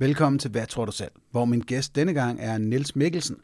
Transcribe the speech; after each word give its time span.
Velkommen 0.00 0.38
til 0.38 0.50
Hvad 0.50 0.66
tror 0.66 0.84
du 0.84 0.92
selv, 0.92 1.10
hvor 1.30 1.44
min 1.44 1.60
gæst 1.60 1.94
denne 1.94 2.12
gang 2.12 2.38
er 2.40 2.58
Nils 2.58 2.96
Mikkelsen. 2.96 3.36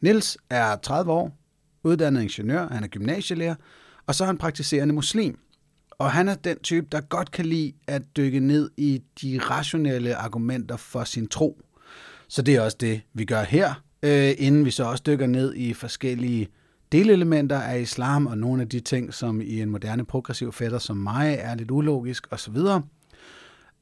Nils 0.00 0.38
er 0.50 0.76
30 0.76 1.12
år, 1.12 1.38
uddannet 1.82 2.22
ingeniør, 2.22 2.68
han 2.68 2.84
er 2.84 2.88
gymnasielærer, 2.88 3.54
og 4.06 4.14
så 4.14 4.24
er 4.24 4.26
han 4.26 4.38
praktiserende 4.38 4.94
muslim. 4.94 5.38
Og 5.90 6.12
han 6.12 6.28
er 6.28 6.34
den 6.34 6.58
type, 6.58 6.86
der 6.92 7.00
godt 7.00 7.30
kan 7.30 7.46
lide 7.46 7.72
at 7.86 8.02
dykke 8.16 8.40
ned 8.40 8.70
i 8.76 9.02
de 9.22 9.38
rationelle 9.38 10.16
argumenter 10.16 10.76
for 10.76 11.04
sin 11.04 11.28
tro. 11.28 11.60
Så 12.28 12.42
det 12.42 12.56
er 12.56 12.60
også 12.60 12.76
det, 12.80 13.00
vi 13.14 13.24
gør 13.24 13.42
her, 13.42 13.82
øh, 14.02 14.32
inden 14.38 14.64
vi 14.64 14.70
så 14.70 14.84
også 14.84 15.02
dykker 15.06 15.26
ned 15.26 15.54
i 15.54 15.72
forskellige 15.72 16.48
delelementer 16.92 17.60
af 17.60 17.80
islam 17.80 18.26
og 18.26 18.38
nogle 18.38 18.62
af 18.62 18.68
de 18.68 18.80
ting, 18.80 19.14
som 19.14 19.40
i 19.40 19.60
en 19.60 19.70
moderne 19.70 20.04
progressiv 20.04 20.52
fætter 20.52 20.78
som 20.78 20.96
mig 20.96 21.36
er 21.40 21.54
lidt 21.54 21.70
ulogisk 21.70 22.26
osv. 22.30 22.56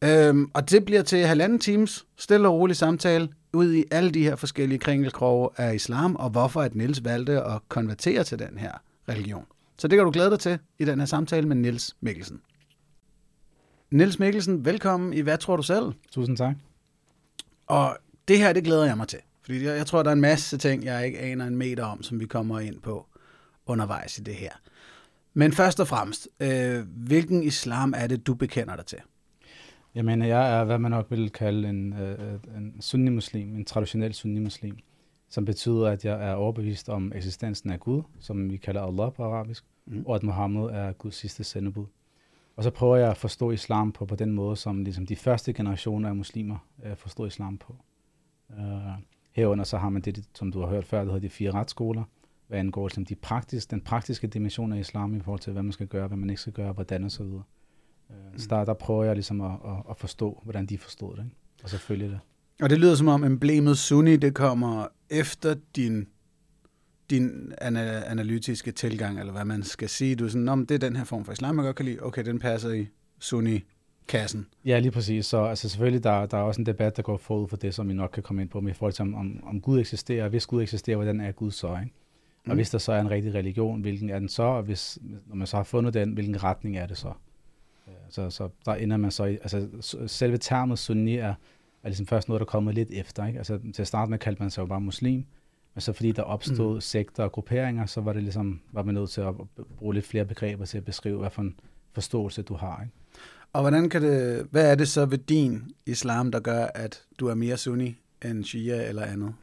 Øhm, 0.05 0.51
og 0.55 0.71
det 0.71 0.85
bliver 0.85 1.03
til 1.03 1.27
halvanden 1.27 1.59
times 1.59 2.07
stille 2.17 2.49
og 2.49 2.55
rolig 2.55 2.77
samtale 2.77 3.29
ud 3.53 3.75
i 3.75 3.85
alle 3.91 4.11
de 4.11 4.23
her 4.23 4.37
forskellige 4.37 4.79
kringelkroge 4.79 5.49
af 5.57 5.75
islam, 5.75 6.17
og 6.17 6.31
hvorfor 6.31 6.63
at 6.63 6.75
Niels 6.75 7.05
valgte 7.05 7.43
at 7.43 7.61
konvertere 7.69 8.25
til 8.25 8.39
den 8.39 8.59
her 8.59 8.73
religion. 9.09 9.45
Så 9.79 9.89
det 9.89 9.97
kan 9.97 10.05
du 10.05 10.11
glæde 10.11 10.31
dig 10.31 10.39
til 10.39 10.59
i 10.79 10.85
den 10.85 10.99
her 10.99 11.07
samtale 11.07 11.49
med 11.49 11.57
Niels 11.57 11.97
Mikkelsen. 12.01 12.41
Niels 13.91 14.19
Mikkelsen, 14.19 14.65
velkommen 14.65 15.13
i 15.13 15.21
Hvad 15.21 15.39
tror 15.39 15.57
du 15.57 15.63
selv? 15.63 15.93
Tusind 16.13 16.37
tak. 16.37 16.55
Og 17.67 17.97
det 18.29 18.39
her, 18.39 18.53
det 18.53 18.65
glæder 18.65 18.85
jeg 18.85 18.97
mig 18.97 19.09
til. 19.09 19.19
Fordi 19.43 19.65
jeg, 19.65 19.77
jeg 19.77 19.87
tror, 19.87 20.03
der 20.03 20.11
er 20.11 20.15
en 20.15 20.21
masse 20.21 20.59
ting, 20.59 20.85
jeg 20.85 21.07
ikke 21.07 21.19
aner 21.19 21.47
en 21.47 21.57
meter 21.57 21.85
om, 21.85 22.03
som 22.03 22.21
vi 22.21 22.27
kommer 22.27 22.61
ind 22.61 22.81
på 22.81 23.07
undervejs 23.67 24.19
i 24.19 24.21
det 24.21 24.35
her. 24.35 24.53
Men 25.35 25.53
først 25.53 25.81
og 25.81 25.89
fremmest, 25.89 26.29
øh, 26.41 26.85
hvilken 26.97 27.43
islam 27.43 27.95
er 27.97 28.07
det, 28.07 28.27
du 28.27 28.35
bekender 28.35 28.77
dig 28.77 28.87
til? 28.87 28.99
Jeg 29.95 30.05
mener, 30.05 30.27
jeg 30.27 30.61
er, 30.61 30.65
hvad 30.65 30.79
man 30.79 30.91
nok 30.91 31.07
vil 31.11 31.31
kalde 31.31 31.69
en, 31.69 31.93
øh, 31.93 32.39
en 32.57 32.81
sunni-muslim, 32.81 33.57
en 33.57 33.65
traditionel 33.65 34.15
sunni-muslim, 34.15 34.79
som 35.29 35.45
betyder, 35.45 35.89
at 35.89 36.05
jeg 36.05 36.29
er 36.29 36.35
overbevist 36.35 36.89
om 36.89 37.13
eksistensen 37.15 37.71
af 37.71 37.81
Gud, 37.81 38.03
som 38.21 38.51
vi 38.51 38.57
kalder 38.57 38.83
Allah 38.83 39.13
på 39.13 39.25
arabisk, 39.25 39.65
mm. 39.87 40.05
og 40.07 40.15
at 40.15 40.23
Muhammed 40.23 40.63
er 40.63 40.93
Guds 40.93 41.15
sidste 41.15 41.45
sendebud. 41.45 41.87
Og 42.57 42.65
så 42.65 42.71
prøver 42.71 42.97
jeg 42.97 43.11
at 43.11 43.17
forstå 43.17 43.51
islam 43.51 43.93
på, 43.93 44.07
på 44.07 44.15
den 44.15 44.33
måde, 44.33 44.57
som 44.57 44.85
ligesom 44.85 45.07
de 45.07 45.17
første 45.17 45.53
generationer 45.53 46.09
af 46.09 46.17
muslimer 46.17 46.59
øh, 46.85 46.97
forstår 46.97 47.27
islam 47.27 47.59
på. 47.59 47.77
Uh, 48.49 48.57
herunder 49.33 49.65
så 49.65 49.79
har 49.79 49.89
man 49.89 50.03
det, 50.03 50.29
som 50.35 50.53
du 50.53 50.61
har 50.61 50.67
hørt 50.67 50.85
før, 50.85 50.99
der 50.99 51.05
hedder 51.05 51.19
de 51.19 51.29
fire 51.29 51.51
retsskoler, 51.51 52.05
hvad 52.49 52.59
angår 52.59 52.87
ligesom 52.87 53.05
de 53.05 53.15
praktiske, 53.15 53.71
den 53.71 53.81
praktiske 53.81 54.27
dimension 54.27 54.73
af 54.73 54.79
islam 54.79 55.17
i 55.17 55.21
forhold 55.21 55.41
til, 55.41 55.53
hvad 55.53 55.63
man 55.63 55.73
skal 55.73 55.87
gøre, 55.87 56.09
hvad 56.09 56.17
man 56.17 56.31
ikke 56.31 56.41
skal 56.41 56.53
gøre, 56.53 56.73
hvordan 56.73 57.05
og 57.05 57.11
så 57.11 57.25
videre. 57.25 57.43
Mm. 58.33 58.39
Så 58.39 58.47
der, 58.51 58.65
der 58.65 58.75
prøver 58.75 59.05
jeg 59.05 59.15
ligesom 59.15 59.41
at, 59.41 59.51
at, 59.51 59.77
at 59.91 59.97
forstå, 59.97 60.41
hvordan 60.45 60.67
de 60.67 60.79
forstod 60.79 61.17
det, 61.17 61.25
ikke? 61.25 61.37
og 61.63 61.71
så 61.71 61.79
følge 61.79 62.09
det. 62.09 62.21
Og 62.63 62.71
det 62.71 62.79
lyder 62.79 62.95
som 62.95 63.09
om 63.09 63.25
emblemet 63.25 63.79
Sunni, 63.79 64.17
det 64.17 64.35
kommer 64.35 64.87
efter 65.11 65.55
din, 65.77 66.09
din 67.11 67.53
analytiske 67.61 68.73
tilgang, 68.73 69.21
eller 69.21 69.33
hvad 69.33 69.45
man 69.45 69.63
skal 69.63 69.89
sige. 69.89 70.17
Du 70.17 70.25
er 70.25 70.29
sådan, 70.29 70.49
om 70.49 70.67
det 70.67 70.75
er 70.75 70.79
den 70.79 70.97
her 70.97 71.05
form 71.05 71.25
for 71.25 71.33
islam, 71.33 71.57
jeg 71.57 71.65
godt 71.65 71.77
kan 71.77 71.87
lide. 71.87 71.99
Okay, 72.03 72.25
den 72.25 72.39
passer 72.39 72.71
i 72.71 72.87
Sunni 73.19 73.65
kassen. 74.09 74.47
Ja, 74.65 74.79
lige 74.79 74.91
præcis. 74.91 75.27
Så 75.27 75.45
altså, 75.45 75.69
selvfølgelig, 75.69 76.05
der, 76.05 76.27
der 76.27 76.39
er 76.39 76.43
også 76.43 76.61
en 76.61 76.67
debat, 76.67 76.97
der 76.97 77.03
går 77.03 77.17
forud 77.17 77.49
for 77.49 77.57
det, 77.57 77.75
som 77.75 77.89
vi 77.89 77.95
nok 77.95 78.11
kan 78.11 78.23
komme 78.23 78.43
ind 78.43 78.51
på, 78.51 78.61
med 78.61 78.75
forhold 78.75 78.93
til, 78.93 79.03
om, 79.03 79.15
om, 79.15 79.41
om 79.43 79.61
Gud 79.61 79.81
eksisterer. 79.81 80.29
Hvis 80.29 80.47
Gud 80.47 80.63
eksisterer, 80.63 80.97
hvordan 80.97 81.21
er 81.21 81.33
Gud 81.33 81.51
så? 81.51 81.67
Ikke? 81.67 81.95
Og 82.45 82.51
mm. 82.51 82.55
hvis 82.55 82.71
der 82.71 82.79
så 82.79 82.93
er 82.93 83.01
en 83.01 83.11
rigtig 83.11 83.35
religion, 83.35 83.81
hvilken 83.81 84.11
er 84.11 84.19
den 84.19 84.29
så? 84.29 84.43
Og 84.43 84.63
hvis, 84.63 84.99
når 85.27 85.37
man 85.37 85.47
så 85.47 85.57
har 85.57 85.65
fundet 85.65 85.95
den, 85.95 86.13
hvilken 86.13 86.43
retning 86.43 86.77
er 86.77 86.87
det 86.87 86.99
så? 86.99 87.13
Så, 88.11 88.31
så 88.31 88.49
der 88.65 88.75
ender 88.75 88.97
man 88.97 89.11
så 89.11 89.25
i, 89.25 89.33
altså 89.33 89.69
selve 90.07 90.39
termet 90.39 90.79
sunni 90.79 91.17
er, 91.17 91.35
er 91.83 91.89
ligesom 91.89 92.07
først 92.07 92.29
noget, 92.29 92.41
der 92.41 92.45
er 92.45 92.51
kommet 92.51 92.75
lidt 92.75 92.91
efter. 92.93 93.27
Ikke? 93.27 93.39
Altså 93.39 93.59
til 93.75 93.83
at 93.83 93.89
starte 93.89 94.11
med 94.11 94.19
kaldte 94.19 94.43
man 94.43 94.51
sig 94.51 94.63
jo 94.63 94.67
bare 94.67 94.81
muslim, 94.81 95.25
men 95.75 95.81
så 95.81 95.93
fordi 95.93 96.13
der 96.13 96.23
opstod 96.23 96.75
mm. 96.75 96.81
sekter 96.81 97.25
og 97.25 97.33
grupperinger, 97.33 97.87
så 97.87 98.01
var 98.01 98.13
det 98.13 98.23
ligesom, 98.23 98.61
var 98.73 98.83
man 98.83 98.95
nødt 98.95 99.11
til 99.11 99.21
at 99.21 99.35
bruge 99.77 99.95
lidt 99.95 100.07
flere 100.07 100.25
begreber 100.25 100.65
til 100.65 100.79
at 100.79 100.85
beskrive, 100.85 101.19
hvad 101.19 101.31
for 101.31 101.43
en 101.43 101.61
forståelse 101.93 102.43
du 102.43 102.55
har. 102.55 102.83
Ikke? 102.83 102.95
Og 103.53 103.61
hvordan 103.61 103.89
kan 103.89 104.03
det, 104.03 104.47
hvad 104.51 104.71
er 104.71 104.75
det 104.75 104.89
så 104.89 105.07
ved 105.07 105.19
din 105.19 105.63
islam, 105.87 106.31
der 106.31 106.41
gør, 106.41 106.67
at 106.75 107.03
du 107.21 107.27
er 107.27 107.35
mere 107.35 107.57
sunni 107.57 107.97
end 108.25 108.45
shia 108.45 108.89
eller 108.89 109.03
andet? 109.03 109.35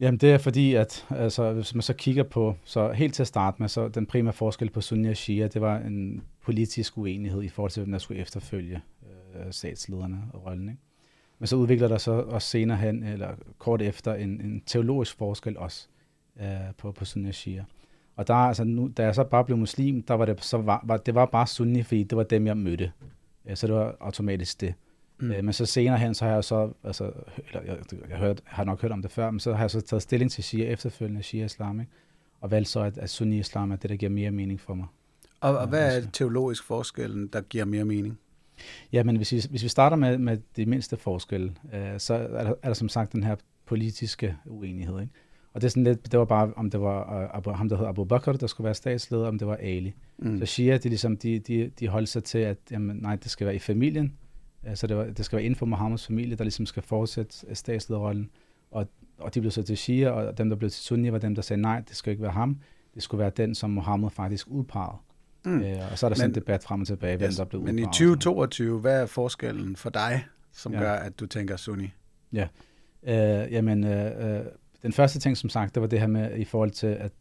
Jamen 0.00 0.18
det 0.18 0.32
er 0.32 0.38
fordi, 0.38 0.74
at 0.74 1.06
altså, 1.10 1.52
hvis 1.52 1.74
man 1.74 1.82
så 1.82 1.94
kigger 1.94 2.22
på, 2.22 2.56
så 2.64 2.92
helt 2.92 3.14
til 3.14 3.22
at 3.22 3.26
starte 3.26 3.56
med, 3.58 3.68
så 3.68 3.88
den 3.88 4.06
primære 4.06 4.32
forskel 4.32 4.70
på 4.70 4.80
Sunni 4.80 5.08
og 5.08 5.16
Shia, 5.16 5.46
det 5.46 5.60
var 5.60 5.76
en 5.78 6.22
politisk 6.42 6.98
uenighed 6.98 7.42
i 7.42 7.48
forhold 7.48 7.70
til, 7.70 7.82
hvem 7.82 7.92
der 7.92 7.98
skulle 7.98 8.20
efterfølge 8.20 8.80
øh, 9.34 9.52
statslederne 9.52 10.22
og 10.32 10.46
rollen. 10.46 10.68
Ikke? 10.68 10.80
Men 11.38 11.46
så 11.46 11.56
udvikler 11.56 11.88
der 11.88 11.98
så 11.98 12.12
også 12.12 12.48
senere 12.48 12.78
hen, 12.78 13.02
eller 13.02 13.28
kort 13.58 13.82
efter, 13.82 14.14
en, 14.14 14.40
en 14.40 14.62
teologisk 14.66 15.18
forskel 15.18 15.58
også 15.58 15.88
øh, 16.40 16.46
på, 16.78 16.92
på 16.92 17.04
Sunni 17.04 17.28
og 17.28 17.34
Shia. 17.34 17.64
Og 18.16 18.26
der, 18.26 18.34
altså, 18.34 18.64
nu, 18.64 18.90
da 18.96 19.02
jeg 19.02 19.14
så 19.14 19.24
bare 19.24 19.44
blev 19.44 19.56
muslim, 19.56 20.02
der 20.02 20.14
var 20.14 20.24
det, 20.24 20.44
så 20.44 20.58
var, 20.58 20.80
var, 20.84 20.96
det 20.96 21.14
var 21.14 21.26
bare 21.26 21.46
Sunni, 21.46 21.82
fordi 21.82 22.04
det 22.04 22.18
var 22.18 22.24
dem, 22.24 22.46
jeg 22.46 22.56
mødte. 22.56 22.92
Ja, 23.46 23.54
så 23.54 23.66
det 23.66 23.74
var 23.74 23.96
automatisk 24.00 24.60
det. 24.60 24.74
Mm. 25.20 25.32
Øh, 25.32 25.44
men 25.44 25.52
så 25.52 25.66
senere 25.66 25.98
hen, 25.98 26.14
så 26.14 26.24
har 26.24 26.32
jeg 26.32 26.44
så, 26.44 26.72
altså, 26.84 27.12
eller 27.48 27.62
jeg, 27.62 27.78
jeg, 27.92 27.98
jeg, 28.10 28.18
hørt, 28.18 28.40
har 28.44 28.64
nok 28.64 28.82
hørt 28.82 28.92
om 28.92 29.02
det 29.02 29.10
før, 29.10 29.30
men 29.30 29.40
så 29.40 29.52
har 29.52 29.62
jeg 29.62 29.70
så 29.70 29.80
taget 29.80 30.02
stilling 30.02 30.30
til 30.30 30.44
Shia 30.44 30.64
efterfølgende, 30.64 31.22
Shia 31.22 31.44
Islam, 31.44 31.80
ikke? 31.80 31.92
og 32.40 32.50
valgt 32.50 32.68
så, 32.68 32.80
at, 32.80 32.98
at 32.98 33.10
Sunni 33.10 33.38
Islam 33.38 33.72
er 33.72 33.76
det, 33.76 33.90
der 33.90 33.96
giver 33.96 34.10
mere 34.10 34.30
mening 34.30 34.60
for 34.60 34.74
mig. 34.74 34.86
Og, 35.40 35.58
og 35.58 35.68
hvad 35.68 35.96
er 35.96 36.06
teologisk 36.12 36.64
forskellen, 36.64 37.26
der 37.26 37.40
giver 37.40 37.64
mere 37.64 37.84
mening? 37.84 38.18
Ja, 38.92 39.02
men 39.02 39.16
hvis 39.16 39.32
vi, 39.32 39.42
hvis 39.50 39.62
vi 39.62 39.68
starter 39.68 39.96
med, 39.96 40.18
med 40.18 40.38
det 40.56 40.68
mindste 40.68 40.96
forskel, 40.96 41.58
øh, 41.74 41.98
så 41.98 42.14
er 42.14 42.44
der, 42.44 42.54
er 42.62 42.68
der 42.68 42.74
som 42.74 42.88
sagt 42.88 43.12
den 43.12 43.22
her 43.22 43.36
politiske 43.66 44.36
uenighed. 44.46 45.00
Ikke? 45.00 45.12
Og 45.52 45.60
det, 45.60 45.66
er 45.66 45.70
sådan 45.70 45.84
lidt, 45.84 46.12
det 46.12 46.18
var 46.18 46.24
bare, 46.24 46.52
om 46.56 46.70
det 46.70 46.80
var 46.80 47.40
uh, 47.46 47.54
ham, 47.54 47.68
der 47.68 47.76
hedder 47.76 47.88
Abu 47.88 48.04
Bakr, 48.04 48.32
der 48.32 48.46
skulle 48.46 48.64
være 48.64 48.74
statsleder, 48.74 49.28
om 49.28 49.38
det 49.38 49.48
var 49.48 49.56
Ali. 49.56 49.94
Mm. 50.18 50.38
Så 50.38 50.46
Shia, 50.46 50.76
de, 50.76 50.88
ligesom, 50.88 51.16
de, 51.16 51.38
de, 51.38 51.70
de 51.80 51.88
holdt 51.88 52.08
sig 52.08 52.24
til, 52.24 52.38
at 52.38 52.58
jamen, 52.70 52.96
nej, 52.96 53.16
det 53.16 53.30
skal 53.30 53.46
være 53.46 53.56
i 53.56 53.58
familien, 53.58 54.16
så 54.74 54.86
det, 54.86 54.96
var, 54.96 55.04
det 55.04 55.24
skal 55.24 55.36
være 55.36 55.44
inden 55.44 55.56
for 55.56 55.66
Mohammeds 55.66 56.06
familie, 56.06 56.36
der 56.36 56.44
ligesom 56.44 56.66
skal 56.66 56.82
fortsætte 56.82 57.54
statslederrollen. 57.54 58.30
Og, 58.70 58.86
og 59.18 59.34
de 59.34 59.40
blev 59.40 59.50
så 59.50 59.62
til 59.62 59.76
Shia, 59.76 60.10
og 60.10 60.38
dem, 60.38 60.48
der 60.48 60.56
blev 60.56 60.70
til 60.70 60.82
Sunni, 60.82 61.12
var 61.12 61.18
dem, 61.18 61.34
der 61.34 61.42
sagde, 61.42 61.62
nej, 61.62 61.82
det 61.88 61.96
skal 61.96 62.10
ikke 62.10 62.22
være 62.22 62.32
ham. 62.32 62.60
Det 62.94 63.02
skulle 63.02 63.18
være 63.18 63.30
den, 63.36 63.54
som 63.54 63.70
Mohammed 63.70 64.10
faktisk 64.10 64.46
udpegede. 64.48 64.96
Mm. 65.44 65.62
Øh, 65.62 65.92
og 65.92 65.98
så 65.98 66.06
er 66.06 66.08
der 66.08 66.16
sådan 66.16 66.30
en 66.30 66.34
debat 66.34 66.62
frem 66.62 66.80
og 66.80 66.86
tilbage, 66.86 67.16
hvem 67.16 67.28
yes, 67.28 67.36
der 67.36 67.44
blev 67.44 67.62
Men 67.62 67.78
i 67.78 67.82
2022, 67.82 68.80
hvad 68.80 69.02
er 69.02 69.06
forskellen 69.06 69.76
for 69.76 69.90
dig, 69.90 70.24
som 70.52 70.72
ja. 70.72 70.80
gør, 70.80 70.92
at 70.92 71.20
du 71.20 71.26
tænker 71.26 71.56
Sunni? 71.56 71.90
Ja, 72.32 72.48
øh, 73.02 73.52
jamen, 73.52 73.84
øh, 73.84 74.36
øh, 74.36 74.44
den 74.82 74.92
første 74.92 75.18
ting, 75.18 75.36
som 75.36 75.50
sagt, 75.50 75.74
det 75.74 75.80
var 75.80 75.86
det 75.86 76.00
her 76.00 76.06
med, 76.06 76.36
i 76.36 76.44
forhold 76.44 76.70
til, 76.70 76.86
at 76.86 77.12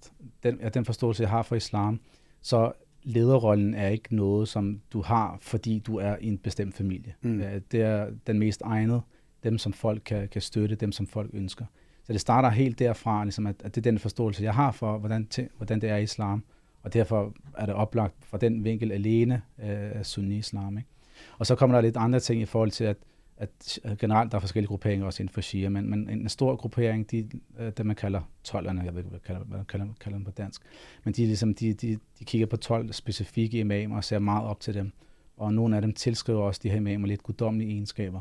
den, 0.43 0.57
at 0.61 0.73
den 0.73 0.85
forståelse, 0.85 1.23
jeg 1.23 1.29
har 1.29 1.41
for 1.41 1.55
islam, 1.55 1.99
så 2.41 2.71
lederrollen 3.09 3.73
er 3.73 3.87
ikke 3.87 4.15
noget, 4.15 4.47
som 4.47 4.81
du 4.93 5.01
har, 5.01 5.37
fordi 5.41 5.79
du 5.79 5.97
er 5.97 6.15
i 6.21 6.27
en 6.27 6.37
bestemt 6.37 6.75
familie. 6.75 7.13
Mm. 7.21 7.41
Det 7.71 7.81
er 7.81 8.07
den 8.27 8.39
mest 8.39 8.61
egnede, 8.61 9.01
dem 9.43 9.57
som 9.57 9.73
folk 9.73 10.01
kan, 10.05 10.27
kan 10.27 10.41
støtte, 10.41 10.75
dem 10.75 10.91
som 10.91 11.07
folk 11.07 11.29
ønsker. 11.33 11.65
Så 12.03 12.13
det 12.13 12.21
starter 12.21 12.49
helt 12.49 12.79
derfra, 12.79 13.23
ligesom 13.23 13.47
at, 13.47 13.55
at 13.63 13.75
det 13.75 13.81
er 13.81 13.91
den 13.91 13.99
forståelse, 13.99 14.43
jeg 14.43 14.53
har 14.53 14.71
for, 14.71 14.97
hvordan, 14.97 15.27
hvordan 15.57 15.81
det 15.81 15.89
er 15.89 15.97
i 15.97 16.03
islam, 16.03 16.43
og 16.83 16.93
derfor 16.93 17.33
er 17.57 17.65
det 17.65 17.75
oplagt 17.75 18.15
fra 18.25 18.37
den 18.37 18.63
vinkel 18.63 18.91
alene 18.91 19.41
øh, 19.63 20.03
sunni-islam. 20.03 20.77
Ikke? 20.77 20.89
Og 21.37 21.45
så 21.45 21.55
kommer 21.55 21.75
der 21.75 21.81
lidt 21.81 21.97
andre 21.97 22.19
ting 22.19 22.41
i 22.41 22.45
forhold 22.45 22.71
til, 22.71 22.83
at 22.83 22.97
at 23.39 23.79
generelt 23.99 24.31
der 24.31 24.35
er 24.35 24.39
forskellige 24.39 24.67
grupperinger 24.67 25.05
også 25.05 25.23
inden 25.23 25.33
for 25.33 25.41
Shia, 25.41 25.69
men, 25.69 25.89
men 25.89 26.09
en 26.09 26.29
stor 26.29 26.55
gruppering, 26.55 27.11
de, 27.11 27.29
øh, 27.59 27.71
det 27.77 27.85
man 27.85 27.95
kalder 27.95 28.21
12'erne, 28.47 28.83
jeg 28.83 28.93
ved 28.93 28.97
ikke, 28.97 29.09
hvad 29.09 29.19
kalder, 29.19 29.41
hvad 29.41 29.65
kalder, 29.65 29.85
kalder 29.99 30.17
dem 30.17 30.25
på 30.25 30.31
dansk, 30.31 30.61
men 31.03 31.13
de, 31.13 31.25
ligesom, 31.25 31.53
de, 31.53 31.73
de, 31.73 31.99
de 32.19 32.25
kigger 32.25 32.47
på 32.47 32.57
12 32.57 32.93
specifikke 32.93 33.59
imamer 33.59 33.95
og 33.95 34.03
ser 34.03 34.19
meget 34.19 34.47
op 34.47 34.59
til 34.59 34.73
dem, 34.73 34.91
og 35.37 35.53
nogle 35.53 35.75
af 35.75 35.81
dem 35.81 35.93
tilskriver 35.93 36.41
også 36.41 36.59
de 36.63 36.69
her 36.69 36.77
imamer 36.77 37.07
lidt 37.07 37.23
guddommelige 37.23 37.71
egenskaber, 37.71 38.19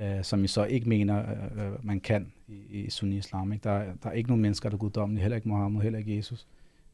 øh, 0.00 0.24
som 0.24 0.44
I 0.44 0.46
så 0.46 0.64
ikke 0.64 0.88
mener, 0.88 1.18
øh, 1.18 1.66
øh, 1.66 1.86
man 1.86 2.00
kan 2.00 2.32
i, 2.48 2.54
i 2.70 2.90
sunni-islam. 2.90 3.52
Ikke? 3.52 3.62
Der, 3.62 3.78
der 4.02 4.08
er 4.08 4.12
ikke 4.12 4.28
nogen 4.28 4.42
mennesker, 4.42 4.68
der 4.68 4.76
er 4.76 4.78
guddommelige, 4.78 5.22
heller 5.22 5.36
ikke 5.36 5.48
Mohammed, 5.48 5.82
heller 5.82 5.98
ikke 5.98 6.16
Jesus. 6.16 6.46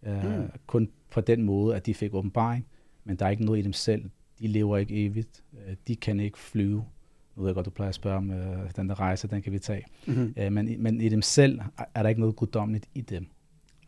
Øh, 0.03 0.39
mm. 0.39 0.51
Kun 0.67 0.91
på 1.11 1.21
den 1.21 1.43
måde, 1.43 1.77
at 1.77 1.87
de 1.87 1.95
fik 1.95 2.15
åbenbaring, 2.15 2.67
men 3.05 3.17
der 3.17 3.27
er 3.27 3.31
ikke 3.31 3.45
noget 3.45 3.59
i 3.59 3.63
dem 3.63 3.73
selv. 3.73 4.11
De 4.39 4.47
lever 4.47 4.77
ikke 4.77 5.07
evigt. 5.07 5.45
Øh, 5.53 5.77
de 5.89 5.97
kan 5.97 6.21
ikke 6.21 6.39
flyve 6.39 6.85
nu 7.39 7.43
ved 7.43 7.51
jeg 7.51 7.55
godt, 7.55 7.67
du 7.67 7.71
plejer 7.71 7.89
at 7.89 7.95
spørge 7.95 8.17
om 8.17 8.31
øh, 8.31 8.71
den 8.77 8.89
der 8.89 9.01
rejse, 9.01 9.29
den 9.29 9.43
kan 9.43 9.53
vi 9.53 9.59
tage. 9.59 9.85
Mm-hmm. 10.07 10.35
Øh, 10.37 10.53
men, 10.53 10.83
men 10.83 11.01
i 11.01 11.09
dem 11.09 11.23
selv 11.23 11.61
er 11.95 12.03
der 12.03 12.09
ikke 12.09 12.21
noget 12.21 12.37
guddommeligt 12.37 12.87
i 12.95 13.01
dem, 13.01 13.27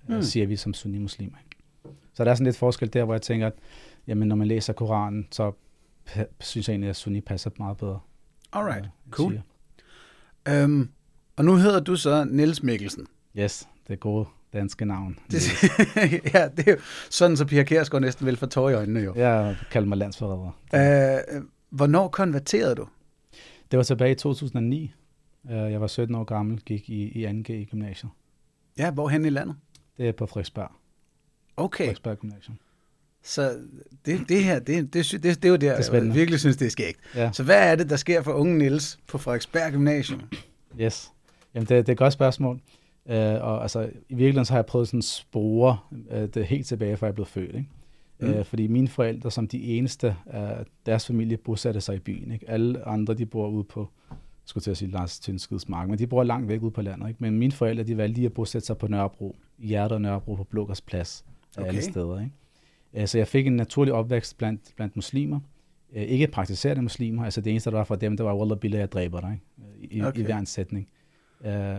mm. 0.09 0.15
øh, 0.15 0.23
siger 0.23 0.47
vi 0.47 0.57
som 0.57 0.75
sunni-muslimer. 0.75 1.37
Så 2.15 2.25
der 2.25 2.31
er 2.31 2.35
sådan 2.35 2.45
lidt 2.45 2.57
forskel 2.57 2.93
der, 2.93 3.05
hvor 3.05 3.15
jeg 3.15 3.23
tænker, 3.23 3.47
at 3.47 3.53
jamen, 4.07 4.29
når 4.29 4.37
man 4.37 4.47
læser 4.47 4.73
Koranen, 4.73 5.29
så 5.31 5.53
synes 6.41 6.69
jeg 6.69 6.73
egentlig, 6.73 6.91
at 6.91 6.97
sunni 6.97 7.21
passer 7.21 7.51
meget 7.59 7.77
bedre. 7.77 8.01
Alright, 8.53 8.85
øh, 8.85 9.11
cool. 9.11 9.43
Um, 10.65 10.91
og 11.37 11.45
nu 11.45 11.57
hedder 11.57 11.81
du 11.81 11.97
så 11.97 12.25
Niels 12.25 12.63
Mikkelsen. 12.63 13.07
Yes, 13.39 13.69
det 13.87 13.93
er 13.93 13.99
gode 13.99 14.27
danske 14.53 14.85
navn. 14.85 15.19
Det, 15.31 15.43
ja, 16.35 16.49
det 16.57 16.69
er 16.69 16.73
jo 16.73 16.77
sådan, 17.11 17.37
så 17.37 17.45
Pia 17.45 17.63
Kjærsgaard 17.63 18.03
næsten 18.03 18.27
vil 18.27 18.37
få 18.37 18.47
tår 18.47 18.71
i 18.71 18.75
øjnene 18.75 19.01
jo. 19.01 19.15
Ja, 19.17 19.55
kalder 19.71 19.89
mig 19.89 19.99
landsforræder. 19.99 21.37
Uh, 21.39 21.43
hvornår 21.71 22.09
konverterede 22.09 22.75
du? 22.75 22.87
Det 23.71 23.77
var 23.77 23.83
tilbage 23.83 24.13
i 24.13 24.15
2009, 24.15 24.93
Øh, 25.51 25.73
Jeg 25.73 25.81
var 25.81 25.87
17 25.87 26.15
år 26.15 26.25
gammel, 26.25 26.61
gik 26.61 26.91
i, 26.91 27.03
i 27.03 27.27
2G 27.27 27.51
i 27.53 27.65
gymnasiet. 27.65 28.13
Ja, 28.79 28.91
hvorhen 28.91 29.25
i 29.25 29.29
landet? 29.29 29.57
Det 29.99 30.09
er 30.09 30.13
på 30.13 30.27
Frederiksberg. 30.27 30.71
Okay, 31.57 31.79
Frederiksberg 31.85 32.19
Gymnasium. 32.19 32.59
så 33.23 33.59
det, 34.07 34.29
det 34.29 34.45
her, 34.45 34.59
det, 34.59 34.95
det, 34.95 35.13
det, 35.13 35.23
det 35.23 35.45
er 35.45 35.49
jo 35.49 35.57
der, 35.57 35.77
Det 35.77 35.93
jeg 35.93 36.15
virkelig 36.15 36.41
synes, 36.41 36.57
det 36.57 36.67
er 36.67 36.71
skægt. 36.71 36.99
Ja. 37.15 37.33
Så 37.33 37.43
hvad 37.43 37.71
er 37.73 37.77
det, 37.77 37.91
der 37.91 37.97
sker 37.97 38.23
for 38.23 38.33
unge 38.33 38.59
Niels 38.59 38.99
på 39.07 39.19
Frederiksberg 39.19 39.73
Gymnasium? 39.73 40.23
Yes. 40.81 41.13
Jamen, 41.55 41.69
det, 41.69 41.77
det 41.87 41.89
er 41.89 41.93
et 41.93 41.99
godt 41.99 42.13
spørgsmål. 42.13 42.61
Uh, 43.05 43.15
og 43.15 43.63
altså, 43.63 43.81
i 44.09 44.15
virkeligheden 44.15 44.45
så 44.45 44.53
har 44.53 44.59
jeg 44.59 44.67
prøvet 44.67 44.89
sådan 44.89 45.03
spore 45.03 45.79
uh, 45.91 46.25
det 46.35 46.47
helt 46.47 46.67
tilbage, 46.67 46.97
fra 46.97 47.07
jeg 47.07 47.15
blev 47.15 47.27
født. 47.27 47.55
Ikke? 47.55 47.69
Mm. 48.23 48.29
Mm. 48.29 48.45
Fordi 48.45 48.67
mine 48.67 48.89
forældre, 48.89 49.31
som 49.31 49.49
de 49.49 49.63
eneste 49.65 50.17
af 50.27 50.65
deres 50.87 51.07
familie, 51.07 51.37
bosatte 51.37 51.81
sig 51.81 51.97
i 51.97 51.99
byen. 51.99 52.33
Ikke? 52.33 52.51
Alle 52.51 52.89
andre, 52.89 53.15
de 53.15 53.27
bor 53.27 53.49
ude 53.49 53.65
på, 53.65 53.89
jeg 54.11 54.17
skulle 54.45 54.63
til 54.63 54.71
at 54.71 54.77
sige 54.77 54.91
Lars 54.91 55.21
Tønskids 55.21 55.69
mark, 55.69 55.89
men 55.89 55.99
de 55.99 56.07
bor 56.07 56.23
langt 56.23 56.49
væk 56.49 56.63
ude 56.63 56.71
på 56.71 56.83
landet. 56.83 57.09
Ikke? 57.09 57.19
Men 57.23 57.39
mine 57.39 57.53
forældre, 57.53 57.85
de 57.85 57.97
valgte 57.97 58.15
lige 58.15 58.27
at 58.27 58.33
bosætte 58.33 58.67
sig 58.67 58.79
på 58.79 58.87
Nørrebro, 58.89 59.37
i 59.59 59.67
hjertet 59.67 59.95
af 59.95 60.01
Nørrebro 60.03 60.35
på 60.35 60.45
Blågårds 60.45 60.81
Plads, 60.81 61.25
af 61.57 61.61
alle 61.63 61.71
Okay. 61.71 61.91
steder. 61.91 62.21
Ikke? 62.21 62.33
Uh, 63.03 63.07
så 63.07 63.19
jeg 63.19 63.29
fik 63.29 63.47
en 63.47 63.57
naturlig 63.57 63.95
opvækst 63.95 64.39
blandt, 64.39 64.61
blandt 64.77 64.97
muslimer. 64.97 65.41
Uh, 65.97 66.03
ikke 66.03 66.27
praktiserende 66.27 66.83
muslimer, 66.83 67.25
altså 67.25 67.41
det 67.41 67.51
eneste, 67.51 67.71
der 67.71 67.77
var 67.77 67.85
for 67.85 67.95
dem, 67.97 68.17
det 68.17 68.27
var 68.27 68.37
Wallah 68.37 68.59
Billah, 68.59 68.81
jeg 68.81 68.93
dræber 68.93 69.21
dig, 69.21 69.33
ikke? 69.33 69.95
I, 69.95 70.01
Okay. 70.01 70.09
okay. 70.09 70.21
i 70.21 70.25
hver 70.25 70.39
en 70.39 70.47
sætning. 70.47 70.89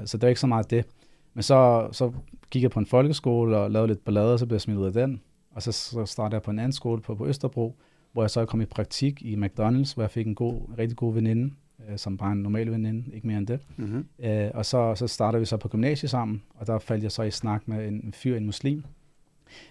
Så 0.06 0.10
det 0.18 0.22
var 0.22 0.28
ikke 0.28 0.42
så 0.42 0.48
meget 0.48 0.70
det. 0.72 0.86
Men 1.34 1.44
så, 1.44 1.90
så 1.92 2.12
gik 2.50 2.64
jeg 2.64 2.72
på 2.72 2.80
en 2.80 2.86
folkeskole 2.86 3.58
og 3.58 3.72
lavede 3.72 3.88
lidt 3.88 4.04
ballade, 4.06 4.34
og 4.34 4.40
så 4.40 4.46
blev 4.46 4.56
jeg 4.56 4.62
smidt 4.62 4.78
ud 4.78 4.86
af 4.86 4.94
den. 4.94 5.22
Og 5.52 5.64
så, 5.64 5.72
så 5.72 6.06
startede 6.06 6.36
jeg 6.36 6.42
på 6.42 6.52
en 6.52 6.60
anden 6.60 6.72
skole 6.72 7.02
på, 7.02 7.16
på 7.16 7.28
Østerbro, 7.28 7.76
hvor 8.14 8.24
jeg 8.24 8.30
så 8.30 8.46
kom 8.46 8.62
i 8.62 8.66
praktik 8.66 9.22
i 9.22 9.36
McDonald's, 9.36 9.94
hvor 9.94 10.02
jeg 10.02 10.12
fik 10.12 10.28
en 10.28 10.36
god, 10.36 10.78
rigtig 10.78 10.98
god 10.98 11.14
veninde, 11.14 11.54
øh, 11.90 11.98
som 11.98 12.18
bare 12.18 12.32
en 12.32 12.38
normal 12.38 12.72
veninde, 12.72 13.16
ikke 13.16 13.28
mere 13.28 13.38
end 13.38 13.48
det. 13.48 13.60
Mm-hmm. 13.78 14.06
Øh, 14.20 14.52
og 14.54 14.66
så, 14.66 14.96
så 14.96 15.08
startede 15.08 15.40
vi 15.40 15.46
så 15.46 15.58
på 15.58 15.68
gymnasiet 15.68 16.10
sammen, 16.10 16.44
og 16.56 16.68
der 16.68 16.80
faldt 16.80 17.04
jeg 17.04 17.12
så 17.12 17.24
i 17.24 17.32
snak 17.32 17.68
med 17.68 17.88
en, 17.88 17.94
en 17.94 18.14
fyr, 18.14 18.38
en 18.38 18.46
muslim, 18.46 18.84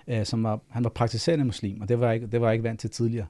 øh, 0.08 0.24
som 0.24 0.42
var, 0.42 0.60
han 0.68 0.84
var 0.84 0.90
praktiserende 0.90 1.44
muslim, 1.44 1.80
og 1.80 1.88
det 1.88 2.00
var 2.00 2.06
jeg 2.06 2.14
ikke, 2.14 2.26
det 2.26 2.40
var 2.40 2.46
jeg 2.46 2.54
ikke 2.54 2.64
vant 2.64 2.80
til 2.80 2.90
tidligere. 2.90 3.26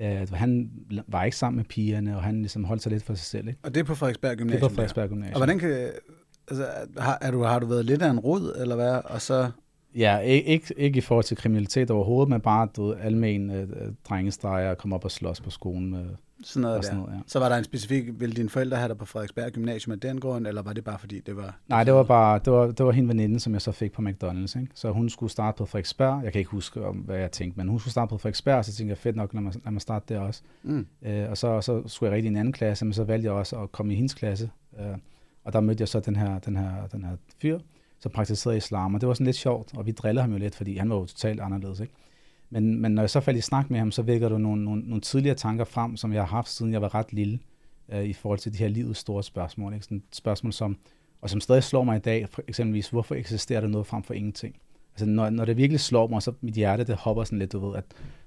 Øh, 0.00 0.32
han 0.32 0.70
var 1.06 1.24
ikke 1.24 1.36
sammen 1.36 1.56
med 1.56 1.64
pigerne, 1.64 2.16
og 2.16 2.22
han 2.22 2.36
ligesom 2.36 2.64
holdt 2.64 2.82
sig 2.82 2.92
lidt 2.92 3.02
for 3.02 3.14
sig 3.14 3.26
selv. 3.26 3.48
Ikke? 3.48 3.60
Og 3.62 3.74
det 3.74 3.80
er 3.80 3.84
på 3.84 3.94
Frederiksberg 3.94 4.30
Det 4.30 4.38
Gymnasium? 4.38 4.62
var 4.62 4.68
der. 4.68 4.74
Frederiksberg 4.74 5.08
Gymnasium. 5.08 5.34
Og 5.34 5.38
hvordan 5.38 5.58
kan... 5.58 5.90
Altså, 6.48 6.66
har, 6.98 7.18
er 7.20 7.30
du, 7.30 7.42
har 7.42 7.58
du 7.58 7.66
været 7.66 7.84
lidt 7.84 8.02
af 8.02 8.10
en 8.10 8.18
rod, 8.20 8.56
eller 8.60 8.74
hvad? 8.74 9.00
Og 9.04 9.20
så... 9.22 9.50
Ja, 9.96 10.18
ikke, 10.18 10.74
ikke, 10.76 10.98
i 10.98 11.00
forhold 11.00 11.24
til 11.24 11.36
kriminalitet 11.36 11.90
overhovedet, 11.90 12.28
men 12.30 12.40
bare 12.40 12.68
du 12.76 12.86
ved, 12.86 12.96
almen 13.00 13.50
øh, 13.50 13.62
øh, 13.62 13.92
drengestreger 14.08 14.70
og 14.70 14.78
komme 14.78 14.96
op 14.96 15.04
og 15.04 15.10
slås 15.10 15.40
på 15.40 15.50
skolen. 15.50 15.90
Med, 15.90 16.04
Sådan 16.44 16.62
noget 16.62 16.78
og 16.78 16.84
sådan 16.84 16.98
der. 16.98 17.04
noget, 17.04 17.18
ja. 17.18 17.22
Så 17.26 17.38
var 17.38 17.48
der 17.48 17.56
en 17.56 17.64
specifik... 17.64 18.20
Ville 18.20 18.34
dine 18.34 18.48
forældre 18.48 18.76
have 18.76 18.88
dig 18.88 18.98
på 18.98 19.04
Frederiksberg 19.04 19.52
Gymnasium 19.52 19.92
af 19.92 20.00
den 20.00 20.20
grund, 20.20 20.46
eller 20.46 20.62
var 20.62 20.72
det 20.72 20.84
bare 20.84 20.98
fordi, 20.98 21.20
det 21.20 21.36
var... 21.36 21.58
Nej, 21.68 21.84
det 21.84 21.94
var 21.94 22.02
bare 22.02 22.40
det 22.44 22.52
var, 22.52 22.66
det 22.66 22.86
var 22.86 22.92
hende 22.92 23.08
veninde, 23.08 23.40
som 23.40 23.52
jeg 23.52 23.62
så 23.62 23.72
fik 23.72 23.92
på 23.92 24.02
McDonald's. 24.02 24.60
Ikke? 24.60 24.68
Så 24.74 24.90
hun 24.90 25.08
skulle 25.10 25.32
starte 25.32 25.58
på 25.58 25.66
Frederiksberg. 25.66 26.24
Jeg 26.24 26.32
kan 26.32 26.38
ikke 26.38 26.50
huske, 26.50 26.86
om, 26.86 26.96
hvad 26.96 27.18
jeg 27.18 27.32
tænkte, 27.32 27.58
men 27.58 27.68
hun 27.68 27.78
skulle 27.78 27.92
starte 27.92 28.08
på 28.10 28.18
Frederiksberg, 28.18 28.56
og 28.58 28.64
så 28.64 28.72
tænkte 28.72 28.90
jeg, 28.90 28.98
fedt 28.98 29.16
nok, 29.16 29.34
lad 29.34 29.42
mig, 29.42 29.52
lad 29.64 29.72
mig 29.72 29.80
starte 29.82 30.14
der 30.14 30.20
også. 30.20 30.42
Mm. 30.62 30.86
Øh, 31.02 31.30
og 31.30 31.38
så, 31.38 31.60
så 31.60 31.82
skulle 31.86 32.10
jeg 32.10 32.16
rigtig 32.16 32.28
i 32.28 32.30
en 32.30 32.36
anden 32.36 32.52
klasse, 32.52 32.84
men 32.84 32.92
så 32.92 33.04
valgte 33.04 33.26
jeg 33.26 33.32
også 33.32 33.56
at 33.56 33.72
komme 33.72 33.92
i 33.92 33.96
hendes 33.96 34.14
klasse. 34.14 34.50
Øh, 34.80 34.96
og 35.44 35.52
der 35.52 35.60
mødte 35.60 35.82
jeg 35.82 35.88
så 35.88 36.00
den 36.00 36.16
her, 36.16 36.38
den 36.38 36.56
her, 36.56 36.86
den 36.92 37.04
her 37.04 37.16
fyr, 37.42 37.58
som 38.02 38.12
praktiserede 38.12 38.56
islam, 38.56 38.94
og 38.94 39.00
det 39.00 39.08
var 39.08 39.14
sådan 39.14 39.24
lidt 39.24 39.36
sjovt, 39.36 39.76
og 39.76 39.86
vi 39.86 39.92
drillede 39.92 40.22
ham 40.22 40.32
jo 40.32 40.38
lidt, 40.38 40.54
fordi 40.54 40.76
han 40.76 40.90
var 40.90 40.96
jo 40.96 41.06
totalt 41.06 41.40
anderledes. 41.40 41.80
Ikke? 41.80 41.92
Men, 42.50 42.80
men 42.80 42.92
når 42.92 43.02
jeg 43.02 43.10
så 43.10 43.20
faldt 43.20 43.38
i 43.38 43.42
snak 43.42 43.70
med 43.70 43.78
ham, 43.78 43.90
så 43.90 44.02
vækker 44.02 44.28
du 44.28 44.38
nogle, 44.38 44.64
nogle, 44.64 44.82
nogle 44.82 45.00
tidligere 45.00 45.36
tanker 45.36 45.64
frem, 45.64 45.96
som 45.96 46.12
jeg 46.12 46.22
har 46.22 46.26
haft, 46.26 46.48
siden 46.48 46.72
jeg 46.72 46.82
var 46.82 46.94
ret 46.94 47.12
lille, 47.12 47.38
øh, 47.92 48.04
i 48.04 48.12
forhold 48.12 48.38
til 48.38 48.52
de 48.52 48.58
her 48.58 48.68
livets 48.68 49.00
store 49.00 49.22
spørgsmål. 49.22 49.72
Ikke? 49.72 49.84
Sådan 49.84 50.02
spørgsmål, 50.12 50.52
som, 50.52 50.76
og 51.20 51.30
som 51.30 51.40
stadig 51.40 51.62
slår 51.62 51.84
mig 51.84 51.96
i 51.96 52.00
dag, 52.00 52.28
for 52.28 52.42
eksempelvis, 52.48 52.88
hvorfor 52.88 53.14
eksisterer 53.14 53.60
der 53.60 53.68
noget 53.68 53.86
frem 53.86 54.02
for 54.02 54.14
ingenting? 54.14 54.56
Altså, 54.94 55.06
når, 55.06 55.30
når 55.30 55.44
det 55.44 55.56
virkelig 55.56 55.80
slår 55.80 56.06
mig, 56.06 56.22
så 56.22 56.32
mit 56.40 56.54
hjerte, 56.54 56.84
det 56.84 56.96
hopper 56.96 57.24
sådan 57.24 57.38
lidt, 57.38 57.52
du 57.52 57.66
ved, 57.66 57.76
at 57.76 57.84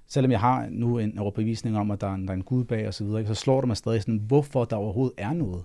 selvom 0.07 0.31
jeg 0.31 0.39
har 0.39 0.67
nu 0.69 0.99
en 0.99 1.19
overbevisning 1.19 1.77
om, 1.77 1.91
at 1.91 2.01
der 2.01 2.07
er 2.07 2.13
en, 2.13 2.23
der 2.27 2.29
er 2.29 2.35
en 2.35 2.43
Gud 2.43 2.63
bag 2.63 2.87
og 2.87 2.93
så 2.93 3.03
videre, 3.03 3.19
ikke, 3.19 3.27
så 3.27 3.41
slår 3.41 3.61
det 3.61 3.67
mig 3.67 3.77
stadig 3.77 4.01
sådan, 4.01 4.21
hvorfor 4.27 4.65
der 4.65 4.75
overhovedet 4.75 5.13
er 5.17 5.33
noget. 5.33 5.63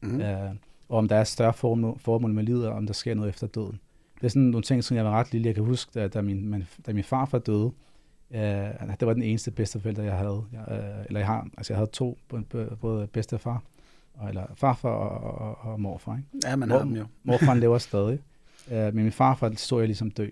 Mm. 0.00 0.20
Øh, 0.20 0.50
og 0.90 0.98
om 0.98 1.08
der 1.08 1.16
er 1.16 1.24
større 1.24 1.52
formål, 1.52 1.98
formål 1.98 2.32
med 2.32 2.44
livet, 2.44 2.66
og 2.68 2.74
om 2.74 2.86
der 2.86 2.92
sker 2.92 3.14
noget 3.14 3.28
efter 3.28 3.46
døden. 3.46 3.80
Det 4.14 4.24
er 4.24 4.28
sådan 4.28 4.42
nogle 4.42 4.62
ting, 4.62 4.84
som 4.84 4.96
jeg 4.96 5.04
var 5.04 5.10
ret 5.10 5.32
lille. 5.32 5.46
Jeg 5.46 5.54
kan 5.54 5.64
huske, 5.64 5.90
da, 6.00 6.08
da, 6.08 6.20
min, 6.22 6.48
min, 6.50 6.64
da 6.86 6.92
min 6.92 7.04
farfar 7.04 7.38
døde, 7.38 7.72
øh, 8.30 8.40
det 9.00 9.06
var 9.06 9.12
den 9.12 9.22
eneste 9.22 9.50
bedsteforælder, 9.50 10.02
jeg 10.02 10.16
havde. 10.16 10.42
Jeg, 10.52 10.64
øh, 10.70 11.04
eller 11.06 11.20
jeg 11.20 11.26
har, 11.26 11.48
altså 11.56 11.72
jeg 11.72 11.78
havde 11.78 11.90
to, 11.90 12.18
både- 12.80 13.06
bedstefar, 13.06 13.62
og, 14.14 14.28
eller 14.28 14.46
farfar 14.54 14.88
og, 14.88 15.40
og, 15.40 15.72
og 15.72 15.80
morfar. 15.80 16.16
Ikke? 16.16 16.48
Ja, 16.48 16.56
man 16.56 16.68
Hvor- 16.68 16.78
har 16.78 16.84
dem 16.84 16.96
jo. 16.96 17.06
Morfaren 17.24 17.60
lever 17.60 17.78
stadig. 17.88 18.18
Uh, 18.70 18.72
men 18.76 18.94
min 18.94 19.12
farfar 19.12 19.52
så 19.56 19.78
jeg 19.78 19.88
ligesom 19.88 20.10
dø. 20.10 20.28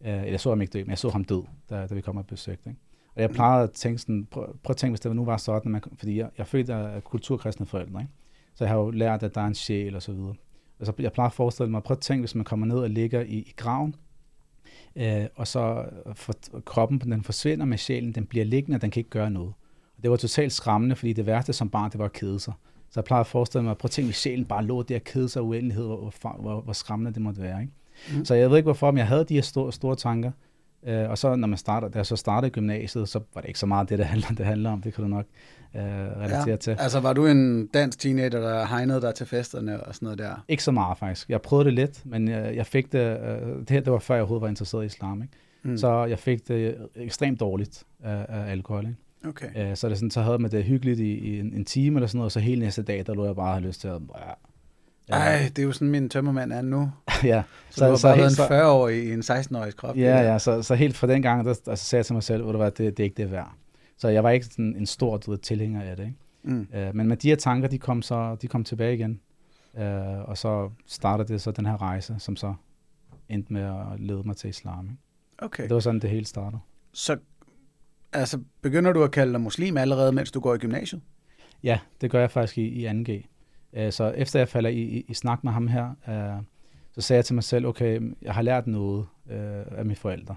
Uh, 0.00 0.06
eller 0.08 0.22
jeg 0.22 0.40
så 0.40 0.48
ham 0.48 0.60
ikke 0.60 0.70
dø, 0.72 0.78
men 0.78 0.90
jeg 0.90 0.98
så 0.98 1.08
ham 1.10 1.24
død, 1.24 1.42
da, 1.70 1.86
da 1.86 1.94
vi 1.94 2.00
kom 2.00 2.16
og 2.16 2.26
besøgte. 2.26 2.70
Ikke? 2.70 2.80
Og 3.14 3.22
jeg 3.22 3.30
plejede 3.30 3.62
at 3.62 3.70
tænke 3.70 3.98
sådan, 3.98 4.26
prøv, 4.30 4.56
prøv 4.62 4.70
at 4.70 4.76
tænke, 4.76 4.90
hvis 4.92 5.00
det 5.00 5.16
nu 5.16 5.24
var 5.24 5.36
sådan, 5.36 5.56
at 5.56 5.66
man, 5.66 5.82
fordi 5.98 6.16
jeg, 6.18 6.30
jeg 6.38 6.42
er 6.42 6.46
født 6.46 6.70
af 6.70 7.04
kulturkristne 7.04 7.66
forældre, 7.66 8.00
ikke? 8.00 8.12
Så 8.58 8.64
jeg 8.64 8.70
har 8.70 8.78
jo 8.78 8.90
lært, 8.90 9.22
at 9.22 9.34
der 9.34 9.40
er 9.40 9.46
en 9.46 9.54
sjæl 9.54 9.96
og 9.96 10.02
så 10.02 10.12
videre. 10.12 10.34
Altså, 10.80 10.92
jeg 10.98 11.12
plejer 11.12 11.28
at 11.28 11.34
forestille 11.34 11.70
mig, 11.70 11.82
prøv 11.82 11.94
at 11.94 12.00
tænke, 12.00 12.20
hvis 12.20 12.34
man 12.34 12.44
kommer 12.44 12.66
ned 12.66 12.76
og 12.76 12.90
ligger 12.90 13.20
i, 13.20 13.34
i 13.34 13.54
graven, 13.56 13.94
øh, 14.96 15.26
og 15.36 15.46
så 15.46 15.84
for, 16.14 16.32
kroppen 16.64 17.00
den 17.00 17.22
forsvinder 17.22 17.64
med 17.66 17.78
sjælen, 17.78 18.12
den 18.12 18.26
bliver 18.26 18.44
liggende, 18.44 18.76
og 18.76 18.82
den 18.82 18.90
kan 18.90 19.00
ikke 19.00 19.10
gøre 19.10 19.30
noget. 19.30 19.52
Og 19.96 20.02
det 20.02 20.10
var 20.10 20.16
totalt 20.16 20.52
skræmmende, 20.52 20.96
fordi 20.96 21.12
det 21.12 21.26
værste 21.26 21.52
som 21.52 21.70
barn, 21.70 21.90
det 21.90 21.98
var 21.98 22.04
at 22.04 22.12
kede 22.12 22.40
sig. 22.40 22.52
Så 22.90 23.00
jeg 23.00 23.04
plejer 23.04 23.20
at 23.20 23.26
forestille 23.26 23.64
mig, 23.64 23.78
prøv 23.78 23.86
at 23.86 23.90
tænke, 23.90 24.06
hvis 24.06 24.16
sjælen 24.16 24.44
bare 24.44 24.64
lå 24.64 24.82
der 24.82 24.96
og 24.96 25.04
kede 25.04 25.28
sig 25.28 25.42
uendelighed, 25.42 25.86
hvor, 25.86 26.12
hvor, 26.20 26.36
hvor, 26.40 26.60
hvor 26.60 26.72
skræmmende 26.72 27.14
det 27.14 27.22
måtte 27.22 27.42
være. 27.42 27.60
Ikke? 27.60 27.72
Mm. 28.18 28.24
Så 28.24 28.34
jeg 28.34 28.50
ved 28.50 28.56
ikke 28.56 28.66
hvorfor, 28.66 28.90
men 28.90 28.98
jeg 28.98 29.06
havde 29.06 29.24
de 29.24 29.34
her 29.34 29.42
store, 29.42 29.72
store 29.72 29.96
tanker. 29.96 30.30
Øh, 30.88 31.10
og 31.10 31.18
så 31.18 31.36
når 31.36 31.48
man 31.48 31.58
starter, 31.58 31.88
da 31.88 31.98
jeg 31.98 32.06
så 32.06 32.16
startede 32.16 32.50
gymnasiet, 32.50 33.08
så 33.08 33.20
var 33.34 33.40
det 33.40 33.48
ikke 33.48 33.58
så 33.58 33.66
meget 33.66 33.88
det, 33.88 33.98
det 33.98 34.06
handler, 34.06 34.28
det 34.28 34.46
handler 34.46 34.70
om. 34.70 34.82
Det 34.82 34.94
kan 34.94 35.04
du 35.04 35.08
nok 35.10 35.26
øh, 35.76 35.82
relatere 35.82 36.48
ja. 36.48 36.56
til. 36.56 36.76
Altså, 36.78 37.00
var 37.00 37.12
du 37.12 37.26
en 37.26 37.66
dansk 37.66 37.98
teenager, 37.98 38.40
der 38.40 38.66
hegnede 38.66 39.00
dig 39.00 39.14
til 39.14 39.26
festerne 39.26 39.84
og 39.84 39.94
sådan 39.94 40.06
noget 40.06 40.18
der? 40.18 40.44
Ikke 40.48 40.62
så 40.62 40.72
meget 40.72 40.98
faktisk. 40.98 41.30
Jeg 41.30 41.42
prøvede 41.42 41.64
det 41.64 41.74
lidt, 41.74 42.06
men 42.06 42.28
jeg, 42.28 42.56
jeg 42.56 42.66
fik 42.66 42.92
det, 42.92 42.98
øh, 42.98 43.58
det 43.58 43.70
her 43.70 43.80
det 43.80 43.92
var 43.92 43.98
før 43.98 44.14
jeg 44.14 44.22
overhovedet 44.22 44.42
var 44.42 44.48
interesseret 44.48 44.82
i 44.82 44.86
islam. 44.86 45.22
Ikke? 45.22 45.34
Mm. 45.62 45.76
Så 45.76 46.04
jeg 46.04 46.18
fik 46.18 46.48
det 46.48 46.76
ekstremt 46.96 47.40
dårligt 47.40 47.84
af, 48.04 48.26
af 48.28 48.50
alkohol. 48.50 48.84
Ikke? 48.84 48.96
Okay. 49.28 49.70
Øh, 49.70 49.76
så, 49.76 49.88
det 49.88 49.96
sådan, 49.96 50.10
så 50.10 50.22
havde 50.22 50.38
man 50.38 50.50
det 50.50 50.64
hyggeligt 50.64 51.00
i, 51.00 51.18
i 51.18 51.38
en, 51.40 51.52
en 51.52 51.64
time 51.64 51.96
eller 51.96 52.06
sådan 52.06 52.18
noget, 52.18 52.26
og 52.26 52.32
så 52.32 52.40
hele 52.40 52.60
næste 52.60 52.82
dag, 52.82 53.06
der 53.06 53.14
lå 53.14 53.24
jeg 53.24 53.36
bare 53.36 53.46
og 53.46 53.54
havde 53.54 53.66
lyst 53.66 53.80
til 53.80 53.88
at... 53.88 54.00
Ej, 55.08 55.50
det 55.56 55.62
er 55.62 55.66
jo 55.66 55.72
sådan, 55.72 55.90
min 55.90 56.08
tømmermand 56.08 56.52
er 56.52 56.62
nu. 56.62 56.90
ja. 57.24 57.42
Så, 57.70 57.76
så 57.76 57.84
du 57.84 57.90
har 57.90 57.96
så 57.96 58.08
bare 58.08 58.16
helt- 58.16 58.38
en 58.38 58.44
40-årig 58.44 59.04
i 59.04 59.12
en 59.12 59.20
16-årig 59.20 59.76
krop. 59.76 59.96
Ja, 59.96 60.32
ja, 60.32 60.38
så, 60.38 60.62
så 60.62 60.74
helt 60.74 60.96
fra 60.96 61.06
den 61.06 61.22
gang, 61.22 61.44
der, 61.44 61.54
der 61.64 61.74
sagde 61.74 61.98
jeg 61.98 62.06
til 62.06 62.12
mig 62.14 62.22
selv, 62.22 62.56
hvad, 62.56 62.70
det, 62.70 62.78
det 62.78 63.00
er 63.00 63.04
ikke 63.04 63.22
det 63.22 63.30
værd. 63.30 63.52
Så 63.96 64.08
jeg 64.08 64.24
var 64.24 64.30
ikke 64.30 64.46
sådan 64.46 64.76
en 64.76 64.86
stor 64.86 65.16
du 65.16 65.30
ved, 65.30 65.38
tilhænger 65.38 65.82
af 65.82 65.96
det. 65.96 66.04
Ikke? 66.04 66.16
Mm. 66.42 66.68
Uh, 66.74 66.96
men 66.96 67.08
med 67.08 67.16
de 67.16 67.28
her 67.28 67.36
tanker, 67.36 67.68
de 67.68 67.78
kom 67.78 68.02
så 68.02 68.36
de 68.42 68.48
kom 68.48 68.64
tilbage 68.64 68.94
igen. 68.94 69.20
Uh, 69.74 70.28
og 70.28 70.38
så 70.38 70.70
startede 70.86 71.32
det 71.32 71.42
så 71.42 71.50
den 71.50 71.66
her 71.66 71.82
rejse, 71.82 72.14
som 72.18 72.36
så 72.36 72.54
endte 73.28 73.52
med 73.52 73.62
at 73.62 74.00
lede 74.00 74.22
mig 74.24 74.36
til 74.36 74.50
islam. 74.50 74.84
Ikke? 74.84 74.96
Okay. 75.38 75.62
Det 75.62 75.74
var 75.74 75.80
sådan, 75.80 76.00
det 76.00 76.10
hele 76.10 76.24
startede. 76.24 76.60
Så 76.92 77.16
altså, 78.12 78.40
begynder 78.62 78.92
du 78.92 79.02
at 79.02 79.10
kalde 79.10 79.32
dig 79.32 79.40
muslim 79.40 79.76
allerede, 79.76 80.12
mens 80.12 80.30
du 80.30 80.40
går 80.40 80.54
i 80.54 80.58
gymnasiet? 80.58 81.02
Ja, 81.62 81.78
det 82.00 82.10
gør 82.10 82.20
jeg 82.20 82.30
faktisk 82.30 82.58
i, 82.58 82.62
i 82.62 82.86
2G. 82.88 83.37
Uh, 83.78 83.90
så 83.90 84.08
efter 84.16 84.38
jeg 84.38 84.48
falder 84.48 84.70
i, 84.70 84.82
i, 84.82 85.04
i 85.08 85.14
snak 85.14 85.44
med 85.44 85.52
ham 85.52 85.66
her, 85.66 85.88
uh, 86.08 86.44
så 86.92 87.00
sagde 87.00 87.18
jeg 87.18 87.24
til 87.24 87.34
mig 87.34 87.44
selv, 87.44 87.66
okay, 87.66 88.00
jeg 88.22 88.34
har 88.34 88.42
lært 88.42 88.66
noget 88.66 89.06
uh, 89.26 89.78
af 89.78 89.84
mine 89.84 89.96
forældre. 89.96 90.36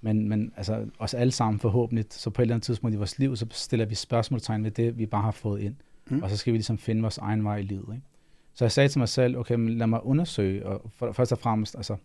Men, 0.00 0.28
men 0.28 0.52
altså, 0.56 0.86
os 0.98 1.14
alle 1.14 1.32
sammen 1.32 1.60
forhåbentlig, 1.60 2.04
så 2.10 2.30
på 2.30 2.42
et 2.42 2.44
eller 2.44 2.54
andet 2.54 2.64
tidspunkt 2.64 2.94
i 2.94 2.96
vores 2.96 3.18
liv, 3.18 3.36
så 3.36 3.46
stiller 3.50 3.86
vi 3.86 3.94
spørgsmålstegn 3.94 4.64
ved 4.64 4.70
det, 4.70 4.98
vi 4.98 5.06
bare 5.06 5.22
har 5.22 5.30
fået 5.30 5.60
ind. 5.60 5.74
Mm. 6.10 6.22
Og 6.22 6.30
så 6.30 6.36
skal 6.36 6.52
vi 6.52 6.56
ligesom 6.56 6.78
finde 6.78 7.02
vores 7.02 7.18
egen 7.18 7.44
vej 7.44 7.56
i 7.56 7.62
livet. 7.62 7.94
Ikke? 7.94 8.06
Så 8.54 8.64
jeg 8.64 8.72
sagde 8.72 8.88
til 8.88 8.98
mig 8.98 9.08
selv, 9.08 9.36
okay, 9.36 9.54
men 9.54 9.78
lad 9.78 9.86
mig 9.86 10.06
undersøge, 10.06 10.66
og 10.66 10.90
for, 10.94 11.12
først 11.12 11.32
og 11.32 11.38
fremmest, 11.38 11.76
altså, 11.76 11.96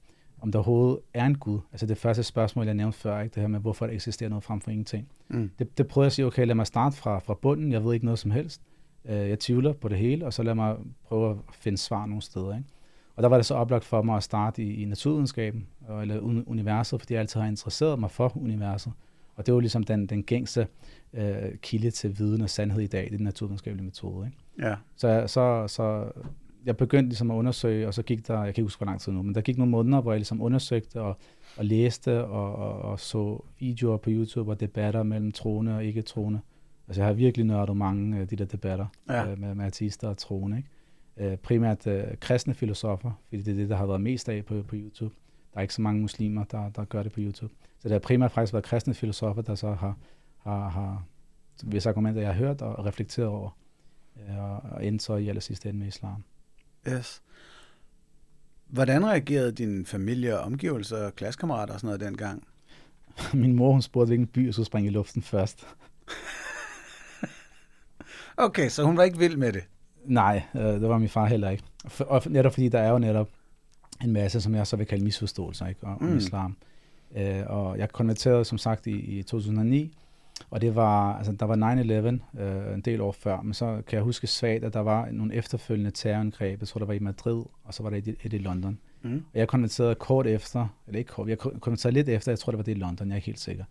om 0.42 0.52
der 0.52 0.60
overhovedet 0.60 1.00
er 1.14 1.26
en 1.26 1.38
Gud. 1.38 1.60
Altså 1.72 1.86
det 1.86 1.98
første 1.98 2.24
spørgsmål, 2.24 2.66
jeg 2.66 2.74
nævnte 2.74 2.98
før, 2.98 3.20
ikke? 3.20 3.34
det 3.34 3.42
her 3.42 3.48
med, 3.48 3.60
hvorfor 3.60 3.88
der 3.88 3.94
eksisterer 3.94 4.30
noget 4.30 4.44
frem 4.44 4.62
for 4.62 4.72
ingenting. 4.72 5.08
Mm. 5.28 5.52
Det, 5.60 5.78
det 5.78 5.88
prøvede 5.88 6.06
jeg 6.06 6.10
at 6.10 6.14
sige, 6.14 6.26
okay, 6.26 6.46
lad 6.46 6.56
mig 6.56 6.68
starte 6.68 6.98
fra, 6.98 7.20
fra 7.20 7.34
bunden, 7.34 7.72
jeg 7.72 7.86
ved 7.86 7.94
ikke 7.94 8.06
noget 8.06 8.20
som 8.20 8.32
helst. 8.32 8.62
Øh, 9.10 9.30
jeg 9.30 9.40
tvivler 9.40 9.74
på 9.74 9.88
det 9.88 9.98
hele, 9.98 10.26
og 10.26 10.34
så 10.34 10.44
lad 10.44 10.56
mig 10.56 10.76
prøve 11.08 11.30
at 11.32 11.38
finde 11.54 11.78
svar 11.78 12.06
nogle 12.06 12.22
steder. 12.22 12.56
Ikke? 12.56 12.70
Og 13.16 13.24
der 13.24 13.30
var 13.30 13.36
det 13.38 13.46
så 13.46 13.54
oplagt 13.56 13.86
for 13.86 14.02
mig 14.02 14.18
at 14.18 14.24
starte 14.24 14.64
i, 14.64 14.82
i 14.82 14.86
naturvidenskaben, 14.86 15.68
og- 15.88 16.02
eller 16.02 16.20
uni- 16.20 16.44
universet, 16.48 17.02
fordi 17.02 17.14
jeg 17.14 17.20
altid 17.22 17.40
har 17.40 17.48
interesseret 17.48 18.00
mig 18.00 18.12
for 18.12 18.38
universet. 18.38 18.94
Og 19.36 19.46
det 19.46 19.54
var 19.54 19.60
ligesom 19.60 19.84
den, 19.84 20.06
den 20.08 20.24
gængse 20.24 20.68
øh, 21.14 21.36
kilde 21.62 21.92
til 21.92 22.20
viden 22.20 22.42
og 22.42 22.50
sandhed 22.50 22.82
i 22.82 22.88
dag, 22.88 23.04
det 23.04 23.14
er 23.14 23.18
den 23.18 23.24
naturvidenskabelige 23.24 23.86
metode. 23.86 24.26
Ikke? 24.28 24.70
Ja. 24.70 24.76
Så, 24.96 25.24
så, 25.28 25.68
så 25.68 26.12
jeg 26.66 26.78
begyndte 26.78 27.10
ligesom 27.10 27.32
at 27.32 27.36
undersøge, 27.36 27.88
og 27.88 27.94
så 27.94 28.04
gik 28.04 28.28
der, 28.28 28.34
jeg 28.34 28.44
kan 28.44 28.50
ikke 28.62 28.62
huske, 28.62 28.80
hvor 28.80 28.86
lang 28.86 29.02
tid 29.02 29.12
nu, 29.12 29.22
men 29.22 29.36
der 29.36 29.42
gik 29.42 29.58
nogle 29.58 29.72
måneder, 29.72 30.02
hvor 30.02 30.12
jeg 30.12 30.20
ligesom 30.20 30.42
undersøgte 30.42 31.02
og, 31.02 31.18
og 31.58 31.66
læste 31.66 32.24
og, 32.26 32.56
og, 32.56 32.82
og 32.82 33.00
så 33.00 33.44
videoer 33.60 33.98
på 33.98 34.10
YouTube 34.10 34.52
og 34.52 34.60
debatter 34.60 35.04
mellem 35.04 35.32
troende 35.32 35.76
og 35.76 35.86
ikke 35.86 36.02
troende. 36.02 36.40
Altså 36.88 37.02
jeg 37.02 37.08
har 37.08 37.14
virkelig 37.14 37.46
nørdet 37.46 37.78
mange 37.78 38.20
af 38.20 38.28
de 38.28 38.36
der 38.36 38.46
debatter 38.46 38.86
Ja. 39.10 39.32
øh, 39.32 39.40
med, 39.40 39.56
med 39.56 39.66
artister 39.66 40.08
og 40.08 40.18
troende. 40.18 40.58
Ikke? 40.58 41.32
Øh, 41.32 41.38
primært 41.38 41.88
øh, 41.88 42.04
kristne 42.20 42.54
filosofer, 42.54 43.12
fordi 43.30 43.42
det 43.42 43.52
er 43.52 43.56
det, 43.56 43.70
der 43.70 43.76
har 43.76 43.86
været 43.86 44.02
mest 44.02 44.30
af 44.30 44.46
på, 44.46 44.64
på 44.68 44.76
YouTube. 44.76 45.16
Der 45.54 45.58
er 45.58 45.62
ikke 45.62 45.74
så 45.74 45.82
mange 45.82 46.02
muslimer, 46.02 46.44
der, 46.44 46.70
der 46.70 46.86
gør 46.86 47.04
det 47.04 47.12
på 47.12 47.20
YouTube. 47.20 47.54
Så 47.80 47.84
det 47.84 47.92
har 47.92 48.00
primært 48.00 48.32
faktisk 48.32 48.54
været 48.54 48.66
kristne 48.66 48.94
filosofer, 48.94 49.42
der 49.42 49.56
så 49.56 49.74
har, 49.74 49.98
har, 50.38 50.70
har 50.70 51.04
hvis 51.64 51.86
argumenter, 51.86 52.22
jeg 52.22 52.30
har 52.34 52.38
hørt 52.40 52.62
og 52.62 52.86
reflekteret 52.86 53.28
over, 53.28 53.58
øh, 54.30 54.72
og 54.74 54.86
endte 54.86 55.06
så 55.06 55.16
i 55.16 55.28
allersidste 55.30 55.70
ende 55.70 55.80
med 55.80 55.88
islam. 55.88 56.24
Yes. 56.90 57.22
Hvordan 58.68 59.06
reagerede 59.06 59.52
din 59.52 59.86
familie 59.86 60.40
og 60.40 60.46
omgivelser 60.46 61.06
og 61.06 61.16
klassekammerater 61.16 61.74
og 61.74 61.80
sådan 61.80 61.88
noget 61.88 62.02
dengang? 62.02 62.48
Min 63.34 63.56
mor, 63.56 63.72
hun 63.72 63.82
spurgte, 63.82 64.08
hvilken 64.10 64.28
by 64.28 64.46
jeg 64.46 64.54
skulle 64.54 64.66
springe 64.66 64.90
i 64.90 64.94
luften 64.94 65.22
først. 65.22 65.68
okay, 68.38 68.70
så 68.70 68.84
hun 68.84 68.98
var 68.98 69.04
ikke 69.04 69.18
vild 69.18 69.38
med 69.38 69.54
det? 69.54 69.64
Nej, 70.06 70.44
øh, 70.56 70.62
det 70.62 70.90
var 70.90 70.98
min 70.98 71.10
far 71.10 71.26
heller 71.26 71.50
ikke. 71.50 71.64
Og 72.00 72.22
netop 72.26 72.54
fordi 72.54 72.70
der 72.70 72.80
er 72.80 72.92
jo 72.92 73.00
netop 73.00 73.30
en 74.04 74.12
masse, 74.12 74.42
som 74.42 74.56
jeg 74.56 74.68
så 74.68 74.76
vil 74.76 74.88
kalde 74.88 75.04
misforståelser 75.04 75.68
ikke, 75.68 75.84
om 75.84 76.04
mm. 76.04 76.18
islam. 76.18 76.58
Øh, 77.18 77.44
og 77.48 77.78
jeg 77.78 77.90
konverterede 77.90 78.46
som 78.46 78.58
sagt 78.58 78.88
i, 78.88 79.20
i 79.20 79.24
2009, 79.24 79.98
og 80.50 80.62
det 80.62 80.76
var, 80.76 81.18
altså, 81.18 81.32
der 81.32 81.46
var 81.46 81.56
9-11 82.36 82.42
øh, 82.42 82.74
en 82.74 82.82
del 82.82 83.02
år 83.02 83.12
før, 83.12 83.42
men 83.42 83.54
så 83.54 83.82
kan 83.88 83.96
jeg 83.96 84.04
huske 84.04 84.28
svagt, 84.28 84.64
at 84.64 84.74
der 84.74 84.80
var 84.80 85.08
nogle 85.12 85.34
efterfølgende 85.34 85.92
terrorangreb. 85.92 86.60
Jeg 86.60 86.68
tror, 86.68 86.80
der 86.80 86.86
var 86.86 86.94
i 86.94 87.00
Madrid, 87.00 87.44
og 87.64 87.74
så 87.74 87.84
var 87.84 87.90
der 87.90 87.98
et, 87.98 88.16
et 88.24 88.34
i 88.34 88.38
London. 88.38 88.80
Mm. 89.02 89.24
Og 89.34 89.40
jeg 89.40 89.48
konverterede 89.48 89.96
kort 89.96 90.28
efter, 90.28 90.68
eller 90.88 91.00
ikke 91.00 91.12
kort, 91.12 91.28
jeg 91.28 91.38
konverterede 91.38 91.94
lidt 91.94 92.10
efter, 92.10 92.32
jeg 92.32 92.40
tror, 92.40 92.52
det 92.52 92.58
var 92.58 92.64
det 92.64 92.72
i 92.72 92.80
London, 92.80 93.08
jeg 93.08 93.14
er 93.14 93.16
ikke 93.16 93.26
helt 93.26 93.40
sikker. 93.40 93.64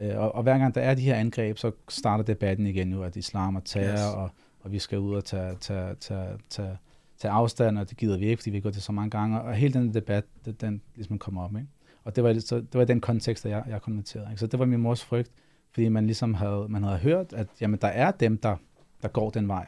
Øh, 0.00 0.18
og, 0.18 0.34
og 0.34 0.42
hver 0.42 0.58
gang 0.58 0.74
der 0.74 0.80
er 0.80 0.94
de 0.94 1.02
her 1.02 1.14
angreb, 1.14 1.58
så 1.58 1.70
starter 1.88 2.24
debatten 2.24 2.66
igen 2.66 2.88
nu, 2.88 3.02
at 3.02 3.16
islam 3.16 3.56
er 3.56 3.60
terror, 3.60 3.92
yes. 3.92 4.00
og, 4.00 4.30
og 4.60 4.72
vi 4.72 4.78
skal 4.78 4.98
ud 4.98 5.14
og 5.14 5.24
tage, 5.24 5.54
tage, 5.60 5.94
tage, 5.94 6.38
tage, 6.50 6.78
tage 7.18 7.32
afstand, 7.32 7.78
og 7.78 7.90
det 7.90 7.96
gider 7.96 8.18
vi 8.18 8.26
ikke, 8.26 8.40
fordi 8.40 8.50
vi 8.50 8.60
går 8.60 8.70
til 8.70 8.82
så 8.82 8.92
mange 8.92 9.10
gange. 9.10 9.40
Og 9.40 9.54
hele 9.54 9.74
den 9.74 9.94
debat, 9.94 10.24
den, 10.44 10.56
den 10.60 10.82
ligesom 10.94 11.18
kommer 11.18 11.44
op. 11.44 11.56
Ikke? 11.56 11.68
Og 12.04 12.16
det 12.16 12.24
var, 12.24 12.38
så, 12.38 12.56
det 12.56 12.74
var 12.74 12.84
den 12.84 13.00
kontekst, 13.00 13.46
jeg, 13.46 13.64
jeg 13.68 13.82
konverterede. 13.82 14.28
Ikke? 14.30 14.40
Så 14.40 14.46
det 14.46 14.58
var 14.58 14.66
min 14.66 14.80
mors 14.80 15.04
frygt, 15.04 15.30
fordi 15.72 15.88
man 15.88 16.06
ligesom 16.06 16.34
havde, 16.34 16.66
man 16.68 16.82
havde 16.82 16.98
hørt, 16.98 17.32
at 17.32 17.46
jamen, 17.60 17.78
der 17.82 17.88
er 17.88 18.10
dem, 18.10 18.38
der, 18.38 18.56
der 19.02 19.08
går 19.08 19.30
den 19.30 19.48
vej. 19.48 19.66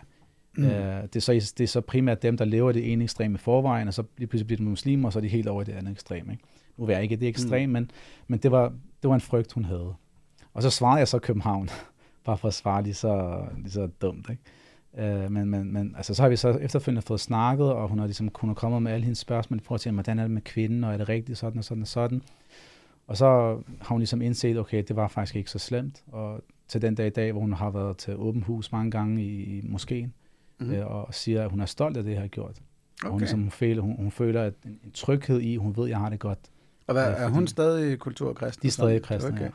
Mm. 0.57 0.65
Øh, 0.65 1.03
det, 1.03 1.17
er 1.17 1.21
så, 1.21 1.53
det 1.59 1.65
er 1.65 1.69
så 1.69 1.81
primært 1.81 2.23
dem, 2.23 2.37
der 2.37 2.45
lever 2.45 2.73
det 2.73 2.93
ene 2.93 3.05
ekstrem 3.05 3.35
i 3.35 3.39
forvejen, 3.39 3.89
og 3.89 3.95
så 3.95 4.03
lige 4.19 4.27
pludselig 4.27 4.47
bliver 4.47 4.57
de 4.57 4.65
muslimer, 4.65 5.09
og 5.09 5.13
så 5.13 5.19
er 5.19 5.21
de 5.21 5.29
helt 5.29 5.49
over 5.49 5.63
i 5.63 5.65
det 5.65 5.73
andet 5.73 5.93
ekstrem. 5.93 6.31
Ikke? 6.31 6.43
Nu 6.77 6.85
er 6.85 6.91
jeg 6.91 7.03
ikke 7.03 7.17
det 7.17 7.29
ekstrem, 7.29 7.69
mm. 7.69 7.73
men, 7.73 7.91
men 8.27 8.39
det, 8.39 8.51
var, 8.51 8.73
det 9.03 9.09
var 9.09 9.15
en 9.15 9.21
frygt, 9.21 9.53
hun 9.53 9.65
havde. 9.65 9.95
Og 10.55 10.63
så 10.63 10.71
svarede 10.71 10.99
jeg 10.99 11.09
så 11.09 11.19
København, 11.19 11.69
bare 12.25 12.39
for 12.39 12.49
at 12.49 12.55
svare 12.55 12.83
lige 12.83 12.95
så, 12.95 13.45
lige 13.57 13.71
så 13.71 13.87
dumt. 13.87 14.31
Ikke? 14.31 14.43
Øh, 14.99 15.31
men, 15.31 15.51
men, 15.51 15.73
men 15.73 15.95
altså, 15.97 16.15
så 16.15 16.23
har 16.23 16.29
vi 16.29 16.37
så 16.37 16.51
efterfølgende 16.51 17.03
fået 17.03 17.21
snakket, 17.21 17.73
og 17.73 17.89
hun 17.89 17.99
har 17.99 18.07
ligesom 18.07 18.29
kunnet 18.29 18.57
komme 18.57 18.81
med 18.81 18.93
alle 18.93 19.05
hendes 19.05 19.19
spørgsmål 19.19 19.59
i 19.59 19.63
forhold 19.63 19.81
til, 19.81 19.93
hvordan 19.93 20.19
er 20.19 20.23
det 20.23 20.31
med 20.31 20.43
kvinden, 20.43 20.85
og 20.85 20.93
er 20.93 20.97
det 20.97 21.09
rigtigt 21.09 21.39
sådan 21.39 21.59
og 21.59 21.65
sådan 21.65 21.83
og 21.83 21.89
sådan. 21.89 22.23
Og 23.07 23.17
så 23.17 23.27
har 23.81 23.89
hun 23.89 23.99
ligesom 23.99 24.23
indset, 24.23 24.59
okay, 24.59 24.85
det 24.89 24.97
var 24.97 25.09
faktisk 25.09 25.37
ikke 25.37 25.51
så 25.51 25.59
slemt. 25.59 26.05
Og 26.13 26.41
til 26.69 26.83
den 26.83 26.95
dag 26.95 27.07
i 27.07 27.11
dag, 27.11 27.33
hvor 27.33 27.41
hun 27.41 27.53
har 27.53 27.71
været 27.71 27.97
til 27.97 28.17
åben 28.17 28.43
hus 28.43 28.73
mange 28.73 28.91
gange 28.91 29.25
i, 29.25 29.59
i 29.59 29.63
moskeen, 29.65 30.15
mm-hmm. 30.61 30.75
øh, 30.75 30.87
og 30.87 31.15
siger, 31.15 31.45
at 31.45 31.51
hun 31.51 31.61
er 31.61 31.67
stolt 31.67 31.97
af 31.97 32.03
det, 32.03 32.13
jeg 32.13 32.21
har 32.21 32.29
gjort. 32.29 32.51
Okay. 32.51 33.07
Og 33.07 33.11
hun, 33.11 33.21
ligesom, 33.21 33.41
hun, 33.41 33.51
føler, 33.51 33.83
hun, 33.83 33.97
hun 33.97 34.11
føler 34.11 34.43
at 34.43 34.55
en, 34.65 34.81
en 34.85 34.91
tryghed 34.91 35.41
i, 35.41 35.57
hun 35.57 35.77
ved, 35.77 35.85
at 35.85 35.91
jeg 35.91 35.99
har 35.99 36.09
det 36.09 36.21
godt. 36.21 36.39
Og 36.87 36.93
hvad, 36.93 37.15
er 37.17 37.29
hun 37.29 37.47
stadig 37.47 37.99
kulturkristen? 37.99 38.63
De 38.63 38.67
er 38.67 38.73
stadig 38.73 39.03
kristne, 39.03 39.33
okay. 39.33 39.45
ja. 39.45 39.51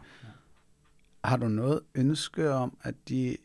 Har 1.23 1.37
du 1.37 1.47
noget 1.47 1.79
ønske 1.95 2.51
om, 2.51 2.77
at 2.83 2.95
de 3.09 3.37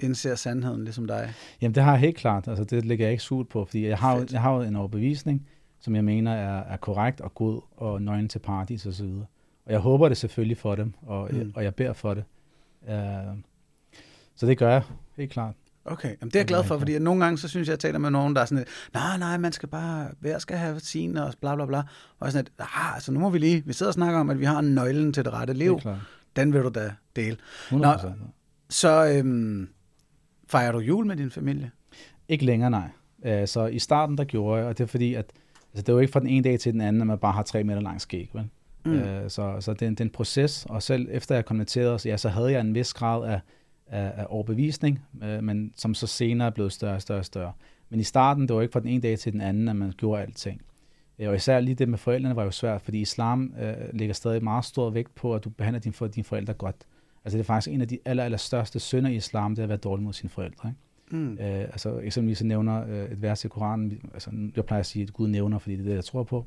indser 0.00 0.34
sandheden 0.34 0.84
ligesom 0.84 1.06
dig? 1.06 1.34
Jamen 1.60 1.74
det 1.74 1.82
har 1.82 1.90
jeg 1.90 2.00
helt 2.00 2.16
klart. 2.16 2.48
Altså 2.48 2.64
det 2.64 2.84
lægger 2.84 3.04
jeg 3.04 3.12
ikke 3.12 3.22
sult 3.22 3.48
på, 3.48 3.64
fordi 3.64 3.86
jeg 3.86 3.98
har, 3.98 4.26
jeg 4.32 4.40
har 4.40 4.54
jo 4.54 4.60
en 4.60 4.76
overbevisning, 4.76 5.46
som 5.80 5.94
jeg 5.94 6.04
mener 6.04 6.32
er, 6.32 6.62
er 6.62 6.76
korrekt 6.76 7.20
og 7.20 7.34
god 7.34 7.60
og 7.76 8.02
nøgen 8.02 8.28
til 8.28 8.38
paradis 8.38 8.86
og 8.86 8.92
så 8.92 9.04
videre. 9.04 9.26
Og 9.66 9.72
jeg 9.72 9.80
håber 9.80 10.08
det 10.08 10.16
selvfølgelig 10.16 10.58
for 10.58 10.74
dem, 10.74 10.92
og, 11.02 11.28
mm. 11.32 11.52
og 11.54 11.64
jeg 11.64 11.74
beder 11.74 11.92
for 11.92 12.14
det. 12.14 12.24
Uh, 12.82 13.38
så 14.34 14.46
det 14.46 14.58
gør 14.58 14.70
jeg, 14.70 14.82
helt 15.16 15.32
klart. 15.32 15.54
Okay, 15.84 16.08
Jamen, 16.08 16.28
det 16.28 16.36
er 16.36 16.40
jeg 16.40 16.46
glad 16.46 16.64
for, 16.64 16.78
fordi 16.78 16.98
nogle 16.98 17.24
gange 17.24 17.38
så 17.38 17.48
synes 17.48 17.68
jeg, 17.68 17.72
at 17.72 17.84
jeg 17.84 17.88
taler 17.88 17.98
med 17.98 18.10
nogen, 18.10 18.34
der 18.34 18.40
er 18.40 18.44
sådan 18.44 18.58
lidt, 18.58 18.68
nej, 18.94 19.18
nej, 19.18 19.38
man 19.38 19.52
skal 19.52 19.68
bare, 19.68 20.08
hver 20.20 20.38
skal 20.38 20.56
have 20.56 20.80
sin 20.80 21.16
og 21.16 21.34
bla 21.40 21.54
bla 21.54 21.66
bla. 21.66 21.82
Og 22.20 22.32
sådan 22.32 22.44
lidt, 22.44 22.52
ah, 22.58 22.94
altså 22.94 23.12
nu 23.12 23.20
må 23.20 23.30
vi 23.30 23.38
lige, 23.38 23.62
vi 23.66 23.72
sidder 23.72 23.90
og 23.90 23.94
snakker 23.94 24.20
om, 24.20 24.30
at 24.30 24.40
vi 24.40 24.44
har 24.44 24.58
en 24.58 24.74
nøglen 24.74 25.12
til 25.12 25.24
det 25.24 25.32
rette 25.32 25.52
liv. 25.52 25.80
Det 25.84 26.00
Den 26.36 26.52
vil 26.52 26.62
du 26.62 26.68
da 26.68 26.92
dele. 27.16 27.36
100%. 27.68 27.76
Nå, 27.76 27.92
så 28.68 29.06
øhm, 29.06 29.68
fejrer 30.48 30.72
du 30.72 30.78
jul 30.78 31.06
med 31.06 31.16
din 31.16 31.30
familie? 31.30 31.70
Ikke 32.28 32.44
længere, 32.44 32.70
nej. 32.70 32.88
Uh, 33.18 33.46
så 33.46 33.66
i 33.66 33.78
starten, 33.78 34.18
der 34.18 34.24
gjorde 34.24 34.58
jeg, 34.60 34.68
og 34.68 34.78
det 34.78 34.84
er 34.84 34.88
fordi, 34.88 35.14
at 35.14 35.32
altså, 35.72 35.82
det 35.82 35.88
er 35.88 35.92
jo 35.92 35.98
ikke 35.98 36.12
fra 36.12 36.20
den 36.20 36.28
ene 36.28 36.44
dag 36.44 36.60
til 36.60 36.72
den 36.72 36.80
anden, 36.80 37.00
at 37.02 37.06
man 37.06 37.18
bare 37.18 37.32
har 37.32 37.42
tre 37.42 37.64
meter 37.64 37.80
lang 37.80 38.00
skæg, 38.00 38.30
vel? 38.32 38.48
Mm. 38.84 38.92
Uh, 38.92 39.28
så, 39.28 39.56
så 39.60 39.72
det, 39.72 39.82
er, 39.82 39.90
det 39.90 40.00
er 40.00 40.04
en 40.04 40.10
proces, 40.10 40.66
og 40.68 40.82
selv 40.82 41.08
efter 41.10 41.34
jeg 41.34 41.44
konverterede, 41.44 41.98
så, 41.98 42.08
ja, 42.08 42.16
så 42.16 42.28
havde 42.28 42.52
jeg 42.52 42.60
en 42.60 42.74
vis 42.74 42.94
grad 42.94 43.28
af, 43.28 43.40
af, 43.86 44.12
af 44.16 44.26
overbevisning, 44.28 45.04
uh, 45.22 45.44
men 45.44 45.72
som 45.76 45.94
så 45.94 46.06
senere 46.06 46.46
er 46.48 46.52
blevet 46.52 46.72
større 46.72 46.94
og 46.94 47.02
større 47.02 47.18
og 47.18 47.24
større. 47.24 47.52
Men 47.88 48.00
i 48.00 48.04
starten, 48.04 48.48
det 48.48 48.56
var 48.56 48.62
ikke 48.62 48.72
fra 48.72 48.80
den 48.80 48.88
ene 48.88 49.02
dag 49.02 49.18
til 49.18 49.32
den 49.32 49.40
anden, 49.40 49.68
at 49.68 49.76
man 49.76 49.92
gjorde 49.96 50.22
alting. 50.22 50.62
Og 51.18 51.34
især 51.34 51.60
lige 51.60 51.74
det 51.74 51.88
med 51.88 51.98
forældrene 51.98 52.36
var 52.36 52.44
jo 52.44 52.50
svært, 52.50 52.82
fordi 52.82 53.00
islam 53.00 53.54
øh, 53.60 53.74
lægger 53.92 54.14
stadig 54.14 54.44
meget 54.44 54.64
stor 54.64 54.90
vægt 54.90 55.14
på, 55.14 55.34
at 55.34 55.44
du 55.44 55.50
behandler 55.50 55.80
dine, 55.80 55.92
for, 55.92 56.06
dine 56.06 56.24
forældre 56.24 56.54
godt. 56.54 56.76
Altså 57.24 57.38
det 57.38 57.42
er 57.42 57.46
faktisk 57.46 57.74
en 57.74 57.80
af 57.80 57.88
de 57.88 57.98
aller, 58.04 58.24
aller 58.24 58.38
største 58.38 58.80
synder 58.80 59.10
i 59.10 59.16
islam, 59.16 59.54
det 59.54 59.58
er 59.58 59.62
at 59.62 59.68
være 59.68 59.78
dårlig 59.78 60.04
mod 60.04 60.12
sine 60.12 60.30
forældre. 60.30 60.68
Ikke? 60.68 60.80
Mm. 61.16 61.32
Øh, 61.32 61.60
altså 61.60 61.98
eksempelvis 61.98 62.44
nævner 62.44 62.86
øh, 62.88 63.12
et 63.12 63.22
vers 63.22 63.44
i 63.44 63.48
Koranen, 63.48 64.00
altså 64.12 64.30
jeg 64.56 64.64
plejer 64.64 64.80
at 64.80 64.86
sige, 64.86 65.02
at 65.02 65.12
Gud 65.12 65.28
nævner, 65.28 65.58
fordi 65.58 65.76
det 65.76 65.82
er 65.82 65.88
det, 65.88 65.94
jeg 65.94 66.04
tror 66.04 66.22
på, 66.22 66.46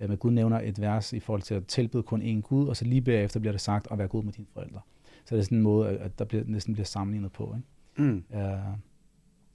øh, 0.00 0.08
men 0.08 0.18
Gud 0.18 0.30
nævner 0.30 0.60
et 0.60 0.80
vers 0.80 1.12
i 1.12 1.20
forhold 1.20 1.42
til 1.42 1.54
at 1.54 1.66
tilbyde 1.66 2.02
kun 2.02 2.22
én 2.22 2.40
Gud, 2.40 2.68
og 2.68 2.76
så 2.76 2.84
lige 2.84 3.00
bagefter 3.00 3.40
bliver 3.40 3.52
det 3.52 3.60
sagt 3.60 3.88
at 3.90 3.98
være 3.98 4.08
god 4.08 4.24
med 4.24 4.32
dine 4.32 4.46
forældre. 4.52 4.80
Så 5.24 5.34
det 5.34 5.40
er 5.40 5.44
sådan 5.44 5.58
en 5.58 5.62
måde, 5.62 5.88
at 5.88 6.18
der 6.18 6.24
bliver, 6.24 6.44
næsten 6.46 6.74
bliver 6.74 6.86
sammenlignet 6.86 7.32
på. 7.32 7.54
Ikke? 7.56 8.12
Mm. 8.12 8.24
Øh, 8.34 8.58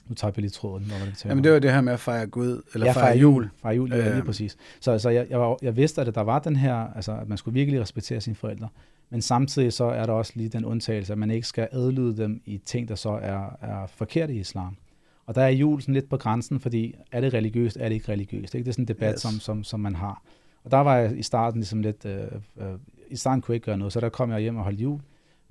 nu 0.07 0.15
tager 0.15 0.31
vi 0.31 0.41
lige 0.41 0.51
tråden. 0.51 0.91
Var 0.91 1.05
det, 1.05 1.25
Jamen 1.25 1.43
det 1.43 1.51
var 1.51 1.59
det 1.59 1.71
her 1.71 1.81
med 1.81 1.93
at 1.93 1.99
fejre 1.99 2.27
Gud, 2.27 2.61
eller 2.73 2.87
ja, 2.87 2.91
fejre 2.91 3.17
jul. 3.17 3.49
Fejre 3.61 3.75
jul, 3.75 3.89
ja, 3.89 3.97
lige 3.97 4.15
øhm. 4.15 4.25
præcis. 4.25 4.57
Så, 4.79 4.99
så 4.99 5.09
jeg, 5.09 5.27
jeg, 5.29 5.39
var, 5.39 5.57
jeg 5.61 5.75
vidste, 5.75 6.01
at 6.01 6.15
der 6.15 6.21
var 6.21 6.39
den 6.39 6.55
her, 6.55 6.75
altså 6.95 7.11
at 7.11 7.29
man 7.29 7.37
skulle 7.37 7.53
virkelig 7.53 7.81
respektere 7.81 8.21
sine 8.21 8.35
forældre. 8.35 8.67
Men 9.09 9.21
samtidig 9.21 9.73
så 9.73 9.85
er 9.85 10.05
der 10.05 10.13
også 10.13 10.33
lige 10.35 10.49
den 10.49 10.65
undtagelse, 10.65 11.13
at 11.13 11.19
man 11.19 11.31
ikke 11.31 11.47
skal 11.47 11.67
adlyde 11.71 12.17
dem 12.17 12.41
i 12.45 12.57
ting, 12.57 12.87
der 12.87 12.95
så 12.95 13.09
er, 13.09 13.57
er 13.61 13.87
forkerte 13.87 14.33
i 14.33 14.39
islam. 14.39 14.77
Og 15.25 15.35
der 15.35 15.41
er 15.41 15.49
jul 15.49 15.81
sådan 15.81 15.93
lidt 15.93 16.09
på 16.09 16.17
grænsen, 16.17 16.59
fordi 16.59 16.95
er 17.11 17.21
det 17.21 17.33
religiøst, 17.33 17.77
er 17.79 17.89
det 17.89 17.95
ikke 17.95 18.11
religiøst? 18.11 18.55
Ikke? 18.55 18.65
Det 18.65 18.69
er 18.69 18.73
sådan 18.73 18.83
en 18.83 18.87
debat, 18.87 19.13
yes. 19.13 19.21
som, 19.21 19.31
som, 19.31 19.63
som 19.63 19.79
man 19.79 19.95
har. 19.95 20.21
Og 20.63 20.71
der 20.71 20.77
var 20.77 20.97
jeg 20.97 21.17
i 21.17 21.23
starten 21.23 21.59
ligesom 21.59 21.81
lidt, 21.81 22.05
øh, 22.05 22.27
øh, 22.57 22.67
i 23.09 23.15
starten 23.15 23.41
kunne 23.41 23.53
jeg 23.53 23.55
ikke 23.55 23.65
gøre 23.65 23.77
noget, 23.77 23.93
så 23.93 23.99
der 23.99 24.09
kom 24.09 24.31
jeg 24.31 24.39
hjem 24.39 24.57
og 24.57 24.63
holdt 24.63 24.81
jul. 24.81 24.99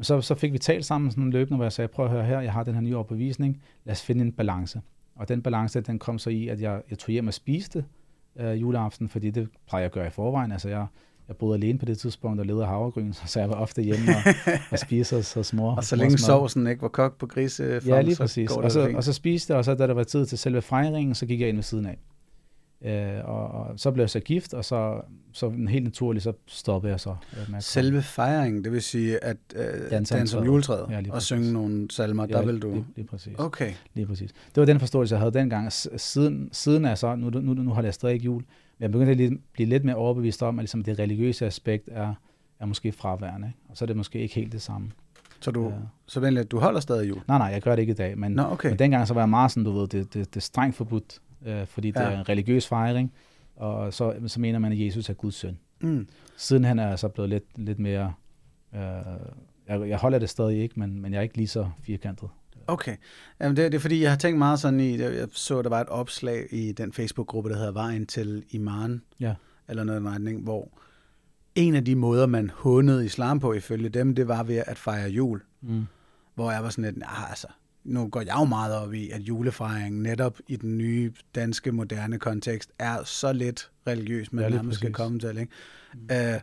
Men 0.02 0.06
så, 0.06 0.20
så 0.20 0.34
fik 0.34 0.52
vi 0.52 0.58
talt 0.58 0.84
sammen 0.84 1.10
sådan 1.10 1.30
løbende, 1.30 1.56
hvor 1.56 1.64
jeg 1.64 1.72
sagde, 1.72 1.88
prøv 1.88 2.04
at 2.04 2.10
høre 2.10 2.24
her, 2.24 2.40
jeg 2.40 2.52
har 2.52 2.64
den 2.64 2.74
her 2.74 2.80
nye 2.80 2.96
overbevisning, 2.96 3.62
lad 3.84 3.92
os 3.92 4.02
finde 4.02 4.24
en 4.24 4.32
balance. 4.32 4.80
Og 5.16 5.28
den 5.28 5.42
balance, 5.42 5.80
den 5.80 5.98
kom 5.98 6.18
så 6.18 6.30
i, 6.30 6.48
at 6.48 6.60
jeg, 6.60 6.82
jeg 6.90 6.98
tog 6.98 7.12
hjem 7.12 7.26
og 7.26 7.34
spiste 7.34 7.84
øh, 8.40 8.60
juleaften, 8.60 9.08
fordi 9.08 9.30
det 9.30 9.48
plejer 9.68 9.82
jeg 9.82 9.86
at 9.86 9.92
gøre 9.92 10.06
i 10.06 10.10
forvejen. 10.10 10.52
Altså 10.52 10.68
jeg, 10.68 10.86
jeg 11.28 11.36
boede 11.36 11.54
alene 11.54 11.78
på 11.78 11.84
det 11.84 11.98
tidspunkt 11.98 12.40
og 12.40 12.46
levede 12.46 12.66
havregryn, 12.66 13.12
så 13.26 13.40
jeg 13.40 13.48
var 13.48 13.54
ofte 13.54 13.82
hjemme 13.82 14.06
og, 14.08 14.54
og 14.70 14.78
spiste 14.78 15.22
så 15.22 15.42
små. 15.42 15.76
Og 15.76 15.84
så 15.84 15.96
længe 15.96 16.18
sovsen 16.18 16.66
ikke 16.66 16.82
var 16.82 16.88
kogt 16.88 17.18
på 17.18 17.26
grise, 17.26 17.80
ja, 17.86 18.00
lige 18.00 18.16
præcis. 18.16 18.50
Og, 18.50 18.72
så, 18.72 18.92
og 18.94 19.04
så 19.04 19.12
spiste 19.12 19.50
jeg, 19.50 19.58
og 19.58 19.64
så 19.64 19.74
da 19.74 19.86
der 19.86 19.94
var 19.94 20.04
tid 20.04 20.26
til 20.26 20.38
selve 20.38 20.62
fejringen, 20.62 21.14
så 21.14 21.26
gik 21.26 21.40
jeg 21.40 21.48
ind 21.48 21.56
ved 21.56 21.62
siden 21.62 21.86
af. 21.86 21.98
Øh, 22.84 23.24
og, 23.24 23.48
og 23.48 23.80
så 23.80 23.90
blev 23.90 24.02
jeg 24.02 24.10
så 24.10 24.20
gift, 24.20 24.54
og 24.54 24.64
så, 24.64 25.00
så 25.32 25.50
helt 25.68 25.84
naturligt, 25.84 26.22
så 26.22 26.32
stoppede 26.46 26.90
jeg 26.90 27.00
så. 27.00 27.16
Øh, 27.32 27.50
med 27.50 27.60
Selve 27.60 28.02
fejringen, 28.02 28.64
det 28.64 28.72
vil 28.72 28.82
sige 28.82 29.24
at 29.24 29.36
øh, 29.54 29.90
danse 29.90 30.26
som 30.26 30.44
juletræet 30.44 30.86
ja, 30.90 31.02
og 31.10 31.22
synge 31.22 31.52
nogle 31.52 31.90
salmer, 31.90 32.26
ja, 32.30 32.34
der 32.34 32.46
vil 32.46 32.62
du... 32.62 32.70
Lige, 32.72 32.86
lige 32.96 33.06
præcis. 33.06 33.38
Okay. 33.38 33.72
Lige 33.94 34.06
præcis. 34.06 34.32
Det 34.32 34.56
var 34.56 34.64
den 34.64 34.80
forståelse, 34.80 35.14
jeg 35.14 35.20
havde 35.20 35.32
dengang. 35.32 35.72
Siden, 35.72 36.48
siden 36.52 36.84
er 36.84 36.94
så, 36.94 37.14
nu, 37.16 37.30
nu, 37.30 37.54
nu 37.54 37.72
har 37.72 37.82
jeg 37.82 37.94
stadig 37.94 38.14
ikke 38.14 38.24
jul, 38.24 38.42
men 38.42 38.82
jeg 38.82 38.92
begyndte 38.92 39.24
at 39.24 39.32
blive 39.52 39.68
lidt 39.68 39.84
mere 39.84 39.96
overbevist 39.96 40.42
om, 40.42 40.58
at 40.58 40.62
ligesom 40.62 40.84
det 40.84 40.98
religiøse 40.98 41.46
aspekt 41.46 41.88
er, 41.92 42.14
er 42.60 42.66
måske 42.66 42.92
fraværende, 42.92 43.48
ikke? 43.48 43.58
og 43.68 43.76
så 43.76 43.84
er 43.84 43.86
det 43.86 43.96
måske 43.96 44.18
ikke 44.18 44.34
helt 44.34 44.52
det 44.52 44.62
samme. 44.62 44.90
Så 45.40 45.50
du, 45.50 45.68
ja. 45.68 45.74
så 46.06 46.20
venlig, 46.20 46.50
du 46.50 46.58
holder 46.58 46.80
stadig 46.80 47.08
jul? 47.08 47.20
Nej, 47.28 47.38
nej, 47.38 47.46
jeg 47.46 47.62
gør 47.62 47.76
det 47.76 47.82
ikke 47.82 47.90
i 47.90 47.94
dag, 47.94 48.18
men, 48.18 48.32
Nå, 48.32 48.42
okay. 48.42 48.68
men 48.68 48.78
dengang 48.78 49.08
så 49.08 49.14
var 49.14 49.20
jeg 49.20 49.28
meget 49.28 49.50
sådan, 49.50 49.64
du 49.64 49.72
ved, 49.72 49.88
det, 49.88 50.14
det, 50.14 50.34
det 50.34 50.36
er 50.36 50.40
strengt 50.40 50.76
forbudt 50.76 51.20
øh, 51.46 51.66
fordi 51.66 51.90
det 51.90 52.00
ja. 52.00 52.04
er 52.04 52.18
en 52.18 52.28
religiøs 52.28 52.68
fejring, 52.68 53.12
og 53.56 53.94
så, 53.94 54.14
så 54.26 54.40
mener 54.40 54.58
man, 54.58 54.72
at 54.72 54.80
Jesus 54.80 55.08
er 55.08 55.14
Guds 55.14 55.34
søn. 55.34 55.58
Mm. 55.80 56.08
Siden 56.36 56.64
han 56.64 56.78
er 56.78 56.96
så 56.96 57.08
blevet 57.08 57.30
lidt, 57.30 57.44
lidt 57.56 57.78
mere... 57.78 58.14
Øh, 58.74 58.80
jeg, 59.68 59.88
jeg 59.88 59.98
holder 59.98 60.18
det 60.18 60.30
stadig 60.30 60.62
ikke, 60.62 60.80
men, 60.80 61.00
men 61.00 61.12
jeg 61.12 61.18
er 61.18 61.22
ikke 61.22 61.36
lige 61.36 61.48
så 61.48 61.70
firkantet. 61.82 62.28
Okay. 62.66 62.96
Jamen 63.40 63.56
det, 63.56 63.72
det 63.72 63.78
er 63.78 63.80
fordi, 63.80 64.02
jeg 64.02 64.10
har 64.10 64.18
tænkt 64.18 64.38
meget 64.38 64.60
sådan 64.60 64.80
i, 64.80 64.98
jeg 64.98 65.28
så, 65.32 65.62
der 65.62 65.68
var 65.68 65.80
et 65.80 65.88
opslag 65.88 66.46
i 66.50 66.72
den 66.72 66.92
Facebook-gruppe, 66.92 67.50
der 67.50 67.56
hedder 67.56 67.72
Vejen 67.72 68.06
til 68.06 68.44
Iman, 68.50 69.02
ja. 69.20 69.34
eller 69.68 69.84
noget 69.84 70.00
i 70.00 70.04
retning, 70.04 70.42
hvor 70.42 70.68
en 71.54 71.74
af 71.74 71.84
de 71.84 71.94
måder, 71.94 72.26
man 72.26 72.50
hundede 72.54 73.04
islam 73.04 73.40
på 73.40 73.52
ifølge 73.52 73.88
dem, 73.88 74.14
det 74.14 74.28
var 74.28 74.42
ved 74.42 74.62
at 74.66 74.78
fejre 74.78 75.08
jul. 75.08 75.40
Mm. 75.60 75.86
Hvor 76.34 76.50
jeg 76.50 76.62
var 76.62 76.70
sådan 76.70 76.84
lidt, 76.84 76.96
nah, 76.96 77.30
altså, 77.30 77.46
nu 77.84 78.08
går 78.08 78.20
jeg 78.20 78.34
jo 78.40 78.44
meget 78.44 78.74
op 78.74 78.94
i, 78.94 79.10
at 79.10 79.20
julefejringen 79.20 80.02
netop 80.02 80.38
i 80.48 80.56
den 80.56 80.78
nye 80.78 81.12
danske 81.34 81.72
moderne 81.72 82.18
kontekst 82.18 82.70
er 82.78 83.04
så 83.04 83.32
lidt 83.32 83.70
religiøs, 83.86 84.32
man 84.32 84.44
Ja, 84.44 84.50
nærmest 84.50 84.78
skal 84.78 84.92
komme 84.92 85.18
til. 85.18 85.38
Ikke? 85.38 85.52
Mm. 85.94 86.00
Uh, 86.10 86.40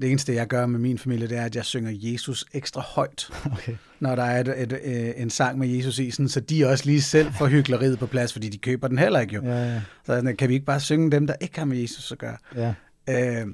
det 0.00 0.10
eneste, 0.10 0.34
jeg 0.34 0.46
gør 0.46 0.66
med 0.66 0.78
min 0.78 0.98
familie, 0.98 1.28
det 1.28 1.38
er, 1.38 1.44
at 1.44 1.56
jeg 1.56 1.64
synger 1.64 1.90
Jesus 1.94 2.44
ekstra 2.52 2.80
højt, 2.80 3.30
Okay. 3.52 3.76
når 4.00 4.14
der 4.16 4.22
er 4.22 4.40
et, 4.40 4.48
et, 4.62 4.72
et, 4.72 5.22
en 5.22 5.30
sang 5.30 5.58
med 5.58 5.68
Jesus 5.68 5.98
i, 5.98 6.10
sådan, 6.10 6.28
så 6.28 6.40
de 6.40 6.66
også 6.66 6.84
lige 6.86 7.02
selv 7.02 7.32
får 7.32 7.46
hyggeleriet 7.46 7.98
på 7.98 8.06
plads, 8.06 8.32
fordi 8.32 8.48
de 8.48 8.58
køber 8.58 8.88
den 8.88 8.98
heller 8.98 9.20
ikke 9.20 9.34
jo. 9.34 9.42
Ja, 9.44 9.64
ja, 9.64 9.80
Så 9.80 9.82
sådan, 10.06 10.36
kan 10.36 10.48
vi 10.48 10.54
ikke 10.54 10.66
bare 10.66 10.80
synge 10.80 11.10
dem, 11.10 11.26
der 11.26 11.34
ikke 11.40 11.58
har 11.58 11.64
med 11.66 11.78
Jesus 11.78 12.12
at 12.12 12.18
gøre? 12.18 12.36
ja. 12.56 12.74
Øh, 13.10 13.46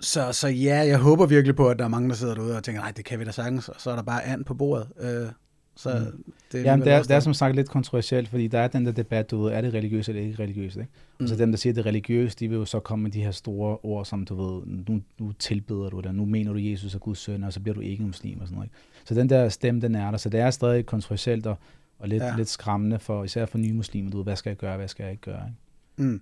så, 0.00 0.32
så 0.32 0.48
ja, 0.48 0.76
jeg 0.86 0.98
håber 0.98 1.26
virkelig 1.26 1.56
på, 1.56 1.68
at 1.68 1.78
der 1.78 1.84
er 1.84 1.88
mange, 1.88 2.08
der 2.08 2.14
sidder 2.14 2.34
derude 2.34 2.56
og 2.56 2.64
tænker, 2.64 2.80
nej, 2.82 2.90
det 2.90 3.04
kan 3.04 3.18
vi 3.20 3.24
da 3.24 3.30
sagtens, 3.30 3.68
og 3.68 3.74
så 3.78 3.90
er 3.90 3.96
der 3.96 4.02
bare 4.02 4.24
and 4.24 4.44
på 4.44 4.54
bordet. 4.54 4.88
Øh, 5.00 5.28
så 5.76 6.12
Mm. 6.14 6.24
det 6.52 6.60
er 6.60 6.64
Jamen, 6.64 6.84
det 6.86 6.92
er, 6.92 7.02
det 7.02 7.10
er 7.10 7.20
som 7.20 7.34
sagt 7.34 7.56
lidt 7.56 7.68
kontroversielt, 7.68 8.28
fordi 8.28 8.48
der 8.48 8.58
er 8.58 8.68
den 8.68 8.86
der 8.86 8.92
debat, 8.92 9.30
du 9.30 9.42
ved, 9.42 9.52
er 9.52 9.60
det 9.60 9.74
religiøst 9.74 10.08
eller 10.08 10.22
ikke 10.22 10.42
religiøst, 10.42 10.76
ikke? 10.76 10.90
Mm. 11.20 11.26
Så 11.26 11.36
dem, 11.36 11.52
der 11.52 11.56
siger, 11.58 11.72
at 11.72 11.76
det 11.76 11.82
er 11.82 11.86
religiøst, 11.86 12.40
de 12.40 12.48
vil 12.48 12.56
jo 12.56 12.64
så 12.64 12.80
komme 12.80 13.02
med 13.02 13.10
de 13.10 13.22
her 13.22 13.30
store 13.30 13.78
ord, 13.82 14.04
som 14.04 14.24
du 14.24 14.34
ved, 14.34 14.62
nu, 14.66 15.02
nu 15.18 15.32
tilbeder 15.32 15.88
du, 15.88 15.98
eller 15.98 16.12
nu 16.12 16.24
mener 16.24 16.52
du, 16.52 16.58
Jesus 16.58 16.94
er 16.94 16.98
Guds 16.98 17.18
søn, 17.18 17.44
og 17.44 17.52
så 17.52 17.60
bliver 17.60 17.74
du 17.74 17.80
ikke 17.80 18.02
muslim 18.02 18.40
og 18.40 18.46
sådan 18.46 18.54
noget. 18.54 18.66
Ikke? 18.66 18.76
Så 19.04 19.14
den 19.14 19.28
der 19.30 19.48
stemme, 19.48 19.80
den 19.80 19.94
er 19.94 20.10
der, 20.10 20.18
så 20.18 20.28
det 20.28 20.40
er 20.40 20.50
stadig 20.50 20.86
kontroversielt 20.86 21.46
og, 21.46 21.58
og 21.98 22.08
lidt, 22.08 22.22
ja. 22.22 22.36
lidt 22.36 22.48
skræmmende, 22.48 22.98
for, 22.98 23.24
især 23.24 23.46
for 23.46 23.58
nye 23.58 23.72
muslimer, 23.72 24.10
du 24.10 24.16
ved, 24.16 24.24
hvad 24.24 24.36
skal 24.36 24.50
jeg 24.50 24.56
gøre, 24.56 24.76
hvad 24.76 24.88
skal 24.88 25.02
jeg 25.02 25.12
ikke 25.12 25.22
gøre, 25.22 25.42
ikke? 25.46 26.10
Mm. 26.10 26.20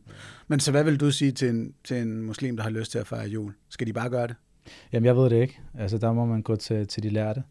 Men 0.49 0.61
så 0.61 0.71
hvad 0.71 0.85
vil 0.85 1.01
du 1.01 1.11
sige 1.11 1.33
til 1.33 1.49
en, 1.49 1.75
til 1.85 1.97
en 1.97 2.23
muslim, 2.23 2.57
der 2.57 2.63
har 2.63 2.71
lyst 2.71 2.91
til 2.91 2.99
at 2.99 3.07
fejre 3.07 3.29
jul? 3.29 3.53
Skal 3.69 3.87
de 3.87 3.93
bare 3.93 4.11
gøre 4.11 4.27
det? 4.27 4.37
Jamen, 4.93 5.07
jeg 5.07 5.17
ved 5.17 5.31
det 5.31 5.43
ikke. 5.43 5.61
Altså, 5.79 5.99
der 5.99 6.13
må 6.13 6.25
man 6.25 6.43
gå 6.43 6.57
til, 6.57 6.87
til 6.87 7.03
de 7.03 7.09
lærte, 7.09 7.43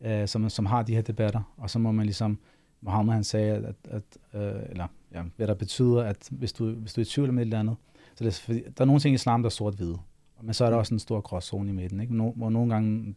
øh, 0.00 0.28
som, 0.28 0.48
som 0.48 0.66
har 0.66 0.82
de 0.82 0.94
her 0.94 1.02
debatter, 1.02 1.54
og 1.56 1.70
så 1.70 1.78
må 1.78 1.92
man 1.92 2.06
ligesom, 2.06 2.38
Mohammed 2.80 3.14
han 3.14 3.24
sagde, 3.24 3.54
at, 3.54 3.74
at 3.84 4.40
øh, 4.40 4.62
eller 4.70 4.86
ja, 5.14 5.22
hvad 5.36 5.46
der 5.46 5.54
betyder, 5.54 6.02
at 6.02 6.28
hvis 6.30 6.52
du, 6.52 6.70
hvis 6.70 6.94
du 6.94 7.00
er 7.00 7.02
i 7.02 7.08
tvivl 7.08 7.28
om 7.28 7.38
et 7.38 7.42
eller 7.42 7.60
andet, 7.60 7.76
så 8.14 8.24
det 8.24 8.26
er, 8.26 8.40
fordi, 8.44 8.62
der 8.62 8.82
er 8.82 8.84
nogle 8.84 9.00
ting 9.00 9.12
i 9.12 9.14
islam, 9.14 9.42
der 9.42 9.46
er 9.46 9.50
sort-hvide, 9.50 9.98
men 10.42 10.54
så 10.54 10.64
er 10.64 10.70
der 10.70 10.76
også 10.76 10.94
en 10.94 10.98
stor 10.98 11.20
gråzone 11.20 11.70
i 11.70 11.72
midten, 11.72 12.00
ikke? 12.00 12.16
No, 12.16 12.30
hvor 12.30 12.50
nogle 12.50 12.72
gange 12.74 13.14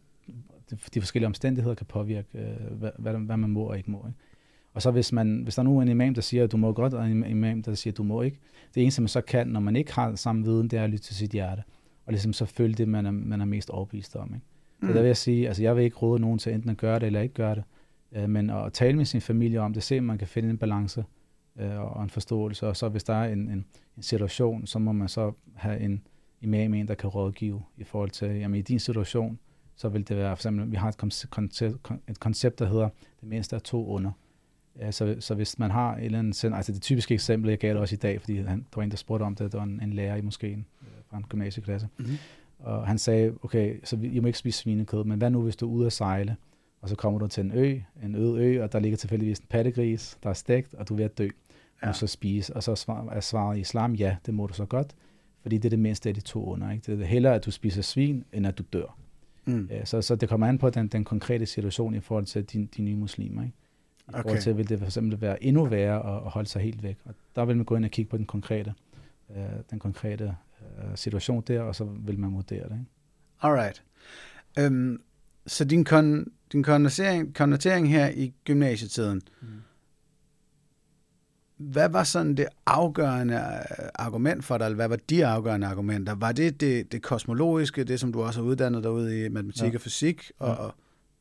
de, 0.70 0.76
de 0.94 1.00
forskellige 1.00 1.26
omstændigheder 1.26 1.74
kan 1.74 1.86
påvirke, 1.86 2.28
øh, 2.38 2.78
hvad, 2.78 2.90
hvad, 2.98 3.14
hvad 3.14 3.36
man 3.36 3.50
må 3.50 3.62
og 3.62 3.76
ikke 3.76 3.90
må. 3.90 4.04
Ikke? 4.06 4.18
Og 4.74 4.82
så 4.82 4.90
hvis, 4.90 5.12
man, 5.12 5.40
hvis 5.42 5.54
der 5.54 5.62
nu 5.62 5.78
er 5.78 5.82
en 5.82 5.88
imam, 5.88 6.14
der 6.14 6.20
siger, 6.20 6.44
at 6.44 6.52
du 6.52 6.56
må 6.56 6.72
godt, 6.72 6.94
og 6.94 7.06
en 7.10 7.26
imam, 7.26 7.62
der 7.62 7.74
siger, 7.74 7.92
at 7.92 7.98
du 7.98 8.02
må 8.02 8.22
ikke, 8.22 8.38
det 8.74 8.82
eneste, 8.82 9.02
man 9.02 9.08
så 9.08 9.20
kan, 9.20 9.46
når 9.48 9.60
man 9.60 9.76
ikke 9.76 9.92
har 9.92 10.14
samme 10.14 10.44
viden, 10.44 10.68
det 10.68 10.78
er 10.78 10.84
at 10.84 10.90
lytte 10.90 11.04
til 11.04 11.16
sit 11.16 11.30
hjerte, 11.30 11.62
og 12.06 12.12
ligesom 12.12 12.32
så 12.32 12.44
følge 12.44 12.74
det, 12.74 12.88
man 12.88 13.06
er, 13.06 13.10
man 13.10 13.40
er 13.40 13.44
mest 13.44 13.70
overbevist 13.70 14.16
om. 14.16 14.34
Ikke? 14.34 14.46
Så 14.86 14.92
der 14.92 15.00
vil 15.00 15.06
jeg 15.06 15.16
sige, 15.16 15.46
altså 15.48 15.62
jeg 15.62 15.76
vil 15.76 15.84
ikke 15.84 15.96
råde 15.96 16.20
nogen 16.20 16.38
til 16.38 16.54
enten 16.54 16.70
at 16.70 16.76
gøre 16.76 16.98
det 16.98 17.06
eller 17.06 17.20
ikke 17.20 17.34
gøre 17.34 17.54
det, 17.54 17.62
øh, 18.12 18.28
men 18.30 18.50
at 18.50 18.72
tale 18.72 18.96
med 18.96 19.04
sin 19.04 19.20
familie 19.20 19.60
om 19.60 19.72
det, 19.72 19.82
se 19.82 19.98
om 19.98 20.04
man 20.04 20.18
kan 20.18 20.28
finde 20.28 20.50
en 20.50 20.58
balance 20.58 21.04
øh, 21.60 21.80
og 21.80 22.02
en 22.02 22.10
forståelse, 22.10 22.66
og 22.66 22.76
så 22.76 22.88
hvis 22.88 23.04
der 23.04 23.14
er 23.14 23.32
en, 23.32 23.38
en, 23.38 23.64
en 23.96 24.02
situation, 24.02 24.66
så 24.66 24.78
må 24.78 24.92
man 24.92 25.08
så 25.08 25.32
have 25.54 25.80
en 25.80 26.02
imam, 26.40 26.74
en 26.74 26.88
der 26.88 26.94
kan 26.94 27.10
rådgive 27.10 27.62
i 27.76 27.84
forhold 27.84 28.10
til, 28.10 28.28
jamen 28.28 28.58
i 28.58 28.62
din 28.62 28.78
situation, 28.78 29.38
så 29.76 29.88
vil 29.88 30.08
det 30.08 30.16
være, 30.16 30.36
for 30.36 30.40
eksempel, 30.40 30.70
vi 30.70 30.76
har 30.76 30.88
et 30.88 30.96
koncept, 31.30 31.72
et 32.08 32.20
koncept 32.20 32.58
der 32.58 32.66
hedder, 32.66 32.88
det 33.20 33.28
mindste 33.28 33.56
er 33.56 33.60
to 33.60 33.86
under. 33.86 34.10
Ja, 34.80 34.90
så, 34.90 35.16
så 35.20 35.34
hvis 35.34 35.58
man 35.58 35.70
har 35.70 35.96
et 35.96 36.04
eller 36.04 36.18
andet, 36.18 36.36
send- 36.44 36.54
altså 36.56 36.72
det 36.72 36.82
typiske 36.82 37.14
eksempel, 37.14 37.48
jeg 37.48 37.58
gav 37.58 37.70
det 37.72 37.80
også 37.80 37.94
i 37.94 37.98
dag, 37.98 38.20
fordi 38.20 38.36
han, 38.36 38.58
der 38.58 38.64
var 38.76 38.82
en, 38.82 38.90
der 38.90 38.96
spurgte 38.96 39.22
om 39.24 39.34
det, 39.34 39.52
der 39.52 39.58
var 39.58 39.64
en, 39.64 39.80
en 39.82 39.92
lærer 39.92 40.16
i 40.16 40.20
moskeen 40.20 40.66
øh, 40.82 40.88
fra 41.10 41.16
en 41.16 41.24
gymnasieklasse, 41.28 41.88
Mhm. 41.98 42.06
Og 42.64 42.86
han 42.86 42.98
sagde, 42.98 43.32
okay, 43.42 43.80
så 43.84 43.98
I 44.02 44.18
må 44.18 44.26
ikke 44.26 44.38
spise 44.38 44.58
svinekød, 44.58 45.04
men 45.04 45.18
hvad 45.18 45.30
nu, 45.30 45.42
hvis 45.42 45.56
du 45.56 45.68
er 45.68 45.72
ude 45.72 45.86
at 45.86 45.92
sejle, 45.92 46.36
og 46.80 46.88
så 46.88 46.96
kommer 46.96 47.18
du 47.18 47.26
til 47.26 47.44
en 47.44 47.52
ø, 47.54 47.78
en 48.02 48.14
øde 48.14 48.44
ø, 48.44 48.62
og 48.62 48.72
der 48.72 48.78
ligger 48.78 48.96
tilfældigvis 48.96 49.38
en 49.38 49.46
pattegris, 49.48 50.18
der 50.22 50.30
er 50.30 50.34
stegt, 50.34 50.74
og 50.74 50.88
du 50.88 50.94
er 50.94 50.96
ved 50.96 51.04
at 51.04 51.18
dø. 51.18 51.28
Ja. 51.82 51.88
Og 51.88 51.94
så 51.94 52.06
spise. 52.06 52.56
Og 52.56 52.62
så 52.62 52.74
svar- 52.74 53.08
er 53.12 53.20
svaret 53.20 53.56
i 53.56 53.60
islam, 53.60 53.94
ja, 53.94 54.16
det 54.26 54.34
må 54.34 54.46
du 54.46 54.54
så 54.54 54.64
godt, 54.64 54.94
fordi 55.42 55.56
det 55.56 55.64
er 55.64 55.70
det 55.70 55.78
mindste 55.78 56.08
af 56.08 56.14
de 56.14 56.20
to 56.20 56.44
under. 56.44 56.70
Ikke? 56.70 56.92
Det 56.92 57.02
er 57.02 57.06
hellere, 57.06 57.34
at 57.34 57.44
du 57.44 57.50
spiser 57.50 57.82
svin, 57.82 58.24
end 58.32 58.46
at 58.46 58.58
du 58.58 58.62
dør. 58.72 58.96
Mm. 59.44 59.68
Ja, 59.70 59.84
så, 59.84 60.02
så 60.02 60.16
det 60.16 60.28
kommer 60.28 60.46
an 60.46 60.58
på 60.58 60.70
den, 60.70 60.88
den 60.88 61.04
konkrete 61.04 61.46
situation 61.46 61.94
i 61.94 62.00
forhold 62.00 62.26
til 62.26 62.52
de, 62.52 62.68
de 62.76 62.82
nye 62.82 62.96
muslimer. 62.96 63.42
Ikke? 63.42 63.54
I. 63.54 64.08
Okay. 64.08 64.22
forhold 64.22 64.40
til, 64.40 64.56
vil 64.56 64.68
det 64.68 64.78
for 64.78 64.86
eksempel 64.86 65.20
være 65.20 65.44
endnu 65.44 65.64
værre 65.64 66.16
at, 66.16 66.24
at 66.24 66.30
holde 66.30 66.48
sig 66.48 66.62
helt 66.62 66.82
væk. 66.82 66.96
Og 67.04 67.14
der 67.36 67.44
vil 67.44 67.56
man 67.56 67.64
gå 67.64 67.76
ind 67.76 67.84
og 67.84 67.90
kigge 67.90 68.10
på 68.10 68.16
den 68.16 68.26
konkrete, 68.26 68.74
øh, 69.36 69.42
den 69.70 69.78
konkrete 69.78 70.36
øh, 70.78 70.96
situation 70.96 71.42
der, 71.46 71.60
og 71.60 71.74
så 71.74 71.84
vil 71.84 72.18
man 72.18 72.34
vurdere 72.34 72.64
det. 72.68 72.72
Ikke? 72.72 72.84
Alright. 73.40 73.82
Øhm, 74.58 75.02
så 75.46 75.64
din, 75.64 75.84
kon, 75.84 76.26
din 76.52 76.62
konnotering, 76.62 77.34
konnotering 77.34 77.88
her 77.90 78.08
i 78.08 78.32
gymnasietiden, 78.44 79.22
Mm. 79.40 79.48
hvad 81.56 81.88
var 81.88 82.04
sådan 82.04 82.34
det 82.34 82.46
afgørende 82.66 83.34
øh, 83.34 83.88
argument 83.94 84.44
for 84.44 84.58
dig, 84.58 84.64
eller 84.64 84.76
hvad 84.76 84.88
var 84.88 84.98
de 85.10 85.26
afgørende 85.26 85.66
argumenter? 85.66 86.14
Var 86.14 86.32
det 86.32 86.60
det, 86.60 86.92
det 86.92 87.02
kosmologiske, 87.02 87.84
det 87.84 88.00
som 88.00 88.12
du 88.12 88.22
også 88.22 88.40
har 88.40 88.46
uddannet 88.48 88.84
derude 88.84 89.24
i 89.24 89.28
matematik 89.28 89.62
Ja. 89.72 89.74
og 89.74 89.80
fysik, 89.80 90.32
og, 90.38 90.48
Ja. 90.48 90.54
og 90.54 90.74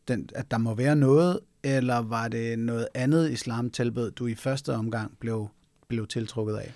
den, 0.07 0.29
at 0.35 0.51
der 0.51 0.57
må 0.57 0.73
være 0.75 0.95
noget, 0.95 1.39
eller 1.63 1.97
var 1.97 2.27
det 2.27 2.59
noget 2.59 2.87
andet 2.93 3.31
islam 3.31 3.69
tilbød, 3.69 4.11
du 4.11 4.27
i 4.27 4.35
første 4.35 4.75
omgang 4.75 5.17
blev, 5.19 5.47
blev 5.87 6.07
tiltrukket 6.07 6.55
af? 6.55 6.73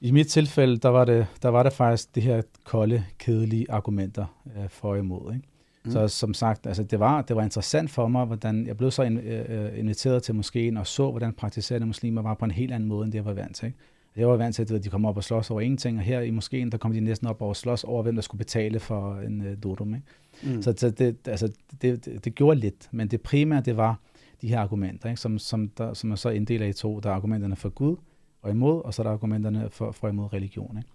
I 0.00 0.10
mit 0.10 0.26
tilfælde, 0.26 0.76
der 0.76 0.88
var 0.88 1.04
det, 1.04 1.26
der 1.42 1.48
var 1.48 1.62
det 1.62 1.72
faktisk 1.72 2.14
det 2.14 2.22
her 2.22 2.42
kolde, 2.64 3.04
kedelige 3.18 3.66
argumenter 3.70 4.26
øh, 4.46 4.68
for 4.68 4.88
og 4.88 4.98
imod. 4.98 5.34
Ikke? 5.34 5.46
Mm. 5.84 5.90
Så 5.90 6.08
som 6.08 6.34
sagt, 6.34 6.66
altså 6.66 6.82
det, 6.82 7.00
var, 7.00 7.22
det 7.22 7.36
var 7.36 7.42
interessant 7.42 7.90
for 7.90 8.08
mig, 8.08 8.24
hvordan 8.24 8.66
jeg 8.66 8.76
blev 8.76 8.90
så 8.90 9.02
in, 9.02 9.18
øh, 9.18 9.78
inviteret 9.78 10.22
til 10.22 10.34
moskeen 10.34 10.76
og 10.76 10.86
så, 10.86 11.10
hvordan 11.10 11.32
praktiserende 11.32 11.86
muslimer 11.86 12.22
var 12.22 12.34
på 12.34 12.44
en 12.44 12.50
helt 12.50 12.72
anden 12.72 12.88
måde, 12.88 13.04
end 13.04 13.12
det 13.12 13.18
jeg 13.18 13.24
var 13.24 13.32
vant 13.32 13.56
til. 13.56 13.66
Ikke? 13.66 13.78
Jeg 14.16 14.28
var 14.28 14.36
vant 14.36 14.54
til, 14.54 14.74
at 14.74 14.84
de 14.84 14.88
kom 14.88 15.04
op 15.04 15.16
og 15.16 15.24
slås 15.24 15.50
over 15.50 15.60
ingenting, 15.60 15.98
og 15.98 16.04
her 16.04 16.20
i 16.20 16.30
moskeen, 16.30 16.72
der 16.72 16.78
kom 16.78 16.92
de 16.92 17.00
næsten 17.00 17.26
op 17.26 17.42
og 17.42 17.56
slås 17.56 17.84
over, 17.84 18.02
hvem 18.02 18.14
der 18.14 18.22
skulle 18.22 18.38
betale 18.38 18.80
for 18.80 19.16
en 19.16 19.42
øh, 19.42 19.56
dodum. 19.62 19.94
Ikke? 19.94 20.54
Mm. 20.56 20.62
Så, 20.62 20.74
så 20.76 20.90
det, 20.90 21.28
altså, 21.28 21.52
det, 21.82 22.04
det, 22.04 22.24
det 22.24 22.34
gjorde 22.34 22.60
lidt, 22.60 22.88
men 22.90 23.08
det 23.08 23.20
primære, 23.20 23.60
det 23.60 23.76
var 23.76 24.00
de 24.42 24.48
her 24.48 24.60
argumenter, 24.60 25.08
ikke? 25.08 25.20
Som, 25.20 25.38
som, 25.38 25.68
der, 25.68 25.94
som 25.94 26.08
man 26.08 26.16
så 26.16 26.28
inddeler 26.28 26.66
i 26.66 26.72
to. 26.72 27.00
Der 27.00 27.10
er 27.10 27.14
argumenterne 27.14 27.56
for 27.56 27.68
Gud 27.68 27.96
og 28.42 28.50
imod, 28.50 28.82
og 28.84 28.94
så 28.94 29.02
er 29.02 29.04
der 29.04 29.12
argumenterne 29.12 29.68
for, 29.70 29.92
for 29.92 30.08
imod 30.08 30.32
religion. 30.32 30.78
Ikke? 30.78 30.88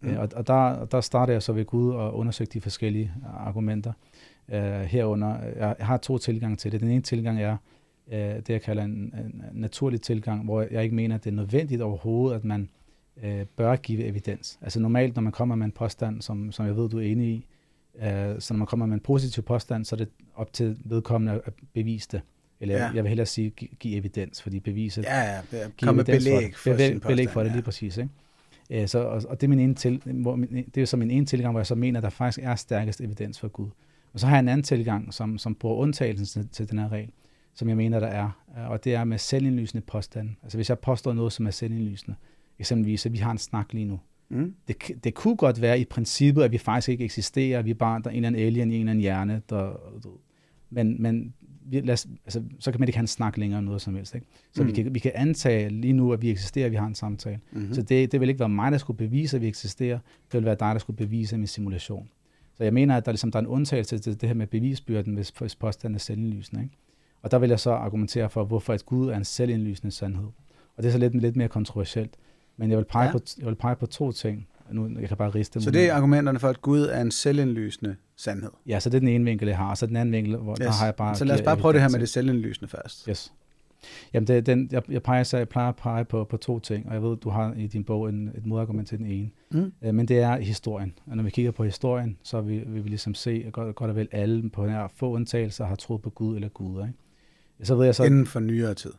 Mm. 0.00 0.10
Mm. 0.10 0.16
Og, 0.16 0.28
og 0.36 0.46
der, 0.46 0.84
der 0.84 1.00
startede 1.00 1.34
jeg 1.34 1.42
så 1.42 1.52
ved 1.52 1.64
Gud 1.64 1.90
og 1.90 2.16
undersøgte 2.16 2.54
de 2.54 2.60
forskellige 2.60 3.12
argumenter. 3.36 3.92
Uh, 4.48 4.54
herunder, 4.80 5.38
jeg, 5.42 5.74
jeg 5.78 5.86
har 5.86 5.96
to 5.96 6.18
tilgange 6.18 6.56
til 6.56 6.72
det. 6.72 6.80
Den 6.80 6.90
ene 6.90 7.02
tilgang 7.02 7.40
er 7.40 7.56
uh, 8.06 8.12
det, 8.12 8.48
jeg 8.48 8.62
kalder 8.62 8.82
en, 8.82 8.90
en 8.90 9.42
naturlig 9.52 10.00
tilgang, 10.00 10.44
hvor 10.44 10.66
jeg 10.70 10.84
ikke 10.84 10.96
mener, 10.96 11.14
at 11.14 11.24
det 11.24 11.30
er 11.30 11.34
nødvendigt 11.34 11.82
overhovedet, 11.82 12.36
at 12.36 12.44
man 12.44 12.68
uh, 13.16 13.42
bør 13.56 13.76
give 13.76 14.04
evidens. 14.04 14.58
Altså 14.62 14.80
normalt, 14.80 15.14
når 15.14 15.22
man 15.22 15.32
kommer 15.32 15.54
med 15.54 15.66
en 15.66 15.72
påstand, 15.72 16.22
som, 16.22 16.52
som 16.52 16.66
jeg 16.66 16.76
ved, 16.76 16.88
du 16.88 16.98
er 16.98 17.02
enig 17.02 17.28
i, 17.28 17.46
uh, 17.94 18.02
så 18.38 18.54
når 18.54 18.58
man 18.58 18.66
kommer 18.66 18.86
med 18.86 18.94
en 18.94 19.00
positiv 19.00 19.42
påstand, 19.42 19.84
så 19.84 19.94
er 19.94 19.98
det 19.98 20.08
op 20.34 20.52
til 20.52 20.78
vedkommende 20.84 21.40
at 21.44 21.52
bevise 21.72 22.08
det. 22.12 22.20
Eller 22.60 22.74
Ja. 22.76 22.84
ja. 22.84 22.90
jeg 22.94 23.04
vil 23.04 23.08
hellere 23.08 23.26
sige, 23.26 23.50
give, 23.50 23.70
give 23.80 23.96
evidens, 23.96 24.42
fordi 24.42 24.60
beviset 24.60 25.04
Ja, 25.04 25.20
ja, 25.20 25.40
give 25.52 25.70
kom 25.82 25.94
med 25.94 26.04
belæg 26.04 26.56
for. 26.56 26.70
Belæg, 26.70 26.88
sin 26.88 27.00
belæg 27.00 27.30
for 27.30 27.42
det, 27.42 27.52
lige 27.52 27.62
præcis. 27.62 27.96
Ikke? 27.96 28.10
Øh, 28.70 28.88
Så, 28.88 28.98
og, 28.98 29.22
og 29.28 29.40
det 29.40 29.46
er 29.46 29.48
min 29.48 29.58
ene 29.60 29.74
til, 29.74 30.02
hvor 30.04 30.36
min, 30.36 30.64
det 30.74 30.80
er 30.82 30.86
så 30.86 30.96
min 30.96 31.10
ene 31.10 31.26
tilgang, 31.26 31.50
hvor 31.52 31.60
jeg 31.60 31.66
så 31.66 31.74
mener, 31.74 31.98
at 32.00 32.02
der 32.04 32.10
faktisk 32.10 32.38
er 32.42 32.54
stærkest 32.54 33.00
evidens 33.00 33.40
for 33.40 33.48
Gud. 33.48 33.68
Og 34.12 34.20
så 34.20 34.26
har 34.26 34.34
jeg 34.36 34.40
en 34.40 34.48
anden 34.48 34.64
tilgang, 34.64 35.14
som, 35.14 35.38
som 35.38 35.54
bruger 35.54 35.76
undtagelsen 35.76 36.26
til, 36.26 36.48
til 36.52 36.70
den 36.70 36.78
her 36.78 36.92
regel, 36.92 37.10
som 37.54 37.68
jeg 37.68 37.76
mener, 37.76 38.00
der 38.00 38.06
er. 38.06 38.30
Øh, 38.58 38.70
Og 38.70 38.84
det 38.84 38.94
er 38.94 39.04
med 39.04 39.18
selvindlysende 39.18 39.82
påstande. 39.86 40.30
Altså 40.42 40.58
hvis 40.58 40.68
jeg 40.68 40.78
påstår 40.78 41.12
noget, 41.12 41.32
som 41.32 41.46
er 41.46 41.50
selvindlysende, 41.50 42.16
eksempelvis, 42.58 43.06
at 43.06 43.12
vi 43.12 43.18
har 43.18 43.30
en 43.30 43.38
snak 43.38 43.72
lige 43.72 43.84
nu. 43.84 44.00
Mm. 44.28 44.54
Det, 44.68 44.76
det 45.04 45.14
kunne 45.14 45.36
godt 45.36 45.60
være 45.60 45.80
i 45.80 45.84
princippet, 45.84 46.42
at 46.42 46.52
vi 46.52 46.58
faktisk 46.58 46.88
ikke 46.88 47.04
eksisterer, 47.04 47.62
vi 47.62 47.70
er 47.70 47.74
bare 47.74 48.00
der 48.02 48.08
er 48.08 48.10
en 48.10 48.16
eller 48.16 48.26
anden 48.26 48.42
alien 48.42 48.70
i 48.70 48.74
en 48.74 48.80
eller 48.80 48.90
anden 48.90 49.02
hjerne, 49.02 49.42
der, 49.50 49.80
men, 50.70 51.02
men 51.02 51.34
lad 51.70 51.90
os, 51.90 52.06
altså, 52.24 52.42
så 52.58 52.70
kan 52.70 52.80
man 52.80 52.88
ikke 52.88 52.96
have 52.98 53.02
en 53.02 53.06
snak 53.06 53.36
længere 53.36 53.58
eller 53.58 53.66
noget 53.66 53.82
som 53.82 53.94
helst. 53.94 54.14
Ikke? 54.14 54.26
Så 54.52 54.62
Mm. 54.62 54.68
vi, 54.68 54.72
kan, 54.72 54.94
vi 54.94 54.98
kan 54.98 55.12
antage 55.14 55.68
lige 55.68 55.92
nu, 55.92 56.12
at 56.12 56.22
vi 56.22 56.30
eksisterer, 56.30 56.66
at 56.66 56.72
vi 56.72 56.76
har 56.76 56.86
en 56.86 56.94
samtale. 56.94 57.38
Mm-hmm. 57.52 57.74
Så 57.74 57.82
det, 57.82 58.12
det 58.12 58.20
vil 58.20 58.28
ikke 58.28 58.38
være 58.40 58.48
mig, 58.48 58.72
der 58.72 58.78
skulle 58.78 58.96
bevise, 58.96 59.36
at 59.36 59.42
vi 59.42 59.48
eksisterer. 59.48 59.98
Det 60.32 60.38
vil 60.38 60.44
være 60.44 60.56
dig, 60.60 60.72
der 60.72 60.78
skulle 60.78 60.96
bevise 60.96 61.38
min 61.38 61.46
simulation. 61.46 62.08
Så 62.54 62.64
jeg 62.64 62.72
mener, 62.74 62.96
at 62.96 63.06
der, 63.06 63.12
ligesom, 63.12 63.30
der 63.30 63.38
er 63.38 63.40
en 63.40 63.46
undtagelse 63.46 63.98
til 63.98 64.20
det 64.20 64.28
her 64.28 64.34
med 64.34 64.46
bevisbyrden, 64.46 65.14
hvis, 65.14 65.28
hvis 65.28 65.56
påstanden 65.56 65.94
er 65.94 65.98
selvindlysende. 65.98 66.62
Ikke? 66.62 66.76
Og 67.22 67.30
der 67.30 67.38
vil 67.38 67.48
jeg 67.48 67.60
så 67.60 67.70
argumentere 67.70 68.30
for, 68.30 68.44
hvorfor 68.44 68.74
et 68.74 68.86
Gud 68.86 69.08
er 69.08 69.16
en 69.16 69.24
selvindlysende 69.24 69.90
sandhed. 69.90 70.26
Og 70.76 70.82
det 70.82 70.86
er 70.86 70.92
så 70.92 70.98
lidt, 70.98 71.14
lidt 71.14 71.36
mere 71.36 71.48
kontroversielt. 71.48 72.16
Men 72.56 72.70
jeg 72.70 72.78
vil 72.78 72.84
pege, 72.84 73.06
ja. 73.06 73.12
på, 73.12 73.18
jeg 73.38 73.46
vil 73.46 73.54
pege 73.54 73.76
på 73.76 73.86
to 73.86 74.12
ting. 74.12 74.46
Nu, 74.70 74.88
jeg 75.00 75.08
kan 75.08 75.16
bare 75.16 75.30
riste 75.30 75.60
Så 75.60 75.70
dem. 75.70 75.72
det 75.72 75.88
er 75.88 75.94
argumenterne 75.94 76.38
for, 76.38 76.48
at 76.48 76.62
Gud 76.62 76.80
er 76.80 77.00
en 77.00 77.10
selvindlysende 77.10 77.96
sandhed. 78.16 78.50
Ja, 78.66 78.80
så 78.80 78.90
det 78.90 78.96
er 78.96 79.00
den 79.00 79.08
ene 79.08 79.24
vinkel, 79.24 79.48
jeg 79.48 79.56
har. 79.56 79.70
Og 79.70 79.78
så 79.78 79.86
den 79.86 79.96
anden 79.96 80.12
vinkel, 80.12 80.36
hvor 80.36 80.52
yes. 80.52 80.58
der 80.58 80.70
har 80.70 80.84
jeg 80.84 80.94
bare... 80.94 81.14
så 81.14 81.24
lad 81.24 81.34
os 81.34 81.42
bare 81.42 81.56
prøve 81.56 81.72
det 81.72 81.80
her 81.80 81.88
med 81.88 81.94
ikke? 81.94 82.00
det 82.00 82.08
selvindlysende 82.08 82.68
først. 82.68 83.04
Yes. 83.04 83.32
Jamen, 84.14 84.26
det, 84.26 84.46
den, 84.46 84.68
jeg, 84.72 84.82
jeg, 84.90 85.02
peger, 85.02 85.22
så 85.22 85.36
jeg 85.36 85.48
plejer 85.48 85.68
at 85.68 85.76
pege 85.76 86.04
på, 86.04 86.24
på 86.24 86.36
to 86.36 86.58
ting, 86.58 86.88
og 86.88 86.94
jeg 86.94 87.02
ved, 87.02 87.16
du 87.16 87.30
har 87.30 87.54
i 87.56 87.66
din 87.66 87.84
bog 87.84 88.08
en, 88.08 88.28
et 88.28 88.46
modargument 88.46 88.88
til 88.88 88.98
den 88.98 89.06
ene. 89.06 89.30
Mm. 89.50 89.72
Øh, 89.82 89.94
men 89.94 90.08
det 90.08 90.18
er 90.18 90.36
historien. 90.36 90.94
Og 91.06 91.16
når 91.16 91.24
vi 91.24 91.30
kigger 91.30 91.50
på 91.50 91.64
historien, 91.64 92.18
så 92.22 92.40
vil, 92.40 92.64
vil 92.66 92.84
vi 92.84 92.88
ligesom 92.88 93.14
se, 93.14 93.42
at 93.46 93.52
godt, 93.52 93.74
godt 93.74 93.90
og 93.90 93.96
vel 93.96 94.08
alle 94.12 94.50
på 94.50 94.66
her 94.66 94.88
få 94.96 95.10
undtagelser 95.10 95.66
har 95.66 95.74
troet 95.74 96.02
på 96.02 96.10
Gud 96.10 96.36
eller 96.36 96.48
guder. 96.48 96.88
Så 97.62 97.74
ved 97.74 97.84
jeg 97.84 97.94
så... 97.94 98.04
Inden 98.04 98.26
for 98.26 98.40
nyere 98.40 98.74
tid? 98.74 98.92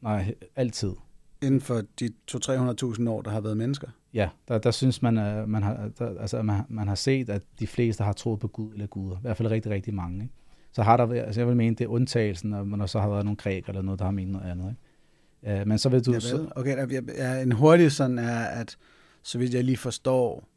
Nej, 0.00 0.34
altid. 0.56 0.92
Inden 1.42 1.60
for 1.60 1.82
de 2.00 2.10
200-300.000 2.30 3.08
år, 3.08 3.22
der 3.22 3.30
har 3.30 3.40
været 3.40 3.56
mennesker? 3.56 3.88
Ja, 4.14 4.28
der, 4.48 4.58
der 4.58 4.70
synes 4.70 5.02
man, 5.02 5.18
at 5.18 5.48
man 5.48 5.62
har, 5.62 5.90
der, 5.98 6.20
altså, 6.20 6.42
man, 6.42 6.62
man 6.68 6.88
har 6.88 6.94
set, 6.94 7.30
at 7.30 7.42
de 7.60 7.66
fleste 7.66 8.04
har 8.04 8.12
troet 8.12 8.40
på 8.40 8.48
Gud 8.48 8.72
eller 8.72 8.86
guder. 8.86 9.16
I 9.16 9.20
hvert 9.20 9.36
fald 9.36 9.50
rigtig, 9.50 9.72
rigtig 9.72 9.94
mange. 9.94 10.22
Ikke? 10.22 10.34
Så 10.72 10.82
har 10.82 10.96
der, 10.96 11.24
altså 11.24 11.40
jeg 11.40 11.48
vil 11.48 11.56
mene, 11.56 11.76
det 11.76 11.84
er 11.84 11.88
undtagelsen, 11.88 12.50
når 12.50 12.64
man 12.64 12.88
så 12.88 13.00
har 13.00 13.08
været 13.08 13.24
nogle 13.24 13.36
græk 13.36 13.68
eller 13.68 13.82
noget, 13.82 13.98
der 13.98 14.04
har 14.04 14.12
ment 14.12 14.32
noget 14.32 14.50
andet. 14.50 14.76
Ikke? 15.44 15.60
Uh, 15.60 15.68
men 15.68 15.78
så 15.78 15.88
vil 15.88 16.06
du... 16.06 16.12
Ja, 16.12 16.20
så, 16.20 16.48
okay, 16.56 17.02
ja, 17.18 17.42
en 17.42 17.52
hurtig 17.52 17.92
sådan 17.92 18.18
er, 18.18 18.38
at 18.40 18.76
så 19.22 19.38
vidt 19.38 19.54
jeg 19.54 19.64
lige 19.64 19.76
forstår, 19.76 20.48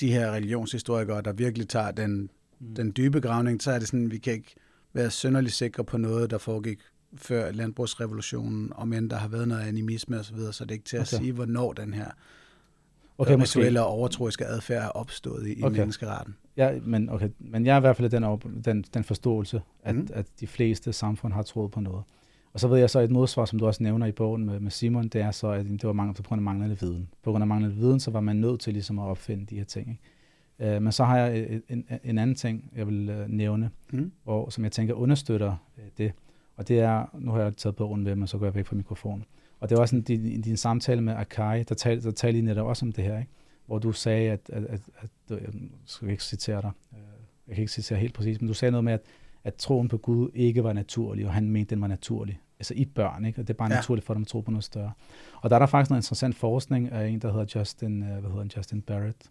de 0.00 0.12
her 0.12 0.30
religionshistorikere, 0.30 1.22
der 1.22 1.32
virkelig 1.32 1.68
tager 1.68 1.90
den, 1.90 2.30
mm. 2.60 2.74
den 2.74 2.92
dybe 2.96 3.20
gravning, 3.20 3.62
så 3.62 3.72
er 3.72 3.78
det 3.78 3.88
sådan, 3.88 4.10
vi 4.10 4.18
kan 4.18 4.32
ikke 4.32 4.54
være 4.92 5.10
synderligt 5.10 5.54
sikre 5.54 5.84
på 5.84 5.98
noget, 5.98 6.30
der 6.30 6.38
foregik 6.38 6.80
før 7.16 7.52
landbrugsrevolutionen, 7.52 8.72
om 8.74 8.92
end 8.92 9.10
der 9.10 9.16
har 9.16 9.28
været 9.28 9.48
noget 9.48 9.62
animisme 9.62 10.18
osv., 10.18 10.24
så, 10.24 10.34
videre, 10.34 10.52
så 10.52 10.64
det 10.64 10.70
er 10.70 10.74
ikke 10.74 10.84
til 10.84 10.96
at 10.96 11.12
okay. 11.14 11.22
sige, 11.22 11.32
hvornår 11.32 11.72
den 11.72 11.94
her 11.94 12.10
okay, 13.18 13.36
rituelle 13.40 13.82
og 13.82 13.86
overtroiske 13.86 14.46
adfærd 14.46 14.82
er 14.82 14.88
opstået 14.88 15.48
i, 15.48 15.62
okay. 15.62 15.76
i 15.76 15.78
menneskeretten. 15.78 16.36
Ja, 16.56 16.78
men, 16.82 17.10
okay. 17.10 17.28
men 17.38 17.66
jeg 17.66 17.72
er 17.72 17.76
i 17.76 17.80
hvert 17.80 17.96
fald 17.96 18.10
den, 18.10 18.62
den, 18.64 18.84
den 18.94 19.04
forståelse, 19.04 19.62
at, 19.82 19.96
mm. 19.96 20.08
at 20.12 20.26
de 20.40 20.46
fleste 20.46 20.92
samfund 20.92 21.32
har 21.32 21.42
troet 21.42 21.70
på 21.70 21.80
noget. 21.80 22.04
Og 22.52 22.60
så 22.60 22.68
ved 22.68 22.78
jeg 22.78 22.90
så 22.90 23.00
et 23.00 23.10
modsvar, 23.10 23.44
som 23.44 23.58
du 23.58 23.66
også 23.66 23.82
nævner 23.82 24.06
i 24.06 24.12
bogen 24.12 24.44
med, 24.44 24.60
med 24.60 24.70
Simon, 24.70 25.08
det 25.08 25.20
er 25.20 25.30
så, 25.30 25.48
at 25.48 25.64
det 25.66 25.84
var 25.84 25.92
mange, 25.92 26.14
på 26.14 26.22
grund 26.22 26.38
af 26.38 26.42
manglende 26.42 26.80
viden. 26.80 27.08
På 27.22 27.30
grund 27.30 27.42
af 27.42 27.48
manglende 27.48 27.76
viden, 27.76 28.00
så 28.00 28.10
var 28.10 28.20
man 28.20 28.36
nødt 28.36 28.60
til 28.60 28.72
ligesom 28.72 28.98
at 28.98 29.02
opfinde 29.02 29.46
de 29.46 29.56
her 29.56 29.64
ting. 29.64 29.88
Ikke? 30.60 30.76
Uh, 30.76 30.82
men 30.82 30.92
så 30.92 31.04
har 31.04 31.18
jeg 31.18 31.60
en, 31.68 31.84
en 32.04 32.18
anden 32.18 32.36
ting, 32.36 32.70
jeg 32.76 32.86
vil 32.86 33.10
uh, 33.10 33.30
nævne, 33.30 33.70
mm. 33.92 34.12
hvor, 34.24 34.50
som 34.50 34.64
jeg 34.64 34.72
tænker 34.72 34.94
understøtter 34.94 35.56
uh, 35.76 35.84
det. 35.98 36.12
Og 36.60 36.68
det 36.68 36.80
er, 36.80 37.06
nu 37.18 37.30
har 37.30 37.40
jeg 37.40 37.56
taget 37.56 37.76
bogen 37.76 38.04
ved 38.04 38.14
mig, 38.14 38.28
så 38.28 38.38
går 38.38 38.46
jeg 38.46 38.54
væk 38.54 38.66
fra 38.66 38.76
mikrofonen. 38.76 39.24
Og 39.60 39.68
det 39.68 39.76
var 39.76 39.82
også 39.82 39.96
en, 39.96 40.02
din, 40.02 40.40
din 40.40 40.56
samtale 40.56 41.00
med 41.00 41.14
Akai, 41.14 41.62
der 41.62 41.74
talte, 41.74 42.06
der 42.06 42.10
talte 42.10 42.38
I 42.38 42.42
netop 42.42 42.66
også 42.66 42.86
om 42.86 42.92
det 42.92 43.04
her, 43.04 43.18
ikke? 43.18 43.30
hvor 43.66 43.78
du 43.78 43.92
sagde, 43.92 44.30
at, 44.30 44.40
at, 44.52 44.64
at, 44.64 44.80
at 44.98 45.10
jeg 45.30 45.48
skal 45.84 46.08
ikke 46.08 46.24
citere 46.24 46.62
dig, 46.62 46.70
jeg 47.46 47.54
kan 47.54 47.62
ikke 47.62 47.72
citere 47.72 47.98
helt 47.98 48.14
præcis, 48.14 48.40
men 48.40 48.48
du 48.48 48.54
sagde 48.54 48.72
noget 48.72 48.84
med, 48.84 48.92
at, 48.92 49.00
at 49.44 49.54
troen 49.54 49.88
på 49.88 49.96
Gud 49.96 50.30
ikke 50.34 50.64
var 50.64 50.72
naturlig, 50.72 51.26
og 51.26 51.32
han 51.32 51.50
mente, 51.50 51.74
den 51.74 51.80
var 51.80 51.88
naturlig 51.88 52.40
altså 52.58 52.74
i 52.74 52.84
børn, 52.84 53.24
ikke? 53.24 53.40
og 53.40 53.48
det 53.48 53.54
er 53.54 53.58
bare 53.58 53.72
ja. 53.72 53.76
naturligt 53.76 54.06
for 54.06 54.14
dem 54.14 54.22
at 54.22 54.28
tro 54.28 54.40
på 54.40 54.50
noget 54.50 54.64
større. 54.64 54.92
Og 55.42 55.50
der 55.50 55.56
er 55.56 55.60
der 55.60 55.66
faktisk 55.66 55.90
noget 55.90 56.02
interessant 56.02 56.36
forskning 56.36 56.92
af 56.92 57.08
en, 57.08 57.18
der 57.18 57.32
hedder 57.32 57.58
Justin, 57.58 58.02
uh, 58.02 58.08
hvad 58.08 58.22
hedder 58.22 58.38
han, 58.38 58.50
Justin 58.56 58.82
Barrett, 58.82 59.30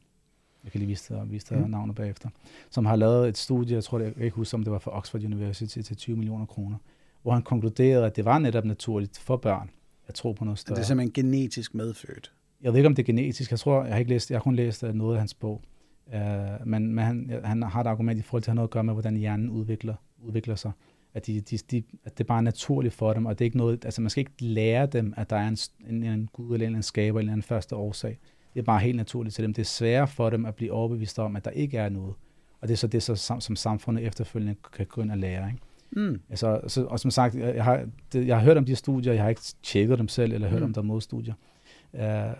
jeg 0.63 0.71
kan 0.71 0.79
lige 0.79 0.87
vise 0.87 1.13
dig, 1.13 1.31
vise 1.31 1.47
dig 1.49 1.57
mm. 1.57 1.69
navnet 1.69 1.95
bagefter, 1.95 2.29
som 2.69 2.85
har 2.85 2.95
lavet 2.95 3.29
et 3.29 3.37
studie, 3.37 3.75
jeg 3.75 3.83
tror, 3.83 3.97
det, 3.97 4.13
jeg 4.15 4.25
ikke 4.25 4.35
huske, 4.35 4.55
om 4.55 4.63
det 4.63 4.71
var 4.71 4.79
for 4.79 4.91
Oxford 4.91 5.23
University 5.23 5.79
til 5.79 5.97
20 5.97 6.17
millioner 6.17 6.45
kroner, 6.45 6.77
hvor 7.21 7.31
han 7.31 7.41
konkluderede, 7.41 8.05
at 8.05 8.15
det 8.15 8.25
var 8.25 8.39
netop 8.39 8.65
naturligt 8.65 9.19
for 9.19 9.37
børn 9.37 9.69
at 10.07 10.13
tro 10.13 10.31
på 10.31 10.45
noget 10.45 10.59
større. 10.59 10.75
Det 10.75 10.81
er 10.81 10.85
simpelthen 10.85 11.13
genetisk 11.13 11.75
medfødt. 11.75 12.31
Jeg 12.61 12.71
ved 12.71 12.79
ikke, 12.79 12.87
om 12.87 12.95
det 12.95 13.03
er 13.03 13.05
genetisk. 13.05 13.51
Jeg 13.51 13.59
tror, 13.59 13.83
jeg 13.83 13.93
har 13.93 13.99
ikke 13.99 14.09
læst, 14.09 14.31
jeg 14.31 14.37
har 14.37 14.43
kun 14.43 14.55
læst 14.55 14.83
øh, 14.83 14.93
noget 14.93 15.15
af 15.15 15.21
hans 15.21 15.33
bog. 15.33 15.61
Uh, 16.07 16.67
men, 16.67 16.93
men 16.93 17.05
han, 17.05 17.41
han 17.43 17.63
har 17.63 17.81
et 17.81 17.87
argument 17.87 18.19
i 18.19 18.21
forhold 18.21 18.43
til, 18.43 18.49
at 18.49 18.51
har 18.51 18.55
noget 18.55 18.67
at 18.67 18.71
gøre 18.71 18.83
med, 18.83 18.93
hvordan 18.93 19.15
hjernen 19.15 19.49
udvikler, 19.49 19.95
udvikler 20.23 20.55
sig 20.55 20.71
at, 21.13 21.27
de, 21.27 21.41
de, 21.41 21.57
de, 21.57 21.83
at 22.03 22.17
det 22.17 22.27
bare 22.27 22.37
er 22.37 22.41
naturligt 22.41 22.93
for 22.93 23.13
dem, 23.13 23.25
og 23.25 23.39
det 23.39 23.45
er 23.45 23.47
ikke 23.47 23.57
noget, 23.57 23.85
altså 23.85 24.01
man 24.01 24.09
skal 24.09 24.21
ikke 24.21 24.43
lære 24.43 24.85
dem, 24.85 25.13
at 25.17 25.29
der 25.29 25.35
er 25.35 25.47
en, 25.47 25.57
en, 25.89 26.03
en 26.03 26.29
gud 26.33 26.53
eller 26.53 26.67
en 26.67 26.83
skaber 26.83 27.19
eller 27.19 27.33
en 27.33 27.43
første 27.43 27.75
årsag. 27.75 28.19
Det 28.53 28.59
er 28.59 28.63
bare 28.63 28.79
helt 28.79 28.95
naturligt 28.95 29.35
til 29.35 29.43
dem. 29.43 29.53
Det 29.53 29.61
er 29.61 29.65
sværere 29.65 30.07
for 30.07 30.29
dem 30.29 30.45
at 30.45 30.55
blive 30.55 30.71
overbevist 30.71 31.19
om, 31.19 31.35
at 31.35 31.45
der 31.45 31.51
ikke 31.51 31.77
er 31.77 31.89
noget. 31.89 32.13
Og 32.61 32.67
det 32.67 32.73
er 32.73 32.77
så 32.77 32.87
det, 32.87 33.03
så, 33.03 33.15
som, 33.15 33.41
som 33.41 33.55
samfundet 33.55 34.05
efterfølgende 34.05 34.55
kan 34.73 34.85
gå 34.85 35.01
ind 35.01 35.11
og 35.11 35.17
lære. 35.17 35.47
Ikke? 35.47 35.61
Mm. 35.91 36.21
Altså, 36.29 36.61
så, 36.67 36.85
og 36.85 36.99
som 36.99 37.11
sagt, 37.11 37.35
jeg 37.35 37.63
har, 37.63 37.85
det, 38.13 38.27
jeg 38.27 38.37
har 38.37 38.43
hørt 38.43 38.57
om 38.57 38.65
de 38.65 38.75
studier, 38.75 39.13
jeg 39.13 39.21
har 39.21 39.29
ikke 39.29 39.41
tjekket 39.63 39.99
dem 39.99 40.07
selv, 40.07 40.33
eller 40.33 40.47
hørt 40.47 40.59
mm. 40.59 40.65
om 40.65 40.73
der 40.73 40.81
er 40.81 40.85
modstudier. 40.85 41.33
Uh, 41.93 41.99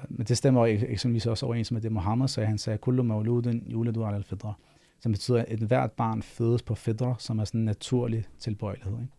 men 0.10 0.26
det 0.28 0.38
stemmer 0.38 0.66
eksempelvis 0.66 1.26
også 1.26 1.46
overens 1.46 1.72
med 1.72 1.82
det, 1.82 1.92
Mohammed 1.92 2.28
sagde. 2.28 2.48
Han 2.48 2.58
sagde, 2.58 2.78
kullu 2.78 3.04
mauluden 3.04 3.64
juledu 3.68 4.06
al-fidra 4.06 4.54
som 5.00 5.12
betyder, 5.12 5.46
at 5.48 5.60
hvert 5.60 5.92
barn 5.92 6.22
fødes 6.22 6.62
på 6.62 6.76
fædre, 6.76 7.16
som 7.20 7.40
er 7.40 7.44
sådan 7.44 7.62
en 7.62 7.66
naturlig 7.66 8.26
tilbøjelighed. 8.40 8.94
Ikke? 8.94 9.14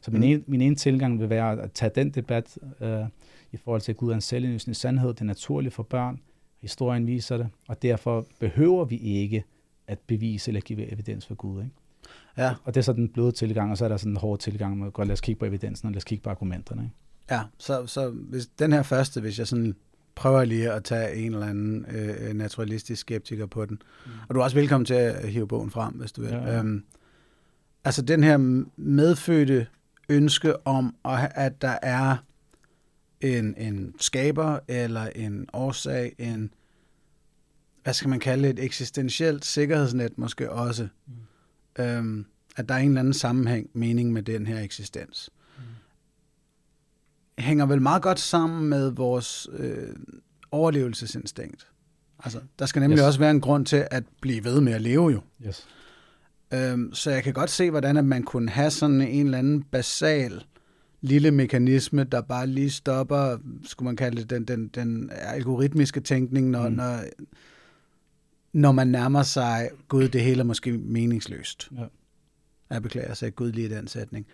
Så 0.00 0.10
min, 0.10 0.20
mm. 0.20 0.26
ene, 0.26 0.42
min 0.46 0.60
ene 0.60 0.74
tilgang 0.74 1.20
vil 1.20 1.30
være 1.30 1.62
at 1.62 1.72
tage 1.72 1.92
den 1.94 2.10
debat 2.10 2.58
øh, 2.80 3.04
i 3.52 3.56
forhold 3.56 3.80
til, 3.80 3.92
at 3.92 3.96
Gud 3.96 4.10
er 4.10 4.14
en 4.14 4.20
selvindlysende 4.20 4.74
sandhed. 4.74 5.08
Det 5.08 5.20
er 5.20 5.24
naturligt 5.24 5.74
for 5.74 5.82
børn. 5.82 6.20
Historien 6.60 7.06
viser 7.06 7.36
det. 7.36 7.48
Og 7.68 7.82
derfor 7.82 8.26
behøver 8.40 8.84
vi 8.84 8.96
ikke 8.96 9.44
at 9.86 9.98
bevise 9.98 10.50
eller 10.50 10.60
give 10.60 10.92
evidens 10.92 11.26
for 11.26 11.34
Gud. 11.34 11.62
Ikke? 11.62 11.74
Ja. 12.36 12.54
Og 12.64 12.74
det 12.74 12.80
er 12.80 12.84
så 12.84 12.92
den 12.92 13.08
bløde 13.08 13.32
tilgang, 13.32 13.70
og 13.70 13.78
så 13.78 13.84
er 13.84 13.88
der 13.88 13.96
sådan 13.96 14.12
en 14.12 14.16
hård 14.16 14.38
tilgang 14.38 14.78
med, 14.78 14.90
godt 14.90 15.08
lad 15.08 15.12
os 15.12 15.20
kigge 15.20 15.38
på 15.38 15.44
evidensen, 15.44 15.86
og 15.86 15.92
lad 15.92 15.96
os 15.96 16.04
kigge 16.04 16.22
på 16.22 16.30
argumenterne. 16.30 16.82
Ikke? 16.82 16.94
Ja, 17.30 17.42
så, 17.58 17.86
så 17.86 18.10
hvis 18.10 18.46
den 18.46 18.72
her 18.72 18.82
første, 18.82 19.20
hvis 19.20 19.38
jeg 19.38 19.46
sådan 19.46 19.74
prøver 20.14 20.44
lige 20.44 20.72
at 20.72 20.84
tage 20.84 21.14
en 21.14 21.34
eller 21.34 21.46
anden 21.46 21.86
øh, 21.88 22.34
naturalistisk 22.34 23.00
skeptiker 23.00 23.46
på 23.46 23.64
den. 23.64 23.82
Mm. 24.06 24.12
Og 24.28 24.34
du 24.34 24.40
er 24.40 24.44
også 24.44 24.56
velkommen 24.56 24.84
til 24.84 24.94
at 24.94 25.28
hive 25.28 25.48
bogen 25.48 25.70
frem, 25.70 25.94
hvis 25.94 26.12
du 26.12 26.20
vil. 26.20 26.30
Ja, 26.30 26.52
ja. 26.52 26.58
Øhm, 26.58 26.84
altså 27.84 28.02
den 28.02 28.24
her 28.24 28.64
medfødte 28.76 29.66
ønske 30.08 30.66
om, 30.66 30.94
at 31.04 31.62
der 31.62 31.78
er 31.82 32.16
en, 33.20 33.54
en 33.58 33.94
skaber 34.00 34.58
eller 34.68 35.06
en 35.06 35.46
årsag, 35.52 36.14
en, 36.18 36.54
hvad 37.82 37.94
skal 37.94 38.08
man 38.08 38.20
kalde 38.20 38.48
det, 38.48 38.58
et 38.58 38.64
eksistentielt 38.64 39.44
sikkerhedsnet 39.44 40.18
måske 40.18 40.52
også. 40.52 40.88
Mm. 41.06 41.12
Øhm, 41.78 42.26
at 42.56 42.68
der 42.68 42.74
er 42.74 42.78
en 42.78 42.88
eller 42.88 43.00
anden 43.00 43.14
sammenhæng, 43.14 43.70
mening 43.74 44.12
med 44.12 44.22
den 44.22 44.46
her 44.46 44.60
eksistens 44.60 45.30
hænger 47.40 47.66
vel 47.66 47.82
meget 47.82 48.02
godt 48.02 48.20
sammen 48.20 48.68
med 48.68 48.90
vores 48.90 49.48
øh, 49.52 49.88
overlevelsesinstinkt. 50.50 51.66
Altså, 52.24 52.40
der 52.58 52.66
skal 52.66 52.80
nemlig 52.80 52.98
yes. 52.98 53.04
også 53.04 53.18
være 53.18 53.30
en 53.30 53.40
grund 53.40 53.66
til 53.66 53.86
at 53.90 54.04
blive 54.20 54.44
ved 54.44 54.60
med 54.60 54.72
at 54.72 54.80
leve 54.80 55.08
jo. 55.10 55.20
Yes. 55.46 55.68
Øhm, 56.54 56.94
så 56.94 57.10
jeg 57.10 57.22
kan 57.22 57.32
godt 57.32 57.50
se, 57.50 57.70
hvordan 57.70 57.96
at 57.96 58.04
man 58.04 58.22
kunne 58.22 58.50
have 58.50 58.70
sådan 58.70 59.00
en 59.00 59.26
eller 59.26 59.38
anden 59.38 59.62
basal 59.62 60.44
lille 61.00 61.30
mekanisme, 61.30 62.04
der 62.04 62.20
bare 62.20 62.46
lige 62.46 62.70
stopper, 62.70 63.38
skulle 63.64 63.86
man 63.86 63.96
kalde 63.96 64.16
det, 64.22 64.30
den, 64.30 64.44
den, 64.44 64.68
den 64.68 65.10
algoritmiske 65.12 66.00
tænkning, 66.00 66.50
når, 66.50 66.68
mm. 66.68 66.74
når, 66.74 67.00
når 68.52 68.72
man 68.72 68.88
nærmer 68.88 69.22
sig, 69.22 69.70
gud, 69.88 70.08
det 70.08 70.20
hele 70.20 70.40
er 70.40 70.44
måske 70.44 70.72
meningsløst. 70.72 71.68
Ja. 71.78 71.84
Jeg 72.70 72.82
beklager, 72.82 73.08
jeg 73.08 73.16
sagde 73.16 73.32
gud 73.32 73.52
lige 73.52 73.66
i 73.66 73.70
den 73.70 73.88
sætning. 73.88 74.26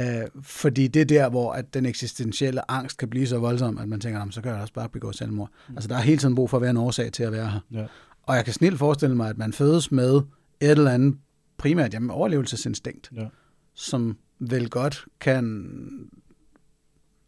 Øh, 0.00 0.06
fordi 0.42 0.88
det 0.88 1.02
er 1.02 1.06
der, 1.06 1.30
hvor 1.30 1.52
at 1.52 1.74
den 1.74 1.86
eksistentielle 1.86 2.70
angst 2.70 2.98
kan 2.98 3.10
blive 3.10 3.26
så 3.26 3.38
voldsom, 3.38 3.78
at 3.78 3.88
man 3.88 4.00
tænker, 4.00 4.30
så 4.30 4.40
kan 4.40 4.52
jeg 4.52 4.60
også 4.60 4.72
bare 4.72 4.88
begå 4.88 5.12
selvmord. 5.12 5.50
Mm. 5.68 5.74
Altså, 5.76 5.88
der 5.88 5.96
er 5.96 6.00
hele 6.00 6.18
tiden 6.18 6.34
brug 6.34 6.50
for 6.50 6.56
at 6.56 6.60
være 6.60 6.70
en 6.70 6.76
årsag 6.76 7.12
til 7.12 7.22
at 7.22 7.32
være 7.32 7.48
her. 7.50 7.60
Ja. 7.70 7.86
Og 8.22 8.36
jeg 8.36 8.44
kan 8.44 8.54
snilt 8.54 8.78
forestille 8.78 9.16
mig, 9.16 9.28
at 9.28 9.38
man 9.38 9.52
fødes 9.52 9.92
med 9.92 10.14
et 10.60 10.70
eller 10.70 10.90
andet 10.90 11.18
primært 11.56 11.94
jamen, 11.94 12.10
overlevelsesinstinkt, 12.10 13.10
ja. 13.16 13.26
som 13.74 14.16
vel 14.38 14.70
godt 14.70 15.04
kan, 15.20 15.70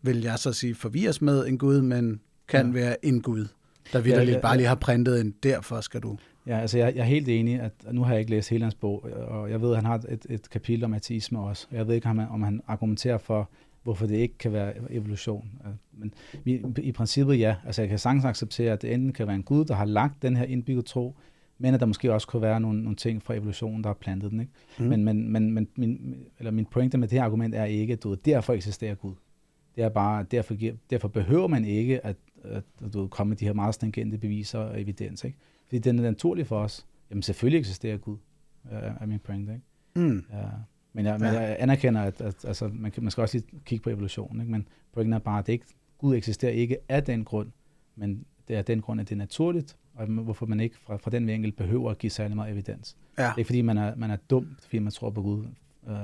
vil 0.03 0.20
jeg 0.20 0.38
så 0.38 0.53
sige, 0.53 0.75
forvirres 0.75 1.23
med 1.23 1.46
en 1.46 1.59
Gud, 1.59 1.81
men 1.81 2.20
kan 2.49 2.66
ja. 2.66 2.73
være 2.73 3.05
en 3.05 3.23
Gud, 3.23 3.46
der 3.93 4.01
vidderligt 4.01 4.31
ja, 4.31 4.37
ja. 4.37 4.40
bare 4.40 4.57
lige 4.57 4.66
har 4.66 4.75
printet 4.75 5.21
en, 5.21 5.35
derfor 5.43 5.81
skal 5.81 6.01
du 6.01 6.16
Ja, 6.47 6.61
altså 6.61 6.79
jeg, 6.79 6.95
jeg 6.95 7.01
er 7.01 7.05
helt 7.05 7.29
enig, 7.29 7.61
at 7.61 7.73
nu 7.93 8.03
har 8.05 8.12
jeg 8.12 8.21
ikke 8.21 8.31
læst 8.31 8.51
hele 8.51 8.64
hans 8.64 8.75
bog, 8.75 9.07
og 9.29 9.51
jeg 9.51 9.61
ved, 9.61 9.71
at 9.71 9.77
han 9.77 9.85
har 9.85 9.95
et, 10.09 10.27
et 10.31 10.51
kapitel 10.51 10.85
om 10.85 10.95
ateisme 10.95 11.40
også. 11.40 11.66
Jeg 11.73 11.88
ved 11.88 11.95
ikke, 11.95 12.09
om 12.09 12.19
han, 12.19 12.29
om 12.29 12.43
han 12.43 12.61
argumenterer 12.66 13.19
for, 13.19 13.51
hvorfor 13.83 14.07
det 14.07 14.16
ikke 14.16 14.38
kan 14.38 14.53
være 14.53 14.73
evolution. 14.90 15.51
Men 15.93 16.14
i, 16.45 16.62
i 16.83 16.93
princippet 16.93 17.38
ja. 17.38 17.57
Altså 17.66 17.83
jeg 17.83 17.88
kan 17.88 17.99
sagtens 17.99 18.25
acceptere, 18.25 18.73
at 18.73 18.83
det 18.83 18.95
enten 18.95 19.12
kan 19.12 19.27
være 19.27 19.37
en 19.37 19.43
gud, 19.43 19.64
der 19.64 19.75
har 19.75 19.85
lagt 19.85 20.23
den 20.23 20.37
her 20.37 20.45
indbygget 20.45 20.85
tro, 20.85 21.16
men 21.59 21.75
at 21.75 21.81
der 21.81 21.87
måske 21.87 22.12
også 22.12 22.27
kunne 22.27 22.43
være 22.43 22.61
nogle, 22.61 22.83
nogle 22.83 22.97
ting 22.97 23.23
fra 23.23 23.35
evolutionen, 23.35 23.85
der 23.85 23.88
har 23.88 23.95
plantet 23.95 24.31
den. 24.31 24.40
Ikke? 24.40 24.53
Mm. 24.79 24.85
Men, 24.85 25.05
men, 25.05 25.33
men, 25.33 25.53
men 25.53 25.69
min, 25.77 26.16
eller 26.38 26.51
min 26.51 26.66
pointe 26.66 26.99
med 26.99 27.09
det 27.09 27.19
her 27.19 27.25
argument 27.25 27.55
er 27.55 27.64
ikke, 27.64 27.93
at 27.93 28.03
du, 28.03 28.14
derfor 28.14 28.53
eksisterer 28.53 28.95
Gud. 28.95 29.14
Det 29.77 29.85
er 29.85 29.88
bare, 29.88 30.23
derfor, 30.31 30.55
derfor 30.90 31.09
behøver 31.09 31.49
man 31.49 31.64
ikke 31.64 32.07
at, 32.07 32.16
at, 32.44 32.64
at 32.85 32.92
du 32.94 33.09
komme 33.09 33.29
med 33.29 33.37
de 33.37 33.44
her 33.44 33.53
meget 33.53 33.74
stringente 33.74 34.18
beviser 34.18 34.59
og 34.59 34.81
evidens. 34.81 35.24
Ikke? 35.24 35.38
Fordi 35.66 35.79
den 35.79 35.98
er 35.98 36.03
naturlig 36.03 36.46
for 36.46 36.59
os. 36.59 36.87
Jamen 37.11 37.22
selvfølgelig 37.22 37.59
eksisterer 37.59 37.96
Gud, 37.96 38.16
er 38.70 39.07
min 39.07 39.18
pointe. 39.18 39.53
Ikke? 39.53 40.09
Mm. 40.09 40.24
Ja. 40.33 40.44
Men, 40.92 41.07
jeg, 41.07 41.18
men 41.18 41.35
jeg 41.35 41.57
anerkender, 41.59 42.03
at, 42.03 42.20
at 42.20 42.44
altså, 42.44 42.68
man, 42.68 42.90
kan, 42.90 43.03
man 43.03 43.11
skal 43.11 43.22
også 43.22 43.37
lige 43.37 43.61
kigge 43.64 43.83
på 43.83 43.90
evolutionen. 43.90 44.40
Ikke? 44.40 44.53
Men 44.53 44.68
pointen 44.92 45.12
er 45.12 45.18
bare, 45.18 45.38
at 45.38 45.46
det 45.46 45.53
ikke, 45.53 45.66
Gud 45.98 46.16
eksisterer 46.16 46.53
ikke 46.53 46.79
af 46.88 47.05
den 47.05 47.24
grund, 47.24 47.48
men 47.96 48.24
det 48.48 48.57
er 48.57 48.62
den 48.62 48.81
grund, 48.81 49.00
at 49.00 49.09
det 49.09 49.14
er 49.14 49.18
naturligt, 49.18 49.76
og 49.94 50.07
hvorfor 50.07 50.46
man 50.46 50.61
ikke 50.61 50.76
fra, 50.79 50.96
fra 50.96 51.11
den 51.11 51.26
vinkel 51.26 51.53
behøver 51.53 51.90
at 51.90 51.98
give 51.98 52.11
særlig 52.11 52.37
meget 52.37 52.53
evidens. 52.53 52.96
Ja. 53.18 53.22
Det 53.22 53.29
er 53.31 53.38
ikke 53.38 53.46
fordi, 53.46 53.62
man 53.62 53.79
er, 53.79 53.94
man 53.96 54.11
er 54.11 54.16
dum, 54.16 54.57
fordi 54.61 54.79
man 54.79 54.92
tror 54.92 55.11
på 55.11 55.22
Gud. 55.22 55.44
Uh, 55.83 55.96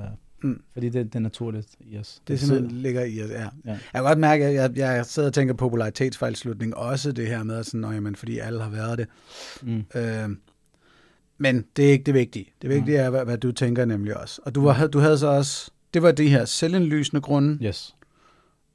Mm. 0.43 0.61
Fordi 0.73 0.89
det, 0.89 1.05
det 1.05 1.15
er 1.15 1.19
naturligt 1.19 1.67
i 1.79 1.97
os. 1.97 2.13
Det, 2.19 2.27
det 2.27 2.39
simpelthen 2.39 2.81
ligger 2.81 3.03
i 3.03 3.21
os, 3.23 3.29
ja. 3.29 3.41
ja. 3.41 3.49
Jeg 3.65 3.79
kan 3.95 4.03
godt 4.03 4.19
mærke, 4.19 4.45
at 4.45 4.53
jeg, 4.53 4.77
jeg 4.77 5.05
sidder 5.05 5.27
og 5.29 5.33
tænker 5.33 5.53
popularitetsfejlslutning 5.53 6.75
også 6.77 7.11
det 7.11 7.27
her 7.27 7.43
med, 7.43 7.63
sådan, 7.63 7.93
jamen, 7.93 8.15
fordi 8.15 8.39
alle 8.39 8.61
har 8.61 8.69
været 8.69 8.97
det. 8.97 9.07
Mm. 9.61 9.83
Øh, 9.95 10.29
men 11.37 11.65
det 11.75 11.87
er 11.87 11.91
ikke 11.91 12.03
det 12.03 12.13
vigtige. 12.13 12.45
Det 12.61 12.69
vigtige 12.69 12.97
er, 12.97 13.09
hvad, 13.09 13.25
hvad 13.25 13.37
du 13.37 13.51
tænker 13.51 13.85
nemlig 13.85 14.17
også. 14.17 14.41
Og 14.45 14.55
du, 14.55 14.61
var, 14.61 14.87
du 14.87 14.99
havde 14.99 15.17
så 15.17 15.27
også 15.27 15.71
Det 15.93 16.01
var 16.01 16.11
de 16.11 16.29
her 16.29 16.45
selvindlysende 16.45 17.21
grunde, 17.21 17.65
Yes. 17.65 17.95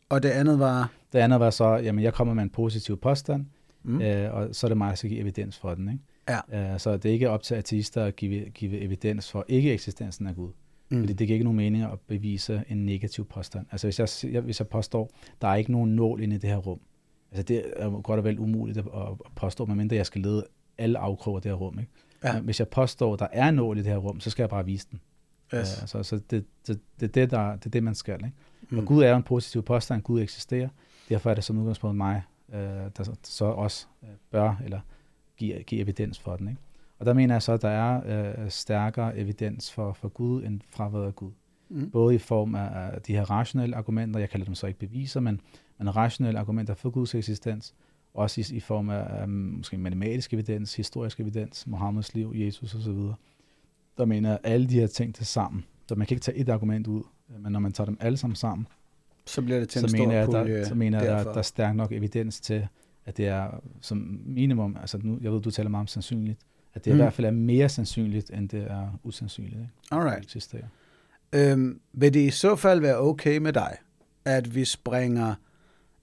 og 0.09 0.23
det 0.23 0.29
andet 0.29 0.59
var... 0.59 0.91
Det 1.13 1.19
andet 1.19 1.41
var 1.41 1.51
så, 1.51 1.65
jamen 1.75 2.05
jeg 2.05 2.15
kommer 2.15 2.35
med 2.35 2.43
en 2.43 2.51
positiv 2.51 2.97
påstand, 3.01 3.47
Mm. 3.85 3.93
mm. 3.93 4.01
øh, 4.03 4.35
og 4.35 4.49
så 4.53 4.67
er 4.67 4.69
det 4.69 4.79
mig, 4.79 4.89
der 4.89 4.95
skal 4.95 5.11
give 5.11 5.21
evidens 5.21 5.59
for 5.59 5.75
den. 5.75 5.89
Ikke? 5.93 6.41
Ja. 6.53 6.73
Øh, 6.73 6.81
så 6.81 6.97
det 6.97 7.09
er 7.09 7.13
ikke 7.13 7.31
op 7.31 7.43
til 7.43 7.55
ateister 7.55 8.05
at 8.05 8.17
give, 8.17 8.51
give 8.51 8.81
evidens 8.81 9.31
for 9.31 9.45
ikke-eksistensen 9.49 10.27
af 10.27 10.35
Gud. 10.37 10.51
Mm. 10.93 11.01
Fordi 11.01 11.13
det 11.13 11.27
giver 11.27 11.35
ikke 11.35 11.45
nogen 11.45 11.57
mening 11.57 11.85
at 11.85 12.01
bevise 12.01 12.65
en 12.69 12.87
negativ 12.87 13.25
påstand. 13.25 13.67
Altså 13.71 13.87
hvis 13.87 14.25
jeg, 14.25 14.41
hvis 14.41 14.61
jeg 14.61 14.69
påstår, 14.69 15.11
der 15.41 15.49
er 15.49 15.55
ikke 15.55 15.73
nogen 15.73 15.97
nål 15.97 16.21
inde 16.21 16.37
i 16.37 16.39
det 16.39 16.51
her 16.51 16.57
rum. 16.57 16.81
Altså 17.31 17.43
det 17.43 17.65
er 17.77 17.91
godt 17.91 18.19
og 18.19 18.25
vel 18.25 18.39
umuligt 18.39 18.79
at, 18.79 18.85
at 18.95 19.33
påstå, 19.37 19.67
medmindre 19.67 19.97
jeg 19.97 20.07
skal 20.07 20.21
lede 20.21 20.47
alle 20.79 20.99
afkroge 20.99 21.37
af 21.37 21.43
det 21.43 21.51
her 21.51 21.57
rum. 21.57 21.79
Ikke? 21.79 21.91
Ja. 22.25 22.33
Men 22.33 22.45
hvis 22.45 22.61
jeg 22.61 22.69
påstår, 22.69 23.17
der 23.17 23.27
er 23.33 23.49
en 23.49 23.55
nål 23.55 23.79
i 23.79 23.83
det 23.83 23.91
her 23.91 23.99
rum, 23.99 24.21
så 24.21 24.31
skal 24.31 24.43
jeg 24.43 24.51
bare 24.51 24.65
vise 24.65 24.87
den. 24.91 25.01
Yes. 25.55 25.83
Øh, 25.83 25.89
så 25.89 26.03
så 26.03 26.21
det, 26.31 26.45
det, 26.67 26.81
det, 27.01 27.07
er 27.07 27.13
det, 27.13 27.31
der, 27.31 27.57
det 27.57 27.67
er 27.67 27.71
det, 27.71 27.83
man 27.83 27.95
skal. 27.95 28.25
Ikke? 28.25 28.37
Mm. 28.71 28.79
Og 28.79 28.85
Gud 28.85 29.03
er 29.03 29.11
jo 29.11 29.17
en 29.17 29.23
positiv 29.23 29.63
påstand, 29.63 30.03
Gud 30.03 30.21
eksisterer. 30.21 30.69
Derfor 31.09 31.31
er 31.31 31.35
det 31.35 31.45
som 31.45 31.59
udgangspunkt 31.59 31.97
mig, 31.97 32.23
øh, 32.53 32.59
der 32.97 33.15
så 33.23 33.45
også 33.45 33.87
øh, 34.03 34.09
bør 34.31 34.61
eller 34.65 34.81
give, 35.37 35.63
give 35.63 35.81
evidens 35.81 36.19
for 36.19 36.37
den. 36.37 36.49
Ikke? 36.49 36.61
Og 37.03 37.07
der 37.07 37.13
mener 37.13 37.35
jeg 37.35 37.43
så, 37.43 37.53
at 37.53 37.63
der 37.63 37.69
er 37.69 38.01
øh, 38.43 38.51
stærkere 38.51 39.19
evidens 39.19 39.73
for, 39.73 39.93
for 39.93 40.09
Gud 40.09 40.43
end 40.43 40.61
fraværet 40.71 41.07
af 41.07 41.17
Gud. 41.17 41.31
Mm. 41.69 41.91
Både 41.91 42.15
i 42.15 42.19
form 42.19 42.55
af 42.55 42.91
af 42.95 43.03
de 43.03 43.13
her 43.13 43.31
rationelle 43.31 43.77
argumenter, 43.77 44.21
jeg 44.21 44.31
kalder 44.31 44.45
dem 44.45 44.55
så 44.55 44.67
ikke 44.67 44.79
beviser, 44.79 45.21
men, 45.21 45.41
men 45.79 45.97
rationelle 45.97 46.41
argumenter 46.41 46.75
for 46.75 46.91
Guds 46.91 47.15
eksistens, 47.15 47.75
også 48.15 48.41
i, 48.41 48.57
i 48.57 48.61
form 48.61 48.91
af 48.91 49.25
um, 49.25 49.31
måske 49.31 49.79
matematisk 49.79 50.35
evidens, 50.35 50.75
historisk 50.75 51.21
evidens, 51.21 51.67
Mohammeds 51.67 52.15
liv, 52.15 52.33
Jesus 52.35 52.75
osv. 52.75 52.99
Der 53.99 54.05
mener 54.05 54.29
jeg 54.31 54.39
alle 54.45 54.69
de 54.69 54.81
her 54.81 54.87
ting 54.87 55.15
til 55.15 55.27
sammen. 55.27 55.65
Så 55.89 55.95
man 55.95 56.07
kan 56.07 56.15
ikke 56.15 56.25
tage 56.25 56.37
et 56.37 56.49
argument 56.49 56.87
ud, 56.87 57.03
men 57.39 57.53
når 57.53 57.61
man 57.61 57.73
tager 57.73 57.87
dem 57.87 57.97
alle 58.01 58.19
sammen 58.19 58.37
sammen, 58.37 58.67
Så 59.27 59.43
bliver 59.43 59.59
det 59.59 59.69
til 59.69 59.79
en 59.79 59.89
så 59.89 59.97
stor 59.97 60.05
mener 60.05 60.19
jeg, 60.19 60.27
der, 60.29 60.65
så 60.65 60.75
mener 60.75 60.99
jeg, 60.99 61.09
der, 61.09 61.17
derfor. 61.17 61.31
der 61.31 61.39
er 61.39 61.43
stærk 61.43 61.77
nok 61.77 61.93
evidens 61.93 62.41
til, 62.41 62.69
at 63.05 63.17
det 63.17 63.27
er 63.27 63.61
som 63.81 64.21
minimum, 64.25 64.77
altså 64.81 64.99
nu, 65.03 65.19
jeg 65.21 65.33
ved, 65.33 65.41
du 65.41 65.51
taler 65.51 65.71
meget 65.71 65.81
om 65.81 65.87
sandsynligt, 65.87 66.39
at 66.75 66.85
det 66.85 66.93
Mm. 66.93 66.99
i 66.99 67.03
hvert 67.03 67.13
fald 67.13 67.27
er 67.27 67.31
mere 67.31 67.69
sandsynligt, 67.69 68.31
end 68.31 68.49
det 68.49 68.63
er 68.71 68.99
usandsynligt. 69.05 69.55
Ikke? 69.57 69.69
Alright. 69.91 70.17
Det 70.19 70.25
eksisterer. 70.25 70.65
Øhm, 71.33 71.81
vil 71.93 72.15
det 72.15 72.21
i 72.21 72.31
så 72.31 72.57
fald 72.57 72.81
være 72.81 72.99
okay 72.99 73.39
med 73.39 73.53
dig, 73.53 73.77
at 74.25 74.55
vi 74.55 74.65
springer 74.65 75.35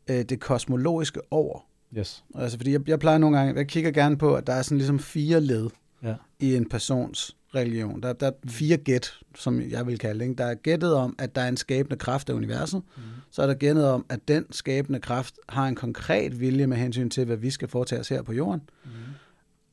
øh, 0.10 0.22
det 0.22 0.40
kosmologiske 0.40 1.22
over? 1.32 1.60
Yes. 1.98 2.24
Altså, 2.36 2.58
fordi 2.58 2.72
jeg, 2.72 2.90
jeg 2.90 3.00
plejer 3.00 3.18
nogle 3.18 3.38
gange, 3.38 3.54
jeg 3.56 3.68
kigger 3.68 3.92
gerne 3.92 4.18
på, 4.18 4.36
at 4.36 4.48
der 4.48 4.54
er 4.54 4.62
sådan 4.62 4.78
ligesom 4.78 5.00
fire 5.00 5.42
led 5.42 5.70
Ja. 6.04 6.16
i 6.40 6.56
en 6.56 6.70
persons 6.70 7.36
religion. 7.56 8.02
Der, 8.04 8.14
der 8.14 8.28
er 8.28 8.32
fire 8.48 8.78
gæt, 8.78 9.12
som 9.36 9.62
jeg 9.62 9.88
vil 9.88 9.98
kalde 10.00 10.26
det. 10.26 10.38
Der 10.38 10.46
er 10.46 10.56
gættet 10.56 10.94
om, 10.94 11.16
at 11.20 11.36
der 11.36 11.42
er 11.42 11.48
en 11.48 11.58
skabende 11.58 11.96
kraft 11.98 12.30
af 12.30 12.34
universet. 12.34 12.82
Mm. 12.98 13.02
Så 13.32 13.42
er 13.42 13.48
der 13.48 13.54
gættet 13.54 13.86
om, 13.88 14.06
at 14.10 14.28
den 14.28 14.46
skabende 14.52 15.00
kraft 15.00 15.36
har 15.50 15.68
en 15.68 15.76
konkret 15.76 16.40
vilje 16.40 16.68
med 16.68 16.78
hensyn 16.78 17.10
til, 17.10 17.26
hvad 17.26 17.38
vi 17.38 17.50
skal 17.50 17.68
foretage 17.68 18.00
os 18.00 18.10
her 18.10 18.22
på 18.22 18.34
jorden. 18.34 18.62
Mm. 18.86 18.90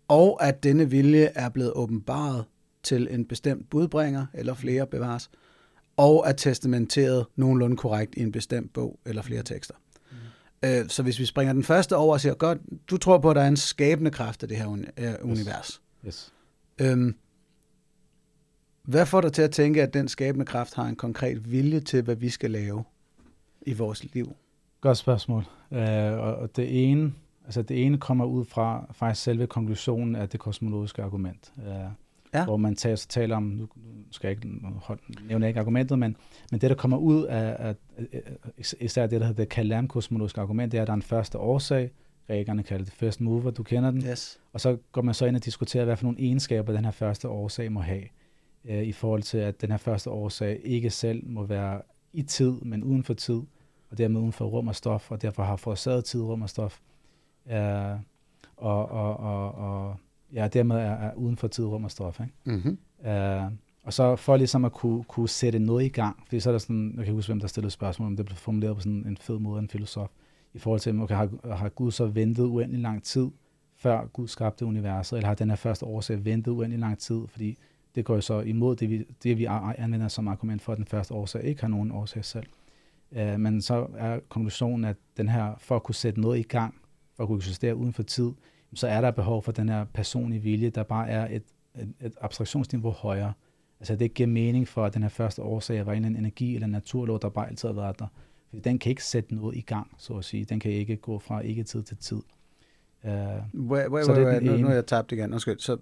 Og 0.08 0.44
at 0.46 0.62
denne 0.62 0.90
vilje 0.90 1.30
er 1.34 1.48
blevet 1.48 1.72
åbenbaret 1.72 2.44
til 2.82 3.08
en 3.10 3.24
bestemt 3.24 3.70
budbringer, 3.70 4.26
eller 4.34 4.54
flere 4.54 4.86
bevares, 4.86 5.30
og 5.96 6.24
er 6.26 6.32
testamenteret 6.32 7.26
nogenlunde 7.36 7.76
korrekt 7.76 8.14
i 8.14 8.20
en 8.20 8.32
bestemt 8.32 8.72
bog 8.72 8.98
eller 9.06 9.22
flere 9.22 9.42
tekster. 9.42 9.74
Mm. 10.10 10.68
Øh, 10.68 10.88
Så 10.88 11.02
hvis 11.02 11.18
vi 11.18 11.24
springer 11.24 11.52
den 11.52 11.62
første 11.64 11.96
over 11.96 12.12
og 12.12 12.20
siger, 12.20 12.34
godt, 12.34 12.58
du 12.90 12.96
tror 12.96 13.18
på, 13.18 13.30
at 13.30 13.36
der 13.36 13.42
er 13.42 13.48
en 13.48 13.56
skabende 13.56 14.10
kraft 14.10 14.42
af 14.42 14.48
det 14.48 14.56
her 14.56 14.66
uni- 14.66 15.04
øh, 15.04 15.14
univers. 15.22 15.82
Yes. 16.06 16.32
Øhm, 16.80 17.14
hvad 18.82 19.06
får 19.06 19.20
dig 19.20 19.32
til 19.32 19.42
at 19.42 19.50
tænke, 19.50 19.82
at 19.82 19.94
den 19.94 20.08
skabende 20.08 20.46
kraft 20.46 20.74
har 20.74 20.84
en 20.84 20.96
konkret 20.96 21.50
vilje 21.50 21.80
til, 21.80 22.02
hvad 22.02 22.16
vi 22.16 22.28
skal 22.28 22.50
lave 22.50 22.84
i 23.62 23.72
vores 23.72 24.14
liv? 24.14 24.36
Godt 24.80 24.98
spørgsmål. 24.98 25.44
Og, 25.70 26.36
og 26.36 26.56
det 26.56 26.90
ene, 26.90 27.12
altså 27.46 27.62
det 27.62 27.86
ene 27.86 27.98
kommer 27.98 28.24
ud 28.24 28.44
fra 28.44 28.86
faktisk 28.92 29.22
selve 29.24 29.46
konklusionen 29.46 30.16
af 30.16 30.28
det 30.28 30.40
kosmologiske 30.40 31.02
argument. 31.02 31.52
Uh, 31.56 31.64
Ja. 32.34 32.44
Hvor 32.44 32.56
man 32.56 32.76
taler, 32.76 33.06
taler 33.08 33.36
om, 33.36 33.42
nu 33.42 33.68
skal 34.10 34.28
jeg 34.28 34.36
ikke 34.36 34.58
nævne 35.28 35.48
ikke 35.48 35.60
argumentet, 35.60 35.98
men, 35.98 36.16
men 36.50 36.60
det, 36.60 36.70
der 36.70 36.76
kommer 36.76 36.96
ud 36.96 37.24
af, 37.24 37.56
af 37.58 37.74
især 38.80 39.06
det, 39.06 39.20
der 39.20 39.26
hedder 39.26 39.42
det 39.42 39.48
kalam-kosmologiske 39.48 40.40
argument, 40.40 40.72
det 40.72 40.78
er, 40.78 40.82
at 40.82 40.86
der 40.86 40.92
er 40.92 40.96
en 40.96 41.02
første 41.02 41.38
årsag. 41.38 41.90
Grækerne 42.26 42.62
kalder 42.62 42.84
det 42.84 42.94
first 42.94 43.20
mover, 43.20 43.50
du 43.50 43.62
kender 43.62 43.90
den. 43.90 44.02
Yes. 44.04 44.40
Og 44.52 44.60
så 44.60 44.76
går 44.92 45.02
man 45.02 45.14
så 45.14 45.26
ind 45.26 45.36
og 45.36 45.44
diskuterer, 45.44 45.84
hvad 45.84 45.96
for 45.96 46.04
nogle 46.04 46.20
egenskaber 46.20 46.72
den 46.72 46.84
her 46.84 46.92
første 46.92 47.28
årsag 47.28 47.72
må 47.72 47.80
have, 47.80 48.02
øh, 48.64 48.82
i 48.82 48.92
forhold 48.92 49.22
til, 49.22 49.38
at 49.38 49.60
den 49.60 49.70
her 49.70 49.78
første 49.78 50.10
årsag 50.10 50.60
ikke 50.64 50.90
selv 50.90 51.28
må 51.28 51.44
være 51.44 51.82
i 52.12 52.22
tid, 52.22 52.52
men 52.62 52.84
uden 52.84 53.02
for 53.02 53.14
tid, 53.14 53.40
og 53.90 53.98
dermed 53.98 54.20
uden 54.20 54.32
for 54.32 54.44
rum 54.44 54.68
og 54.68 54.74
stof, 54.74 55.10
og 55.10 55.22
derfor 55.22 55.42
har 55.42 55.56
forårsaget 55.56 56.04
tid, 56.04 56.22
rum 56.22 56.42
og 56.42 56.50
stof. 56.50 56.80
Øh, 57.50 57.98
og, 58.56 58.90
og, 58.90 59.16
og, 59.16 59.54
og 59.54 59.96
ja, 60.32 60.48
dermed 60.48 60.76
er, 60.76 60.92
er 60.92 61.14
uden 61.14 61.36
for 61.36 61.48
tid, 61.48 61.64
rum 61.64 61.84
og 61.84 61.90
stof. 61.90 62.20
Ikke? 62.20 62.32
Mm-hmm. 62.44 63.10
Øh, 63.10 63.42
og 63.82 63.92
så 63.92 64.16
for 64.16 64.36
ligesom 64.36 64.64
at 64.64 64.72
kunne, 64.72 65.04
kunne 65.04 65.28
sætte 65.28 65.58
noget 65.58 65.84
i 65.84 65.88
gang, 65.88 66.22
fordi 66.24 66.40
så 66.40 66.50
er 66.50 66.52
der 66.52 66.58
sådan, 66.58 66.94
jeg 66.96 67.04
kan 67.04 67.14
huske, 67.14 67.28
hvem 67.28 67.40
der 67.40 67.46
stillede 67.46 67.70
spørgsmål, 67.70 68.06
om 68.06 68.16
det 68.16 68.26
blev 68.26 68.36
formuleret 68.36 68.76
på 68.76 68.80
sådan 68.80 69.04
en 69.06 69.16
fed 69.16 69.38
måde 69.38 69.58
af 69.58 69.62
en 69.62 69.68
filosof, 69.68 70.08
i 70.54 70.58
forhold 70.58 70.80
til, 70.80 71.00
okay, 71.00 71.14
har, 71.14 71.54
har 71.54 71.68
Gud 71.68 71.92
så 71.92 72.06
ventet 72.06 72.44
uendelig 72.44 72.82
lang 72.82 73.02
tid, 73.02 73.30
før 73.76 74.06
Gud 74.06 74.28
skabte 74.28 74.66
universet, 74.66 75.16
eller 75.16 75.28
har 75.28 75.34
den 75.34 75.48
her 75.48 75.56
første 75.56 75.86
årsag 75.86 76.24
ventet 76.24 76.52
uendelig 76.52 76.80
lang 76.80 76.98
tid, 76.98 77.20
fordi 77.28 77.58
det 77.94 78.04
går 78.04 78.14
jo 78.14 78.20
så 78.20 78.40
imod 78.40 78.76
det, 78.76 78.90
vi, 78.90 79.04
det, 79.22 79.38
vi 79.38 79.44
anvender 79.78 80.08
som 80.08 80.28
argument 80.28 80.62
for, 80.62 80.72
at 80.72 80.78
den 80.78 80.86
første 80.86 81.14
årsag 81.14 81.44
ikke 81.44 81.60
har 81.60 81.68
nogen 81.68 81.90
årsag 81.90 82.24
selv. 82.24 82.46
Uh, 83.10 83.40
men 83.40 83.62
så 83.62 83.86
er 83.96 84.20
konklusionen, 84.28 84.84
at 84.84 84.96
den 85.16 85.28
her, 85.28 85.54
for 85.58 85.76
at 85.76 85.82
kunne 85.82 85.94
sætte 85.94 86.20
noget 86.20 86.38
i 86.38 86.42
gang, 86.42 86.74
for 87.16 87.22
at 87.22 87.26
kunne 87.26 87.36
eksistere 87.36 87.76
uden 87.76 87.92
for 87.92 88.02
tid, 88.02 88.32
så 88.74 88.88
er 88.88 89.00
der 89.00 89.10
behov 89.10 89.42
for 89.42 89.52
den 89.52 89.68
her 89.68 89.84
personlige 89.84 90.42
vilje, 90.42 90.70
der 90.70 90.82
bare 90.82 91.08
er 91.08 91.36
et, 91.36 91.42
et, 91.78 91.92
et 92.00 92.14
abstraktionsniveau 92.20 92.90
højere. 92.90 93.32
Altså 93.80 93.96
det 93.96 94.14
giver 94.14 94.26
mening 94.26 94.68
for, 94.68 94.84
at 94.84 94.94
den 94.94 95.02
her 95.02 95.08
første 95.08 95.42
årsag 95.42 95.86
var 95.86 95.92
en 95.92 95.96
eller 95.96 96.06
anden 96.06 96.20
energi 96.20 96.54
eller 96.54 96.66
naturlov, 96.66 97.20
der 97.20 97.28
bare 97.28 97.48
altid 97.48 97.68
har 97.68 97.74
været 97.74 97.98
der. 97.98 98.06
Fordi 98.48 98.62
den 98.62 98.78
kan 98.78 98.90
ikke 98.90 99.04
sætte 99.04 99.34
noget 99.34 99.56
i 99.56 99.60
gang, 99.60 99.90
så 99.98 100.14
at 100.14 100.24
sige. 100.24 100.44
Den 100.44 100.60
kan 100.60 100.70
ikke 100.70 100.96
gå 100.96 101.18
fra 101.18 101.40
ikke-tid 101.40 101.82
til 101.82 101.96
tid. 101.96 102.22
Uh, 103.04 103.10
Wait, 103.10 103.88
wait, 103.88 104.06
Så 104.06 104.12
wait, 104.12 104.16
det 104.16 104.26
wait. 104.26 104.42
Nu, 104.42 104.56
nu 104.56 104.68
er 104.68 104.74
jeg 104.74 104.86
tabt 104.86 105.12
igen. 105.12 105.32
Undskyld. 105.32 105.58
Så, 105.58 105.76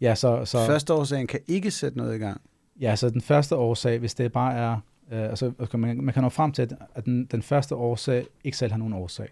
ja, 0.00 0.14
så, 0.14 0.44
så, 0.44 0.66
første 0.66 0.94
årsagen 0.94 1.26
kan 1.26 1.40
ikke 1.46 1.70
sætte 1.70 1.98
noget 1.98 2.14
i 2.14 2.18
gang. 2.18 2.40
ja, 2.80 2.96
så 2.96 3.10
den 3.10 3.20
første 3.20 3.56
årsag, 3.56 3.98
hvis 3.98 4.14
det 4.14 4.32
bare 4.32 4.54
er... 4.54 4.80
Uh, 5.12 5.18
altså, 5.18 5.52
man, 5.74 6.04
man 6.04 6.14
kan 6.14 6.22
nå 6.22 6.28
frem 6.28 6.52
til, 6.52 6.62
at, 6.62 6.74
at 6.94 7.04
den, 7.04 7.24
den 7.24 7.42
første 7.42 7.74
årsag 7.74 8.26
ikke 8.44 8.56
selv 8.56 8.72
har 8.72 8.78
nogen 8.78 8.94
årsag. 8.94 9.28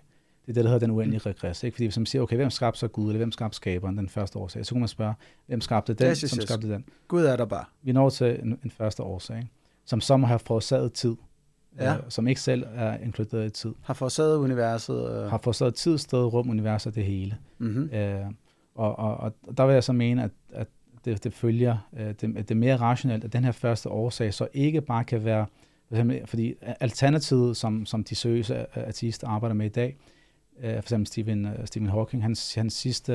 Det 0.47 0.53
er 0.53 0.55
det, 0.55 0.65
der 0.65 0.71
hedder 0.71 0.87
den 0.87 0.91
uendelige 0.91 1.21
regress. 1.31 1.63
Ikke? 1.65 1.75
Fordi 1.75 1.85
hvis 1.85 1.99
man 1.99 2.07
siger, 2.07 2.23
okay, 2.23 2.37
hvem 2.37 2.51
skabte 2.51 2.81
så 2.81 2.89
Gud, 2.89 3.07
eller 3.09 3.19
hvem 3.19 3.33
skabte 3.33 3.57
skaberen, 3.57 3.99
den 3.99 4.09
første 4.09 4.39
årsag, 4.39 4.67
så 4.67 4.75
kan 4.75 4.81
man 4.81 4.89
spørge, 4.89 5.15
hvem 5.47 5.61
skabte 5.61 5.95
den, 5.95 6.11
Yes, 6.11 6.21
yes, 6.21 6.31
som 6.31 6.41
skabte 6.41 6.71
den. 6.71 6.85
Gud 7.09 7.25
er 7.25 7.37
der 7.37 7.45
bare. 7.45 7.65
Vi 7.83 7.93
når 7.93 8.11
til 8.11 8.41
en, 8.43 8.59
en 8.65 8.71
første 8.71 9.03
årsag, 9.03 9.37
ikke? 9.37 9.51
som 9.85 10.01
så 10.01 10.17
må 10.17 10.27
have 10.27 10.39
forårsaget 10.39 10.93
tid, 10.93 11.17
Ja. 11.79 11.95
øh, 11.95 12.01
som 12.09 12.29
ikke 12.29 12.41
selv 12.41 12.65
er 12.75 12.97
inkluderet 12.99 13.47
i 13.47 13.51
tid. 13.51 13.75
Har 13.83 13.95
forårsaget 13.95 14.37
universet. 14.37 15.11
Øh. 15.11 15.31
Har 15.31 15.39
forårsaget 15.39 15.75
tid, 15.75 15.99
sted, 15.99 16.33
rum, 16.33 16.51
univers 16.51 16.87
og 16.87 16.95
det 16.95 17.05
hele. 17.05 17.37
Mm-hmm. 17.59 17.91
Øh, 17.91 18.21
og, 18.75 18.99
og, 18.99 19.17
og 19.43 19.57
der 19.57 19.67
vil 19.67 19.73
jeg 19.73 19.85
så 19.85 19.93
mene, 19.93 20.25
at, 20.25 20.31
at 20.53 20.67
det, 21.05 21.25
det 21.25 21.33
følger, 21.33 21.77
øh, 21.97 22.07
det, 22.07 22.23
at 22.37 22.49
det 22.49 22.51
er 22.51 22.55
mere 22.55 22.77
rationelt, 22.77 23.25
at 23.25 23.33
den 23.33 23.45
her 23.45 23.53
første 23.53 23.89
årsag 23.91 24.35
så 24.35 24.49
ikke 24.53 24.81
bare 24.81 25.05
kan 25.05 25.25
være, 25.25 25.47
fordi 26.25 26.55
alternativet, 26.81 27.57
som, 27.57 27.87
som 27.87 28.05
de 28.05 28.15
seriøse 28.15 28.79
artister 28.87 29.29
arbejder 29.29 29.55
med 29.55 29.67
i 29.67 29.69
dag, 29.69 29.97
øh, 30.61 30.73
for 30.73 30.79
eksempel 30.79 31.07
Stephen, 31.07 31.47
øh, 31.47 31.67
Stephen 31.67 31.91
Hawking, 31.91 32.23
hans, 32.23 32.55
hans 32.55 32.75
sidste, 32.75 33.13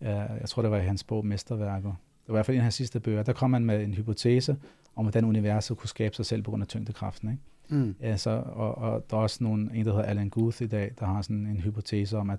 øh, 0.00 0.08
jeg 0.08 0.48
tror 0.48 0.62
det 0.62 0.70
var 0.70 0.78
i 0.78 0.86
hans 0.86 1.04
bog 1.04 1.26
Mesterværker, 1.26 1.94
det 2.26 2.28
var 2.28 2.34
i 2.34 2.36
hvert 2.36 2.46
fald 2.46 2.54
en 2.54 2.58
af 2.58 2.64
hans 2.64 2.74
sidste 2.74 3.00
bøger, 3.00 3.22
der 3.22 3.32
kom 3.32 3.50
man 3.50 3.64
med 3.64 3.84
en 3.84 3.94
hypotese 3.94 4.56
om, 4.96 5.04
hvordan 5.04 5.24
universet 5.24 5.76
kunne 5.76 5.88
skabe 5.88 6.16
sig 6.16 6.26
selv 6.26 6.42
på 6.42 6.50
grund 6.50 6.62
af 6.62 6.68
tyngdekraften. 6.68 7.30
Ikke? 7.30 7.42
Mm. 7.68 7.94
Ja, 8.00 8.16
så, 8.16 8.30
og, 8.30 8.78
og 8.78 9.04
der 9.10 9.16
er 9.16 9.20
også 9.20 9.44
nogen, 9.44 9.70
en, 9.74 9.84
der 9.84 9.92
hedder 9.92 10.06
Alan 10.06 10.28
Guth 10.28 10.62
i 10.62 10.66
dag, 10.66 10.92
der 11.00 11.06
har 11.06 11.22
sådan 11.22 11.46
en 11.46 11.60
hypotese 11.60 12.18
om, 12.18 12.30
at, 12.30 12.38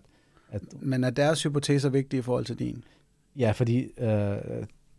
at 0.51 0.61
Men 0.79 1.03
er 1.03 1.09
deres 1.09 1.43
hypoteser 1.43 1.89
vigtige 1.89 2.19
i 2.19 2.21
forhold 2.21 2.45
til 2.45 2.59
din? 2.59 2.83
Ja, 3.35 3.51
fordi 3.51 3.91
øh, 3.97 4.07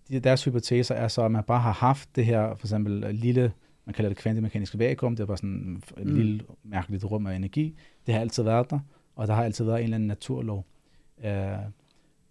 de, 0.08 0.20
deres 0.24 0.44
hypoteser 0.44 0.94
er 0.94 1.08
så, 1.08 1.22
at 1.22 1.30
man 1.30 1.44
bare 1.44 1.60
har 1.60 1.72
haft 1.72 2.16
det 2.16 2.26
her, 2.26 2.54
for 2.56 2.66
eksempel 2.66 3.14
lille, 3.14 3.52
man 3.84 3.94
kalder 3.94 4.08
det 4.08 4.18
kvantemekaniske 4.18 4.78
vakuum, 4.78 5.16
det 5.16 5.26
bare 5.26 5.36
sådan 5.36 5.82
et 5.98 6.06
Mm. 6.06 6.14
lille 6.14 6.42
mærkeligt 6.64 7.04
rum 7.04 7.26
af 7.26 7.36
energi. 7.36 7.76
Det 8.06 8.14
har 8.14 8.20
altid 8.20 8.42
været 8.42 8.70
der, 8.70 8.78
og 9.16 9.26
der 9.28 9.34
har 9.34 9.44
altid 9.44 9.64
været 9.64 9.78
en 9.78 9.84
eller 9.84 9.94
anden 9.94 10.06
naturlov. 10.06 10.66
Øh, 11.24 11.50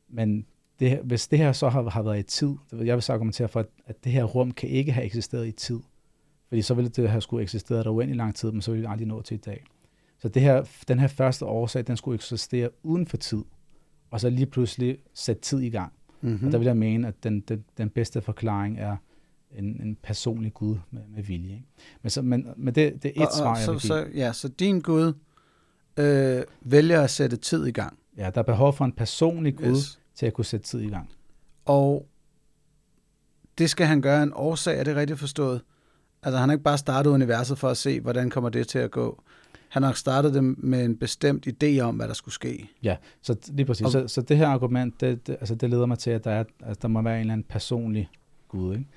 men 0.09 0.45
det, 0.79 0.99
hvis 1.03 1.27
det 1.27 1.39
her 1.39 1.51
så 1.51 1.69
har, 1.69 1.89
har 1.89 2.01
været 2.01 2.19
i 2.19 2.23
tid, 2.23 2.55
jeg 2.71 2.95
vil 2.95 3.01
så 3.01 3.13
argumentere 3.13 3.47
for, 3.47 3.59
at, 3.59 3.67
at 3.85 4.03
det 4.03 4.11
her 4.11 4.23
rum 4.23 4.51
kan 4.51 4.69
ikke 4.69 4.91
have 4.91 5.05
eksisteret 5.05 5.47
i 5.47 5.51
tid. 5.51 5.79
Fordi 6.47 6.61
så 6.61 6.73
ville 6.73 6.89
det 6.89 7.09
have 7.09 7.21
skulle 7.21 7.43
eksistere 7.43 7.83
der 7.83 7.89
uendelig 7.89 8.17
lang 8.17 8.35
tid, 8.35 8.51
men 8.51 8.61
så 8.61 8.71
ville 8.71 8.87
vi 8.87 8.91
aldrig 8.91 9.07
nå 9.07 9.21
til 9.21 9.35
i 9.35 9.37
dag. 9.37 9.63
Så 10.17 10.29
det 10.29 10.41
her, 10.41 10.63
den 10.87 10.99
her 10.99 11.07
første 11.07 11.45
årsag, 11.45 11.87
den 11.87 11.97
skulle 11.97 12.15
eksistere 12.15 12.69
uden 12.83 13.07
for 13.07 13.17
tid, 13.17 13.43
og 14.11 14.19
så 14.21 14.29
lige 14.29 14.45
pludselig 14.45 14.97
sætte 15.13 15.41
tid 15.41 15.59
i 15.59 15.69
gang. 15.69 15.93
Mm-hmm. 16.21 16.45
Og 16.45 16.51
der 16.51 16.57
vil 16.57 16.65
jeg 16.65 16.77
mene, 16.77 17.07
at 17.07 17.23
den, 17.23 17.39
den, 17.39 17.65
den 17.77 17.89
bedste 17.89 18.21
forklaring 18.21 18.79
er 18.79 18.97
en, 19.57 19.65
en 19.65 19.95
personlig 20.03 20.53
Gud 20.53 20.77
med, 20.91 21.01
med 21.15 21.23
vilje. 21.23 21.53
Ikke? 21.53 21.65
Men, 22.01 22.09
så, 22.09 22.21
men, 22.21 22.47
men 22.57 22.75
det, 22.75 23.03
det 23.03 23.11
er 23.15 23.21
et 23.21 23.27
og, 23.27 23.33
svar, 23.37 23.51
og 23.51 23.55
jeg 23.57 23.65
så, 23.65 23.71
vil 23.71 23.81
så, 23.81 24.07
ja, 24.13 24.33
så 24.33 24.47
din 24.47 24.79
Gud 24.81 25.13
øh, 25.97 26.41
vælger 26.61 27.01
at 27.01 27.09
sætte 27.09 27.37
tid 27.37 27.65
i 27.67 27.71
gang. 27.71 27.97
Ja, 28.17 28.29
der 28.29 28.39
er 28.39 28.43
behov 28.45 28.73
for 28.73 28.85
en 28.85 28.91
personlig 28.91 29.55
Gud 29.57 29.65
Yes. 29.71 29.99
til 30.15 30.25
at 30.25 30.33
kunne 30.33 30.45
sætte 30.45 30.65
tid 30.65 30.81
i 30.81 30.89
gang. 30.89 31.09
Og 31.65 32.07
det 33.57 33.69
skal 33.69 33.85
han 33.87 34.01
gøre 34.01 34.23
en 34.23 34.31
årsag, 34.35 34.79
er 34.79 34.83
det 34.83 34.95
rigtigt 34.95 35.19
forstået? 35.19 35.61
Altså 36.23 36.37
han 36.39 36.49
har 36.49 36.53
ikke 36.53 36.63
bare 36.63 36.77
startet 36.77 37.09
universet 37.11 37.57
for 37.57 37.69
at 37.69 37.77
se, 37.77 37.99
hvordan 38.01 38.29
kommer 38.29 38.49
det 38.49 38.67
til 38.67 38.79
at 38.79 38.91
gå. 38.91 39.23
Han 39.69 39.83
har 39.83 39.93
startet 39.93 40.33
det 40.33 40.43
med 40.43 40.85
en 40.85 40.97
bestemt 40.97 41.47
idé 41.47 41.79
om, 41.79 41.95
hvad 41.95 42.07
der 42.07 42.13
skulle 42.13 42.33
ske. 42.35 42.69
Ja, 42.83 42.95
så 43.21 43.35
lige 43.47 43.65
præcis. 43.65 43.85
Og- 43.85 43.91
Så, 43.91 44.07
så 44.07 44.21
det 44.21 44.37
her 44.37 44.47
argument, 44.47 45.01
det, 45.01 45.27
det, 45.27 45.33
altså 45.39 45.55
det 45.55 45.69
leder 45.69 45.85
mig 45.85 45.99
til, 45.99 46.11
at 46.11 46.23
der, 46.23 46.31
er, 46.31 46.43
at 46.59 46.81
der 46.81 46.87
må 46.87 47.01
være 47.01 47.13
en 47.15 47.19
eller 47.19 47.33
anden 47.33 47.45
personlig 47.49 48.09
Gud, 48.47 48.73
ikke? 48.75 48.87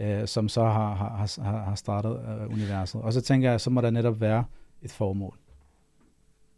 Øh, 0.00 0.28
som 0.28 0.48
så 0.48 0.64
har, 0.64 0.94
har, 0.94 1.42
har, 1.42 1.64
har 1.64 1.74
startet 1.74 2.10
øh, 2.40 2.52
universet. 2.52 3.00
Og 3.02 3.12
så 3.12 3.20
tænker 3.20 3.50
jeg, 3.50 3.60
så 3.60 3.70
må 3.70 3.80
der 3.80 3.90
netop 3.90 4.20
være 4.20 4.44
et 4.82 4.90
formål. 4.92 5.38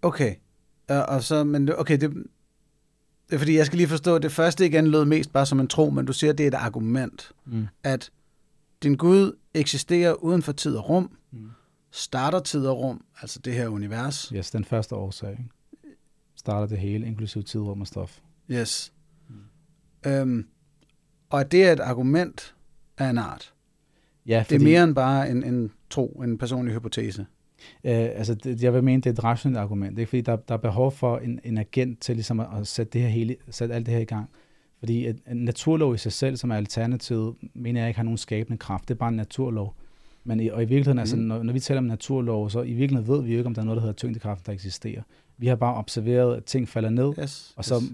Okay. 0.03 0.35
Og, 0.89 1.03
og 1.07 1.23
så, 1.23 1.45
men 1.45 1.73
okay, 1.79 2.01
det, 2.01 2.11
det 3.31 3.35
er 3.35 3.39
fordi, 3.39 3.57
jeg 3.57 3.67
skal 3.67 3.77
lige 3.77 3.89
forstå, 3.89 4.17
at 4.17 4.23
det 4.23 4.33
første 4.33 4.67
igen 4.67 4.87
lød 4.87 5.05
mest 5.05 5.33
bare 5.33 5.47
som 5.47 5.61
en 5.61 5.69
tro, 5.69 5.91
men 5.91 6.07
du 6.07 6.13
siger, 6.13 6.33
at 6.33 6.39
det 6.39 6.45
er 6.45 6.49
et 6.49 6.55
argument, 6.55 7.33
Mm. 7.45 7.67
at 7.83 8.11
din 8.83 8.97
Gud 8.97 9.39
eksisterer 9.55 10.13
uden 10.13 10.43
for 10.43 10.53
tid 10.53 10.77
og 10.77 10.89
rum, 10.89 11.17
Mm. 11.31 11.51
starter 11.91 12.41
tid 12.41 12.67
og 12.67 12.79
rum, 12.79 13.05
altså 13.21 13.39
det 13.39 13.55
her 13.55 13.69
univers. 13.69 14.23
Yes, 14.29 14.51
den 14.51 14.65
første 14.65 14.95
årsag. 14.95 15.31
Ikke? 15.31 15.45
Starter 16.37 16.67
det 16.67 16.79
hele, 16.79 17.07
inklusive 17.07 17.43
tid, 17.43 17.61
rum 17.61 17.81
og 17.81 17.87
stof. 17.87 18.19
Yes. 18.51 18.93
Øhm, 20.07 20.47
og 21.31 21.41
at 21.41 21.53
det 21.53 21.65
er 21.65 21.73
et 21.73 21.81
argument 21.81 22.55
af 22.99 23.11
en 23.11 23.19
art. 23.19 23.53
Ja, 24.27 24.45
Det 24.49 24.57
er 24.57 24.65
mere 24.65 24.85
end 24.85 24.95
bare 24.95 25.31
en, 25.31 25.45
en 25.45 25.71
tro, 25.91 26.07
en 26.25 26.39
personlig 26.39 26.75
hypotese. 26.75 27.27
Øh, 27.85 27.93
altså, 27.93 28.35
det, 28.35 28.63
jeg 28.63 28.75
vil 28.75 28.85
mene, 28.85 29.03
det 29.03 29.07
er 29.07 29.13
et 29.13 29.25
rationelt 29.25 29.59
argument. 29.59 29.99
Ikke? 29.99 30.09
Fordi 30.09 30.21
der, 30.21 30.37
der 30.37 30.55
er 30.55 30.59
behov 30.59 30.93
for 30.93 31.19
en, 31.19 31.41
en 31.45 31.59
agent 31.59 32.01
til 32.01 32.17
ligesom 32.17 32.41
at, 32.41 32.47
at 32.61 32.67
sætte, 32.67 32.93
det 32.93 33.01
her 33.01 33.09
hele, 33.09 33.37
sætte 33.51 33.75
alt 33.75 33.87
det 33.87 33.95
her 33.95 34.01
i 34.01 34.05
gang. 34.05 34.31
Fordi 34.79 35.09
en, 35.09 35.21
en 35.31 35.37
naturlov 35.37 35.95
i 35.95 35.99
sig 35.99 36.13
selv, 36.13 36.37
som 36.37 36.51
er 36.51 36.57
alternativet, 36.57 37.35
mener 37.55 37.81
jeg 37.81 37.89
ikke 37.89 37.99
har 37.99 38.05
nogen 38.05 38.19
skabende 38.19 38.59
kraft. 38.59 38.89
Det 38.89 38.95
er 38.95 38.99
bare 38.99 39.09
en 39.09 39.17
naturlov. 39.17 39.75
Men 40.25 40.41
i, 40.41 40.49
og 40.49 40.63
i 40.63 40.65
virkeligheden, 40.65 40.97
mm. 40.97 41.01
altså, 41.01 41.17
når, 41.17 41.43
når 41.43 41.53
vi 41.53 41.61
taler 41.61 41.79
om 41.79 41.85
naturlov, 41.85 42.51
så 42.51 42.63
i 42.63 42.73
virkeligheden 42.73 43.15
ved 43.15 43.23
vi 43.23 43.33
jo 43.33 43.39
ikke, 43.39 43.47
om 43.47 43.55
der 43.55 43.63
er 43.63 43.67
noget, 43.67 43.77
der 43.77 43.83
hedder 43.83 43.97
tyngdekraft, 43.97 44.47
der 44.47 44.53
eksisterer. 44.53 45.03
Vi 45.39 45.47
har 45.47 45.57
bare 45.57 45.75
observeret, 45.75 46.37
at 46.37 46.45
ting 46.45 46.69
falder 46.69 46.91
ned, 46.91 47.13
Yes, 47.23 47.55
og 47.57 47.65
så, 47.65 47.75
yes. 47.75 47.93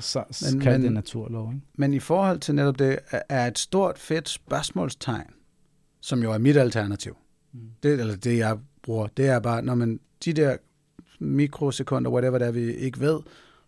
Så, 0.00 0.24
Men- 0.52 0.60
kan 0.60 0.72
men- 0.72 0.82
det 0.82 0.92
naturlov. 0.92 1.52
Ikke? 1.54 1.66
Men 1.74 1.94
i 1.94 1.98
forhold 1.98 2.38
til 2.40 2.54
netop 2.54 2.78
det, 2.78 2.98
er- 3.28 3.46
et 3.46 3.58
stort, 3.58 3.98
fedt 3.98 4.28
spørgsmålstegn, 4.28 5.26
som 6.00 6.22
jo 6.22 6.32
er 6.32 6.38
mit 6.38 6.56
alternativ. 6.56 7.16
Mm. 7.52 7.60
Det, 7.82 8.00
eller 8.00 8.16
det, 8.16 8.38
jeg 8.38 8.58
bruger, 8.82 9.06
det 9.06 9.26
er 9.26 9.38
bare, 9.40 9.62
når 9.62 9.74
man 9.74 10.00
de 10.24 10.32
der 10.32 10.56
mikrosekunder, 11.18 12.10
whatever 12.10 12.38
det 12.38 12.46
er, 12.48 12.52
vi 12.52 12.74
ikke 12.74 13.00
ved, 13.00 13.20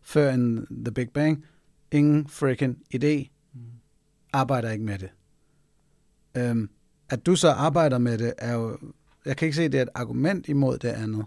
før 0.02 0.32
en 0.32 0.66
The 0.84 0.94
Big 0.94 1.10
Bang, 1.10 1.44
ingen 1.92 2.28
freaking 2.28 2.78
idé, 2.94 3.28
Mm. 3.54 3.60
arbejder 4.32 4.70
ikke 4.70 4.84
med 4.84 4.98
det. 4.98 5.08
Øhm, 6.36 6.70
at 7.10 7.26
du 7.26 7.36
så 7.36 7.48
arbejder 7.50 7.98
med 7.98 8.18
det, 8.18 8.32
er 8.38 8.54
jo, 8.54 8.78
jeg 9.24 9.36
kan 9.36 9.46
ikke 9.46 9.56
se, 9.56 9.68
det 9.68 9.78
er 9.78 9.82
et 9.82 9.88
argument 9.94 10.48
imod 10.48 10.78
det 10.78 10.88
andet. 10.88 11.24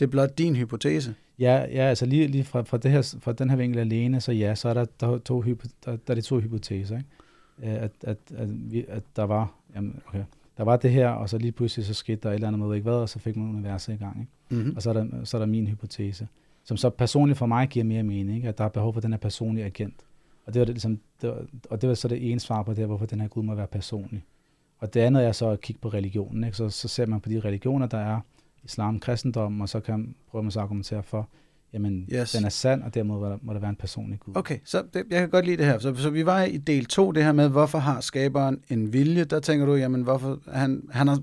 Det 0.00 0.06
er 0.06 0.10
blot 0.10 0.38
din 0.38 0.56
hypotese. 0.56 1.14
Ja, 1.38 1.54
ja 1.54 1.82
altså 1.82 2.06
lige, 2.06 2.26
lige 2.26 2.44
fra, 2.44 2.62
fra, 2.62 2.76
det 2.76 2.90
her, 2.90 3.16
fra 3.20 3.32
den 3.32 3.50
her 3.50 3.56
vinkel 3.56 3.78
alene, 3.78 4.20
så 4.20 4.32
ja, 4.32 4.54
så 4.54 4.68
er 4.68 4.74
der, 4.74 4.84
der, 5.00 5.18
to, 5.18 5.42
der, 5.42 5.60
der 5.84 5.96
er 6.06 6.14
de 6.14 6.20
to 6.20 6.40
hypoteser. 6.40 6.96
Ikke? 6.96 7.74
Øh, 7.76 7.82
At, 7.82 7.90
at, 8.02 8.18
at, 8.36 8.72
vi, 8.72 8.84
at 8.88 9.02
der 9.16 9.22
var, 9.22 9.54
jamen, 9.74 10.00
okay, 10.06 10.24
der 10.56 10.64
var 10.64 10.76
det 10.76 10.90
her, 10.90 11.08
og 11.08 11.28
så 11.28 11.38
lige 11.38 11.52
pludselig 11.52 11.86
så 11.86 11.94
skete 11.94 12.20
der 12.22 12.30
et 12.30 12.34
eller 12.34 12.48
andet 12.48 12.58
med, 12.58 12.74
ikke 12.74 12.82
hvad, 12.82 12.94
og 12.94 13.08
så 13.08 13.18
fik 13.18 13.36
man 13.36 13.48
universet 13.48 13.92
i 13.92 13.96
gang. 13.96 14.20
Ikke? 14.20 14.32
Mm-hmm. 14.62 14.76
Og 14.76 14.82
så 14.82 14.90
er, 14.90 14.94
der, 14.94 15.24
så 15.24 15.36
er 15.36 15.38
der 15.38 15.46
min 15.46 15.66
hypotese, 15.66 16.28
som 16.64 16.76
så 16.76 16.90
personligt 16.90 17.38
for 17.38 17.46
mig 17.46 17.68
giver 17.68 17.84
mere 17.84 18.02
mening, 18.02 18.36
ikke? 18.36 18.48
at 18.48 18.58
der 18.58 18.64
er 18.64 18.68
behov 18.68 18.94
for 18.94 19.00
den 19.00 19.12
her 19.12 19.18
personlige 19.18 19.64
agent. 19.64 20.00
Og 20.46 20.54
det 20.54 20.60
var, 20.60 20.66
det, 20.66 20.74
ligesom, 20.74 21.00
det 21.22 21.28
var, 21.30 21.44
og 21.70 21.80
det 21.80 21.88
var 21.88 21.94
så 21.94 22.08
det 22.08 22.30
ene 22.30 22.40
svar 22.40 22.62
på 22.62 22.70
det 22.70 22.78
her, 22.78 22.86
hvorfor 22.86 23.06
den 23.06 23.20
her 23.20 23.28
Gud 23.28 23.42
må 23.42 23.54
være 23.54 23.66
personlig. 23.66 24.24
Og 24.78 24.94
det 24.94 25.00
andet 25.00 25.24
er 25.24 25.32
så 25.32 25.48
at 25.48 25.60
kigge 25.60 25.80
på 25.80 25.88
religionen. 25.88 26.44
Ikke? 26.44 26.56
Så, 26.56 26.68
så 26.68 26.88
ser 26.88 27.06
man 27.06 27.20
på 27.20 27.28
de 27.28 27.40
religioner, 27.40 27.86
der 27.86 27.98
er, 27.98 28.20
islam, 28.64 29.00
kristendom, 29.00 29.60
og 29.60 29.68
så 29.68 29.80
kan 29.80 30.14
prøve 30.30 30.42
man 30.42 30.50
så 30.50 30.58
at 30.58 30.62
argumentere 30.62 31.02
for, 31.02 31.28
jamen, 31.72 32.08
Yes. 32.12 32.32
den 32.32 32.44
er 32.44 32.48
sand, 32.48 32.82
og 32.82 32.94
dermed 32.94 33.14
må 33.14 33.26
der, 33.26 33.38
må 33.42 33.52
der 33.52 33.60
være 33.60 33.70
en 33.70 33.76
personlig 33.76 34.20
Gud. 34.20 34.36
Okay, 34.36 34.58
så 34.64 34.84
det, 34.94 35.04
jeg 35.10 35.20
kan 35.20 35.30
godt 35.30 35.44
lide 35.44 35.56
det 35.56 35.66
her. 35.66 35.78
Så, 35.78 35.94
så 35.94 36.10
vi 36.10 36.26
var 36.26 36.42
i 36.42 36.56
del 36.56 36.86
2, 36.86 37.12
det 37.12 37.24
her 37.24 37.32
med, 37.32 37.48
hvorfor 37.48 37.78
har 37.78 38.00
skaberen 38.00 38.60
en 38.68 38.92
vilje? 38.92 39.24
Der 39.24 39.40
tænker 39.40 39.66
du, 39.66 39.74
jamen, 39.74 40.02
hvorfor 40.02 40.38
han, 40.52 40.82
han, 40.90 41.08
har, 41.08 41.22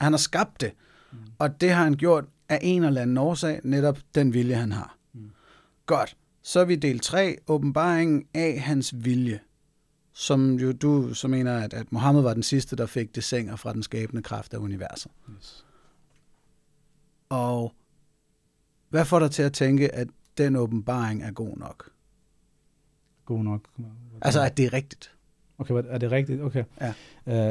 han 0.00 0.12
har 0.12 0.18
skabt 0.18 0.60
det. 0.60 0.72
Mm. 1.12 1.18
Og 1.38 1.60
det 1.60 1.70
har 1.70 1.84
han 1.84 1.94
gjort 1.94 2.24
af 2.48 2.58
en 2.62 2.84
eller 2.84 3.02
anden 3.02 3.18
årsag, 3.18 3.60
netop 3.64 3.98
den 4.14 4.34
vilje, 4.34 4.54
han 4.54 4.72
har. 4.72 4.96
Mm. 5.14 5.30
Godt. 5.86 6.16
Så 6.42 6.60
er 6.60 6.64
vi 6.64 6.76
del 6.76 6.98
3, 7.00 7.36
åbenbaringen 7.48 8.24
af 8.34 8.60
hans 8.60 8.94
vilje. 8.96 9.40
Som 10.14 10.54
jo 10.54 10.72
du 10.72 11.14
så 11.14 11.28
mener, 11.28 11.58
at, 11.58 11.74
at 11.74 11.92
Mohammed 11.92 12.22
var 12.22 12.34
den 12.34 12.42
sidste, 12.42 12.76
der 12.76 12.86
fik 12.86 13.14
det 13.14 13.24
sænger 13.24 13.56
fra 13.56 13.72
den 13.72 13.82
skabende 13.82 14.22
kraft 14.22 14.54
af 14.54 14.58
universet. 14.58 15.12
Yes. 15.36 15.64
Og 17.32 17.74
hvad 18.88 19.04
får 19.04 19.18
dig 19.18 19.30
til 19.30 19.42
at 19.42 19.52
tænke, 19.52 19.94
at 19.94 20.08
den 20.38 20.56
åbenbaring 20.56 21.22
er 21.22 21.30
god 21.30 21.56
nok? 21.56 21.90
God 23.24 23.44
nok. 23.44 23.68
Altså, 24.22 24.42
at 24.42 24.56
det 24.56 24.64
er 24.64 24.72
rigtigt. 24.72 25.14
Okay, 25.58 25.74
er 25.74 25.98
det 25.98 26.10
rigtigt? 26.10 26.42
Okay. 26.42 26.64
Ja. 26.80 26.92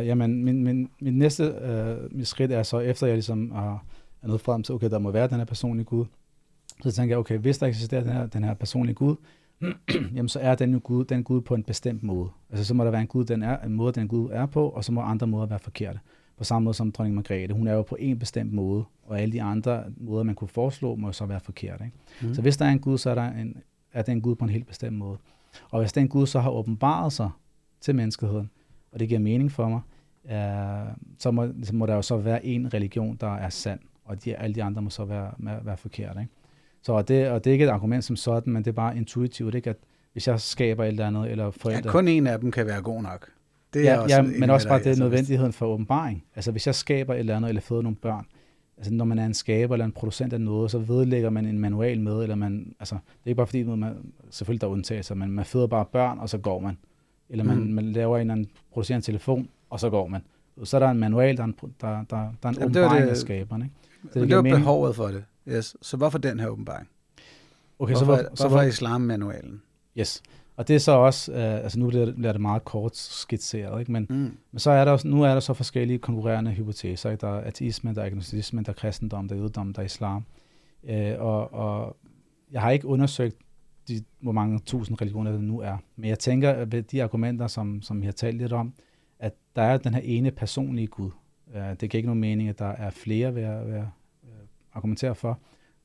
Uh, 0.01 0.07
jamen, 0.07 0.45
min, 0.45 0.63
min, 0.63 0.89
min 1.01 1.17
næste 1.17 1.43
uh, 1.43 2.15
mit 2.15 2.27
skridt 2.27 2.51
er 2.51 2.63
så, 2.63 2.79
efter 2.79 3.07
jeg 3.07 3.15
ligesom 3.15 3.51
har 3.51 3.85
er 4.21 4.27
nået 4.27 4.41
frem 4.41 4.63
til, 4.63 4.75
okay, 4.75 4.89
der 4.89 4.99
må 4.99 5.11
være 5.11 5.27
den 5.27 5.37
her 5.37 5.45
personlige 5.45 5.85
Gud, 5.85 6.05
så 6.83 6.91
tænker 6.91 7.13
jeg, 7.13 7.19
okay, 7.19 7.37
hvis 7.37 7.57
der 7.57 7.67
eksisterer 7.67 8.03
den 8.03 8.11
her, 8.11 8.25
den 8.25 8.43
her 8.43 8.53
personlige 8.53 8.95
Gud, 8.95 9.15
jamen 10.15 10.29
så 10.29 10.39
er 10.39 10.55
den 10.55 10.73
jo 10.73 10.81
Gud, 10.83 11.05
den 11.05 11.23
Gud 11.23 11.41
på 11.41 11.55
en 11.55 11.63
bestemt 11.63 12.03
måde. 12.03 12.29
Altså 12.49 12.65
så 12.65 12.73
må 12.73 12.83
der 12.83 12.91
være 12.91 13.01
en 13.01 13.07
Gud, 13.07 13.25
den 13.25 13.43
er, 13.43 13.57
en 13.57 13.73
måde, 13.73 13.93
den 13.93 14.07
Gud 14.07 14.29
er 14.31 14.45
på, 14.45 14.69
og 14.69 14.83
så 14.83 14.91
må 14.91 15.01
andre 15.01 15.27
måder 15.27 15.45
være 15.45 15.59
forkerte. 15.59 15.99
På 16.41 16.45
samme 16.45 16.63
måde 16.63 16.73
som 16.73 16.91
dronning 16.91 17.15
Margrethe. 17.15 17.53
Hun 17.53 17.67
er 17.67 17.73
jo 17.73 17.81
på 17.81 17.97
en 17.99 18.19
bestemt 18.19 18.53
måde, 18.53 18.83
og 19.03 19.19
alle 19.19 19.31
de 19.33 19.41
andre 19.41 19.83
måder, 19.97 20.23
man 20.23 20.35
kunne 20.35 20.47
foreslå, 20.47 20.95
må 20.95 21.11
så 21.11 21.25
være 21.25 21.39
forkerte. 21.39 21.83
Ikke? 21.85 21.97
Mm. 22.21 22.33
Så 22.33 22.41
hvis 22.41 22.57
der 22.57 22.65
er 22.65 22.69
en 22.69 22.79
Gud, 22.79 22.97
så 22.97 23.09
er, 23.09 23.15
der 23.15 23.23
en, 23.23 23.57
er 23.93 24.01
det 24.01 24.11
en 24.11 24.21
Gud 24.21 24.35
på 24.35 24.45
en 24.45 24.49
helt 24.49 24.67
bestemt 24.67 24.97
måde. 24.97 25.17
Og 25.69 25.79
hvis 25.79 25.93
den 25.93 26.07
Gud 26.07 26.27
så 26.27 26.39
har 26.39 26.49
åbenbaret 26.49 27.13
sig 27.13 27.29
til 27.81 27.95
menneskeheden, 27.95 28.49
og 28.91 28.99
det 28.99 29.07
giver 29.07 29.19
mening 29.19 29.51
for 29.51 29.69
mig, 29.69 29.81
øh, 30.31 30.93
så, 31.19 31.31
må, 31.31 31.47
så 31.63 31.75
må 31.75 31.85
der 31.85 31.95
jo 31.95 32.01
så 32.01 32.17
være 32.17 32.45
en 32.45 32.73
religion, 32.73 33.17
der 33.21 33.35
er 33.35 33.49
sand, 33.49 33.79
og 34.05 34.23
de, 34.23 34.35
alle 34.35 34.55
de 34.55 34.63
andre 34.63 34.81
må 34.81 34.89
så 34.89 35.05
være, 35.05 35.31
være, 35.37 35.65
være 35.65 35.77
forkerte. 35.77 36.19
Ikke? 36.19 36.33
Så 36.81 36.93
og 36.93 37.07
det, 37.07 37.29
og 37.29 37.43
det 37.43 37.49
er 37.49 37.53
ikke 37.53 37.65
et 37.65 37.69
argument 37.69 38.03
som 38.03 38.15
sådan, 38.15 38.53
men 38.53 38.63
det 38.63 38.71
er 38.71 38.75
bare 38.75 38.97
intuitivt, 38.97 39.55
ikke? 39.55 39.69
at 39.69 39.77
hvis 40.13 40.27
jeg 40.27 40.39
skaber 40.39 40.83
et 40.83 40.87
eller 40.87 41.07
andet, 41.07 41.31
eller 41.31 41.43
Ja, 41.43 41.49
forældre... 41.49 41.89
kun 41.89 42.07
en 42.07 42.27
af 42.27 42.39
dem 42.39 42.51
kan 42.51 42.65
være 42.65 42.81
god 42.81 43.01
nok. 43.01 43.31
Det 43.73 43.83
ja, 43.83 44.07
ja, 44.07 44.19
enig 44.19 44.31
men 44.31 44.39
med 44.39 44.49
også 44.49 44.67
bare 44.67 44.83
det 44.83 44.99
nødvendigheden 44.99 45.53
for 45.53 45.65
åbenbaring. 45.67 46.23
Altså 46.35 46.51
hvis 46.51 46.67
jeg 46.67 46.75
skaber 46.75 47.13
et 47.13 47.19
eller 47.19 47.35
andet, 47.35 47.49
eller 47.49 47.61
føder 47.61 47.81
nogle 47.81 47.95
børn, 47.95 48.25
altså 48.77 48.93
når 48.93 49.05
man 49.05 49.19
er 49.19 49.25
en 49.25 49.33
skaber 49.33 49.75
eller 49.75 49.85
en 49.85 49.91
producent 49.91 50.33
af 50.33 50.41
noget, 50.41 50.71
så 50.71 50.77
vedlægger 50.79 51.29
man 51.29 51.45
en 51.45 51.59
manual 51.59 52.01
med, 52.01 52.21
eller 52.23 52.35
man, 52.35 52.73
altså 52.79 52.95
det 52.95 53.25
er 53.25 53.29
ikke 53.29 53.37
bare 53.37 53.47
fordi, 53.47 53.63
man, 53.63 54.13
selvfølgelig 54.29 54.61
der 54.61 54.67
er 54.67 54.71
undtagelser, 54.71 55.15
men 55.15 55.31
man 55.31 55.45
føder 55.45 55.67
bare 55.67 55.85
børn, 55.85 56.19
og 56.19 56.29
så 56.29 56.37
går 56.37 56.59
man. 56.59 56.77
Eller 57.29 57.43
man, 57.43 57.57
mm. 57.57 57.63
man 57.73 57.85
laver 57.91 58.17
en 58.17 58.21
eller 58.21 58.31
anden, 58.31 58.47
producerer 58.73 58.95
en 58.95 59.01
telefon, 59.01 59.49
og 59.69 59.79
så 59.79 59.89
går 59.89 60.07
man. 60.07 60.21
Så 60.63 60.77
er 60.77 60.79
der 60.79 60.89
en 60.89 60.99
manual, 60.99 61.37
der 61.37 61.43
er 61.43 61.47
en, 61.47 61.55
der, 61.61 61.87
der, 61.87 62.03
der 62.09 62.15
er 62.17 62.23
en 62.23 62.35
Jamen, 62.43 62.55
det 62.55 62.63
åbenbaring 62.81 63.03
det- 63.03 63.09
af 63.09 63.17
skaberen. 63.17 63.61
Ikke? 63.61 63.75
Så 64.13 64.19
Men 64.19 64.27
det 64.29 64.35
var 64.35 64.41
mening. 64.41 64.59
behovet 64.59 64.95
for 64.95 65.07
det. 65.07 65.23
Yes. 65.47 65.75
Så 65.81 65.97
hvorfor 65.97 66.17
den 66.17 66.39
her 66.39 66.47
åbenbaring? 66.47 66.87
Okay, 67.79 67.91
hvorfor, 67.93 67.99
så, 67.99 68.05
hvor, 68.05 68.15
hvorfor, 68.15 68.35
så 68.35 68.43
hvorfor 68.43 68.55
hvor, 68.57 68.61
islam-manualen? 68.67 69.61
yes. 69.97 70.21
Og 70.55 70.67
det 70.67 70.75
er 70.75 70.79
så 70.79 70.91
også, 70.91 71.31
øh, 71.31 71.53
altså 71.53 71.79
nu 71.79 71.87
bliver 71.87 72.05
det, 72.05 72.15
bliver 72.15 72.31
det 72.31 72.41
meget 72.41 72.65
kort 72.65 72.97
skitseret, 72.97 73.79
ikke? 73.79 73.91
men 73.91 74.07
Mm. 74.09 74.37
Men 74.51 74.59
så 74.59 74.71
er 74.71 74.85
der 74.85 74.91
også, 74.91 75.07
nu 75.07 75.23
er 75.23 75.33
der 75.33 75.39
så 75.39 75.53
forskellige 75.53 75.99
konkurrerende 75.99 76.51
hypoteser. 76.51 77.11
Ikke? 77.11 77.21
Der 77.21 77.27
er 77.27 77.41
ateisme, 77.41 77.93
der 77.93 78.01
er 78.01 78.05
agnosticisme, 78.05 78.63
der 78.63 78.69
er 78.69 78.73
kristendom, 78.73 79.27
der 79.27 79.35
er 79.35 79.39
jødedom, 79.39 79.73
der 79.73 79.81
er 79.81 79.85
islam. 79.85 80.25
Øh, 80.83 81.15
og, 81.19 81.53
og 81.53 81.97
jeg 82.51 82.61
har 82.61 82.71
ikke 82.71 82.87
undersøgt, 82.87 83.37
de, 83.87 84.03
hvor 84.19 84.31
mange 84.31 84.59
tusind 84.59 85.01
religioner 85.01 85.31
det 85.31 85.41
nu 85.41 85.59
er. 85.59 85.77
Men 85.95 86.09
jeg 86.09 86.19
tænker, 86.19 86.65
ved 86.65 86.83
de 86.83 87.03
argumenter, 87.03 87.47
som, 87.47 87.81
som 87.81 87.99
jeg 87.99 88.07
har 88.07 88.11
talt 88.11 88.37
lidt 88.37 88.53
om, 88.53 88.73
at 89.19 89.33
der 89.55 89.61
er 89.61 89.77
den 89.77 89.93
her 89.93 90.01
ene 90.03 90.31
personlige 90.31 90.87
Gud. 90.87 91.11
Øh, 91.55 91.61
det 91.61 91.79
giver 91.79 91.95
ikke 91.95 92.07
nogen 92.07 92.21
mening, 92.21 92.49
at 92.49 92.59
der 92.59 92.69
er 92.69 92.89
flere 92.89 93.27
at, 93.27 93.35
ved 93.35 93.43
at 93.43 93.67
øh, 93.67 93.83
argumentere 94.73 95.15
for. 95.15 95.39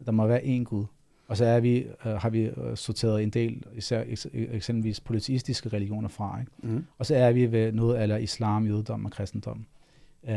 Der 0.07 0.13
må 0.13 0.27
være 0.27 0.43
én 0.43 0.63
Gud. 0.63 0.85
Og 1.29 1.37
så 1.37 1.45
er 1.45 1.61
vi, 1.61 1.87
øh, 2.07 2.13
har 2.13 2.31
vi 2.31 2.41
øh, 2.41 2.77
sorteret 2.77 3.23
en 3.23 3.31
del, 3.31 3.63
især 3.75 4.05
eks- 4.05 4.37
eksempelvis 4.55 5.01
polyteistiske 5.01 5.69
religioner 5.69 6.09
fra. 6.09 6.41
Ikke? 6.41 6.53
Mm. 6.63 6.85
Og 6.99 7.07
så 7.07 7.15
er 7.15 7.33
vi 7.33 7.53
ved 7.53 7.73
noget 7.73 8.03
eller 8.03 8.17
islam, 8.17 8.67
jødedom 8.67 9.05
og 9.05 9.11
kristendom. 9.11 9.67
Uh, 10.23 10.33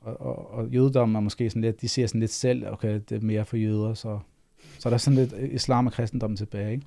og, 0.00 0.20
og, 0.20 0.50
og 0.50 0.68
jødedom 0.68 1.14
er 1.14 1.20
måske 1.20 1.50
sådan 1.50 1.62
lidt, 1.62 1.80
de 1.80 1.88
siger 1.88 2.06
sådan 2.06 2.20
lidt 2.20 2.30
selv, 2.30 2.66
okay, 2.68 3.00
det 3.08 3.16
er 3.16 3.26
mere 3.26 3.44
for 3.44 3.56
jøder, 3.56 3.94
så, 3.94 4.18
så 4.78 4.88
er 4.88 4.90
der 4.90 4.98
sådan 4.98 5.16
lidt 5.16 5.32
islam 5.52 5.86
og 5.86 5.92
kristendom 5.92 6.36
tilbage. 6.36 6.72
Ikke? 6.72 6.86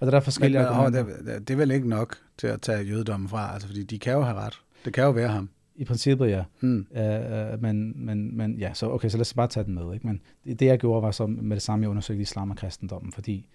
Og 0.00 0.06
der 0.06 0.12
er 0.12 0.16
Men, 0.16 0.22
forskellige 0.22 0.62
men 0.62 0.92
det, 0.92 1.06
det, 1.26 1.48
det 1.48 1.54
er 1.54 1.58
vel 1.58 1.70
ikke 1.70 1.88
nok 1.88 2.16
til 2.38 2.46
at 2.46 2.60
tage 2.60 2.82
jødedommen 2.82 3.28
fra, 3.28 3.52
altså, 3.52 3.68
fordi 3.68 3.82
de 3.82 3.98
kan 3.98 4.12
jo 4.12 4.22
have 4.22 4.36
ret. 4.36 4.60
Det 4.84 4.92
kan 4.92 5.04
jo 5.04 5.10
være 5.10 5.28
ham. 5.28 5.48
I 5.78 5.84
princippet, 5.84 6.28
ja. 6.28 6.44
Hmm. 6.60 6.86
Uh, 6.90 7.62
men, 7.62 8.06
men, 8.06 8.36
men 8.36 8.58
ja, 8.58 8.74
så 8.74 8.90
okay, 8.90 9.08
så 9.08 9.16
lad 9.16 9.20
os 9.20 9.34
bare 9.34 9.48
tage 9.48 9.64
den 9.64 9.74
med. 9.74 9.94
Ikke? 9.94 10.06
Men 10.06 10.20
det, 10.44 10.60
det, 10.60 10.66
jeg 10.66 10.78
gjorde, 10.78 11.02
var 11.02 11.10
så 11.10 11.26
med 11.26 11.56
det 11.56 11.62
samme, 11.62 11.82
jeg 11.82 11.90
undersøgte 11.90 12.22
islam 12.22 12.50
og 12.50 12.56
kristendommen, 12.56 13.12
fordi 13.12 13.46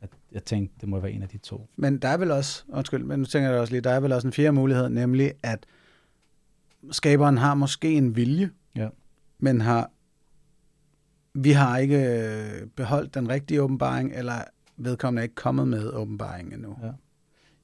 at 0.00 0.10
jeg 0.32 0.44
tænkte, 0.44 0.74
det 0.80 0.88
må 0.88 1.00
være 1.00 1.12
en 1.12 1.22
af 1.22 1.28
de 1.28 1.38
to. 1.38 1.68
Men 1.76 1.98
der 1.98 2.08
er 2.08 2.16
vel 2.16 2.30
også, 2.30 2.64
undskyld, 2.68 3.04
men 3.04 3.18
nu 3.18 3.24
tænker 3.24 3.50
jeg 3.50 3.60
også 3.60 3.72
lige, 3.72 3.80
der 3.80 3.90
er 3.90 4.00
vel 4.00 4.12
også 4.12 4.28
en 4.28 4.32
fjerde 4.32 4.52
mulighed, 4.52 4.88
nemlig 4.88 5.32
at 5.42 5.66
skaberen 6.90 7.38
har 7.38 7.54
måske 7.54 7.92
en 7.92 8.16
vilje, 8.16 8.50
Ja. 8.76 8.88
men 9.38 9.60
har 9.60 9.90
vi 11.34 11.50
har 11.50 11.78
ikke 11.78 11.98
øh, 11.98 12.66
beholdt 12.76 13.14
den 13.14 13.28
rigtige 13.28 13.62
åbenbaring, 13.62 14.12
eller 14.14 14.34
vedkommende 14.76 15.20
er 15.20 15.22
ikke 15.22 15.34
kommet 15.34 15.68
med 15.68 15.92
åbenbaringen 15.92 16.54
endnu. 16.54 16.76
Ja. 16.82 16.90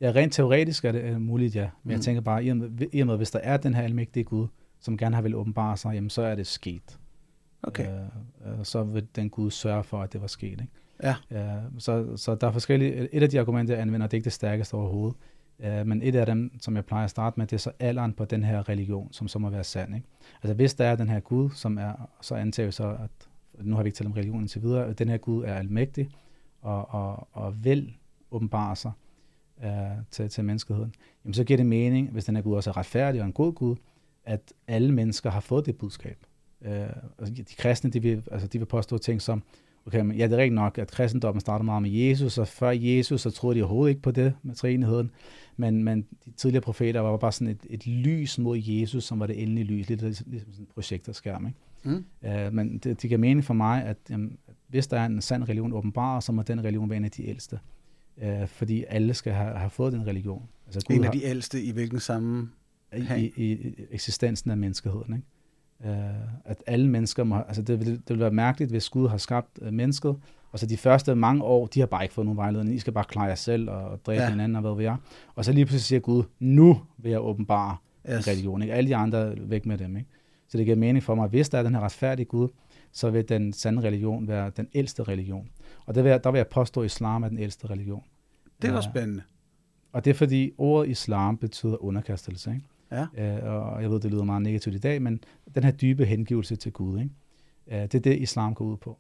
Ja, 0.01 0.13
rent 0.15 0.33
teoretisk 0.33 0.85
er 0.85 0.93
det 0.93 1.05
er 1.05 1.19
muligt, 1.19 1.57
ja. 1.57 1.63
Men 1.63 1.71
mm. 1.83 1.91
jeg 1.91 2.01
tænker 2.01 2.21
bare, 2.21 2.45
i 2.45 2.49
og, 2.49 2.57
med, 2.57 2.71
i 2.93 3.01
og 3.01 3.07
med, 3.07 3.17
hvis 3.17 3.31
der 3.31 3.39
er 3.39 3.57
den 3.57 3.75
her 3.75 3.83
almægtige 3.83 4.25
Gud, 4.25 4.47
som 4.81 4.97
gerne 4.97 5.15
har 5.15 5.23
vil 5.23 5.35
åbenbare 5.35 5.77
sig, 5.77 5.95
jamen 5.95 6.11
så 6.11 6.23
er 6.23 6.35
det 6.35 6.47
sket. 6.47 6.99
Okay. 7.63 7.89
Øh, 7.89 8.59
øh, 8.59 8.65
så 8.65 8.83
vil 8.83 9.07
den 9.17 9.31
Gud 9.31 9.51
sørge 9.51 9.85
for, 9.85 10.03
at 10.03 10.13
det 10.13 10.21
var 10.21 10.27
sket. 10.27 10.61
Ikke? 10.61 10.69
Ja. 11.03 11.15
Øh, 11.31 11.63
så, 11.79 12.17
så 12.17 12.35
der 12.35 12.47
er 12.47 12.53
forskellige, 12.53 13.15
et 13.15 13.23
af 13.23 13.31
de 13.31 13.41
argumenter, 13.41 13.75
jeg 13.75 13.83
anvender, 13.83 14.07
det 14.07 14.15
er 14.15 14.19
ikke 14.19 14.25
det 14.25 14.33
stærkeste 14.33 14.75
overhovedet, 14.75 15.17
øh, 15.61 15.87
men 15.87 16.03
et 16.03 16.15
af 16.15 16.27
dem, 16.27 16.61
som 16.61 16.77
jeg 16.77 16.85
plejer 16.85 17.05
at 17.05 17.11
starte 17.11 17.41
med, 17.41 17.47
det 17.47 17.57
er 17.57 17.61
så 17.61 17.73
alderen 17.81 18.13
på 18.13 18.25
den 18.25 18.45
her 18.45 18.69
religion, 18.69 19.13
som 19.13 19.29
så 19.29 19.39
må 19.39 19.51
være 19.51 19.65
sand. 19.65 19.95
Ikke? 19.95 20.07
Altså 20.43 20.55
hvis 20.55 20.75
der 20.75 20.85
er 20.85 20.97
den 20.97 21.09
her 21.09 21.21
Gud, 21.21 21.51
som 21.51 21.79
er, 21.79 22.11
så 22.21 22.35
antager 22.35 22.67
vi 22.67 22.73
så, 22.73 22.89
at 22.89 23.29
nu 23.61 23.77
har 23.77 23.83
vi 23.83 23.89
ikke 23.89 23.97
talt 23.97 24.07
om 24.07 24.13
religion 24.13 24.41
indtil 24.41 24.63
videre, 24.63 24.87
at 24.87 24.99
den 24.99 25.09
her 25.09 25.17
Gud 25.17 25.45
er 25.45 25.55
almægtig 25.55 26.09
og, 26.63 26.95
og, 26.95 27.29
og 27.33 27.65
vil 27.65 27.95
åbenbare 28.31 28.77
sig 28.77 28.93
øh, 29.65 29.71
til, 30.11 30.29
til 30.29 30.45
menneskeheden, 30.45 30.95
jamen 31.25 31.35
så 31.35 31.45
giver 31.45 31.57
det 31.57 31.67
mening, 31.67 32.11
hvis 32.11 32.25
den 32.25 32.37
her 32.37 32.43
Gud 32.43 32.55
også 32.55 32.71
er 32.71 32.77
retfærdig 32.77 33.21
og 33.21 33.27
en 33.27 33.33
god 33.33 33.53
Gud, 33.53 33.77
at 34.25 34.53
alle 34.69 34.93
mennesker 34.93 35.31
har 35.31 35.41
fået 35.41 35.67
det 35.67 35.77
budskab. 35.77 36.19
Øh, 36.63 36.87
altså 37.19 37.35
de 37.35 37.45
kristne, 37.59 37.91
de 37.91 38.03
vil, 38.03 38.23
altså 38.31 38.47
de 38.47 38.59
vil 38.59 38.67
påstå 38.67 38.99
ting 38.99 39.23
som, 39.23 39.43
okay, 39.87 40.01
men 40.01 40.17
ja, 40.17 40.25
det 40.25 40.33
er 40.33 40.37
rigtigt 40.37 40.55
nok, 40.55 40.79
at 40.79 40.91
kristendommen 40.91 41.41
startede 41.41 41.65
meget 41.65 41.83
med 41.83 41.91
Jesus, 41.91 42.39
og 42.39 42.49
før 42.49 42.71
Jesus, 42.71 43.21
så 43.21 43.31
troede 43.31 43.59
de 43.59 43.63
overhovedet 43.63 43.91
ikke 43.91 44.03
på 44.03 44.11
det 44.11 44.35
med 44.43 44.55
træenigheden, 44.55 45.11
men, 45.57 45.85
men 45.85 46.07
de 46.25 46.31
tidligere 46.31 46.63
profeter 46.63 47.01
var 47.01 47.17
bare 47.17 47.33
sådan 47.33 47.49
et, 47.49 47.67
et 47.71 47.87
lys 47.87 48.39
mod 48.39 48.59
Jesus, 48.59 49.05
som 49.05 49.21
var 49.21 49.27
det 49.27 49.43
endelige 49.43 49.65
lys, 49.65 49.89
lidt 49.89 50.03
ligesom 50.03 50.27
sådan 50.27 50.45
en 50.59 50.69
projektorskærm, 50.75 51.47
ikke? 51.47 51.59
Mm. 51.83 52.05
Øh, 52.29 52.53
men 52.53 52.79
det, 52.79 53.03
det 53.03 53.11
giver 53.11 53.19
mening 53.19 53.45
for 53.45 53.55
mig, 53.55 53.85
at 53.85 53.97
jamen, 54.11 54.39
hvis 54.69 54.87
der 54.87 55.01
er 55.01 55.07
en 55.07 55.21
sand 55.21 55.45
religion 55.45 55.73
åbenbar, 55.73 56.21
så 56.21 56.33
må 56.33 56.43
den 56.43 56.65
religion 56.65 56.91
være 56.91 56.97
en 56.97 57.05
af 57.05 57.11
de 57.11 57.29
ældste. 57.29 57.59
Øh, 58.23 58.47
fordi 58.49 58.85
alle 58.89 59.15
skal 59.15 59.33
have, 59.33 59.59
have 59.59 59.71
fået 59.71 59.93
den 59.93 60.07
religion. 60.07 60.43
Altså 60.67 60.81
En 60.91 60.99
af 60.99 61.05
har- 61.05 61.13
de 61.13 61.25
ældste 61.25 61.63
i 61.63 61.71
hvilken 61.73 62.01
sammen... 62.01 62.53
i, 62.97 63.33
i, 63.37 63.43
i 63.53 63.75
eksistensen 63.91 64.51
af 64.51 64.57
menneskeheden. 64.57 65.15
Ikke? 65.15 65.27
Uh, 65.81 65.97
at 66.45 66.63
alle 66.67 66.89
mennesker 66.89 67.25
må, 67.25 67.37
altså 67.37 67.63
det, 67.63 67.81
vil, 67.81 67.87
det 67.91 68.09
vil 68.09 68.19
være 68.21 68.31
mærkeligt, 68.31 68.71
hvis 68.71 68.89
Gud 68.89 69.09
har 69.09 69.17
skabt 69.17 69.59
uh, 69.63 69.73
mennesket, 69.73 70.17
og 70.53 70.59
så 70.59 70.67
de 70.67 70.77
første 70.77 71.15
mange 71.15 71.43
år, 71.43 71.67
de 71.67 71.81
har 71.81 71.87
bare 71.87 72.03
ikke 72.05 72.15
fået 72.15 72.25
nogen 72.25 72.37
vejledning. 72.37 72.77
I 72.77 72.79
skal 72.79 72.93
bare 72.93 73.05
klare 73.05 73.25
jer 73.25 73.35
selv 73.35 73.71
og 73.71 74.01
dræbe 74.07 74.23
Ja. 74.23 74.31
hinanden 74.31 74.57
og 74.57 74.61
hvad 74.63 74.75
ved 74.75 74.83
jeg. 74.83 74.97
Og 75.35 75.45
så 75.45 75.53
lige 75.53 75.65
pludselig 75.65 75.83
siger 75.83 76.01
Gud, 76.01 76.23
nu 76.39 76.81
vil 76.99 77.11
jeg 77.11 77.21
åbenbare 77.21 77.77
Yes. 78.11 78.29
religion. 78.29 78.63
Ikke? 78.63 78.75
Alle 78.75 78.89
de 78.91 78.97
andre 78.97 79.35
væk 79.39 79.67
med 79.67 79.79
dem. 79.79 79.97
Ikke? 79.97 80.09
Så 80.49 80.59
det 80.59 80.65
giver 80.67 80.77
mening 80.77 81.03
for 81.03 81.15
mig, 81.15 81.25
at 81.25 81.31
hvis 81.31 81.49
der 81.49 81.59
er 81.59 81.63
den 81.63 81.75
her 81.75 81.81
retfærdige 81.81 82.27
Gud, 82.27 82.49
så 82.93 83.11
vil 83.11 83.29
den 83.29 83.53
sande 83.53 83.83
religion 83.83 84.29
være 84.29 84.51
den 84.57 84.69
ældste 84.75 85.03
religion. 85.03 85.49
Og 85.87 85.95
der 85.95 86.03
vil 86.03 86.11
jeg, 86.11 86.25
der 86.25 86.31
vil 86.31 86.39
jeg 86.39 86.47
påstå, 86.49 86.81
at 86.81 86.87
islam 86.87 87.23
er 87.23 87.29
den 87.29 87.39
ældste 87.39 87.67
religion. 87.71 88.03
Det 88.63 88.71
var 88.71 88.77
Ja. 88.77 88.91
spændende. 88.91 89.23
Og 89.93 90.05
det 90.05 90.11
er 90.11 90.15
fordi, 90.15 90.53
ordet 90.59 90.91
islam 90.91 91.37
betyder 91.37 91.85
underkastelse. 91.85 92.51
Ikke? 92.51 92.65
Ja. 93.17 93.37
Øh, 93.39 93.53
og 93.75 93.83
jeg 93.83 93.91
ved, 93.91 94.01
det 94.01 94.11
lyder 94.11 94.25
meget 94.25 94.43
negativt 94.43 94.75
i 94.75 94.79
dag, 94.79 95.03
men 95.03 95.21
den 95.55 95.65
her 95.65 95.71
dybe 95.71 96.05
hengivelse 96.05 96.57
til 96.57 96.73
Gud, 96.73 96.99
ikke? 97.01 97.11
Øh, 97.67 97.83
det 97.83 97.95
er 97.95 97.99
det, 98.01 98.19
islam 98.19 98.55
går 98.55 98.65
ud 98.65 98.77
på. 98.77 98.99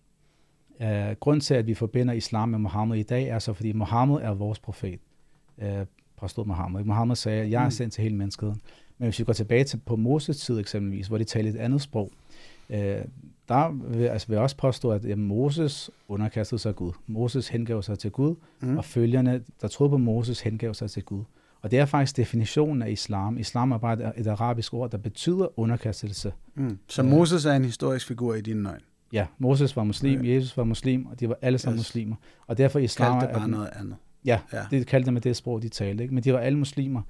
Øh, 0.80 1.10
grunden 1.20 1.40
til, 1.40 1.54
at 1.54 1.66
vi 1.66 1.74
forbinder 1.74 2.14
islam 2.14 2.48
med 2.48 2.58
Mohammed 2.58 2.98
i 2.98 3.02
dag, 3.02 3.24
er 3.28 3.38
så, 3.38 3.52
fordi 3.52 3.72
Mohammed 3.72 4.16
er 4.16 4.30
vores 4.34 4.58
profet. 4.58 5.00
Øh, 5.58 5.86
påstod 6.16 6.44
Mohammed. 6.46 6.84
Mohammed 6.84 7.16
sagde, 7.16 7.42
at 7.42 7.50
jeg 7.50 7.60
er 7.60 7.64
Mm. 7.64 7.70
sendt 7.70 7.94
til 7.94 8.02
hele 8.02 8.14
menneskeheden. 8.16 8.60
Men 8.98 9.06
hvis 9.06 9.18
vi 9.18 9.24
går 9.24 9.32
tilbage 9.32 9.64
til 9.64 9.76
på 9.86 9.96
Moses 9.96 10.36
tid 10.40 10.58
eksempelvis, 10.58 11.06
hvor 11.06 11.18
de 11.18 11.24
talte 11.24 11.50
et 11.50 11.56
andet 11.56 11.80
sprog, 11.82 12.10
øh, 12.70 12.98
der 13.48 13.72
vil, 13.96 14.04
altså 14.04 14.26
vil 14.28 14.34
jeg 14.34 14.42
også 14.42 14.56
påstå, 14.56 14.90
at 14.90 15.04
jamen, 15.04 15.26
Moses 15.28 15.90
underkastede 16.08 16.60
sig 16.60 16.74
Gud. 16.76 16.92
Moses 17.06 17.48
hengav 17.48 17.82
sig 17.82 17.98
til 17.98 18.10
Gud, 18.10 18.34
Mm. 18.60 18.76
og 18.78 18.84
følgerne, 18.84 19.42
der 19.60 19.68
troede 19.68 19.90
på 19.90 19.96
Moses, 19.98 20.40
hengav 20.40 20.74
sig 20.74 20.90
til 20.90 21.02
Gud. 21.04 21.22
Og 21.62 21.70
det 21.70 21.78
er 21.78 21.84
faktisk 21.84 22.16
definitionen 22.16 22.82
af 22.82 22.90
islam. 22.90 23.38
Islam 23.38 23.72
er 23.72 23.78
bare 23.78 23.92
et, 23.92 24.12
et 24.16 24.26
arabisk 24.26 24.74
ord, 24.74 24.90
der 24.90 24.98
betyder 24.98 25.58
underkastelse. 25.58 26.32
Mm. 26.54 26.78
Så 26.88 27.02
Ja. 27.02 27.08
Moses 27.08 27.44
er 27.44 27.52
en 27.52 27.64
historisk 27.64 28.06
figur 28.06 28.34
i 28.34 28.40
dine 28.40 28.68
øjne. 28.68 28.80
Ja, 29.12 29.26
Moses 29.38 29.76
var 29.76 29.84
muslim, 29.84 30.24
Ja. 30.24 30.34
Jesus 30.34 30.56
var 30.56 30.64
muslim, 30.64 31.06
og 31.06 31.20
de 31.20 31.28
var 31.28 31.38
alle 31.42 31.58
sammen 31.58 31.76
Yes. 31.78 31.80
muslimer. 31.80 32.16
Og 32.46 32.58
derfor 32.58 32.78
islam 32.78 33.12
Kald 33.12 33.20
det 33.20 33.28
er 33.28 33.38
bare 33.38 33.44
den- 33.44 33.50
noget 33.50 33.68
andet. 33.80 33.96
Ja, 34.24 34.40
Ja. 34.52 34.62
det 34.70 34.86
kaldte 34.86 35.12
med 35.12 35.20
det 35.20 35.36
sprog, 35.36 35.62
de 35.62 35.68
talte. 35.68 36.02
Ikke? 36.04 36.14
Men 36.14 36.24
de 36.24 36.32
var 36.32 36.38
alle 36.38 36.58
muslimer. 36.58 37.02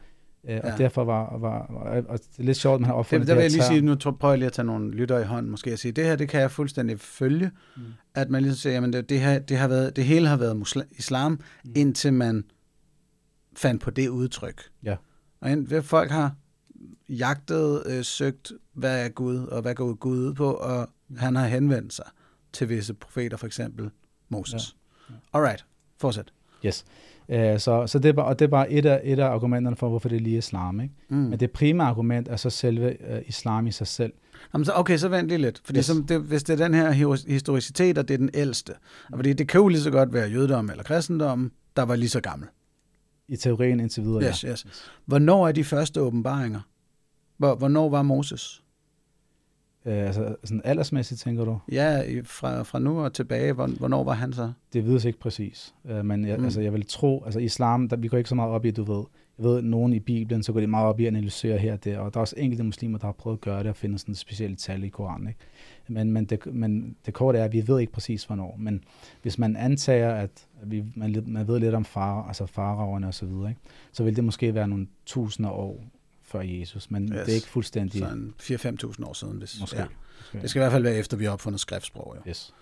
Øh, 0.45 0.51
Ja. 0.51 0.73
Og 0.73 0.79
derfor 0.79 1.05
var, 1.05 1.39
var, 1.39 1.67
var, 1.71 2.03
og 2.09 2.19
det 2.19 2.29
er 2.39 2.43
lidt 2.43 2.57
sjovt, 2.57 2.75
at 2.75 2.81
man 2.81 2.87
har 2.87 2.95
Det, 2.95 2.99
opfundet 2.99 3.29
der 3.29 3.35
vil 3.35 3.43
jeg 3.43 3.51
lige 3.51 3.61
term. 3.63 3.73
sige, 3.73 3.81
nu 3.81 3.95
prøver 3.97 4.33
jeg 4.33 4.39
lige 4.39 4.47
at 4.47 4.53
tage 4.53 4.67
nogle 4.67 4.91
lytter 4.91 5.19
i 5.19 5.25
hånden, 5.25 5.51
måske 5.51 5.73
at 5.73 5.79
sige, 5.79 5.93
det 5.93 6.05
her, 6.05 6.17
det 6.17 6.29
kan 6.29 6.41
jeg 6.41 6.51
fuldstændig 6.51 7.01
følge, 7.01 7.51
Mm. 7.77 7.83
at 8.15 8.31
man 8.31 8.43
ligesom 8.43 8.57
siger, 8.59 8.73
jamen 8.75 8.93
det, 8.93 9.09
det, 9.09 9.21
her, 9.21 9.39
det, 9.39 9.57
har 9.57 9.69
været, 9.69 9.97
det 9.97 10.05
hele 10.05 10.29
har 10.29 10.37
været 10.37 10.63
musla- 10.63 10.89
islam, 10.99 11.33
Mm. 11.65 11.73
indtil 11.77 12.13
man 12.13 12.45
fandt 13.57 13.83
på 13.83 13.91
det 13.91 14.09
udtryk. 14.09 14.63
Ja. 14.85 14.97
Og 15.41 15.51
ind, 15.51 15.83
folk 15.83 16.11
har 16.11 16.35
jagtet, 17.09 17.83
øh, 17.87 18.05
søgt, 18.05 18.53
hvad 18.73 19.05
er 19.05 19.09
Gud, 19.09 19.39
og 19.39 19.63
hvad 19.63 19.75
går 19.75 19.95
Gud 19.95 20.19
ud 20.19 20.35
på, 20.35 20.53
og 20.53 20.89
Mm. 21.09 21.17
han 21.17 21.37
har 21.37 21.47
henvendt 21.47 21.93
sig 21.93 22.05
til 22.53 22.69
visse 22.69 22.95
profeter, 22.95 23.37
for 23.37 23.47
eksempel 23.47 23.91
Moses. 24.29 24.77
Ja. 25.11 25.15
Alright, 25.33 25.65
fortsæt. 25.99 26.33
Yes. 26.67 26.85
Øh, 27.29 27.59
så, 27.59 27.87
så 27.87 27.99
det 27.99 28.09
er 28.09 28.13
bare, 28.13 28.27
og 28.27 28.39
det 28.39 28.45
er 28.45 28.49
bare 28.51 28.71
et 28.71 28.87
af, 28.87 29.01
et 29.05 29.19
af 29.19 29.27
argumenterne 29.27 29.77
for, 29.77 29.89
hvorfor 29.89 30.09
det 30.09 30.17
er 30.17 30.21
lige 30.21 30.39
islam. 30.39 30.81
Ikke? 30.81 30.95
Mm. 31.09 31.17
Men 31.17 31.41
det 31.41 31.51
primære 31.51 31.89
argument 31.89 32.29
er 32.29 32.37
så 32.37 32.51
selve 32.51 33.13
øh, 33.13 33.23
islam 33.27 33.67
i 33.67 33.71
sig 33.73 33.87
selv. 33.87 34.13
Jamen, 34.55 34.65
så, 34.65 34.73
okay, 34.75 34.97
så 34.97 35.09
vent 35.09 35.29
lige 35.29 35.39
lidt. 35.39 35.61
Fordi 35.65 35.79
Yes. 35.79 35.87
som 35.87 36.07
det, 36.07 36.21
hvis 36.21 36.43
det 36.43 36.61
er 36.61 36.65
den 36.65 36.75
her 36.75 36.91
historicitet, 37.29 37.99
og 37.99 38.09
det 38.09 38.15
er 38.15 38.19
den 38.19 38.31
ældste, 38.35 38.71
og 39.13 39.19
fordi 39.19 39.33
det 39.33 39.49
kan 39.49 39.61
jo 39.61 39.69
lige 39.69 39.81
så 39.81 39.91
godt 39.91 40.13
være 40.13 40.29
jødedom 40.31 40.71
eller 40.71 40.85
kristendom, 40.85 41.53
der 41.77 41.83
var 41.83 41.97
lige 41.97 42.09
så 42.09 42.21
gammel. 42.21 42.49
I 43.29 43.37
teorien 43.37 43.81
indtil 43.81 44.03
videre, 44.03 44.23
Yes, 44.29 44.45
ja. 44.45 44.51
yes. 44.51 44.67
Hvornår 45.07 45.49
er 45.49 45.53
de 45.53 45.65
første 45.65 46.01
åbenbaringer? 46.01 46.61
Hvor, 47.39 47.55
hvornår 47.55 47.89
var 47.89 48.03
Moses? 48.03 48.63
Øh, 49.87 50.07
altså 50.07 50.37
sådan 50.45 50.61
aldersmæssigt, 50.65 51.21
tænker 51.21 51.45
du? 51.45 51.59
Ja, 51.73 52.03
fra, 52.25 52.63
fra 52.63 52.79
nu 52.79 53.01
og 53.01 53.13
tilbage, 53.13 53.53
hvor- 53.53 53.79
hvornår 53.79 54.05
var 54.05 54.13
han 54.13 54.33
så? 54.33 54.53
Det 54.73 54.85
vides 54.87 55.05
ikke 55.05 55.19
præcis, 55.19 55.75
øh, 55.85 56.05
men 56.05 56.25
jeg, 56.27 56.39
Mm. 56.39 56.45
altså, 56.45 56.61
jeg 56.61 56.73
vil 56.73 56.87
tro, 56.87 57.23
altså 57.25 57.41
islam, 57.41 57.89
der, 57.89 57.97
vi 57.97 58.09
går 58.09 58.17
ikke 58.19 58.29
så 58.29 58.35
meget 58.35 58.51
op 58.53 58.65
i, 58.65 58.71
du 58.71 58.83
ved, 58.85 59.05
jeg 59.39 59.45
ved, 59.47 59.59
at 59.59 59.65
nogen 59.65 59.93
i 59.93 59.99
Bibelen, 60.01 60.43
så 60.43 60.53
går 60.53 60.61
de 60.61 60.67
meget 60.67 60.87
op 60.87 61.01
i 61.01 61.05
at 61.05 61.09
analysere 61.09 61.59
her 61.59 61.73
og 61.73 61.85
der, 61.85 61.99
og 61.99 62.15
der 62.15 62.19
er 62.19 62.23
også 62.23 62.35
enkelte 62.39 62.65
muslimer, 62.65 62.99
der 62.99 63.07
har 63.07 63.13
prøvet 63.13 63.37
at 63.37 63.41
gøre 63.41 63.59
det 63.59 63.67
og 63.67 63.77
finde 63.77 63.99
sådan 63.99 64.13
et 64.13 64.19
specielt 64.19 64.59
tal 64.59 64.85
i 64.85 64.89
Koranen, 64.89 65.29
ikke? 65.29 65.41
Men, 65.89 66.13
men, 66.13 66.25
det, 66.25 66.47
men 66.55 66.97
det 67.07 67.15
korte 67.15 67.39
er, 67.39 67.45
at 67.45 67.53
vi 67.53 67.63
ved 67.67 67.81
ikke 67.81 67.93
præcis, 67.93 68.25
hvornår, 68.25 68.57
men 68.59 68.85
hvis 69.23 69.39
man 69.39 69.57
antager, 69.57 70.15
at 70.15 70.47
vi, 70.65 70.85
man, 70.95 71.23
man 71.27 71.49
ved 71.49 71.61
lidt 71.61 71.75
om 71.75 71.85
far, 71.85 72.23
altså 72.27 72.47
faraerne 72.47 73.07
og 73.07 73.15
så 73.15 73.27
videre, 73.27 73.49
ikke? 73.49 73.61
så 73.93 74.05
vil 74.05 74.17
det 74.17 74.25
måske 74.25 74.55
være 74.55 74.69
nogle 74.69 74.87
tusinder 75.07 75.51
år 75.51 75.85
før 76.37 76.43
Jesus, 76.43 76.91
men 76.91 77.03
Yes. 77.03 77.11
det 77.11 77.29
er 77.29 77.35
ikke 77.35 77.47
fuldstændig, 77.49 78.01
Så 78.01 78.09
en 78.09 78.35
4-5.000 79.03 79.05
år 79.05 79.13
siden. 79.13 79.39
Hvis, 79.39 79.61
måske. 79.61 79.77
Ja. 79.79 79.87
måske. 80.19 80.39
Det 80.43 80.51
skal 80.51 80.61
i 80.61 80.63
hvert 80.63 80.73
fald 80.73 80.83
være 80.83 80.95
efter, 80.97 81.17
vi 81.17 81.25
har 81.25 81.33
opfundet 81.33 81.61
skriftsprog. 81.61 82.17
Jo. 82.17 82.31
Yes. 82.31 82.55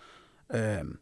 Øhm, 0.54 0.98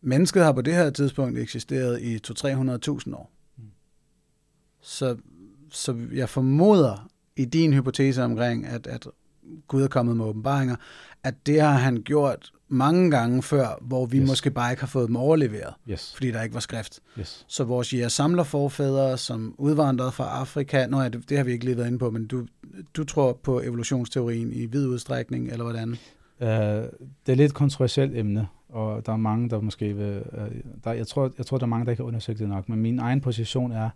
mennesket 0.00 0.42
har 0.42 0.52
på 0.52 0.62
det 0.62 0.74
her 0.74 0.90
tidspunkt 0.90 1.38
eksisteret 1.38 2.00
i 2.02 2.16
200-300.000 2.16 3.14
år. 3.14 3.30
Mm. 3.56 3.64
Så, 4.80 5.16
så 5.70 6.06
jeg 6.12 6.28
formoder 6.28 7.08
i 7.36 7.44
din 7.44 7.72
hypotese 7.72 8.22
omkring, 8.24 8.66
at, 8.66 8.86
at 8.86 9.06
Gud 9.68 9.82
er 9.82 9.88
kommet 9.88 10.16
med 10.16 10.24
åbenbaringer, 10.24 10.76
at 11.24 11.46
det 11.46 11.60
har 11.60 11.72
han 11.72 12.02
gjort 12.02 12.52
mange 12.68 13.10
gange 13.10 13.42
før, 13.42 13.78
hvor 13.80 14.06
vi 14.06 14.18
yes. 14.18 14.28
Måske 14.28 14.50
bare 14.50 14.72
ikke 14.72 14.82
har 14.82 14.86
fået 14.86 15.08
dem 15.08 15.16
overleveret, 15.16 15.74
Yes. 15.90 16.12
fordi 16.14 16.30
der 16.30 16.42
ikke 16.42 16.54
var 16.54 16.60
skrift. 16.60 17.00
Yes. 17.18 17.44
Så 17.48 17.64
vores 17.64 17.92
jæger 17.94 18.08
samler 18.08 18.42
forfædre, 18.42 19.18
som 19.18 19.54
udvandrede 19.58 20.12
fra 20.12 20.24
Afrika, 20.40 20.86
nå 20.86 21.00
ja, 21.00 21.08
det, 21.08 21.28
det 21.30 21.36
har 21.36 21.44
vi 21.44 21.52
ikke 21.52 21.64
lige 21.64 21.76
været 21.76 21.86
inde 21.86 21.98
på, 21.98 22.10
men 22.10 22.26
du, 22.26 22.46
du 22.96 23.04
tror 23.04 23.32
på 23.42 23.60
evolutionsteorien 23.60 24.52
i 24.52 24.66
vid 24.66 24.86
udstrækning, 24.86 25.48
eller 25.50 25.64
hvordan? 25.64 25.88
Uh, 26.40 26.46
det 27.26 27.32
er 27.32 27.34
lidt 27.34 27.54
kontroversielt 27.54 28.16
emne, 28.16 28.48
og 28.68 29.06
der 29.06 29.12
er 29.12 29.16
mange, 29.16 29.50
der 29.50 29.60
måske 29.60 29.94
vil... 29.96 30.22
Uh, 30.32 30.56
der, 30.84 30.92
jeg, 30.92 31.06
tror, 31.06 31.30
jeg 31.38 31.46
tror, 31.46 31.58
der 31.58 31.64
er 31.64 31.68
mange, 31.68 31.84
der 31.84 31.90
ikke 31.90 32.02
har 32.02 32.08
undersøgt 32.08 32.38
det 32.38 32.48
nok, 32.48 32.68
men 32.68 32.78
min 32.80 32.98
egen 32.98 33.20
position 33.20 33.72
er, 33.72 33.90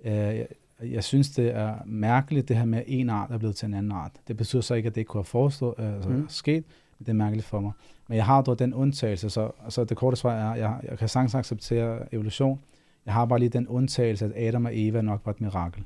uh, 0.00 0.06
jeg, 0.10 0.46
jeg 0.82 1.04
synes, 1.04 1.30
det 1.30 1.54
er 1.56 1.74
mærkeligt, 1.86 2.48
det 2.48 2.56
her 2.56 2.64
med, 2.64 2.78
at 2.78 2.84
en 2.86 3.10
art 3.10 3.30
er 3.30 3.38
blevet 3.38 3.56
til 3.56 3.66
en 3.66 3.74
anden 3.74 3.92
art. 3.92 4.10
Det 4.28 4.36
betyder 4.36 4.62
så 4.62 4.74
ikke, 4.74 4.86
at 4.86 4.94
det 4.94 5.00
ikke 5.00 5.08
kunne 5.08 5.18
have 5.18 5.24
forestået, 5.24 5.74
uh, 5.78 5.94
altså, 5.94 6.08
Mm. 6.08 6.14
mm. 6.16 6.26
sket, 6.28 6.64
men 6.98 7.04
det 7.06 7.08
er 7.08 7.14
mærkeligt 7.16 7.46
for 7.46 7.60
mig. 7.60 7.72
Men 8.08 8.16
jeg 8.16 8.26
har 8.26 8.42
dog 8.42 8.58
den 8.58 8.74
undtagelse, 8.74 9.30
så 9.30 9.50
altså, 9.64 9.84
det 9.84 9.96
korte 9.96 10.16
svar 10.16 10.32
er, 10.32 10.54
jeg, 10.54 10.80
jeg 10.90 10.98
kan 10.98 11.08
sagtens 11.08 11.34
acceptere 11.34 12.14
evolution. 12.14 12.60
Jeg 13.06 13.14
har 13.14 13.24
bare 13.24 13.38
lige 13.38 13.48
den 13.48 13.68
undtagelse, 13.68 14.24
at 14.24 14.48
Adam 14.48 14.64
og 14.64 14.70
Eva 14.74 15.00
nok 15.00 15.20
var 15.24 15.32
et 15.32 15.40
mirakel. 15.40 15.84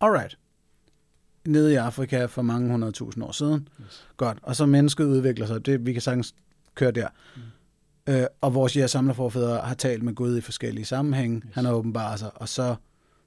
Alright. 0.00 0.38
nede 1.46 1.72
i 1.72 1.76
Afrika 1.76 2.24
for 2.24 2.42
mange 2.42 2.70
hundredtusind 2.70 3.24
år 3.24 3.32
siden. 3.32 3.68
Yes. 3.80 4.08
Godt. 4.16 4.38
Og 4.42 4.56
så 4.56 4.66
mennesket 4.66 5.04
udvikler 5.04 5.46
sig. 5.46 5.66
Det, 5.66 5.86
vi 5.86 5.92
kan 5.92 6.02
sagtens 6.02 6.34
køre 6.74 6.90
der. 6.90 7.08
Mm. 7.36 7.42
Øh, 8.12 8.26
og 8.40 8.54
vores 8.54 8.76
jæger 8.76 8.86
samlerforfædre 8.86 9.58
har 9.58 9.74
talt 9.74 10.02
med 10.02 10.14
Gud 10.14 10.38
i 10.38 10.40
forskellige 10.40 10.84
sammenhænge. 10.84 11.36
Yes. 11.36 11.54
Han 11.54 11.64
har 11.64 11.72
åbenbart 11.72 12.18
sig. 12.18 12.30
Og 12.34 12.48
så 12.48 12.74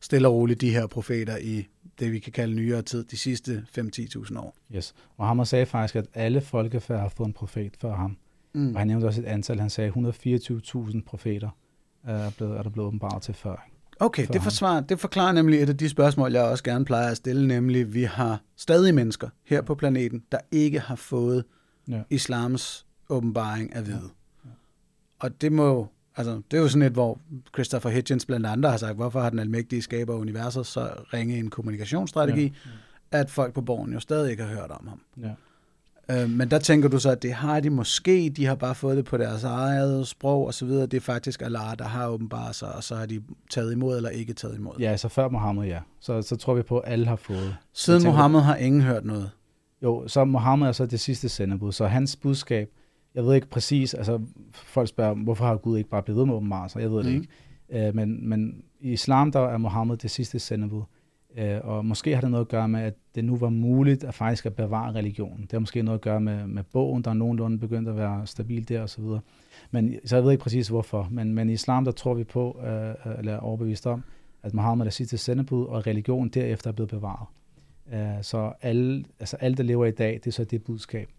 stille 0.07 0.27
og 0.27 0.33
roligt 0.33 0.61
de 0.61 0.69
her 0.69 0.87
profeter 0.87 1.37
i 1.37 1.67
det, 1.99 2.11
vi 2.11 2.19
kan 2.19 2.31
kalde 2.31 2.55
nyere 2.55 2.81
tid, 2.81 3.03
de 3.03 3.17
sidste 3.17 3.65
5-10.000 3.79 4.39
år. 4.39 4.55
Yes. 4.75 4.93
Mohammed 5.17 5.45
sagde 5.45 5.65
faktisk, 5.65 5.95
at 5.95 6.05
alle 6.13 6.41
folkefærd 6.41 6.99
har 6.99 7.09
fået 7.09 7.27
en 7.27 7.33
profet 7.33 7.77
før 7.81 7.95
ham. 7.95 8.17
Mm. 8.53 8.73
Og 8.73 8.79
han 8.79 8.87
nævnte 8.87 9.05
også 9.05 9.21
et 9.21 9.25
antal. 9.25 9.59
Han 9.59 9.69
sagde, 9.69 9.89
124.000 9.89 11.01
profeter 11.05 11.49
er, 12.03 12.29
blevet, 12.37 12.57
er 12.57 12.63
der 12.63 12.69
blevet 12.69 12.87
åbenbart 12.87 13.21
til 13.21 13.33
før. 13.33 13.67
Okay, 13.99 14.27
det, 14.33 14.41
forsvarer, 14.41 14.81
det 14.81 14.99
forklarer 14.99 15.31
nemlig 15.31 15.61
et 15.61 15.69
af 15.69 15.77
de 15.77 15.89
spørgsmål, 15.89 16.31
jeg 16.31 16.43
også 16.43 16.63
gerne 16.63 16.85
plejer 16.85 17.11
at 17.11 17.17
stille, 17.17 17.47
nemlig, 17.47 17.93
vi 17.93 18.03
har 18.03 18.41
stadig 18.55 18.95
mennesker 18.95 19.29
her 19.45 19.61
på 19.61 19.75
planeten, 19.75 20.23
der 20.31 20.39
ikke 20.51 20.79
har 20.79 20.95
fået 20.95 21.43
ja. 21.87 22.01
islams 22.09 22.85
åbenbaring 23.09 23.75
af 23.75 23.87
vide. 23.87 24.09
Ja. 24.45 24.49
Ja. 24.49 24.51
Og 25.19 25.41
det 25.41 25.51
må 25.51 25.87
altså, 26.17 26.41
det 26.51 26.57
er 26.57 26.61
jo 26.61 26.67
sådan 26.67 26.81
et, 26.81 26.93
hvor 26.93 27.19
Christopher 27.53 27.91
Hitchens 27.91 28.25
blandt 28.25 28.45
andre 28.45 28.69
har 28.69 28.77
sagt, 28.77 28.95
hvorfor 28.95 29.21
har 29.21 29.29
den 29.29 29.39
almægtige 29.39 29.81
skaber 29.81 30.13
af 30.13 30.17
universet 30.17 30.65
så 30.65 30.89
ringe 31.13 31.37
en 31.37 31.49
kommunikationsstrategi, 31.49 32.43
ja. 32.43 32.69
Ja. 33.13 33.19
at 33.19 33.29
folk 33.29 33.53
på 33.53 33.61
borgen 33.61 33.93
jo 33.93 33.99
stadig 33.99 34.31
ikke 34.31 34.43
har 34.43 34.55
hørt 34.55 34.71
om 34.71 34.87
ham. 34.87 35.01
Ja. 35.21 35.31
Øh, 36.09 36.29
men 36.29 36.51
der 36.51 36.59
tænker 36.59 36.89
du 36.89 36.99
så, 36.99 37.09
at 37.11 37.23
det 37.23 37.33
har 37.33 37.59
de 37.59 37.69
måske, 37.69 38.29
de 38.29 38.45
har 38.45 38.55
bare 38.55 38.75
fået 38.75 38.97
det 38.97 39.05
på 39.05 39.17
deres 39.17 39.43
eget 39.43 40.07
sprog 40.07 40.45
og 40.45 40.53
så 40.53 40.65
videre. 40.65 40.85
Det 40.85 40.97
er 40.97 41.01
faktisk 41.01 41.41
Allah, 41.41 41.77
der 41.79 41.85
har 41.85 42.07
åbenbart 42.07 42.55
sig, 42.55 42.75
og 42.75 42.83
så 42.83 42.95
har 42.95 43.05
de 43.05 43.21
taget 43.49 43.71
imod 43.71 43.97
eller 43.97 44.09
ikke 44.09 44.33
taget 44.33 44.55
imod. 44.55 44.73
Ja, 44.79 44.91
altså 44.91 45.07
før 45.07 45.29
Mohammed, 45.29 45.65
ja. 45.67 45.79
Så, 45.99 46.21
så 46.21 46.35
tror 46.35 46.53
vi 46.53 46.61
på, 46.61 46.79
at 46.79 46.91
alle 46.91 47.05
har 47.05 47.15
fået. 47.15 47.55
Siden 47.73 48.01
tænker, 48.01 48.11
Mohammed 48.11 48.39
har 48.39 48.55
ingen 48.55 48.81
hørt 48.81 49.05
noget. 49.05 49.31
Jo, 49.83 50.07
så 50.07 50.25
Mohammed 50.25 50.67
er 50.67 50.71
så 50.71 50.85
det 50.85 50.99
sidste 50.99 51.29
sendebud, 51.29 51.71
så 51.71 51.85
hans 51.85 52.15
budskab, 52.15 52.69
jeg 53.17 53.25
ved 53.25 53.35
ikke 53.35 53.49
præcis, 53.49 53.93
altså 53.93 54.21
folk 54.53 54.89
spørger, 54.89 55.13
hvorfor 55.13 55.45
har 55.45 55.57
Gud 55.57 55.77
ikke 55.77 55.89
bare 55.89 56.03
blevet 56.03 56.19
ved 56.19 56.25
med 56.25 56.33
åbenbart 56.33 56.71
sig, 56.71 56.81
jeg 56.81 56.91
ved 56.91 57.03
mm. 57.03 57.09
det 57.09 57.13
ikke. 57.13 57.89
Uh, 57.89 57.95
men, 57.95 58.29
men 58.29 58.63
i 58.79 58.91
islam, 58.91 59.31
der 59.31 59.39
er 59.39 59.57
Mohammed 59.57 59.97
det 59.97 60.11
sidste 60.11 60.39
sendebud. 60.39 60.83
Øh, 61.37 61.59
og 61.63 61.85
måske 61.85 62.13
har 62.13 62.21
det 62.21 62.31
noget 62.31 62.45
at 62.45 62.49
gøre 62.49 62.67
med, 62.67 62.81
at 62.81 62.93
det 63.15 63.25
nu 63.25 63.35
var 63.35 63.49
muligt 63.49 64.03
at 64.03 64.13
faktisk 64.13 64.45
at 64.45 64.55
bevare 64.55 64.93
religionen. 64.93 65.41
Det 65.41 65.51
har 65.51 65.59
måske 65.59 65.83
noget 65.83 65.97
at 65.97 66.01
gøre 66.01 66.21
med, 66.21 66.47
med 66.47 66.63
bogen, 66.63 67.03
der 67.03 67.09
er 67.09 67.13
nogenlunde 67.13 67.59
begyndt 67.59 67.89
at 67.89 67.97
være 67.97 68.27
stabil 68.27 68.69
der 68.69 68.81
osv. 68.81 69.03
Men, 69.71 69.95
så 70.05 70.15
jeg 70.15 70.23
ved 70.23 70.31
ikke 70.31 70.41
præcis 70.41 70.67
hvorfor. 70.67 71.07
Men, 71.11 71.33
men 71.33 71.49
i 71.49 71.53
islam, 71.53 71.85
der 71.85 71.91
tror 71.91 72.13
vi 72.13 72.23
på, 72.23 72.61
øh, 72.63 73.17
eller 73.19 73.33
er 73.33 73.39
overbevist 73.39 73.87
om, 73.87 74.03
at 74.43 74.53
Muhammed 74.53 74.85
er 74.85 74.89
sidste 74.89 75.17
sendebud, 75.17 75.65
og 75.65 75.87
religion 75.87 76.29
derefter 76.29 76.69
er 76.69 76.73
blevet 76.73 76.89
bevaret. 76.89 77.27
Øh, 77.93 78.23
så 78.23 78.53
alle, 78.61 79.05
altså 79.19 79.35
alle, 79.35 79.57
der 79.57 79.63
lever 79.63 79.85
i 79.85 79.91
dag, 79.91 80.13
det 80.13 80.27
er 80.27 80.31
så 80.31 80.43
det 80.43 80.63
budskab, 80.63 81.09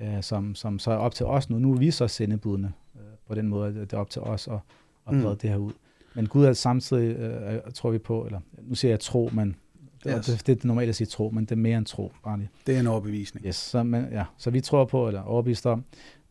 øh, 0.00 0.22
som, 0.22 0.54
som 0.54 0.78
så 0.78 0.90
er 0.90 0.96
op 0.96 1.14
til 1.14 1.26
os 1.26 1.50
nu. 1.50 1.58
Nu 1.58 1.72
er 1.72 1.78
vi 1.78 1.90
så 1.90 2.08
sendebudene 2.08 2.72
øh, 2.96 3.02
på 3.28 3.34
den 3.34 3.48
måde, 3.48 3.68
at 3.68 3.74
det 3.74 3.92
er 3.92 3.98
op 3.98 4.10
til 4.10 4.22
os 4.22 4.48
at, 4.48 4.54
at 4.54 4.60
brede 5.06 5.32
mm. 5.32 5.38
det 5.38 5.50
her 5.50 5.56
ud. 5.56 5.72
Men 6.14 6.26
Gud 6.26 6.44
er 6.44 6.52
samtidig, 6.52 7.16
øh, 7.16 7.60
tror 7.74 7.90
vi 7.90 7.98
på, 7.98 8.24
eller 8.24 8.40
nu 8.62 8.74
siger 8.74 8.92
jeg 8.92 9.00
tro, 9.00 9.30
men 9.32 9.56
det, 10.04 10.14
yes. 10.16 10.26
det, 10.26 10.46
det 10.46 10.64
er 10.64 10.66
normalt 10.66 10.88
at 10.88 10.96
sige 10.96 11.06
tro, 11.06 11.30
men 11.30 11.44
det 11.44 11.52
er 11.52 11.56
mere 11.56 11.78
end 11.78 11.86
tro. 11.86 12.12
Bare 12.24 12.38
lige. 12.38 12.50
Det 12.66 12.76
er 12.76 12.80
en 12.80 12.86
overbevisning. 12.86 13.46
Yes, 13.46 13.56
så, 13.56 13.82
men, 13.82 14.04
ja, 14.12 14.24
så 14.36 14.50
vi 14.50 14.60
tror 14.60 14.84
på, 14.84 15.08
eller 15.08 15.22
overbevist 15.22 15.66
om, 15.66 15.84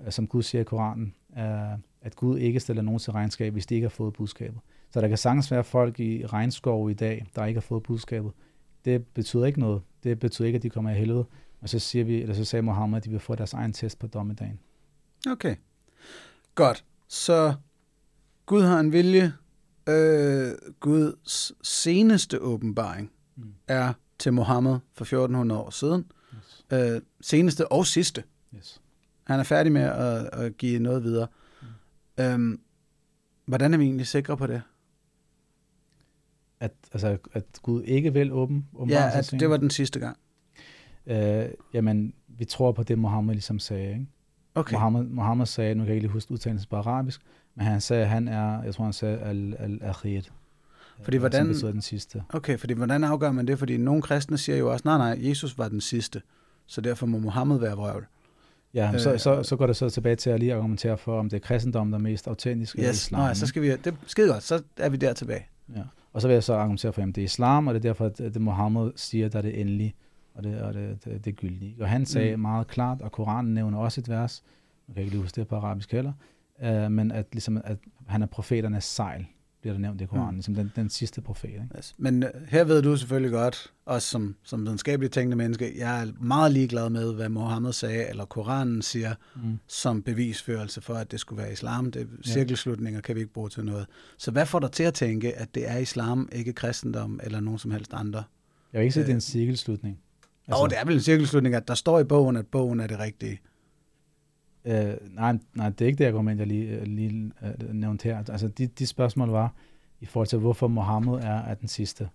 øh, 0.06 0.12
som 0.12 0.28
Gud 0.28 0.44
siger 0.44 0.62
i 0.62 0.64
Koranen, 0.64 1.14
øh, 1.38 1.44
at 2.02 2.16
Gud 2.16 2.38
ikke 2.38 2.60
stiller 2.60 2.84
nogen 2.84 3.00
til 3.00 3.14
regnskab, 3.14 3.54
hvis 3.54 3.66
de 3.66 3.76
ikke 3.76 3.86
har 3.86 3.90
fået 3.90 4.14
budskabet. 4.14 4.60
Så 4.90 5.02
der 5.02 5.08
kan 5.08 5.18
sagtens 5.18 5.52
være 5.52 5.64
folk 5.64 6.00
i 6.00 6.26
regnskov 6.26 6.90
i 6.90 6.94
dag, 6.94 7.26
der 7.36 7.46
ikke 7.46 7.58
har 7.58 7.62
fået 7.62 7.84
budskabet. 7.84 8.32
Det 8.86 9.08
betyder 9.08 9.46
ikke 9.46 9.60
noget. 9.60 9.82
Det 10.04 10.20
betyder 10.20 10.46
ikke, 10.46 10.58
at 10.58 10.64
de 10.64 10.70
kommer 10.70 10.92
i 10.92 10.94
helvede. 10.94 11.26
Og 11.62 11.70
så 11.70 11.80
siger 11.80 12.06
vi, 12.06 12.22
eller 12.22 12.36
så 12.36 12.46
sagde 12.46 12.64
Mohammed, 12.64 12.98
at 12.98 13.06
de 13.06 13.10
vil 13.10 13.20
få 13.20 13.36
deres 13.36 13.54
egen 13.54 13.74
test 13.74 14.00
på 14.00 14.08
dommedagen. 14.08 14.60
Okay. 15.28 15.56
Godt. 16.56 16.86
Så 17.08 17.54
Gud 18.46 18.62
har 18.64 18.80
en 18.80 18.92
vilje. 18.92 19.34
Øh, 19.90 20.52
Guds 20.80 21.68
seneste 21.68 22.42
åbenbaring 22.42 23.12
mm. 23.36 23.54
er 23.68 23.94
til 24.20 24.34
Mohammed 24.34 24.80
for 24.94 25.04
1400 25.04 25.62
år 25.62 25.70
siden. 25.70 26.12
Yes. 26.36 26.66
Øh, 26.72 27.02
seneste 27.22 27.72
og 27.72 27.86
sidste. 27.86 28.24
Yes. 28.56 28.82
Han 29.24 29.40
er 29.40 29.44
færdig 29.44 29.72
med 29.72 29.82
at, 29.82 30.30
at 30.34 30.58
give 30.58 30.80
noget 30.80 31.04
videre. 31.04 31.28
Mm. 32.18 32.24
Øhm, 32.24 32.62
hvordan 33.46 33.74
er 33.74 33.78
vi 33.78 33.84
egentlig 33.84 34.08
sikre 34.08 34.38
på 34.38 34.48
det? 34.48 34.62
At, 36.60 36.72
altså, 36.92 37.18
at 37.34 37.46
Gud 37.62 37.84
ikke 37.84 38.14
vil 38.14 38.32
åben? 38.32 38.68
Ja, 38.90 39.10
at 39.14 39.32
det 39.32 39.50
var 39.50 39.58
den 39.58 39.70
sidste 39.70 40.00
gang. 40.00 40.18
Øh, 41.08 41.46
jamen, 41.74 42.14
vi 42.28 42.46
tror 42.46 42.72
på 42.72 42.84
det, 42.84 42.98
Mohammed 42.98 43.34
ligesom 43.34 43.60
sagde. 43.60 43.90
Ikke? 43.90 44.06
Okay. 44.56 44.74
Mohammed, 44.74 45.04
Mohammed 45.04 45.46
sagde, 45.46 45.76
nu 45.76 45.80
kan 45.80 45.88
jeg 45.88 45.96
ikke 45.96 46.08
lige 46.08 46.14
huske 46.14 46.32
udtalelsen 46.32 46.70
på 46.70 46.76
arabisk, 46.76 47.22
men 47.56 47.66
han 47.66 47.82
sagde, 47.82 48.06
han 48.06 48.28
er, 48.28 48.64
jeg 48.64 48.74
tror 48.74 48.84
han 48.84 48.94
sagde, 48.94 49.20
al-akhir. 49.60 50.22
Fordi 51.04 51.18
hvordan, 51.18 51.56
som 51.56 51.72
den 51.72 51.82
sidste. 51.82 52.24
Okay, 52.30 52.58
fordi 52.58 52.74
hvordan 52.74 53.04
afgør 53.04 53.32
man 53.32 53.48
det? 53.48 53.60
Fordi 53.60 53.78
nogle 53.78 54.02
kristne 54.02 54.38
siger 54.38 54.58
jo 54.58 54.72
også, 54.72 54.82
nej, 54.86 54.98
nej, 54.98 55.30
Jesus 55.30 55.58
var 55.58 55.68
den 55.68 55.82
sidste, 55.82 56.22
så 56.66 56.82
derfor 56.82 57.06
må 57.06 57.18
Mohammed 57.18 57.60
være 57.60 57.76
vrøvl. 57.76 58.06
Ja, 58.74 58.92
øh, 58.94 59.00
så, 59.00 59.18
så, 59.18 59.44
så 59.44 59.56
går 59.56 59.68
det 59.68 59.76
så 59.76 59.90
tilbage 59.90 60.16
til 60.16 60.30
at 60.30 60.40
lige 60.40 60.54
argumentere 60.54 60.98
for, 60.98 61.20
om 61.20 61.30
det 61.30 61.38
er 61.38 61.42
kristendom, 61.42 61.92
der 61.92 61.98
er 61.98 62.02
mest 62.02 62.28
autentisk 62.28 62.76
yes, 62.80 62.90
islam. 62.90 63.22
Nej, 63.22 63.34
så 63.34 63.48
skal 63.48 63.62
vi, 63.62 63.76
det 63.76 63.96
skide 64.06 64.28
godt, 64.28 64.44
så 64.44 64.64
er 64.78 64.90
vi 64.90 64.98
der 64.98 65.14
tilbage. 65.14 65.48
Ja. 65.76 65.82
Og 66.14 66.22
så 66.22 66.28
vil 66.28 66.34
jeg 66.34 66.44
så 66.44 66.54
argumentere 66.54 66.94
for, 66.94 67.02
at 67.02 67.08
det 67.08 67.18
er 67.18 67.26
islam, 67.26 67.68
og 67.68 67.74
det 67.74 67.80
er 67.80 67.90
derfor, 67.90 68.06
at 68.06 68.18
det 68.18 68.42
Mohammed 68.42 68.92
siger, 68.96 69.30
der 69.30 69.38
er 69.38 69.42
det 69.42 69.60
endelige, 69.62 69.96
og 70.34 70.44
det, 70.44 70.62
og 70.62 70.74
det, 70.74 71.06
det, 71.06 71.26
det 71.26 71.36
gyldige. 71.36 71.76
Og 71.80 71.90
han 71.90 72.06
sagde 72.06 72.36
mm. 72.36 72.42
meget 72.42 72.68
klart, 72.68 73.02
og 73.02 73.12
Koranen 73.12 73.54
nævner 73.54 73.78
også 73.78 74.02
et 74.02 74.10
vers, 74.10 74.44
jeg 74.88 74.96
kan 74.96 75.04
ikke 75.04 75.14
lige 75.14 75.22
huske 75.22 75.36
det 75.36 75.48
på 75.48 75.56
arabisk 75.56 75.92
heller, 75.92 76.14
uh, 76.64 76.92
men 76.92 77.12
at, 77.12 77.26
ligesom, 77.32 77.62
at 77.64 77.78
han 78.08 78.22
er 78.22 78.26
profeternes 78.26 78.84
sejl 78.84 79.26
bliver 79.62 79.74
der 79.74 79.80
nævnt 79.80 80.02
i 80.02 80.06
Koranen, 80.06 80.36
mm. 80.36 80.42
som 80.42 80.56
den, 80.56 80.72
den 80.76 80.90
sidste 80.90 81.22
profet. 81.22 81.48
Ikke? 81.50 81.68
Yes. 81.78 81.96
Men 81.98 82.24
uh, 82.24 82.30
her 82.48 82.64
ved 82.64 82.82
du 82.82 82.98
selvfølgelig 82.98 83.32
godt, 83.32 83.72
også 83.86 84.08
som, 84.08 84.36
som 84.44 84.66
videnskabeligt 84.66 85.14
tænkende 85.14 85.38
menneske, 85.38 85.74
jeg 85.78 86.02
er 86.02 86.12
meget 86.20 86.52
ligeglad 86.52 86.90
med, 86.90 87.14
hvad 87.14 87.30
Mohammed 87.30 87.74
sagde, 87.74 88.10
eller 88.10 88.26
Koranen 88.26 88.82
siger, 88.82 89.16
mm. 89.36 89.60
som 89.68 90.02
bevisførelse 90.02 90.82
for, 90.82 90.94
at 90.94 91.12
det 91.12 91.20
skulle 91.20 91.42
være 91.42 91.52
islam. 91.52 91.92
Det, 91.92 92.08
cirkelslutninger 92.26 93.02
kan 93.02 93.16
vi 93.16 93.20
ikke 93.20 93.34
bruge 93.34 93.50
til 93.50 93.66
noget. 93.66 93.88
Så 94.18 94.32
hvad 94.32 94.46
får 94.46 94.60
dig 94.60 94.72
til 94.72 94.84
at 94.84 94.94
tænke, 94.94 95.38
at 95.38 95.56
det 95.56 95.70
er 95.70 95.78
islam, 95.78 96.30
ikke 96.32 96.54
kristendom, 96.54 97.20
eller 97.24 97.40
nogen 97.40 97.60
som 97.60 97.72
helst 97.72 97.94
andre? 97.94 98.24
Jeg 98.74 98.80
vil 98.80 98.84
ikke 98.84 98.94
sige, 98.94 99.02
at 99.02 99.08
det 99.08 99.12
er 99.12 99.16
en 99.16 99.18
øh, 99.18 99.22
cirkelslutning. 99.22 100.00
Altså, 100.48 100.64
oh, 100.64 100.70
det 100.70 100.80
er 100.80 100.86
vel 100.86 100.94
en 100.94 101.02
cirkelslutning, 101.02 101.56
at 101.56 101.68
der 101.68 101.74
står 101.74 102.00
i 102.00 102.04
bogen, 102.04 102.36
at 102.36 102.48
bogen 102.48 102.80
er 102.80 102.88
det 102.88 103.00
rigtige. 103.00 103.42
Øh, 104.66 104.94
nej, 105.10 105.38
nej, 105.54 105.70
det 105.70 105.82
er 105.82 105.86
ikke 105.86 105.98
det 105.98 106.06
argument, 106.06 106.40
jeg 106.40 106.48
lige, 106.48 106.68
øh, 106.70 106.84
lige 106.84 107.32
uh, 107.42 107.74
nævnte 107.74 108.04
her. 108.04 108.18
Altså, 108.18 108.48
de, 108.48 108.68
de 108.68 108.88
spørgsmål 108.88 109.30
var 109.30 109.54
i 110.00 110.06
forhold 110.06 110.28
til, 110.28 110.40
hvorfor 110.40 110.68
Mohammed 110.68 111.14
er, 111.14 111.42
er 111.42 111.54
den 111.54 111.68
sidste. 111.68 112.10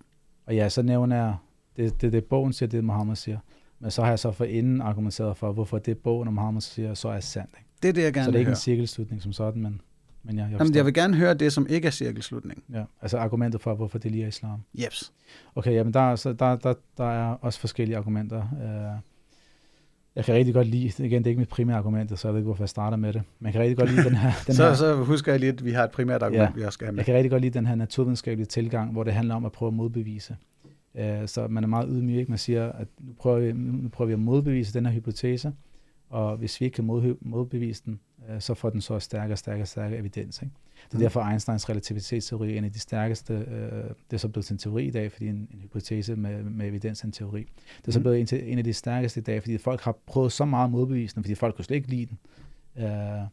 Og 0.47 0.55
ja, 0.55 0.68
så 0.68 0.83
nævner 0.83 1.16
jeg, 1.16 1.37
det, 1.77 2.01
det, 2.01 2.12
det 2.12 2.24
bogen 2.24 2.53
siger, 2.53 2.68
det 2.68 2.85
Mohammed 2.85 3.16
siger. 3.16 3.39
Men 3.81 3.91
så 3.91 4.03
har 4.03 4.09
jeg 4.09 4.18
så 4.18 4.33
for 4.33 4.45
inden 4.45 4.81
argumenteret 4.81 5.37
for, 5.37 5.53
hvorfor 5.53 5.79
det 5.79 5.99
bogen, 5.99 6.35
Mohammed 6.35 6.61
siger, 6.61 6.95
så 6.95 7.09
er 7.09 7.20
sandt. 7.20 7.51
Ikke? 7.59 7.70
Det 7.83 7.89
er 7.89 7.93
det, 7.93 8.03
jeg 8.03 8.12
gerne 8.12 8.24
Så 8.24 8.31
det 8.31 8.37
er 8.37 8.39
ikke 8.39 8.49
høre. 8.49 8.53
en 8.53 8.61
cirkelslutning 8.61 9.22
som 9.22 9.33
sådan, 9.33 9.62
men, 9.62 9.81
men 10.27 10.39
jeg, 10.39 10.49
jeg, 10.51 10.59
Jamen, 10.59 10.74
jeg 10.74 10.85
vil 10.85 10.95
gerne 10.95 11.16
høre 11.16 11.35
det, 11.35 11.53
som 11.53 11.66
ikke 11.70 11.87
er 11.87 11.91
cirkelslutning. 11.91 12.62
Ja, 12.72 12.85
altså 13.03 13.18
argumentet 13.18 13.61
for, 13.61 13.74
hvorfor 13.74 13.99
det 13.99 14.11
lige 14.11 14.24
er 14.24 14.29
islam. 14.29 14.62
Jeps. 14.74 15.12
Okay, 15.55 15.72
jamen 15.72 15.95
der, 15.95 16.16
så 16.16 16.33
der, 16.33 16.57
der, 16.57 16.74
der 16.97 17.11
er 17.11 17.35
også 17.35 17.61
forskellige 17.61 17.97
argumenter. 17.97 18.43
Uh, 18.53 19.01
jeg 20.16 20.24
kan 20.24 20.35
rigtig 20.35 20.55
godt 20.55 20.66
lide, 20.66 21.05
igen, 21.07 21.18
det 21.22 21.27
er 21.27 21.31
ikke 21.31 21.39
mit 21.39 21.49
primære 21.49 21.77
argument, 21.77 22.18
så 22.18 22.29
jeg 22.29 22.35
ved 22.35 22.41
ikke, 22.41 22.47
hvorfor 22.47 22.62
jeg 22.62 22.68
starter 22.68 22.97
med 22.97 23.12
det, 23.12 23.22
men 23.39 23.47
jeg 23.47 23.53
kan 23.53 23.62
rigtig 23.62 23.77
godt 23.77 23.91
lide 23.91 24.05
den 24.05 24.16
her... 24.16 24.33
Den 24.47 24.55
så, 24.55 24.66
her, 24.66 24.74
så 24.74 24.95
husker 24.95 25.33
jeg 25.33 25.41
lige, 25.41 25.53
at 25.53 25.64
vi 25.64 25.70
har 25.70 25.85
et 25.85 25.91
primært 25.91 26.22
argument, 26.22 26.51
ja, 26.51 26.55
vi 26.55 26.62
også 26.62 26.74
skal 26.77 26.87
have 26.87 26.93
med. 26.93 26.99
Jeg 26.99 27.05
kan 27.05 27.14
rigtig 27.14 27.31
godt 27.31 27.43
lide 27.43 27.59
den 27.59 27.66
her 27.66 27.74
naturvidenskabelige 27.74 28.47
tilgang, 28.47 28.93
hvor 28.93 29.05
det 29.05 29.12
handler 29.12 29.35
om 29.35 29.45
at 29.45 29.53
prøve 29.53 29.68
at 29.68 29.74
modbevise. 29.74 30.37
Uh, 30.95 31.03
så 31.27 31.47
man 31.49 31.64
er 31.64 31.68
meget 31.68 31.89
ydmyg, 31.91 32.27
man 32.29 32.39
siger, 32.39 32.72
at 32.72 32.89
nu 33.01 33.12
prøver, 33.18 33.39
vi, 33.39 33.53
nu 33.53 33.89
prøver 33.89 34.07
vi 34.07 34.12
at 34.12 34.18
modbevise 34.18 34.74
den 34.74 34.87
her 34.87 34.93
hypotese, 34.93 35.53
og 36.11 36.37
hvis 36.37 36.61
vi 36.61 36.64
ikke 36.64 36.74
kan 36.74 36.85
mod, 36.85 37.16
modbevise 37.20 37.83
den, 37.85 38.01
så 38.39 38.55
får 38.55 38.70
den 38.70 38.81
så 38.81 38.99
stærkere, 38.99 39.37
stærkere, 39.37 39.66
stærkere 39.66 39.99
evidens. 39.99 40.43
Ikke? 40.43 40.55
Det 40.87 40.93
er 40.93 40.99
mm. 40.99 41.03
derfor 41.03 41.20
Einsteins 41.20 41.68
relativitetsteori 41.68 42.53
er 42.53 42.59
en 42.59 42.64
af 42.64 42.72
de 42.72 42.79
stærkeste, 42.79 43.35
øh, 43.35 43.85
det 44.11 44.12
er 44.12 44.16
så 44.16 44.29
blevet 44.29 44.47
til 44.47 44.55
en 44.55 44.59
teori 44.59 44.85
i 44.87 44.91
dag, 44.91 45.12
fordi 45.12 45.29
en, 45.29 45.37
en 45.37 45.61
hypotese 45.62 46.16
med, 46.16 46.43
med 46.43 46.66
evidens 46.66 47.01
er 47.01 47.07
en 47.07 47.12
teori. 47.12 47.49
Det 47.79 47.89
er 47.89 47.93
så 47.93 47.99
mm. 47.99 48.03
blevet 48.03 48.20
en, 48.20 48.27
til, 48.27 48.53
en 48.53 48.59
af 48.59 48.64
de 48.64 48.72
stærkeste 48.72 49.20
i 49.20 49.22
dag, 49.22 49.43
fordi 49.43 49.59
folk 49.59 49.81
har 49.81 49.97
prøvet 50.07 50.33
så 50.33 50.45
meget 50.45 50.70
modbevisning, 50.70 51.24
fordi 51.24 51.35
folk 51.35 51.57
kunne 51.57 51.64
slet 51.64 51.77
ikke 51.77 51.89
lide 51.89 52.07
den. 52.07 52.18
Øh, 52.85 53.27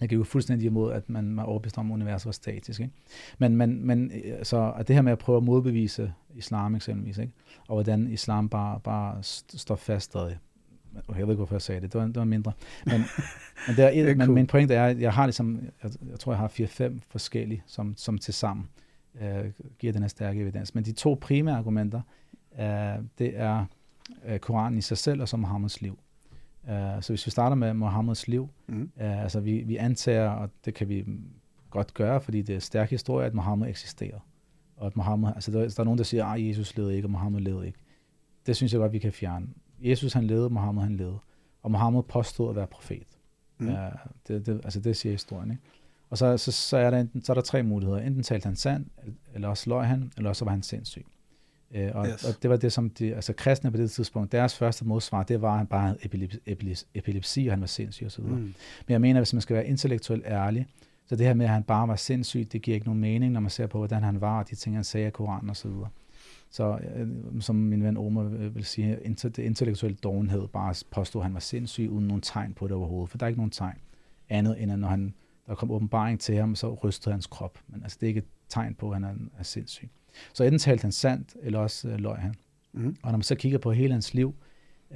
jeg 0.00 0.08
giver 0.08 0.20
jo 0.20 0.24
fuldstændig 0.24 0.66
imod, 0.66 0.92
at 0.92 1.10
man 1.10 1.38
er 1.38 1.42
overbevist 1.42 1.78
om, 1.78 1.90
at 1.90 1.94
universet 1.94 2.26
var 2.26 2.32
statisk. 2.32 2.80
Ikke? 2.80 2.92
Men, 3.38 3.56
men, 3.56 3.86
men 3.86 4.12
øh, 4.24 4.44
så 4.44 4.72
at 4.76 4.88
det 4.88 4.96
her 4.96 5.02
med 5.02 5.12
at 5.12 5.18
prøve 5.18 5.36
at 5.36 5.42
modbevise 5.42 6.12
islam 6.34 6.74
eksempelvis, 6.74 7.18
ikke? 7.18 7.32
og 7.68 7.76
hvordan 7.76 8.06
islam 8.06 8.48
bare, 8.48 8.80
bare 8.80 9.18
står 9.22 9.76
fast 9.76 10.04
stadig, 10.04 10.38
jeg 11.08 11.16
ved 11.16 11.22
ikke, 11.22 11.34
hvorfor 11.34 11.54
jeg 11.54 11.62
sagde 11.62 11.80
det. 11.80 11.92
Det 11.92 12.00
var, 12.00 12.06
det 12.06 12.16
var 12.16 12.24
mindre. 12.24 12.52
Men, 12.86 12.94
men, 13.66 13.76
der 13.76 13.84
er 13.84 13.88
et, 13.88 13.94
det 13.94 14.10
er 14.10 14.14
men 14.14 14.26
cool. 14.26 14.34
min 14.34 14.46
pointe 14.46 14.74
er, 14.74 14.86
at 14.86 15.00
jeg 15.00 15.12
har 15.12 15.26
ligesom, 15.26 15.60
jeg, 15.82 15.90
jeg 16.10 16.18
tror, 16.20 16.32
jeg 16.32 16.38
har 16.38 16.48
fire-fem 16.48 17.00
forskellige, 17.08 17.62
som, 17.66 17.94
som 17.96 18.18
til 18.18 18.34
sammen 18.34 18.68
øh, 19.20 19.44
giver 19.78 19.92
den 19.92 20.02
her 20.02 20.08
stærke 20.08 20.40
evidens. 20.40 20.74
Men 20.74 20.84
de 20.84 20.92
to 20.92 21.18
primære 21.20 21.56
argumenter, 21.56 22.00
øh, 22.60 23.04
det 23.18 23.32
er 23.40 23.64
uh, 24.30 24.36
Koranen 24.38 24.78
i 24.78 24.82
sig 24.82 24.98
selv, 24.98 25.20
og 25.20 25.28
så 25.28 25.36
Mohammeds 25.36 25.80
liv. 25.82 25.98
Uh, 26.62 26.70
så 27.00 27.06
hvis 27.08 27.26
vi 27.26 27.30
starter 27.30 27.56
med 27.56 27.74
Mohammeds 27.74 28.28
liv, 28.28 28.48
Mm. 28.66 28.90
uh, 28.96 29.22
altså 29.22 29.40
vi, 29.40 29.52
vi 29.52 29.76
antager, 29.76 30.28
og 30.28 30.50
det 30.64 30.74
kan 30.74 30.88
vi 30.88 31.04
godt 31.70 31.94
gøre, 31.94 32.20
fordi 32.20 32.42
det 32.42 32.54
er 32.54 32.58
stærk 32.60 32.90
historie, 32.90 33.26
at 33.26 33.34
Mohammed 33.34 33.68
eksisterer. 33.68 34.18
Og 34.76 34.86
at 34.86 34.96
Mohammed, 34.96 35.28
altså 35.34 35.50
der, 35.50 35.58
der 35.60 35.80
er 35.80 35.84
nogen, 35.84 35.98
der 35.98 36.04
siger, 36.04 36.26
at 36.26 36.46
Jesus 36.48 36.76
levede 36.76 36.96
ikke, 36.96 37.06
og 37.06 37.10
Mohammed 37.10 37.40
levede 37.40 37.66
ikke. 37.66 37.78
Det 38.46 38.56
synes 38.56 38.72
jeg 38.72 38.78
godt, 38.78 38.92
vi 38.92 38.98
kan 38.98 39.12
fjerne. 39.12 39.46
Jesus 39.80 40.12
han 40.12 40.24
levede, 40.24 40.50
Mohammed 40.50 40.82
han 40.82 40.96
levede. 40.96 41.18
Og 41.62 41.70
Mohammed 41.70 42.02
påstod 42.02 42.50
at 42.50 42.56
være 42.56 42.66
profet. 42.66 43.06
Mm. 43.58 43.68
Uh, 43.68 43.74
det, 44.28 44.46
det, 44.46 44.60
altså 44.64 44.80
det 44.80 44.96
siger 44.96 45.12
historien. 45.12 45.50
Ikke? 45.50 45.62
Og 46.10 46.18
så, 46.18 46.36
så, 46.36 46.52
så, 46.52 46.76
er 46.76 46.90
der 46.90 46.98
enten, 46.98 47.24
så 47.24 47.32
er 47.32 47.34
der 47.34 47.40
tre 47.40 47.62
muligheder. 47.62 47.98
Enten 47.98 48.22
talte 48.22 48.46
han 48.46 48.56
sandt, 48.56 48.88
eller 49.34 49.48
også 49.48 49.70
løg 49.70 49.86
han, 49.86 50.12
eller 50.16 50.30
også 50.30 50.44
var 50.44 50.52
han 50.52 50.62
sindssyg. 50.62 51.06
Øh, 51.74 51.90
og, 51.94 52.06
Yes. 52.06 52.24
og 52.24 52.42
det 52.42 52.50
var 52.50 52.56
det, 52.56 52.72
som 52.72 52.90
de, 52.90 53.14
altså 53.14 53.32
kristne 53.32 53.70
på 53.70 53.76
det 53.76 53.90
tidspunkt, 53.90 54.32
deres 54.32 54.56
første 54.56 54.84
modsvar, 54.84 55.22
det 55.22 55.42
var, 55.42 55.52
at 55.52 55.58
han 55.58 55.66
bare 55.66 55.86
havde 55.86 55.98
epilepsi, 56.02 56.38
epilepsi, 56.46 56.86
epilepsi 56.94 57.46
og 57.46 57.52
han 57.52 57.60
var 57.60 57.66
sindssyg 57.66 58.06
osv. 58.06 58.24
Mm. 58.24 58.30
Mm. 58.30 58.36
Men 58.36 58.54
jeg 58.88 59.00
mener, 59.00 59.20
hvis 59.20 59.32
man 59.32 59.40
skal 59.40 59.56
være 59.56 59.66
intellektuelt 59.66 60.24
ærlig, 60.26 60.66
så 61.06 61.16
det 61.16 61.26
her 61.26 61.34
med, 61.34 61.46
at 61.46 61.52
han 61.52 61.62
bare 61.62 61.88
var 61.88 61.96
sindssyg, 61.96 62.48
det 62.52 62.62
giver 62.62 62.74
ikke 62.74 62.86
nogen 62.86 63.00
mening, 63.00 63.32
når 63.32 63.40
man 63.40 63.50
ser 63.50 63.66
på, 63.66 63.78
hvordan 63.78 64.02
han 64.02 64.20
var, 64.20 64.38
og 64.38 64.50
de 64.50 64.54
ting, 64.54 64.76
han 64.76 64.84
sagde 64.84 65.06
i 65.06 65.10
Koranen 65.10 65.50
osv. 65.50 65.70
Så 66.50 66.78
øh, 66.96 67.08
som 67.40 67.56
min 67.56 67.82
ven 67.82 67.96
Omar 67.96 68.22
øh, 68.22 68.54
vil 68.54 68.64
sige, 68.64 68.98
det 69.22 69.38
intellektuelle 69.38 69.96
dovenhed 69.96 70.48
bare 70.48 70.74
påstod, 70.90 71.20
at 71.20 71.24
han 71.24 71.34
var 71.34 71.40
sindssyg, 71.40 71.88
uden 71.90 72.06
nogen 72.06 72.20
tegn 72.22 72.54
på 72.54 72.66
det 72.66 72.76
overhovedet. 72.76 73.10
For 73.10 73.18
der 73.18 73.26
er 73.26 73.28
ikke 73.28 73.40
nogen 73.40 73.50
tegn 73.50 73.78
andet, 74.28 74.62
end 74.62 74.72
at 74.72 74.78
når 74.78 74.88
han, 74.88 75.14
der 75.46 75.54
kom 75.54 75.70
åbenbaring 75.70 76.20
til 76.20 76.36
ham, 76.36 76.54
så 76.54 76.74
rystede 76.74 77.12
hans 77.12 77.26
krop. 77.26 77.58
Men 77.68 77.82
altså, 77.82 77.98
det 78.00 78.06
er 78.06 78.08
ikke 78.08 78.18
et 78.18 78.28
tegn 78.48 78.74
på, 78.74 78.90
at 78.90 78.94
han 78.94 79.04
er, 79.04 79.38
er 79.38 79.42
sindssyg. 79.42 79.90
Så 80.32 80.44
enten 80.44 80.58
talte 80.58 80.82
han 80.82 80.92
sandt, 80.92 81.36
eller 81.42 81.58
også 81.58 81.88
øh, 81.88 82.00
løg 82.00 82.16
han. 82.16 82.34
Mm. 82.72 82.96
Og 83.02 83.10
når 83.10 83.18
man 83.18 83.22
så 83.22 83.34
kigger 83.34 83.58
på 83.58 83.72
hele 83.72 83.92
hans 83.92 84.14
liv, 84.14 84.34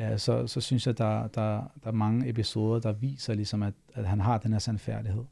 øh, 0.01 0.19
så, 0.19 0.47
så 0.47 0.61
synes 0.61 0.87
jeg, 0.87 0.99
der, 0.99 1.27
der, 1.27 1.71
der 1.85 1.89
er 1.89 1.93
mange 1.93 2.29
episoder, 2.29 2.81
der 2.81 2.93
viser, 2.93 3.35
ligesom, 3.35 3.63
at, 3.63 3.75
at 3.95 4.07
han 4.07 4.21
har 4.21 4.39
den 4.39 4.53
her 4.53 4.59
sandfærdighed. 4.59 5.25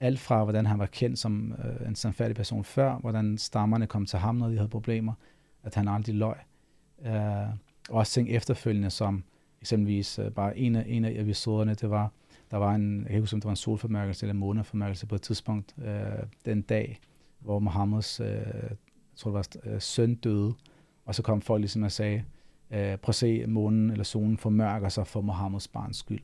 Alt 0.00 0.18
fra, 0.18 0.44
hvordan 0.44 0.66
han 0.66 0.78
var 0.78 0.86
kendt 0.86 1.18
som 1.18 1.54
øh, 1.64 1.88
en 1.88 1.94
sandfærdig 1.94 2.36
person 2.36 2.64
før, 2.64 2.96
hvordan 2.96 3.38
stammerne 3.38 3.86
kom 3.86 4.06
til 4.06 4.18
ham, 4.18 4.34
når 4.34 4.48
de 4.48 4.56
havde 4.56 4.68
problemer, 4.68 5.12
at 5.62 5.74
han 5.74 5.88
aldrig 5.88 6.14
løg. 6.14 6.36
Øh, 7.06 7.48
og 7.88 7.98
også 7.98 8.12
ting 8.12 8.28
efterfølgende, 8.28 8.90
som 8.90 9.24
eksempelvis 9.60 10.18
øh, 10.18 10.30
bare 10.30 10.58
en 10.58 10.76
af, 10.76 10.84
en 10.88 11.04
af 11.04 11.12
episoderne, 11.16 11.74
det 11.74 11.90
var, 11.90 12.12
der 12.50 12.56
var 12.56 12.74
en, 12.74 13.02
jeg 13.02 13.10
kan 13.10 13.20
huske, 13.20 13.34
om 13.34 13.40
det 13.40 13.44
var 13.46 13.52
en 13.52 13.56
solformørkelse 13.56 14.26
eller 14.26 14.34
måneformørkelse 14.34 15.06
på 15.06 15.14
et 15.14 15.22
tidspunkt, 15.22 15.74
øh, 15.84 16.22
den 16.44 16.62
dag, 16.62 17.00
hvor 17.38 17.58
Mohammeds, 17.58 18.20
øh, 18.20 18.26
jeg 18.26 18.76
tror 19.16 19.30
det 19.30 19.56
var, 19.64 19.72
øh, 19.72 19.80
søn 19.80 20.14
døde, 20.14 20.54
og 21.04 21.14
så 21.14 21.22
kom 21.22 21.40
folk 21.40 21.60
ligesom 21.60 21.82
og 21.82 21.92
sagde, 21.92 22.24
øh, 22.70 22.96
prøv 22.96 23.10
at 23.10 23.14
se, 23.14 23.46
månen 23.46 23.90
eller 23.90 24.04
solen 24.04 24.38
formørker 24.38 24.88
sig 24.88 25.06
for 25.06 25.20
Mohammeds 25.20 25.68
barns 25.68 25.96
skyld. 25.96 26.20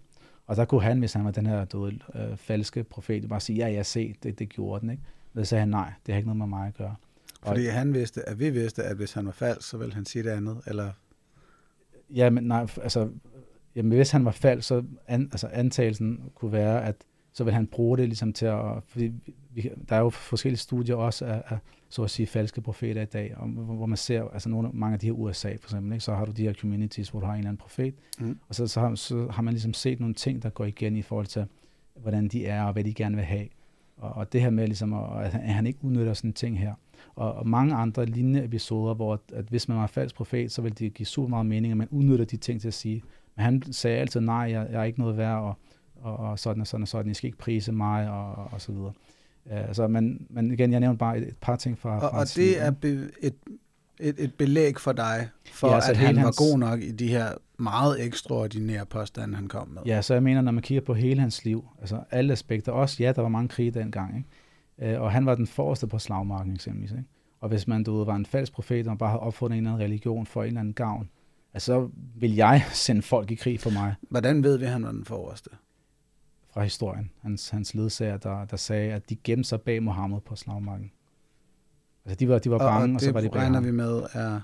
Og 0.46 0.56
der 0.56 0.64
kunne 0.64 0.82
han, 0.82 0.98
hvis 0.98 1.12
han 1.12 1.24
var 1.24 1.30
den 1.30 1.46
her 1.46 1.64
døde, 1.64 1.98
øh, 2.14 2.36
falske 2.36 2.84
profet, 2.84 3.28
bare 3.28 3.40
sige, 3.40 3.56
ja, 3.56 3.72
jeg 3.72 3.86
se, 3.86 4.14
det, 4.22 4.38
det 4.38 4.48
gjorde 4.48 4.80
den. 4.80 4.90
Ikke? 4.90 5.02
Men 5.32 5.44
så 5.44 5.48
sagde 5.48 5.60
han, 5.60 5.68
nej, 5.68 5.92
det 6.06 6.14
har 6.14 6.16
ikke 6.16 6.28
noget 6.28 6.38
med 6.38 6.46
mig 6.46 6.66
at 6.66 6.74
gøre. 6.74 6.94
Og- 7.40 7.46
Fordi 7.48 7.66
han 7.66 7.94
vidste, 7.94 8.28
at 8.28 8.38
vi 8.38 8.50
vidste, 8.50 8.82
at 8.82 8.96
hvis 8.96 9.12
han 9.12 9.26
var 9.26 9.32
falsk, 9.32 9.68
så 9.68 9.76
ville 9.78 9.94
han 9.94 10.04
sige 10.04 10.22
det 10.22 10.30
andet, 10.30 10.60
eller... 10.66 10.90
Ja, 12.14 12.30
men 12.30 12.44
nej, 12.44 12.66
altså, 12.82 13.08
jamen, 13.74 13.92
hvis 13.96 14.10
han 14.10 14.24
var 14.24 14.30
falsk, 14.30 14.68
så 14.68 14.82
an, 15.06 15.22
altså, 15.32 15.46
antagelsen 15.52 16.30
kunne 16.34 16.52
være, 16.52 16.84
at 16.84 16.96
så 17.32 17.44
vil 17.44 17.52
han 17.54 17.66
bruge 17.66 17.98
det 17.98 18.08
ligesom 18.08 18.32
til 18.32 18.46
at, 18.46 18.60
fordi 18.86 19.12
vi- 19.54 19.70
der 19.88 19.96
er 19.96 20.00
jo 20.00 20.10
forskellige 20.10 20.58
studier 20.58 20.94
også 20.96 21.24
af, 21.24 21.42
af 21.48 21.58
så 21.88 22.02
at 22.02 22.10
sige, 22.10 22.26
falske 22.26 22.60
profeter 22.60 23.02
i 23.02 23.04
dag, 23.04 23.34
og, 23.36 23.48
hvor 23.48 23.86
man 23.86 23.96
ser, 23.96 24.22
altså 24.22 24.48
nogle, 24.48 24.70
mange 24.72 24.94
af 24.94 25.00
de 25.00 25.06
her 25.06 25.12
USA 25.12 25.48
for 25.60 25.68
eksempel, 25.68 25.92
ikke? 25.92 26.04
så 26.04 26.14
har 26.14 26.24
du 26.24 26.32
de 26.32 26.42
her 26.42 26.52
communities, 26.52 27.08
hvor 27.08 27.20
du 27.20 27.26
har 27.26 27.32
en 27.32 27.38
eller 27.38 27.48
anden 27.48 27.58
profet, 27.60 27.94
Mm. 28.20 28.38
og 28.48 28.54
så, 28.54 28.66
så, 28.66 28.80
har, 28.80 28.94
så 28.94 29.28
har 29.30 29.42
man 29.42 29.54
ligesom 29.54 29.74
set 29.74 30.00
nogle 30.00 30.14
ting, 30.14 30.42
der 30.42 30.50
går 30.50 30.64
igen 30.64 30.96
i 30.96 31.02
forhold 31.02 31.26
til, 31.26 31.44
hvordan 31.94 32.28
de 32.28 32.46
er, 32.46 32.62
og 32.64 32.72
hvad 32.72 32.84
de 32.84 32.94
gerne 32.94 33.16
vil 33.16 33.24
have. 33.24 33.48
Og, 33.96 34.12
og 34.12 34.32
det 34.32 34.40
her 34.40 34.50
med, 34.50 34.66
ligesom, 34.66 34.92
at, 34.94 35.24
at 35.24 35.30
han 35.32 35.66
ikke 35.66 35.78
udnytter 35.82 36.14
sådan 36.14 36.30
en 36.30 36.34
ting 36.34 36.58
her. 36.58 36.74
Og, 37.14 37.34
og 37.34 37.48
mange 37.48 37.74
andre 37.74 38.06
lignende 38.06 38.44
episoder, 38.44 38.94
hvor 38.94 39.12
at, 39.12 39.20
at 39.32 39.44
hvis 39.44 39.68
man 39.68 39.76
var 39.78 39.86
falsk 39.86 40.14
profet, 40.14 40.52
så 40.52 40.62
ville 40.62 40.74
det 40.78 40.94
give 40.94 41.06
super 41.06 41.28
meget 41.28 41.46
mening, 41.46 41.70
at 41.70 41.76
man 41.76 41.88
udnytter 41.90 42.24
de 42.24 42.36
ting 42.36 42.60
til 42.60 42.68
at 42.68 42.74
sige. 42.74 43.02
Men 43.36 43.44
han 43.44 43.62
sagde 43.72 43.98
altid, 43.98 44.20
nej, 44.20 44.36
jeg, 44.36 44.66
jeg 44.70 44.80
er 44.80 44.84
ikke 44.84 45.00
noget 45.00 45.16
værd, 45.16 45.38
og, 45.38 45.54
og, 46.02 46.16
og 46.16 46.38
sådan 46.38 46.60
og 46.60 46.66
sådan 46.66 46.82
og 46.82 46.88
sådan, 46.88 47.10
I 47.10 47.14
skal 47.14 47.26
ikke 47.26 47.38
prise 47.38 47.72
mig, 47.72 48.10
og, 48.10 48.32
og, 48.34 48.48
og 48.52 48.60
så 48.60 48.72
videre. 48.72 48.92
Uh, 49.46 49.52
så 49.74 49.88
men, 49.88 50.26
men 50.30 50.52
igen, 50.52 50.72
jeg 50.72 50.80
nævnte 50.80 50.98
bare 50.98 51.18
et, 51.18 51.28
et 51.28 51.36
par 51.40 51.56
ting 51.56 51.78
fra, 51.78 51.94
Og, 51.94 52.00
fra 52.00 52.20
og 52.20 52.26
det 52.36 52.62
er 52.62 52.70
be, 52.70 52.88
et, 53.20 53.34
et, 54.00 54.14
et 54.18 54.34
belæg 54.34 54.80
for 54.80 54.92
dig, 54.92 55.28
for 55.52 55.68
Ja, 55.68 55.74
altså 55.74 55.90
at 55.90 55.96
han 55.96 56.16
var 56.16 56.22
hans- 56.22 56.36
god 56.36 56.58
nok 56.58 56.82
i 56.82 56.92
de 56.92 57.08
her 57.08 57.28
meget 57.58 58.04
ekstraordinære 58.04 58.86
påstande, 58.86 59.36
han 59.36 59.48
kom 59.48 59.68
med. 59.68 59.82
Ja, 59.86 60.02
så 60.02 60.14
jeg 60.14 60.22
mener, 60.22 60.40
når 60.40 60.52
man 60.52 60.62
kigger 60.62 60.82
på 60.82 60.94
hele 60.94 61.20
hans 61.20 61.44
liv, 61.44 61.64
altså 61.80 62.00
alle 62.10 62.32
aspekter, 62.32 62.72
også 62.72 62.96
ja, 63.02 63.12
der 63.12 63.22
var 63.22 63.28
mange 63.28 63.48
krige 63.48 63.70
dengang, 63.70 64.16
ikke? 64.16 64.28
Øh, 64.82 65.00
og 65.00 65.12
han 65.12 65.26
var 65.26 65.34
den 65.34 65.46
forreste 65.46 65.86
på 65.86 65.98
slagmarken 65.98 66.52
eksempelvis. 66.52 66.90
Ikke? 66.90 67.04
Og 67.40 67.48
hvis 67.48 67.66
man 67.66 67.84
du 67.84 67.96
ved, 67.96 68.06
var 68.06 68.16
en 68.16 68.26
falsk 68.26 68.52
profet, 68.52 68.86
og 68.86 68.98
bare 68.98 69.10
havde 69.10 69.20
opfundet 69.20 69.58
en 69.58 69.64
eller 69.64 69.74
anden 69.74 69.84
religion 69.84 70.26
for 70.26 70.42
en 70.42 70.46
eller 70.46 70.60
anden 70.60 70.74
gavn, 70.74 71.10
altså, 71.54 71.66
så 71.66 71.88
vil 72.14 72.34
jeg 72.34 72.64
sende 72.72 73.02
folk 73.02 73.30
i 73.30 73.34
krig 73.34 73.60
for 73.60 73.70
mig 73.70 73.94
Hvordan 74.10 74.42
ved 74.42 74.58
vi, 74.58 74.64
at 74.64 74.70
han 74.70 74.82
var 74.82 74.92
den 74.92 75.04
forreste? 75.04 75.50
fra 76.58 76.62
historien. 76.62 77.10
Hans, 77.22 77.48
hans 77.50 77.74
ledsager, 77.74 78.16
der, 78.16 78.44
der 78.44 78.56
sagde, 78.56 78.92
at 78.92 79.10
de 79.10 79.16
gemte 79.16 79.48
sig 79.48 79.60
bag 79.60 79.82
Mohammed 79.82 80.20
på 80.20 80.36
slagmarken. 80.36 80.92
Altså, 82.04 82.16
de 82.16 82.28
var, 82.28 82.38
de 82.38 82.50
var 82.50 82.58
bange, 82.58 82.92
og, 82.92 82.94
og 82.94 83.00
så 83.00 83.12
var 83.12 83.20
de 83.20 83.28
bag 83.28 83.40
regner 83.40 83.54
ham. 83.54 83.64
vi 83.64 83.70
med 83.70 84.02
er... 84.12 84.40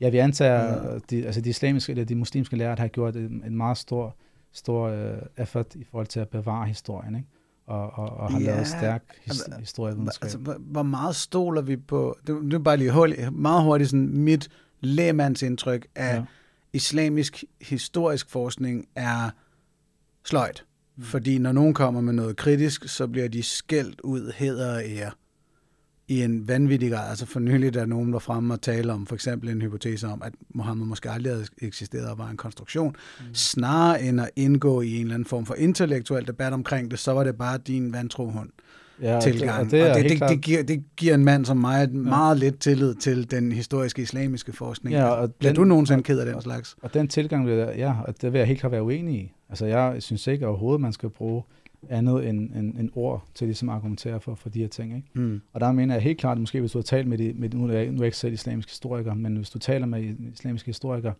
Ja, 0.00 0.08
vi 0.08 0.18
antager, 0.18 0.92
ja. 0.92 0.98
de, 1.10 1.26
altså 1.26 1.40
de 1.40 1.48
islamiske, 1.48 1.90
eller 1.90 2.04
de 2.04 2.14
muslimske 2.14 2.56
lærere 2.56 2.76
har 2.78 2.88
gjort 2.88 3.16
en, 3.16 3.42
en 3.46 3.56
meget 3.56 3.78
stor, 3.78 4.16
stor 4.52 4.90
uh, 4.90 5.18
effort 5.36 5.74
i 5.74 5.84
forhold 5.84 6.06
til 6.06 6.20
at 6.20 6.28
bevare 6.28 6.66
historien, 6.66 7.16
ikke? 7.16 7.28
Og, 7.66 7.98
og, 7.98 8.10
og 8.10 8.32
har 8.32 8.40
Ja, 8.40 8.46
lavet 8.46 8.66
stærk 8.66 9.02
his, 9.24 9.40
altså, 9.40 9.60
historievidenskab. 9.60 10.22
Altså, 10.22 10.38
hvor, 10.58 10.82
meget 10.82 11.16
stoler 11.16 11.62
vi 11.62 11.76
på... 11.76 12.16
Det, 12.26 12.42
det 12.44 12.54
er 12.54 12.58
bare 12.58 12.76
lige 12.76 12.92
hurtigt, 12.92 13.32
meget 13.32 13.62
hurtigt 13.62 13.90
sådan 13.90 14.18
mit 14.18 14.48
lægemandsindtryk 14.80 15.86
af 15.94 16.14
Ja. 16.16 16.24
islamisk 16.72 17.44
historisk 17.60 18.30
forskning 18.30 18.88
er 18.94 19.30
sløjt. 20.24 20.64
Mm. 20.96 21.02
Fordi 21.02 21.38
når 21.38 21.52
nogen 21.52 21.74
kommer 21.74 22.00
med 22.00 22.12
noget 22.12 22.36
kritisk, 22.36 22.88
så 22.88 23.06
bliver 23.06 23.28
de 23.28 23.42
skældt 23.42 24.00
ud 24.00 24.32
hæder 24.36 24.74
og 24.74 24.82
ære 24.84 25.10
i 26.08 26.22
en 26.22 26.48
vanvittig 26.48 26.90
grad. 26.90 27.10
Altså 27.10 27.26
for 27.26 27.40
nylig, 27.40 27.74
der 27.74 27.80
er 27.80 27.86
nogen, 27.86 28.12
der 28.12 28.18
fremme 28.18 28.54
og 28.54 28.60
tale 28.62 28.92
om 28.92 29.06
for 29.06 29.14
eksempel 29.14 29.48
en 29.48 29.62
hypotese 29.62 30.06
om, 30.06 30.22
at 30.24 30.32
Mohammed 30.54 30.86
måske 30.86 31.10
aldrig 31.10 31.32
havde 31.32 31.46
eksisteret 31.62 32.06
og 32.10 32.18
var 32.18 32.28
en 32.30 32.36
konstruktion. 32.36 32.96
Mm. 33.20 33.34
Snarere 33.34 34.02
end 34.02 34.20
at 34.20 34.30
indgå 34.36 34.80
i 34.80 34.94
en 34.96 35.00
eller 35.00 35.14
anden 35.14 35.26
form 35.28 35.46
for 35.46 35.54
intellektuel 35.54 36.26
debat 36.26 36.52
omkring 36.52 36.90
det, 36.90 36.98
så 36.98 37.12
var 37.12 37.24
det 37.24 37.36
bare 37.36 37.58
din 37.58 37.92
vantrohund 37.92 38.48
ja, 39.02 39.20
tilgang. 39.20 39.60
Og 39.64 39.70
det, 39.70 39.82
og 39.82 39.88
det, 39.88 39.96
og 39.96 40.02
det, 40.10 40.20
det, 40.20 40.28
det, 40.28 40.40
giver, 40.40 40.62
det 40.62 40.84
giver 40.96 41.14
en 41.14 41.24
mand 41.24 41.44
som 41.44 41.56
mig 41.56 41.82
et 41.84 41.92
meget 41.94 42.38
lidt 42.38 42.58
tillid 42.60 42.94
til 42.94 43.30
den 43.30 43.52
historiske 43.52 44.02
islamiske 44.02 44.52
forskning. 44.52 44.96
Ja, 44.96 45.04
og 45.06 45.32
Bliver 45.34 45.52
den- 45.52 45.56
du 45.56 45.64
nogensinde 45.64 46.02
ked 46.02 46.18
af 46.18 46.26
den 46.26 46.42
slags? 46.42 46.76
og 46.82 46.94
den 46.94 47.08
tilgang, 47.08 47.48
ja, 47.48 47.94
og 48.06 48.22
det 48.22 48.32
vil 48.32 48.38
jeg 48.38 48.48
helt 48.48 48.60
klart 48.60 48.72
være 48.72 48.82
uenig 48.82 49.14
i. 49.20 49.32
Altså, 49.48 49.66
jeg 49.66 49.96
synes 49.98 50.26
ikke 50.26 50.46
overhovedet, 50.46 50.80
man 50.80 50.92
skal 50.92 51.10
bruge 51.10 51.42
andet 51.90 52.28
end, 52.28 52.52
end, 52.54 52.78
end 52.78 52.90
ord 52.94 53.24
til 53.34 53.46
ligesom 53.46 53.68
at 53.68 53.74
argumentere 53.74 54.20
for, 54.20 54.34
for 54.34 54.48
de 54.48 54.60
her 54.60 54.68
ting. 54.68 54.96
Ikke? 54.96 55.08
Mm. 55.14 55.40
Og 55.52 55.60
der 55.60 55.72
mener 55.72 55.94
jeg 55.94 56.02
helt 56.02 56.18
klart, 56.18 56.36
at 56.36 56.40
måske 56.40 56.60
hvis 56.60 56.72
du 56.72 56.78
har 56.78 56.82
talt 56.82 57.08
med, 57.08 57.18
de, 57.18 57.32
med 57.36 57.50
nu, 57.50 57.68
er 57.68 57.72
jeg, 57.72 57.86
nu 57.86 57.92
er 57.92 57.98
jeg 57.98 58.06
ikke 58.06 58.16
selv 58.16 58.32
islamisk 58.32 58.68
historiker, 58.68 59.14
men 59.14 59.36
hvis 59.36 59.50
du 59.50 59.58
taler 59.58 59.86
med 59.86 60.14
islamiske 60.32 60.66
historikere, 60.66 61.14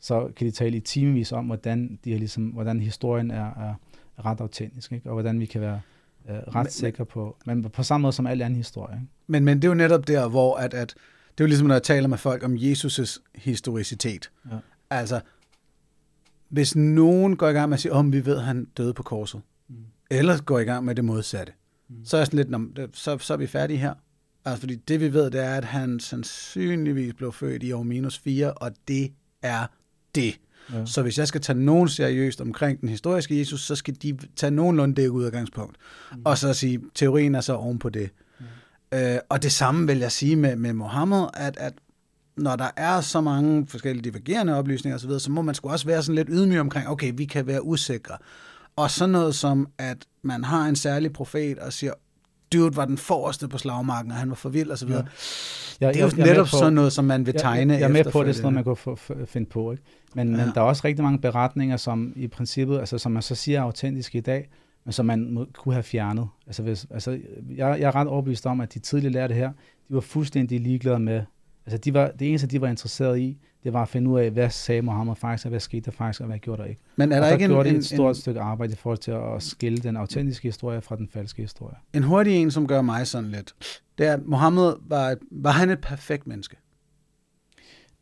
så 0.00 0.28
kan 0.36 0.46
de 0.46 0.50
tale 0.50 0.76
i 0.76 0.80
timevis 0.80 1.32
om, 1.32 1.44
hvordan, 1.46 1.98
de 2.04 2.10
har 2.10 2.18
ligesom, 2.18 2.44
hvordan 2.44 2.80
historien 2.80 3.30
er, 3.30 3.44
er 3.46 3.74
ret 4.24 4.40
autentisk, 4.40 4.92
ikke? 4.92 5.08
og 5.08 5.12
hvordan 5.12 5.40
vi 5.40 5.46
kan 5.46 5.60
være 5.60 5.80
øh, 6.28 6.34
ret 6.34 6.54
Men- 6.54 6.70
sikre 6.70 7.04
på, 7.06 7.36
men 7.46 7.62
på 7.70 7.82
samme 7.82 8.02
måde 8.02 8.12
som 8.12 8.26
al 8.26 8.42
anden 8.42 8.56
historie. 8.56 8.96
Ikke? 8.96 9.06
Men, 9.26 9.44
men 9.44 9.56
det 9.56 9.64
er 9.64 9.68
jo 9.68 9.74
netop 9.74 10.08
der, 10.08 10.28
hvor 10.28 10.56
at, 10.56 10.74
at 10.74 10.94
det 11.38 11.40
er 11.40 11.44
jo 11.44 11.48
ligesom, 11.48 11.66
når 11.66 11.74
jeg 11.74 11.82
taler 11.82 12.08
med 12.08 12.18
folk 12.18 12.44
om 12.44 12.54
Jesus' 12.54 13.22
historicitet. 13.34 14.30
Ja. 14.50 14.56
Altså, 14.90 15.20
hvis 16.48 16.76
nogen 16.76 17.36
går 17.36 17.48
i 17.48 17.52
gang 17.52 17.68
med 17.68 17.74
at 17.76 17.80
sige, 17.80 17.92
om 17.92 18.12
vi 18.12 18.26
ved, 18.26 18.36
at 18.36 18.42
han 18.42 18.64
døde 18.64 18.94
på 18.94 19.02
korset. 19.02 19.40
Eller 20.18 20.38
går 20.42 20.58
i 20.58 20.64
gang 20.64 20.84
med 20.84 20.94
det 20.94 21.04
modsatte, 21.04 21.52
Mm. 21.88 22.04
så 22.04 22.16
er 22.16 22.20
jeg 22.20 22.26
sådan 22.26 22.36
lidt, 22.36 22.50
"Nå, 22.50 22.58
men 22.58 22.72
det- 22.76 22.90
så, 22.92 23.18
så 23.18 23.32
er 23.32 23.36
vi 23.36 23.46
færdige 23.46 23.78
her. 23.78 23.94
Altså, 24.44 24.60
fordi 24.60 24.74
det 24.74 25.00
vi 25.00 25.12
ved, 25.12 25.30
det 25.30 25.40
er, 25.44 25.54
at 25.54 25.64
han 25.64 26.00
sandsynligvis 26.00 27.14
blev 27.14 27.32
født 27.32 27.62
i 27.62 27.72
år 27.72 27.82
minus 27.82 28.18
4, 28.18 28.52
og 28.52 28.72
det 28.88 29.12
er 29.42 29.66
det. 30.14 30.34
Ja. 30.72 30.86
Så 30.86 31.02
hvis 31.02 31.18
jeg 31.18 31.28
skal 31.28 31.40
tage 31.40 31.58
nogen 31.58 31.88
seriøst 31.88 32.40
omkring 32.40 32.80
den 32.80 32.88
historiske 32.88 33.38
Jesus, 33.38 33.60
så 33.66 33.74
skal 33.76 33.94
de 34.02 34.18
tage 34.36 34.50
nogenlunde 34.50 35.02
det 35.02 35.08
udgangspunkt. 35.08 35.76
Mm. 36.12 36.22
Og 36.24 36.38
så 36.38 36.54
sige, 36.54 36.80
teorien 36.94 37.34
er 37.34 37.40
så 37.40 37.52
oven 37.54 37.78
på 37.78 37.88
det. 37.88 38.10
Mm. 38.40 38.46
Øh, 38.98 39.18
og 39.28 39.42
det 39.42 39.52
samme 39.52 39.86
vil 39.86 39.98
jeg 39.98 40.12
sige 40.12 40.36
med, 40.36 40.56
med 40.56 40.72
Mohammed, 40.72 41.24
at, 41.34 41.56
at 41.56 41.72
når 42.36 42.56
der 42.56 42.70
er 42.76 43.00
så 43.00 43.20
mange 43.20 43.66
forskellige 43.66 44.04
divergerende 44.10 44.54
oplysninger 44.54 44.96
osv., 44.98 45.10
så 45.18 45.30
må 45.30 45.42
man 45.42 45.54
sgu 45.54 45.68
også 45.68 45.86
være 45.86 46.02
sådan 46.02 46.14
lidt 46.16 46.28
ydmyg 46.30 46.60
omkring, 46.60 46.88
okay, 46.88 47.12
vi 47.16 47.24
kan 47.24 47.46
være 47.46 47.64
usikre. 47.64 48.16
Og 48.76 48.90
sådan 48.90 49.12
noget 49.12 49.34
som, 49.34 49.68
at 49.78 49.96
man 50.22 50.44
har 50.44 50.66
en 50.66 50.76
særlig 50.76 51.12
profet 51.12 51.58
og 51.58 51.72
siger, 51.72 51.92
dude 52.52 52.76
var 52.76 52.84
den 52.84 52.98
forreste 52.98 53.48
på 53.48 53.58
slagmarken, 53.58 54.10
og 54.10 54.16
han 54.16 54.28
var 54.28 54.34
for 54.34 54.48
vild 54.48 54.70
og 54.70 54.78
så 54.78 54.86
videre. 54.86 55.06
Ja. 55.80 55.88
det 55.88 55.96
er 55.96 56.00
jo 56.00 56.10
jeg, 56.16 56.26
netop 56.26 56.46
på, 56.46 56.56
sådan 56.56 56.72
noget, 56.72 56.92
som 56.92 57.04
man 57.04 57.26
vil 57.26 57.34
tegne 57.34 57.72
Jeg, 57.72 57.80
jeg 57.80 57.88
er 57.88 57.92
med 57.92 58.04
på, 58.04 58.20
at 58.20 58.26
det 58.26 58.30
er 58.30 58.34
sådan 58.34 58.52
noget, 58.52 58.54
man 58.54 58.64
kan 58.64 58.76
få, 58.76 58.98
finde 59.26 59.50
på. 59.50 59.72
Ikke? 59.72 59.82
Men, 60.14 60.30
ja. 60.30 60.36
men 60.36 60.54
der 60.54 60.60
er 60.60 60.64
også 60.64 60.82
rigtig 60.84 61.02
mange 61.02 61.18
beretninger, 61.18 61.76
som 61.76 62.12
i 62.16 62.28
princippet, 62.28 62.78
altså 62.78 62.98
som 62.98 63.12
man 63.12 63.22
så 63.22 63.34
siger 63.34 63.58
er 63.58 63.62
autentiske 63.62 64.18
i 64.18 64.20
dag, 64.20 64.48
men 64.84 64.92
som 64.92 65.06
man 65.06 65.30
må, 65.30 65.46
kunne 65.54 65.74
have 65.74 65.82
fjernet. 65.82 66.28
Altså, 66.46 66.62
hvis, 66.62 66.86
altså 66.90 67.10
jeg, 67.56 67.80
jeg 67.80 67.86
er 67.86 67.94
ret 67.94 68.06
overbevist 68.06 68.46
om, 68.46 68.60
at 68.60 68.74
de 68.74 68.78
tidligere 68.78 69.12
lærte 69.12 69.34
her, 69.34 69.52
de 69.88 69.94
var 69.94 70.00
fuldstændig 70.00 70.60
ligeglade 70.60 70.98
med, 70.98 71.22
altså 71.66 71.78
de 71.78 71.94
var, 71.94 72.10
det 72.18 72.28
eneste, 72.28 72.46
de 72.46 72.60
var 72.60 72.68
interesseret 72.68 73.18
i, 73.18 73.38
det 73.64 73.72
var 73.72 73.82
at 73.82 73.88
finde 73.88 74.10
ud 74.10 74.20
af, 74.20 74.30
hvad 74.30 74.50
sagde 74.50 74.82
Mohammed 74.82 75.14
faktisk, 75.14 75.46
og 75.46 75.50
hvad 75.50 75.60
skete 75.60 75.84
der 75.84 75.90
faktisk, 75.90 76.20
og 76.20 76.26
hvad 76.26 76.38
gjorde 76.38 76.62
der 76.62 76.68
ikke. 76.68 76.80
Men 76.96 77.12
er 77.12 77.16
der, 77.16 77.22
og 77.22 77.26
der 77.26 77.32
ikke 77.32 77.46
gjorde 77.46 77.68
en, 77.68 77.74
en, 77.74 77.78
et 77.78 77.86
stort 77.86 78.16
en, 78.16 78.20
stykke 78.20 78.40
arbejde 78.40 78.72
i 78.72 78.76
forhold 78.76 78.98
til 78.98 79.10
at 79.10 79.42
skille 79.42 79.78
den 79.78 79.96
autentiske 79.96 80.48
historie 80.48 80.80
fra 80.80 80.96
den 80.96 81.08
falske 81.08 81.42
historie. 81.42 81.74
En 81.94 82.02
hurtig 82.02 82.34
en, 82.34 82.50
som 82.50 82.66
gør 82.66 82.82
mig 82.82 83.06
sådan 83.06 83.30
lidt, 83.30 83.54
det 83.98 84.06
er, 84.06 84.12
at 84.12 84.26
Mohammed 84.26 84.72
var, 84.80 85.16
var 85.30 85.50
han 85.50 85.70
et 85.70 85.80
perfekt 85.80 86.26
menneske? 86.26 86.56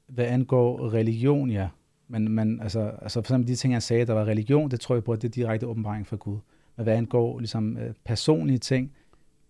Hvad 0.07 0.25
angår 0.27 0.93
religion, 0.93 1.51
ja. 1.51 1.69
Men, 2.09 2.33
men 2.33 2.61
altså, 2.63 2.81
altså 3.03 3.19
for 3.19 3.21
eksempel 3.21 3.49
de 3.49 3.57
ting, 3.57 3.73
jeg 3.73 3.83
sagde, 3.83 4.07
der 4.07 4.13
var 4.13 4.25
religion, 4.25 4.71
det 4.71 4.81
tror 4.81 4.95
jeg 4.95 5.05
på, 5.05 5.13
at 5.13 5.23
det 5.23 5.29
er 5.29 5.33
direkte 5.33 5.67
åbenbaring 5.67 6.07
fra 6.07 6.17
Gud. 6.17 6.39
Men 6.77 6.85
hvad 6.85 6.97
angår 6.97 7.39
ligesom, 7.39 7.77
øh, 7.77 7.95
personlige 8.05 8.59
ting, 8.59 8.93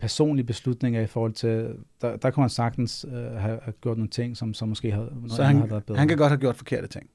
personlige 0.00 0.46
beslutninger 0.46 1.00
i 1.00 1.06
forhold 1.06 1.32
til, 1.32 1.74
der, 2.00 2.16
der 2.16 2.30
kunne 2.30 2.42
han 2.42 2.50
sagtens 2.50 3.06
øh, 3.08 3.14
have, 3.14 3.58
have 3.62 3.72
gjort 3.80 3.96
nogle 3.96 4.10
ting, 4.10 4.36
som, 4.36 4.54
som 4.54 4.68
måske 4.68 4.92
havde, 4.92 5.12
Så 5.28 5.42
han, 5.42 5.56
havde 5.56 5.70
været 5.70 5.84
bedre. 5.84 5.98
han 5.98 6.08
kan 6.08 6.16
godt 6.16 6.30
have 6.30 6.40
gjort 6.40 6.56
forkerte 6.56 6.86
ting? 6.86 7.10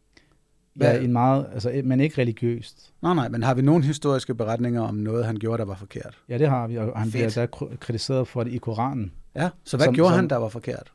Ja, 0.82 1.00
en 1.02 1.12
meget, 1.12 1.48
altså, 1.54 1.82
men 1.84 2.00
ikke 2.00 2.22
religiøst. 2.22 2.94
Nej, 3.02 3.14
nej, 3.14 3.30
men 3.30 3.44
har 3.44 3.54
vi 3.54 3.62
nogle 3.62 3.84
historiske 3.84 4.36
beretninger 4.36 4.82
om 4.82 4.96
noget, 4.96 5.26
han 5.26 5.36
gjorde, 5.36 5.58
der 5.58 5.66
var 5.66 5.76
forkert? 5.76 6.18
Ja, 6.30 6.38
det 6.38 6.48
har 6.50 6.68
vi, 6.68 6.78
og 6.78 7.00
han 7.00 7.12
Fedt. 7.12 7.34
bliver 7.34 7.46
da 7.70 7.76
kritiseret 7.76 8.28
for 8.28 8.44
det 8.44 8.52
i 8.54 8.58
Koranen. 8.58 9.12
Ja, 9.36 9.50
så 9.64 9.78
hvad 9.78 9.86
Som- 9.86 9.94
gjorde 9.96 10.10
som- 10.10 10.16
han, 10.20 10.30
der 10.30 10.38
var 10.38 10.50
forkert? 10.50 10.92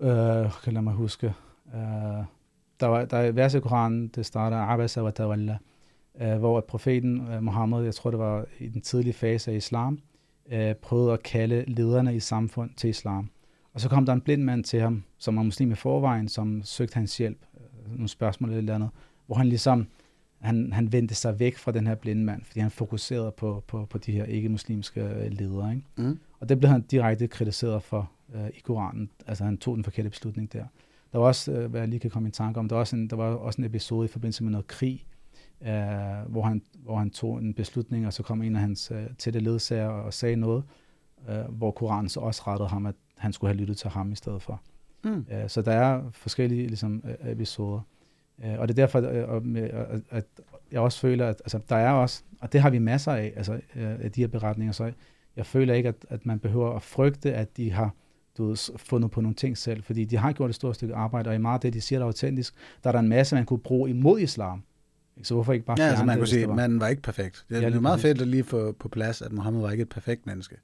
Øh, 0.00 0.08
kan 0.64 0.72
lade 0.72 0.82
mig 0.82 0.92
huske. 0.94 1.26
Øh, 1.74 1.80
der, 2.80 2.86
var, 2.86 3.04
der 3.04 3.16
er 3.16 3.28
et 3.28 3.36
vers 3.36 3.54
i 3.54 3.60
Koranen, 3.60 4.08
det 4.08 4.26
starter 4.26 4.56
Abasa 4.56 5.02
wa 5.02 5.10
tawalla, 5.10 5.58
øh, 6.22 6.38
hvor 6.38 6.58
at 6.58 6.64
profeten 6.64 7.28
øh, 7.32 7.42
Mohammed, 7.42 7.84
jeg 7.84 7.94
tror 7.94 8.10
det 8.10 8.18
var 8.20 8.44
i 8.58 8.68
den 8.68 8.80
tidlige 8.80 9.12
fase 9.14 9.50
af 9.50 9.56
islam, 9.56 9.98
øh, 10.50 10.74
prøvede 10.74 11.12
at 11.12 11.22
kalde 11.22 11.64
lederne 11.66 12.16
i 12.16 12.20
samfund 12.20 12.70
til 12.76 12.90
islam. 12.90 13.30
Og 13.72 13.80
så 13.80 13.88
kom 13.88 14.06
der 14.06 14.12
en 14.12 14.20
blind 14.20 14.42
mand 14.42 14.64
til 14.64 14.80
ham, 14.80 15.02
som 15.18 15.36
var 15.36 15.42
muslim 15.42 15.72
i 15.72 15.74
forvejen, 15.74 16.28
som 16.28 16.62
søgte 16.64 16.94
hans 16.94 17.18
hjælp, 17.18 17.38
øh, 17.54 17.92
nogle 17.92 18.08
spørgsmål 18.08 18.50
eller 18.50 18.58
eller 18.58 18.74
andet, 18.74 18.90
hvor 19.26 19.36
han 19.36 19.48
ligesom, 19.48 19.86
han, 20.40 20.72
han 20.72 20.92
vendte 20.92 21.14
sig 21.14 21.40
væk 21.40 21.56
fra 21.56 21.72
den 21.72 21.86
her 21.86 21.94
blinde 21.94 22.24
mand, 22.24 22.42
fordi 22.44 22.60
han 22.60 22.70
fokuserede 22.70 23.32
på, 23.36 23.64
på, 23.66 23.86
på 23.90 23.98
de 23.98 24.12
her 24.12 24.24
ikke-muslimske 24.24 25.00
øh, 25.00 25.32
ledere. 25.32 25.70
Ikke? 25.70 25.84
Mm. 25.96 26.18
Og 26.40 26.48
det 26.48 26.58
blev 26.58 26.70
han 26.70 26.82
direkte 26.82 27.28
kritiseret 27.28 27.82
for 27.82 28.10
øh, 28.34 28.48
i 28.48 28.60
Koranen. 28.60 29.10
Altså 29.26 29.44
han 29.44 29.58
tog 29.58 29.76
den 29.76 29.84
forkerte 29.84 30.10
beslutning 30.10 30.52
der. 30.52 30.64
Der 31.12 31.18
var 31.18 31.26
også, 31.26 31.52
øh, 31.52 31.70
hvad 31.70 31.80
jeg 31.80 31.88
lige 31.88 32.00
kan 32.00 32.10
komme 32.10 32.28
i 32.28 32.32
tanke 32.32 32.60
om, 32.60 32.68
der 32.68 32.76
var 32.76 32.80
også 32.80 32.96
en, 32.96 33.10
der 33.10 33.16
var 33.16 33.34
også 33.34 33.60
en 33.60 33.64
episode 33.64 34.04
i 34.04 34.08
forbindelse 34.08 34.44
med 34.44 34.50
noget 34.50 34.66
krig, 34.66 35.06
øh, 35.62 35.68
hvor, 36.28 36.42
han, 36.42 36.62
hvor 36.74 36.96
han 36.96 37.10
tog 37.10 37.38
en 37.38 37.54
beslutning, 37.54 38.06
og 38.06 38.12
så 38.12 38.22
kom 38.22 38.42
en 38.42 38.54
af 38.56 38.60
hans 38.60 38.90
øh, 38.90 39.06
tætte 39.18 39.40
ledsager 39.40 39.88
og 39.88 40.14
sagde 40.14 40.36
noget, 40.36 40.64
øh, 41.28 41.36
hvor 41.48 41.70
Koranen 41.70 42.08
så 42.08 42.20
også 42.20 42.42
rettede 42.46 42.68
ham, 42.68 42.86
at 42.86 42.94
han 43.18 43.32
skulle 43.32 43.52
have 43.54 43.60
lyttet 43.60 43.76
til 43.76 43.90
ham 43.90 44.12
i 44.12 44.14
stedet 44.14 44.42
for. 44.42 44.60
Mm. 45.04 45.26
Øh, 45.32 45.48
så 45.48 45.62
der 45.62 45.72
er 45.72 46.10
forskellige 46.12 46.66
ligesom, 46.66 47.02
øh, 47.04 47.32
episoder. 47.32 47.80
Øh, 48.44 48.58
og 48.58 48.68
det 48.68 48.78
er 48.78 48.82
derfor, 48.82 49.00
øh, 49.00 49.28
og 49.28 49.46
med- 49.46 49.70
at, 49.70 50.00
at 50.10 50.24
jeg 50.72 50.80
også 50.80 51.00
føler, 51.00 51.26
at 51.26 51.36
altså, 51.44 51.60
der 51.68 51.76
er 51.76 51.90
også, 51.92 52.22
og 52.40 52.52
det 52.52 52.60
har 52.60 52.70
vi 52.70 52.78
masser 52.78 53.12
af, 53.12 53.32
altså, 53.36 53.52
øh, 53.52 53.60
af 54.00 54.12
de 54.12 54.20
her 54.20 54.28
beretninger, 54.28 54.72
så 54.72 54.92
jeg 55.36 55.46
føler 55.46 55.74
ikke, 55.74 55.88
at, 55.88 56.06
at 56.08 56.26
man 56.26 56.38
behøver 56.38 56.72
at 56.76 56.82
frygte, 56.82 57.34
at 57.34 57.56
de 57.56 57.72
har 57.72 57.94
du 58.38 58.46
ved, 58.48 58.78
fundet 58.78 59.10
på 59.10 59.20
nogle 59.20 59.34
ting 59.34 59.58
selv, 59.58 59.82
fordi 59.82 60.04
de 60.04 60.16
har 60.16 60.32
gjort 60.32 60.50
et 60.50 60.56
stort 60.56 60.74
stykke 60.74 60.94
arbejde, 60.94 61.30
og 61.30 61.34
i 61.34 61.38
meget 61.38 61.54
af 61.54 61.60
det, 61.60 61.72
de 61.72 61.80
siger, 61.80 61.98
der 61.98 62.04
er 62.04 62.08
autentisk, 62.08 62.54
der 62.84 62.90
er 62.90 62.92
der 62.92 62.98
en 62.98 63.08
masse, 63.08 63.34
man 63.34 63.44
kunne 63.44 63.58
bruge 63.58 63.90
imod 63.90 64.20
islam. 64.20 64.62
Så 65.22 65.34
hvorfor 65.34 65.52
ikke 65.52 65.66
bare 65.66 65.76
Ja, 65.80 65.88
altså 65.88 66.04
man 66.04 66.18
kunne 66.18 66.26
sige, 66.26 66.46
var- 66.46 66.52
at 66.52 66.56
manden 66.56 66.80
var 66.80 66.88
ikke 66.88 67.02
perfekt. 67.02 67.44
Det, 67.48 67.62
Ja, 67.62 67.66
det 67.66 67.76
er 67.76 67.80
meget 67.80 68.00
fedt 68.00 68.20
at 68.20 68.28
lige 68.28 68.44
få 68.44 68.72
på 68.72 68.88
plads, 68.88 69.22
at 69.22 69.32
Mohammed 69.32 69.60
var 69.60 69.70
ikke 69.70 69.82
et 69.82 69.88
perfekt 69.88 70.26
menneske. 70.26 70.56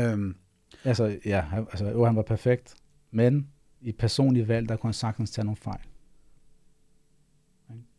Øhm, 0.00 0.36
Altså, 0.84 1.18
ja, 1.24 1.44
altså, 1.70 1.84
jo, 1.88 2.04
han 2.04 2.16
var 2.16 2.22
perfekt, 2.22 2.74
men 3.10 3.48
i 3.80 3.92
personlige 3.92 4.48
valg, 4.48 4.68
der 4.68 4.76
kunne 4.76 4.88
han 4.88 4.94
sagtens 4.94 5.30
tage 5.30 5.44
nogle 5.44 5.56
fejl. 5.56 5.80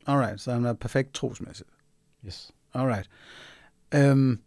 alright, 0.08 0.42
så 0.42 0.52
han 0.54 0.64
var 0.64 0.74
perfekt 0.74 1.14
trosmæssigt. 1.14 1.70
Yes. 2.26 2.52
Alright. 2.74 3.10
Øhm, 3.96 4.40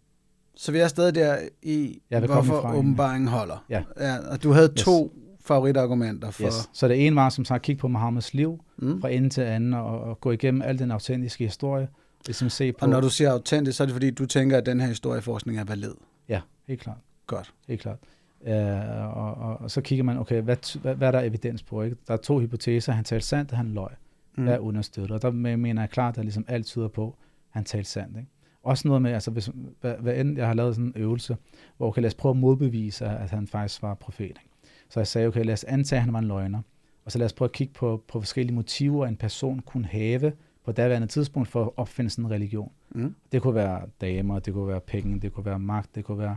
så 0.57 0.73
vi 0.73 0.79
er 0.79 0.89
stadig 0.89 1.15
der 1.15 1.49
i, 1.63 2.03
Ja, 2.11 2.27
hvorfor 2.27 2.75
åbenbaringen 2.75 3.29
holder. 3.29 3.65
Ja. 3.69 3.85
ja. 4.01 4.19
Og 4.19 4.43
du 4.43 4.51
havde 4.53 4.73
Yes. 4.79 4.85
to 4.85 5.13
favoritargumenter 5.47 6.31
for... 6.31 6.47
Yes. 6.47 6.71
Så 6.73 6.89
det 6.89 7.07
ene 7.07 7.17
var, 7.17 7.29
som 7.29 7.45
sagt, 7.45 7.63
kigge 7.63 7.81
på 7.81 7.89
Mohammeds 7.89 8.35
liv, 8.35 8.63
Mm. 8.79 9.01
fra 9.01 9.09
ende 9.09 9.29
til 9.29 9.41
anden, 9.41 9.75
og, 9.75 10.01
og 10.01 10.21
gå 10.21 10.31
igennem 10.31 10.63
al 10.63 10.79
den 10.79 10.91
autentiske 10.91 11.45
historie, 11.45 11.89
ligesom 12.27 12.49
se 12.49 12.73
på... 12.73 12.79
Og 12.85 12.89
når 12.89 13.01
du 13.01 13.09
siger 13.11 13.33
autentisk, 13.33 13.77
så 13.77 13.83
er 13.83 13.87
det 13.87 13.93
fordi, 13.93 14.11
du 14.11 14.27
tænker, 14.27 14.59
at 14.59 14.67
den 14.67 14.81
her 14.81 14.89
historieforskning 14.89 15.59
er 15.59 15.65
valid. 15.65 15.95
Ja, 16.29 16.41
helt 16.69 16.81
klart. 16.81 16.97
Godt. 17.27 17.53
Helt 17.69 17.81
klart. 17.81 17.99
Uh, 18.41 19.17
og, 19.17 19.35
og, 19.35 19.61
og, 19.61 19.71
så 19.71 19.81
kigger 19.81 20.05
man, 20.05 20.19
okay, 20.19 20.43
hvad, 20.43 20.81
hvad, 20.81 20.95
hvad 20.95 21.09
er 21.09 21.13
der 21.13 21.21
evidens 21.21 21.63
på? 21.63 21.83
Ikke? 21.83 21.97
Der 22.09 22.13
er 22.13 22.19
to 22.19 22.39
hypoteser. 22.41 22.93
Han 22.93 23.05
talte 23.05 23.27
sandt, 23.27 23.51
og 23.51 23.57
han 23.57 23.69
løg. 23.69 23.89
Mm. 24.37 24.45
Hvad 24.45 24.55
er 24.55 24.59
understøttet? 24.59 25.11
Og 25.11 25.23
der 25.23 25.31
mener 25.57 25.83
jeg 25.83 25.91
klart, 25.91 26.19
at 26.19 26.25
ligesom 26.25 26.45
alt 26.49 26.67
tyder 26.67 26.89
på, 26.89 27.07
at 27.07 27.15
han 27.51 27.65
talte 27.65 27.91
sandt. 27.91 28.17
Ikke? 28.17 28.29
Også 28.63 28.89
noget 28.89 29.03
med, 29.03 29.13
altså 29.13 29.31
hvis, 29.31 29.51
hvad, 29.81 29.95
hvad 30.01 30.17
end 30.17 30.37
jeg 30.37 30.47
har 30.47 30.55
lavet 30.55 30.75
sådan 30.75 30.87
en 30.87 30.93
øvelse, 30.97 31.37
hvor 31.77 31.89
okay, 31.89 32.03
lad 32.03 32.07
os 32.09 32.15
prøve 32.15 32.31
at 32.31 32.37
modbevise, 32.37 33.07
at 33.07 33.31
han 33.31 33.47
faktisk 33.47 33.83
var 33.83 33.95
profet. 33.95 34.25
Ikke? 34.25 34.46
Så 34.89 35.01
jeg 35.01 35.07
sagde, 35.07 35.29
okay, 35.29 35.45
lad 35.45 35.53
os 35.53 35.65
antage, 35.65 35.99
at 35.99 36.05
han 36.05 36.13
var 36.13 36.19
en 36.19 36.29
løgner. 36.29 36.63
Og 37.05 37.13
så 37.13 37.19
lad 37.19 37.27
os 37.27 37.33
prøve 37.33 37.47
at 37.47 37.53
kigge 37.53 37.73
på, 37.73 38.05
på 38.09 38.21
forskellige 38.21 38.55
motiver, 38.55 39.07
en 39.07 39.17
person 39.17 39.61
kunne 39.61 39.87
have 39.87 40.33
på 40.65 40.73
daværende 40.73 41.07
tidspunkt 41.07 41.49
for 41.49 41.65
at 41.65 41.71
opfinde 41.77 42.11
sådan 42.11 42.25
en 42.25 42.31
religion. 42.31 42.73
Mm. 42.91 43.15
Det 43.33 43.43
kunne 43.43 43.55
være 43.55 43.83
damer, 44.01 44.39
det 44.39 44.55
kunne 44.55 44.69
være 44.69 44.81
penge, 44.81 45.21
det 45.21 45.33
kunne 45.33 45.47
være 45.47 45.59
magt, 45.59 45.95
det 45.95 46.05
kunne 46.05 46.19
være 46.19 46.37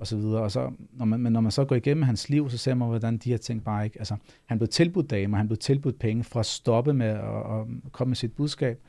og 0.00 0.06
så 0.06 0.16
videre. 0.16 0.42
Og 0.42 0.50
så, 0.50 0.70
når 0.92 1.04
man, 1.04 1.20
men 1.20 1.32
når 1.32 1.40
man 1.40 1.52
så 1.52 1.64
går 1.64 1.76
igennem 1.76 2.02
hans 2.02 2.28
liv, 2.28 2.50
så 2.50 2.58
ser 2.58 2.74
man, 2.74 2.88
hvordan 2.88 3.18
de 3.18 3.30
her 3.30 3.36
ting 3.36 3.64
bare 3.64 3.84
ikke... 3.84 3.98
Altså, 3.98 4.16
han 4.46 4.58
blev 4.58 4.68
tilbudt 4.68 5.10
damer, 5.10 5.36
han 5.36 5.48
blev 5.48 5.56
tilbudt 5.58 5.98
penge 5.98 6.24
for 6.24 6.40
at 6.40 6.46
stoppe 6.46 6.94
med 6.94 7.06
at, 7.06 7.18
at 7.18 7.92
komme 7.92 8.10
med 8.10 8.16
sit 8.16 8.32
budskab. 8.32 8.80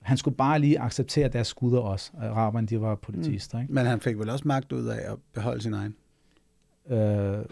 Han 0.00 0.16
skulle 0.16 0.36
bare 0.36 0.58
lige 0.58 0.80
acceptere 0.80 1.28
deres 1.28 1.46
skudder 1.46 1.78
også. 1.78 2.12
Araberne, 2.20 2.66
de 2.66 2.80
var 2.80 2.94
politister, 2.94 3.60
ikke? 3.60 3.72
Men 3.72 3.86
han 3.86 4.00
fik 4.00 4.18
vel 4.18 4.30
også 4.30 4.48
magt 4.48 4.72
ud 4.72 4.86
af 4.86 5.12
at 5.12 5.18
beholde 5.32 5.62
sin 5.62 5.74
egen. 5.74 5.94
Øh, 6.90 7.44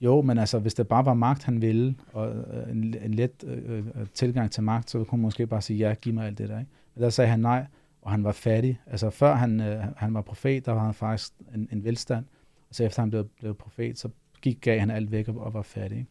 jo, 0.00 0.22
men 0.22 0.38
altså, 0.38 0.58
hvis 0.58 0.74
det 0.74 0.88
bare 0.88 1.04
var 1.04 1.14
magt, 1.14 1.44
han 1.44 1.62
ville, 1.62 1.94
og 2.12 2.28
øh, 2.28 2.70
en, 2.70 2.94
en 3.02 3.14
let 3.14 3.44
øh, 3.46 3.78
øh, 3.78 3.84
tilgang 4.14 4.50
til 4.50 4.62
magt, 4.62 4.90
så 4.90 5.04
kunne 5.04 5.18
man 5.18 5.22
måske 5.22 5.46
bare 5.46 5.62
sige, 5.62 5.78
ja, 5.78 5.94
giv 5.94 6.14
mig 6.14 6.26
alt 6.26 6.38
det 6.38 6.48
der. 6.48 6.58
Ikke? 6.58 6.70
Men 6.94 7.02
der 7.04 7.10
sagde 7.10 7.30
han 7.30 7.40
nej, 7.40 7.66
og 8.02 8.10
han 8.10 8.24
var 8.24 8.32
fattig. 8.32 8.80
Altså, 8.86 9.10
før 9.10 9.34
han, 9.34 9.60
øh, 9.60 9.84
han 9.96 10.14
var 10.14 10.20
profet, 10.20 10.66
der 10.66 10.72
var 10.72 10.84
han 10.84 10.94
faktisk 10.94 11.32
en, 11.54 11.68
en 11.72 11.84
velstand. 11.84 12.24
Og 12.68 12.74
så 12.74 12.84
efter 12.84 13.02
han 13.02 13.10
blev, 13.10 13.28
blev 13.40 13.54
profet, 13.54 13.98
så 13.98 14.08
gik, 14.42 14.60
gav 14.60 14.78
han 14.80 14.90
alt 14.90 15.10
væk 15.10 15.28
og, 15.28 15.38
og 15.38 15.54
var 15.54 15.62
fattig. 15.62 15.98
Ikke? 15.98 16.10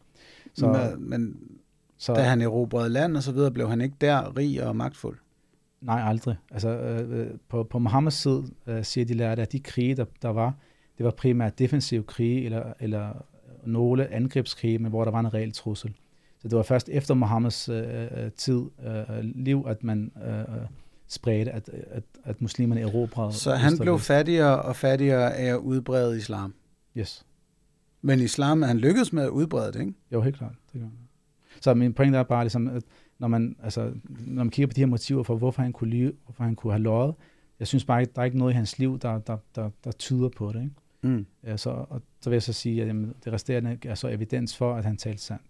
Så, 0.54 0.60
Så, 0.60 0.96
men, 0.98 1.10
men 1.10 1.36
så 1.96 2.14
da 2.14 2.22
han 2.22 2.40
erobrede 2.40 2.88
land 2.88 3.16
og 3.16 3.22
så 3.22 3.32
videre, 3.32 3.50
blev 3.50 3.68
han 3.68 3.80
ikke 3.80 3.96
der 4.00 4.36
rig 4.36 4.66
og 4.66 4.76
magtfuld. 4.76 5.18
nej, 5.80 6.02
aldrig. 6.08 6.36
Altså, 6.50 6.68
øh, 6.68 7.20
øh, 7.20 7.30
på, 7.48 7.62
på 7.62 7.78
Mohammeds 7.78 8.14
side 8.14 8.44
øh, 8.66 8.84
siger 8.84 9.04
de 9.04 9.14
lærte, 9.14 9.42
at 9.42 9.52
de 9.52 9.60
krige, 9.60 9.94
der, 9.94 10.04
der 10.22 10.28
var, 10.28 10.54
det 10.98 11.04
var 11.04 11.10
primært 11.10 11.58
defensive 11.58 12.02
krige, 12.02 12.44
eller, 12.44 12.72
eller 12.80 13.24
nogle 13.64 14.12
angrebskrige, 14.12 14.78
men 14.78 14.90
hvor 14.90 15.04
der 15.04 15.10
var 15.10 15.20
en 15.20 15.34
reel 15.34 15.52
trussel. 15.52 15.94
Så 16.38 16.48
det 16.48 16.56
var 16.56 16.62
først 16.62 16.88
efter 16.88 17.14
Mohammeds 17.14 17.68
øh, 17.68 18.04
øh, 18.04 18.30
tid, 18.36 18.62
øh, 18.86 19.18
liv, 19.22 19.64
at 19.68 19.84
man 19.84 20.12
øh, 20.26 20.38
øh, 20.38 20.44
spredte, 21.08 21.50
at, 21.50 21.68
at, 21.68 22.02
at 22.24 22.42
muslimerne 22.42 22.80
erobrede. 22.80 23.32
Så 23.32 23.54
han 23.54 23.78
blev 23.78 23.98
fattigere 23.98 24.62
og 24.62 24.76
fattigere 24.76 25.34
af 25.34 25.54
at 25.54 25.56
udbrede 25.56 26.16
islam. 26.16 26.54
Yes. 26.96 27.26
Men 28.02 28.20
islam, 28.20 28.62
han 28.62 28.78
lykkedes 28.78 29.12
med 29.12 29.22
at 29.22 29.28
udbrede 29.28 29.72
det, 29.72 29.80
ikke? 29.80 29.94
Jo, 30.12 30.20
helt 30.20 30.36
klart. 30.36 30.54
Det 30.72 30.80
han. 30.80 30.92
Så 31.60 31.74
min 31.74 31.92
pointe 31.92 32.18
er 32.18 32.22
bare, 32.22 32.44
ligesom, 32.44 32.68
at 32.68 32.82
når 33.18 33.28
man, 33.28 33.56
altså, 33.62 33.92
når 34.08 34.44
man 34.44 34.50
kigger 34.50 34.66
på 34.66 34.72
de 34.72 34.80
her 34.80 34.86
motiver 34.86 35.22
for, 35.22 35.36
hvorfor 35.36 35.62
han 35.62 35.72
kunne 35.72 35.90
lyve, 35.90 36.12
hvorfor 36.24 36.44
han 36.44 36.56
kunne 36.56 36.72
have 36.72 36.82
løjet, 36.82 37.14
jeg 37.58 37.66
synes 37.66 37.84
bare 37.84 38.00
ikke, 38.00 38.12
der 38.14 38.20
er 38.20 38.24
ikke 38.24 38.38
noget 38.38 38.52
i 38.52 38.54
hans 38.54 38.78
liv, 38.78 38.98
der, 38.98 39.18
der, 39.18 39.36
der, 39.54 39.70
der 39.84 39.92
tyder 39.92 40.28
på 40.28 40.52
det. 40.52 40.62
Ikke? 40.62 40.74
Mm. 41.02 41.26
Så, 41.56 41.70
og 41.70 42.02
så 42.20 42.30
vil 42.30 42.34
jeg 42.34 42.42
så 42.42 42.52
sige, 42.52 42.82
at 42.82 42.88
jamen, 42.88 43.14
det 43.24 43.32
resterende 43.32 43.78
er 43.84 43.94
så 43.94 44.08
evidens 44.08 44.56
for, 44.56 44.74
at 44.74 44.84
han 44.84 44.96
talte 44.96 45.22
sandt. 45.22 45.42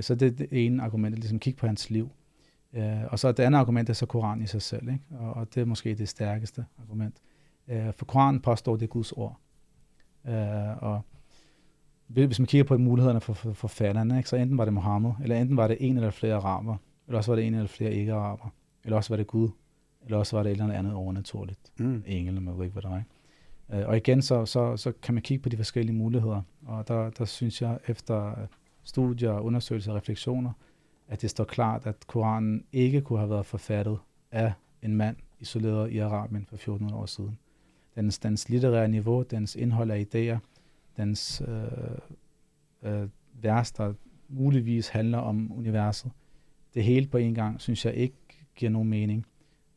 Så 0.00 0.14
det 0.14 0.26
er 0.26 0.30
det 0.30 0.66
ene 0.66 0.82
argument, 0.82 1.12
at 1.12 1.18
ligesom 1.18 1.38
kigge 1.38 1.58
på 1.58 1.66
hans 1.66 1.90
liv. 1.90 2.10
Og 3.08 3.18
så 3.18 3.32
det 3.32 3.42
andet 3.42 3.58
argument 3.58 3.88
er 3.90 3.92
så 3.92 4.06
Koranen 4.06 4.44
i 4.44 4.46
sig 4.46 4.62
selv, 4.62 4.88
ikke? 4.88 5.04
Og, 5.10 5.34
og 5.34 5.54
det 5.54 5.60
er 5.60 5.64
måske 5.64 5.94
det 5.94 6.08
stærkeste 6.08 6.64
argument. 6.82 7.16
For 7.68 8.04
Koranen 8.04 8.40
påstår, 8.40 8.76
det 8.76 8.82
er 8.82 8.86
Guds 8.86 9.12
ord. 9.12 9.40
Og 10.80 11.00
hvis 12.06 12.38
man 12.38 12.46
kigger 12.46 12.64
på 12.64 12.78
mulighederne 12.78 13.20
for 13.20 13.32
for 13.32 13.52
forfatterne, 13.52 14.16
ikke? 14.16 14.28
så 14.28 14.36
enten 14.36 14.58
var 14.58 14.64
det 14.64 14.74
Mohammed, 14.74 15.12
eller 15.22 15.36
enten 15.36 15.56
var 15.56 15.68
det 15.68 15.76
en 15.80 15.96
eller 15.96 16.10
flere 16.10 16.34
araber, 16.34 16.76
eller 17.06 17.18
også 17.18 17.30
var 17.30 17.36
det 17.36 17.46
en 17.46 17.54
eller 17.54 17.66
flere 17.68 17.92
ikke-araber, 17.92 18.48
eller 18.84 18.96
også 18.96 19.10
var 19.10 19.16
det 19.16 19.26
Gud, 19.26 19.48
eller 20.04 20.18
også 20.18 20.36
var 20.36 20.42
det 20.42 20.52
et 20.52 20.60
eller 20.60 20.74
andet 20.74 20.94
overnaturligt 20.94 21.72
Mm. 21.78 22.02
engel, 22.06 22.42
man 22.42 22.56
ved 22.58 22.64
ikke, 22.64 22.72
hvad 22.72 22.82
der 22.82 22.88
var. 22.88 22.98
Ikke? 22.98 23.10
Øh, 23.72 23.88
og 23.88 23.96
igen, 23.96 24.22
så, 24.22 24.46
så, 24.46 24.76
så 24.76 24.92
kan 25.02 25.14
man 25.14 25.22
kigge 25.22 25.42
på 25.42 25.48
de 25.48 25.56
forskellige 25.56 25.96
muligheder. 25.96 26.42
Og 26.66 26.88
der, 26.88 27.10
der 27.10 27.24
synes 27.24 27.62
jeg, 27.62 27.78
efter 27.88 28.34
studier, 28.82 29.40
undersøgelser 29.40 29.92
og 29.92 29.96
refleksioner, 29.96 30.52
at 31.08 31.22
det 31.22 31.30
står 31.30 31.44
klart, 31.44 31.86
at 31.86 32.06
Koranen 32.06 32.64
ikke 32.72 33.00
kunne 33.00 33.18
have 33.18 33.30
været 33.30 33.46
forfattet 33.46 33.98
af 34.30 34.52
en 34.82 34.96
mand 34.96 35.16
isoleret 35.40 35.90
i 35.90 35.98
Arabien 35.98 36.46
for 36.46 36.54
1400 36.54 37.02
år 37.02 37.06
siden. 37.06 37.38
Dens, 37.94 38.18
dens 38.18 38.48
litterære 38.48 38.88
niveau, 38.88 39.22
dens 39.22 39.56
indhold 39.56 39.90
af 39.90 40.06
idéer, 40.14 40.38
dens 40.96 41.42
øh, 41.48 42.92
øh, 42.92 43.08
vers, 43.32 43.72
der 43.72 43.94
muligvis 44.28 44.88
handler 44.88 45.18
om 45.18 45.52
universet, 45.52 46.10
det 46.74 46.84
hele 46.84 47.06
på 47.06 47.16
en 47.16 47.34
gang, 47.34 47.60
synes 47.60 47.84
jeg 47.84 47.94
ikke 47.94 48.16
giver 48.54 48.70
nogen 48.70 48.88
mening, 48.88 49.26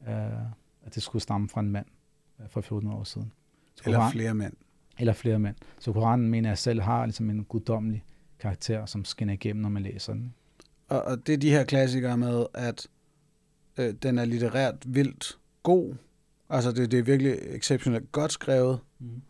øh, 0.07 0.41
at 0.83 0.95
det 0.95 1.03
skulle 1.03 1.21
stamme 1.21 1.49
fra 1.49 1.61
en 1.61 1.71
mand 1.71 1.85
øh, 2.39 2.49
for 2.49 2.59
1400 2.59 2.99
år 2.99 3.03
siden. 3.03 3.31
Eller 3.85 3.97
Koran, 3.97 4.11
flere 4.11 4.33
mænd. 4.33 4.53
Eller 4.99 5.13
flere 5.13 5.39
mænd. 5.39 5.55
Så 5.79 5.93
Koranen, 5.93 6.29
mener 6.29 6.49
jeg 6.49 6.57
selv, 6.57 6.81
har 6.81 7.05
ligesom 7.05 7.29
en 7.29 7.43
guddommelig 7.43 8.03
karakter, 8.39 8.85
som 8.85 9.05
skinner 9.05 9.33
igennem, 9.33 9.61
når 9.61 9.69
man 9.69 9.83
læser 9.83 10.13
den. 10.13 10.33
Og, 10.87 11.01
og 11.01 11.27
det 11.27 11.33
er 11.33 11.37
de 11.37 11.49
her 11.49 11.63
klassikere 11.63 12.17
med, 12.17 12.45
at 12.53 12.87
øh, 13.77 13.93
den 14.03 14.17
er 14.17 14.25
litterært 14.25 14.75
vildt 14.85 15.37
god. 15.63 15.95
Altså, 16.49 16.71
det, 16.71 16.91
det 16.91 16.99
er 16.99 17.03
virkelig 17.03 17.37
exceptionelt 17.41 18.11
godt 18.11 18.31
skrevet. 18.31 18.79
Mm. 18.99 19.21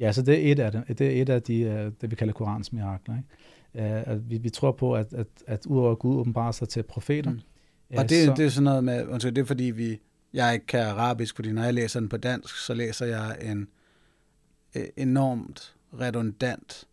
Ja, 0.00 0.12
så 0.12 0.22
det 0.22 0.48
er 0.48 0.52
et 0.52 0.58
af 0.58 0.72
det. 0.72 0.98
Det 0.98 1.18
er 1.18 1.22
et 1.22 1.28
af 1.28 1.42
de, 1.42 1.60
øh, 1.60 1.92
det 2.00 2.10
vi 2.10 2.16
kalder 2.16 2.32
Korans 2.34 2.72
mirakler. 2.72 3.16
Ikke? 3.16 3.28
Uh, 3.74 4.12
at 4.12 4.30
vi, 4.30 4.38
vi 4.38 4.50
tror 4.50 4.72
på, 4.72 4.94
at, 4.94 5.12
at, 5.14 5.26
at 5.46 5.66
udover 5.66 5.94
Gud 5.94 6.16
åbenbarer 6.16 6.52
sig 6.52 6.68
til 6.68 6.82
profeter. 6.82 7.30
Mm. 7.30 7.40
Uh, 7.90 7.98
og 7.98 8.10
det, 8.10 8.24
så, 8.24 8.34
det 8.36 8.44
er 8.44 8.48
sådan 8.48 8.64
noget 8.64 8.84
med, 8.84 9.06
undskyld, 9.06 9.32
det 9.32 9.40
er 9.42 9.46
fordi 9.46 9.64
vi, 9.64 10.00
jeg 10.32 10.54
ikke 10.54 10.66
kan 10.66 10.80
arabisk, 10.80 11.36
fordi 11.36 11.52
når 11.52 11.62
jeg 11.62 11.74
læser 11.74 12.00
den 12.00 12.08
på 12.08 12.16
dansk, 12.16 12.56
så 12.56 12.74
læser 12.74 13.06
jeg 13.06 13.36
en 13.42 13.68
uh, 14.76 14.82
enormt 14.96 15.74
redundant 16.00 16.84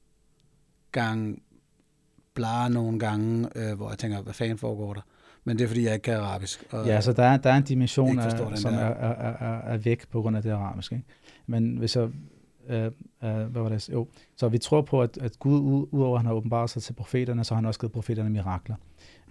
gang 0.92 1.42
blar 2.34 2.68
nogle 2.68 3.00
gange, 3.00 3.50
uh, 3.56 3.78
hvor 3.78 3.90
jeg 3.90 3.98
tænker, 3.98 4.22
hvad 4.22 4.34
fanden 4.34 4.58
foregår 4.58 4.94
der? 4.94 5.02
Men 5.44 5.58
det 5.58 5.64
er, 5.64 5.68
fordi 5.68 5.84
jeg 5.84 5.94
ikke 5.94 6.04
kan 6.04 6.14
arabisk. 6.14 6.64
Og 6.72 6.86
ja, 6.86 7.02
så 7.02 7.14
der 7.14 7.24
er, 7.24 7.38
der 7.38 7.50
er 7.50 7.58
en 7.58 7.64
dimension, 7.64 8.20
af, 8.20 8.58
som 8.58 8.74
er, 8.74 8.78
er, 8.78 9.34
er, 9.34 9.62
er 9.62 9.78
væk 9.78 10.08
på 10.10 10.22
grund 10.22 10.38
af 10.38 10.44
det 10.44 10.52
arabiske. 10.52 10.96
Ikke? 10.96 11.08
Men 11.48 11.78
hvis 11.78 11.96
jeg 11.96 12.10
øh, 12.70 12.86
øh, 12.86 12.92
hvad 13.22 13.62
var 13.62 13.70
det? 13.70 13.90
Jo. 13.90 14.08
Så 14.36 14.50
vi 14.50 14.58
tror 14.58 14.82
på, 14.82 15.02
at, 15.02 15.18
at 15.18 15.40
Gud, 15.40 15.88
udover 15.92 16.16
at 16.16 16.20
han 16.20 16.26
har 16.26 16.34
åbenbart 16.34 16.70
sig 16.70 16.84
til 16.84 16.94
profeterne, 16.94 17.44
så 17.44 17.54
har 17.54 17.56
han 17.56 17.66
også 17.66 17.80
givet 17.80 17.92
profeterne 17.92 18.30
mirakler. 18.30 18.76
Mm. 18.76 18.82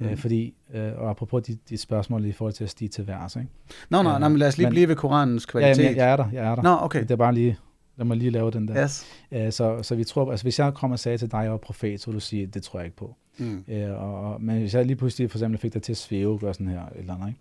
Øh, 0.00 0.16
fordi, 0.16 0.54
øh, 0.74 0.92
og 0.96 1.10
apropos 1.10 1.42
de, 1.42 1.58
de 1.68 1.76
spørgsmål 1.76 2.24
i 2.24 2.32
forhold 2.32 2.52
til 2.52 2.64
at 2.64 2.70
stige 2.70 2.88
til 2.88 3.06
vers, 3.06 3.36
ikke? 3.36 3.48
Nå, 3.90 4.02
nå, 4.02 4.14
øh, 4.14 4.20
nå, 4.20 4.28
men 4.28 4.38
lad 4.38 4.48
os 4.48 4.58
lige 4.58 4.66
men, 4.66 4.70
blive 4.70 4.88
ved 4.88 4.96
Koranens 4.96 5.46
kvalitet. 5.46 5.82
Ja, 5.82 5.82
jamen, 5.82 5.96
jeg, 5.96 6.04
jeg 6.04 6.12
er 6.12 6.16
der, 6.16 6.28
jeg 6.32 6.50
er 6.50 6.54
der. 6.54 6.62
Nå, 6.62 6.78
okay. 6.80 7.02
Det 7.02 7.10
er 7.10 7.16
bare 7.16 7.34
lige, 7.34 7.58
lad 7.96 8.06
mig 8.06 8.16
lige 8.16 8.30
lave 8.30 8.50
den 8.50 8.68
der. 8.68 8.84
Yes. 8.84 9.06
Øh, 9.32 9.52
så, 9.52 9.82
så 9.82 9.94
vi 9.94 10.04
tror, 10.04 10.30
altså 10.30 10.44
hvis 10.44 10.58
jeg 10.58 10.74
kommer 10.74 10.94
og 10.94 10.98
sagde 10.98 11.18
til 11.18 11.30
dig, 11.30 11.38
at 11.38 11.44
jeg 11.44 11.52
var 11.52 11.58
profet, 11.58 12.00
så 12.00 12.06
vil 12.06 12.14
du 12.14 12.20
sige, 12.20 12.46
det 12.46 12.62
tror 12.62 12.78
jeg 12.78 12.86
ikke 12.86 12.96
på. 12.96 13.16
Mm. 13.38 13.64
Øh, 13.68 14.02
og, 14.02 14.42
men 14.42 14.58
hvis 14.58 14.74
jeg 14.74 14.86
lige 14.86 14.96
pludselig 14.96 15.30
for 15.30 15.38
eksempel 15.38 15.60
fik 15.60 15.74
dig 15.74 15.82
til 15.82 15.92
at 15.92 15.96
svæve, 15.96 16.38
gør 16.38 16.52
sådan 16.52 16.68
her, 16.68 16.82
eller 16.96 17.14
andet, 17.14 17.28
ikke? 17.28 17.40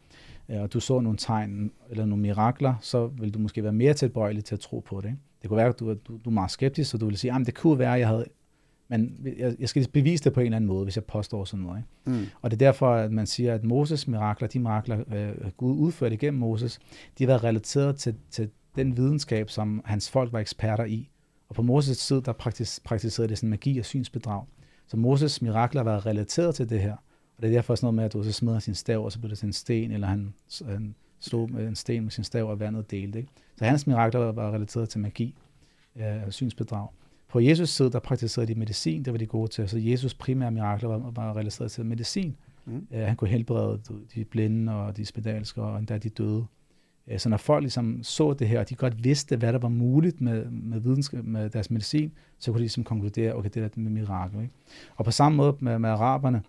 Øh, 0.49 0.61
og 0.61 0.73
du 0.73 0.79
så 0.79 0.99
nogle 0.99 1.17
tegn 1.17 1.71
eller 1.89 2.05
nogle 2.05 2.21
mirakler, 2.21 2.73
så 2.81 3.07
vil 3.07 3.33
du 3.33 3.39
måske 3.39 3.63
være 3.63 3.73
mere 3.73 3.93
tilbøjelig 3.93 4.45
til 4.45 4.55
at 4.55 4.59
tro 4.59 4.79
på 4.79 5.01
det. 5.01 5.07
Ikke? 5.07 5.19
Det 5.41 5.49
kunne 5.49 5.57
være, 5.57 5.67
at 5.67 5.79
du, 5.79 5.93
du, 5.93 6.17
du 6.25 6.29
er 6.29 6.33
meget 6.33 6.51
skeptisk, 6.51 6.91
så 6.91 6.97
du 6.97 7.05
vil 7.05 7.17
sige, 7.17 7.33
at 7.33 7.45
det 7.45 7.55
kunne 7.55 7.79
være, 7.79 7.93
at 7.93 7.99
jeg 7.99 8.07
havde 8.07 8.25
men 8.99 9.27
jeg, 9.37 9.55
jeg 9.59 9.69
skal 9.69 9.87
bevise 9.93 10.23
det 10.23 10.33
på 10.33 10.39
en 10.39 10.45
eller 10.45 10.55
anden 10.55 10.67
måde, 10.67 10.83
hvis 10.83 10.95
jeg 10.95 11.03
påstår 11.03 11.45
sådan 11.45 11.65
noget. 11.65 11.77
Ikke? 11.77 12.19
Mm. 12.19 12.25
Og 12.41 12.51
det 12.51 12.61
er 12.61 12.65
derfor, 12.65 12.93
at 12.93 13.11
man 13.11 13.27
siger, 13.27 13.53
at 13.53 13.63
Moses 13.63 14.07
mirakler, 14.07 14.47
de 14.47 14.59
mirakler, 14.59 14.99
øh, 15.15 15.51
Gud 15.57 15.77
udførte 15.77 16.15
igennem 16.15 16.39
Moses, 16.39 16.79
de 17.17 17.23
har 17.23 17.27
været 17.27 17.43
relateret 17.43 17.95
til, 17.95 18.15
til 18.31 18.49
den 18.75 18.97
videnskab, 18.97 19.49
som 19.49 19.81
hans 19.85 20.09
folk 20.09 20.33
var 20.33 20.39
eksperter 20.39 20.85
i. 20.85 21.09
Og 21.49 21.55
på 21.55 21.61
Moses 21.61 22.07
tid, 22.07 22.21
der 22.21 22.33
praktis, 22.33 22.81
praktiserede 22.83 23.29
det 23.29 23.37
sådan 23.37 23.49
magi 23.49 23.79
og 23.79 23.85
synsbedrag. 23.85 24.43
Så 24.87 24.97
Moses 24.97 25.41
mirakler 25.41 25.83
har 25.83 25.89
været 25.89 26.05
relateret 26.05 26.55
til 26.55 26.69
det 26.69 26.81
her. 26.81 26.95
Og 27.37 27.41
det 27.41 27.47
er 27.47 27.53
derfor 27.53 27.75
sådan 27.75 27.85
noget 27.85 27.95
med, 27.95 28.03
at 28.03 28.13
du 28.13 28.23
så 28.23 28.31
smider 28.31 28.59
sin 28.59 28.75
stav, 28.75 29.05
og 29.05 29.11
så 29.11 29.19
bliver 29.19 29.29
det 29.29 29.37
til 29.37 29.45
en 29.45 29.53
sten, 29.53 29.91
eller 29.91 30.07
han, 30.07 30.33
han 30.67 30.95
slog 31.19 31.51
med 31.51 31.67
en 31.67 31.75
sten 31.75 32.03
med 32.03 32.11
sin 32.11 32.23
stav, 32.23 32.49
og 32.49 32.59
vandet 32.59 32.91
delte. 32.91 33.19
Ikke? 33.19 33.31
Så 33.57 33.65
hans 33.65 33.87
mirakler 33.87 34.31
var 34.31 34.51
relateret 34.51 34.89
til 34.89 34.99
magi 34.99 35.35
øh, 35.95 36.29
synsbedrag. 36.29 36.87
På 37.33 37.39
Jesus 37.39 37.69
side, 37.69 37.91
der 37.91 37.99
praktiserede 37.99 38.53
de 38.53 38.59
medicin, 38.59 39.05
det 39.05 39.13
var 39.13 39.17
de 39.17 39.25
gode 39.25 39.47
til. 39.47 39.69
Så 39.69 39.77
Jesus 39.77 40.13
primære 40.13 40.51
mirakler 40.51 40.89
var, 40.89 41.11
var 41.11 41.37
relateret 41.37 41.71
til 41.71 41.85
medicin. 41.85 42.35
Mm. 42.65 42.87
Øh, 42.91 43.01
han 43.01 43.15
kunne 43.15 43.29
helbrede 43.29 43.81
de 44.15 44.25
blinde 44.25 44.73
og 44.73 44.97
de 44.97 45.05
spedalske, 45.05 45.61
og 45.61 45.79
endda 45.79 45.97
de 45.97 46.09
døde. 46.09 46.45
Øh, 47.07 47.19
så 47.19 47.29
når 47.29 47.37
folk 47.37 47.61
ligesom 47.61 48.03
så 48.03 48.33
det 48.33 48.47
her, 48.47 48.59
og 48.59 48.69
de 48.69 48.75
godt 48.75 49.03
vidste, 49.03 49.37
hvad 49.37 49.53
der 49.53 49.59
var 49.59 49.69
muligt 49.69 50.21
med, 50.21 50.45
med, 50.51 50.79
videnskab, 50.79 51.25
med 51.25 51.49
deres 51.49 51.71
medicin, 51.71 52.11
så 52.39 52.51
kunne 52.51 52.59
de 52.59 52.63
ligesom 52.63 52.83
konkludere, 52.83 53.35
okay, 53.35 53.49
det 53.53 53.63
er 53.63 53.69
med 53.75 53.91
mirakel. 53.91 54.41
Ikke? 54.41 54.53
Og 54.95 55.05
på 55.05 55.11
samme 55.11 55.35
måde 55.35 55.55
med, 55.59 55.79
med 55.79 55.89
araberne, 55.89 56.43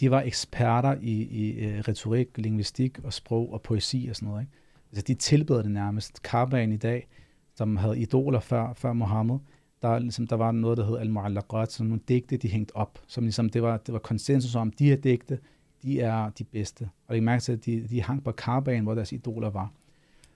de 0.00 0.10
var 0.10 0.20
eksperter 0.20 0.94
i, 1.00 1.22
i 1.22 1.66
uh, 1.66 1.78
retorik, 1.88 2.28
linguistik 2.38 2.98
og 3.04 3.12
sprog 3.12 3.52
og 3.52 3.62
poesi 3.62 4.06
og 4.10 4.16
sådan 4.16 4.28
noget. 4.28 4.42
Ikke? 4.42 4.52
Altså, 4.90 5.04
de 5.06 5.14
tilbød 5.14 5.62
det 5.62 5.70
nærmest. 5.70 6.22
Karbaen 6.22 6.72
i 6.72 6.76
dag, 6.76 7.08
som 7.54 7.76
havde 7.76 7.98
idoler 7.98 8.40
før, 8.40 8.72
før 8.72 8.92
Mohammed, 8.92 9.38
der, 9.82 9.98
ligesom, 9.98 10.26
der 10.26 10.36
var 10.36 10.52
noget, 10.52 10.78
der 10.78 10.86
hed 10.86 10.98
al-mu'allaqat, 10.98 11.66
som 11.70 11.86
nogle 11.86 12.00
digte, 12.08 12.36
de 12.36 12.48
hængte 12.48 12.76
op, 12.76 12.98
som 13.06 13.24
ligesom, 13.24 13.48
det 13.48 13.62
var, 13.62 13.76
det 13.76 13.92
var 13.92 13.98
konsensus 13.98 14.54
om, 14.54 14.70
de 14.70 14.84
her 14.84 14.96
digte, 14.96 15.38
de 15.82 16.00
er 16.00 16.30
de 16.30 16.44
bedste. 16.44 16.88
Og 17.06 17.14
det 17.14 17.22
mærke 17.22 17.42
til, 17.42 17.52
at 17.52 17.66
de, 17.66 17.86
de 17.90 18.02
hang 18.02 18.24
på 18.24 18.32
Karbaen, 18.32 18.82
hvor 18.82 18.94
deres 18.94 19.12
idoler 19.12 19.50
var. 19.50 19.72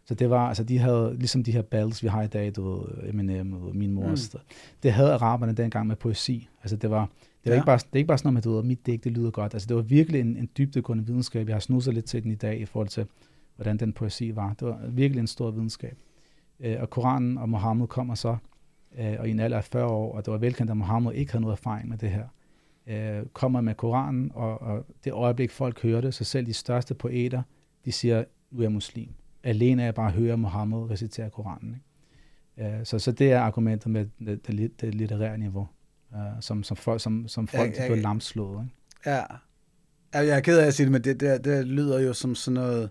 Så 0.06 0.14
det 0.14 0.30
var, 0.30 0.48
altså 0.48 0.64
de 0.64 0.78
havde, 0.78 1.16
ligesom 1.18 1.44
de 1.44 1.52
her 1.52 1.62
battles, 1.62 2.02
vi 2.02 2.08
har 2.08 2.22
i 2.22 2.26
dag, 2.26 2.56
du 2.56 2.70
ved, 2.70 3.08
Eminem 3.08 3.52
og 3.52 3.76
min 3.76 3.92
mor, 3.92 4.08
mm. 4.08 4.40
det 4.82 4.92
havde 4.92 5.12
araberne 5.12 5.52
dengang 5.52 5.86
med 5.86 5.96
poesi. 5.96 6.48
Altså 6.62 6.76
det 6.76 6.90
var, 6.90 7.00
det 7.00 7.50
var 7.50 7.52
ja. 7.52 7.56
ikke 7.56 7.66
bare, 7.66 7.76
det 7.78 7.92
er 7.92 7.96
ikke 7.96 8.08
bare 8.08 8.18
sådan 8.18 8.26
noget 8.26 8.34
med, 8.34 8.52
du 8.52 8.56
ved, 8.56 8.62
mit 8.62 8.86
digt, 8.86 9.04
det 9.04 9.12
lyder 9.12 9.30
godt. 9.30 9.54
Altså 9.54 9.68
det 9.68 9.76
var 9.76 9.82
virkelig 9.82 10.20
en, 10.20 10.36
en 10.36 10.48
dybdegående 10.58 11.06
videnskab. 11.06 11.48
Jeg 11.48 11.54
har 11.54 11.60
snuset 11.60 11.94
lidt 11.94 12.04
til 12.04 12.22
den 12.22 12.30
i 12.30 12.34
dag 12.34 12.60
i 12.60 12.64
forhold 12.64 12.88
til, 12.88 13.06
hvordan 13.56 13.76
den 13.76 13.92
poesi 13.92 14.36
var. 14.36 14.54
Det 14.60 14.68
var 14.68 14.80
virkelig 14.88 15.20
en 15.20 15.26
stor 15.26 15.50
videnskab. 15.50 15.96
Øh, 16.60 16.76
og 16.80 16.90
Koranen 16.90 17.38
og 17.38 17.48
Mohammed 17.48 17.86
kommer 17.86 18.14
så, 18.14 18.36
øh, 18.98 19.16
og 19.18 19.28
i 19.28 19.30
en 19.30 19.40
alder 19.40 19.56
af 19.56 19.64
40 19.64 19.86
år, 19.86 20.16
og 20.16 20.24
det 20.24 20.32
var 20.32 20.38
velkendt, 20.38 20.70
at 20.70 20.76
Mohammed 20.76 21.12
ikke 21.12 21.32
havde 21.32 21.42
noget 21.42 21.58
erfaring 21.58 21.88
med 21.88 21.98
det 21.98 22.10
her, 22.10 22.26
øh, 22.86 23.26
kommer 23.32 23.60
med 23.60 23.74
Koranen, 23.74 24.30
og, 24.34 24.62
og 24.62 24.86
det 25.04 25.12
øjeblik, 25.12 25.50
folk 25.50 25.82
hører 25.82 26.00
det, 26.00 26.14
så 26.14 26.24
selv 26.24 26.46
de 26.46 26.54
største 26.54 26.94
poeter, 26.94 27.42
de 27.84 27.92
siger, 27.92 28.24
nu 28.50 28.58
er 28.58 28.62
jeg 28.62 28.72
muslim. 28.72 29.08
Alene 29.42 29.84
af 29.84 29.94
bare 29.94 30.06
at 30.06 30.12
høre 30.12 30.36
Mohammed 30.36 30.90
recitere 30.90 31.30
Koranen. 31.30 31.74
Ikke? 31.74 32.84
så, 32.84 32.98
så 32.98 33.12
det 33.12 33.32
er 33.32 33.40
argumentet 33.40 33.90
med 33.90 34.06
det, 34.26 34.46
det, 34.46 34.80
det 34.80 34.94
litterære 34.94 35.38
niveau, 35.38 35.68
som, 36.40 36.62
som, 36.62 36.76
folk, 36.76 37.00
som, 37.00 37.28
som 37.28 37.48
folk 37.48 37.76
ja, 37.76 37.86
ja, 37.86 37.94
lamslået. 37.94 38.64
Ikke? 38.64 39.10
Ja. 39.10 39.22
Jeg 40.12 40.36
er 40.36 40.40
ked 40.40 40.58
af 40.58 40.66
at 40.66 40.74
sige 40.74 40.84
det, 40.84 40.92
men 40.92 41.04
det, 41.04 41.20
det, 41.20 41.44
det 41.44 41.66
lyder 41.66 42.00
jo 42.00 42.12
som 42.12 42.34
sådan 42.34 42.54
noget 42.54 42.90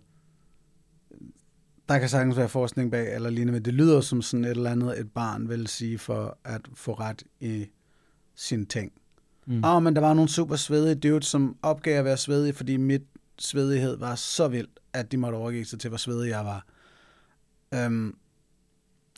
der 1.89 1.99
kan 1.99 2.09
sagtens 2.09 2.37
være 2.37 2.49
forskning 2.49 2.91
bag, 2.91 3.15
eller 3.15 3.29
lignende, 3.29 3.53
men 3.53 3.65
det 3.65 3.73
lyder 3.73 4.01
som 4.01 4.21
sådan 4.21 4.45
et 4.45 4.51
eller 4.51 4.71
andet, 4.71 4.99
et 4.99 5.11
barn 5.11 5.49
vil 5.49 5.67
sige 5.67 5.97
for 5.97 6.37
at 6.43 6.61
få 6.73 6.93
ret 6.93 7.23
i 7.39 7.65
sin 8.35 8.65
ting. 8.65 8.91
Mm. 9.45 9.63
Åh, 9.63 9.75
oh, 9.75 9.83
men 9.83 9.95
der 9.95 10.01
var 10.01 10.13
nogle 10.13 10.29
super 10.29 10.55
svedige 10.55 10.95
dudes, 10.95 11.25
som 11.25 11.57
opgav 11.61 11.99
at 11.99 12.05
være 12.05 12.17
svedige, 12.17 12.53
fordi 12.53 12.77
mit 12.77 13.01
svedighed 13.39 13.97
var 13.97 14.15
så 14.15 14.47
vild, 14.47 14.67
at 14.93 15.11
de 15.11 15.17
måtte 15.17 15.35
overgive 15.35 15.65
sig 15.65 15.79
til, 15.79 15.89
hvor 15.89 15.97
svedig 15.97 16.29
jeg 16.29 16.45
var. 16.45 16.65
Um, 17.85 18.17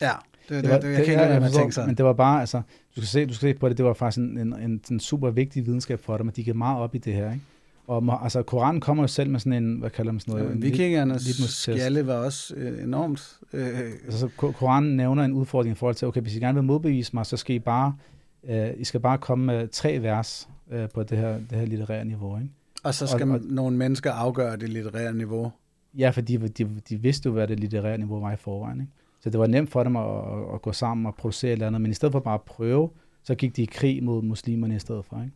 ja, 0.02 0.12
det, 0.50 0.64
det, 0.64 0.72
var, 0.72 0.80
det, 0.80 0.88
jeg 0.88 1.06
kan 1.06 1.14
ikke 1.14 1.40
lade 1.40 1.52
tænke 1.52 1.76
sådan. 1.76 1.88
Men 1.88 1.98
det 1.98 2.06
var 2.06 2.14
bare, 2.14 2.40
altså, 2.40 2.62
du 2.96 3.02
skal 3.02 3.08
se, 3.08 3.26
du 3.26 3.34
skal 3.34 3.54
se 3.54 3.60
på 3.60 3.70
det, 3.70 3.78
det 3.78 3.86
var 3.86 3.94
faktisk 3.94 4.18
en, 4.18 4.38
en, 4.38 4.60
en, 4.60 4.82
en 4.92 5.00
super 5.00 5.32
vigtig 5.32 5.66
videnskab 5.66 6.00
for 6.00 6.18
dem, 6.18 6.28
at 6.28 6.36
de 6.36 6.44
gik 6.44 6.56
meget 6.56 6.80
op 6.80 6.96
i 6.96 6.98
det 6.98 7.14
her, 7.14 7.32
ikke? 7.32 7.46
Og 7.88 8.24
altså, 8.24 8.44
Koranen 8.44 8.82
kommer 8.82 9.04
jo 9.04 9.08
selv 9.08 9.30
med 9.30 9.40
sådan 9.40 9.64
en, 9.64 9.80
hvad 9.80 9.90
kalder 9.90 10.12
man 10.12 10.20
sådan 10.20 10.34
noget? 10.34 10.50
Ja, 10.50 10.60
vikingernes 10.60 11.50
skjalle 11.50 12.08
var 12.08 12.14
også 12.14 12.56
øh, 12.56 12.84
enormt... 12.84 13.38
Øh, 13.54 13.80
altså, 14.06 14.28
Koranen 14.38 14.98
nævner 14.98 15.24
en 15.24 15.34
udfordring 15.34 15.76
i 15.76 15.78
forhold 15.78 15.96
til, 15.96 16.08
okay, 16.08 16.22
hvis 16.22 16.36
I 16.36 16.40
gerne 16.40 16.56
vil 16.56 16.64
modbevise 16.64 17.12
mig, 17.14 17.26
så 17.26 17.38
skal 17.38 17.56
I 17.56 17.60
bare, 17.60 17.96
øh, 18.44 18.70
I 18.78 18.84
skal 18.84 19.00
bare 19.00 19.18
komme 19.18 19.46
med 19.46 19.68
tre 19.68 20.02
vers 20.02 20.50
øh, 20.72 20.90
på 20.90 21.04
det 21.04 21.18
her, 21.18 21.34
det 21.38 21.58
her 21.58 21.66
litterære 21.66 22.06
niveau, 22.06 22.38
ikke? 22.38 22.50
Og 22.84 22.94
så 22.94 23.08
skal 23.08 23.30
og, 23.30 23.36
og, 23.36 23.42
nogle 23.44 23.78
mennesker 23.78 24.12
afgøre 24.12 24.58
det 24.58 24.70
litterære 24.70 25.14
niveau? 25.14 25.52
Ja, 25.98 26.10
for 26.10 26.22
de, 26.22 26.38
de, 26.38 26.82
de 26.90 27.02
vidste 27.02 27.28
jo, 27.28 27.34
hvad 27.34 27.48
det 27.48 27.60
litterære 27.60 27.98
niveau 27.98 28.20
var 28.20 28.34
i 28.34 28.36
forvejen, 28.36 28.82
ikke? 28.82 28.94
Så 29.20 29.30
det 29.30 29.40
var 29.40 29.48
nemt 29.48 29.70
for 29.70 29.84
dem 29.84 29.96
at, 29.96 30.04
at, 30.04 30.54
at 30.54 30.62
gå 30.62 30.72
sammen 30.72 31.06
og 31.06 31.16
producere 31.16 31.52
et 31.52 31.54
eller 31.54 31.68
andet, 31.68 31.82
men 31.82 31.92
i 31.92 31.94
stedet 31.94 32.12
for 32.12 32.20
bare 32.20 32.34
at 32.34 32.42
prøve, 32.42 32.90
så 33.24 33.36
gik 33.36 33.56
de 33.56 33.64
i 33.64 33.66
krig 33.66 34.04
mod 34.04 34.22
muslimerne 34.22 34.76
i 34.76 34.80
stedet 34.80 35.06
for, 35.06 35.22
ikke? 35.22 35.34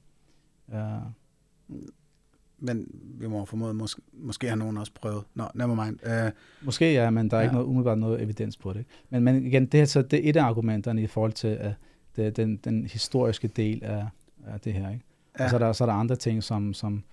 Uh, 0.68 1.78
men 2.60 2.88
vi 3.20 3.28
må 3.28 3.46
formode, 3.46 3.74
måske, 3.74 4.02
måske 4.14 4.50
har 4.50 4.56
nogen 4.56 4.78
også 4.78 4.92
prøvet. 4.94 5.24
Nå, 5.36 5.44
never 5.54 5.86
mind. 5.86 6.00
Uh, 6.06 6.32
måske 6.66 6.94
ja, 6.94 7.10
men 7.10 7.30
der 7.30 7.38
er 7.38 7.42
ja. 7.42 7.46
ikke 7.46 7.54
noget, 7.54 7.68
umiddelbart 7.68 7.98
noget 7.98 8.22
evidens 8.22 8.58
på 8.58 8.74
det. 8.74 8.86
Men, 9.10 9.24
men 9.24 9.46
igen, 9.46 9.66
det 9.66 9.82
er, 9.82 9.86
så, 9.86 10.02
det 10.02 10.26
er 10.26 10.30
et 10.30 10.36
af 10.36 10.44
argumenterne 10.44 11.02
i 11.02 11.08
forhold 11.08 11.32
til 11.32 11.58
uh, 11.66 11.72
det, 12.16 12.38
den, 12.38 12.58
den 12.58 12.86
historiske 12.86 13.48
del 13.48 13.84
af, 13.84 14.06
af 14.48 14.60
det 14.60 14.74
her. 14.74 14.90
Ikke? 14.90 15.04
Ja. 15.40 15.44
Og 15.44 15.50
så 15.50 15.56
er, 15.56 15.60
der, 15.60 15.74
så 15.74 15.84
er 15.84 15.86
der 15.86 15.94
andre 15.94 16.16
ting, 16.16 16.44
som, 16.44 16.74
som 16.74 17.04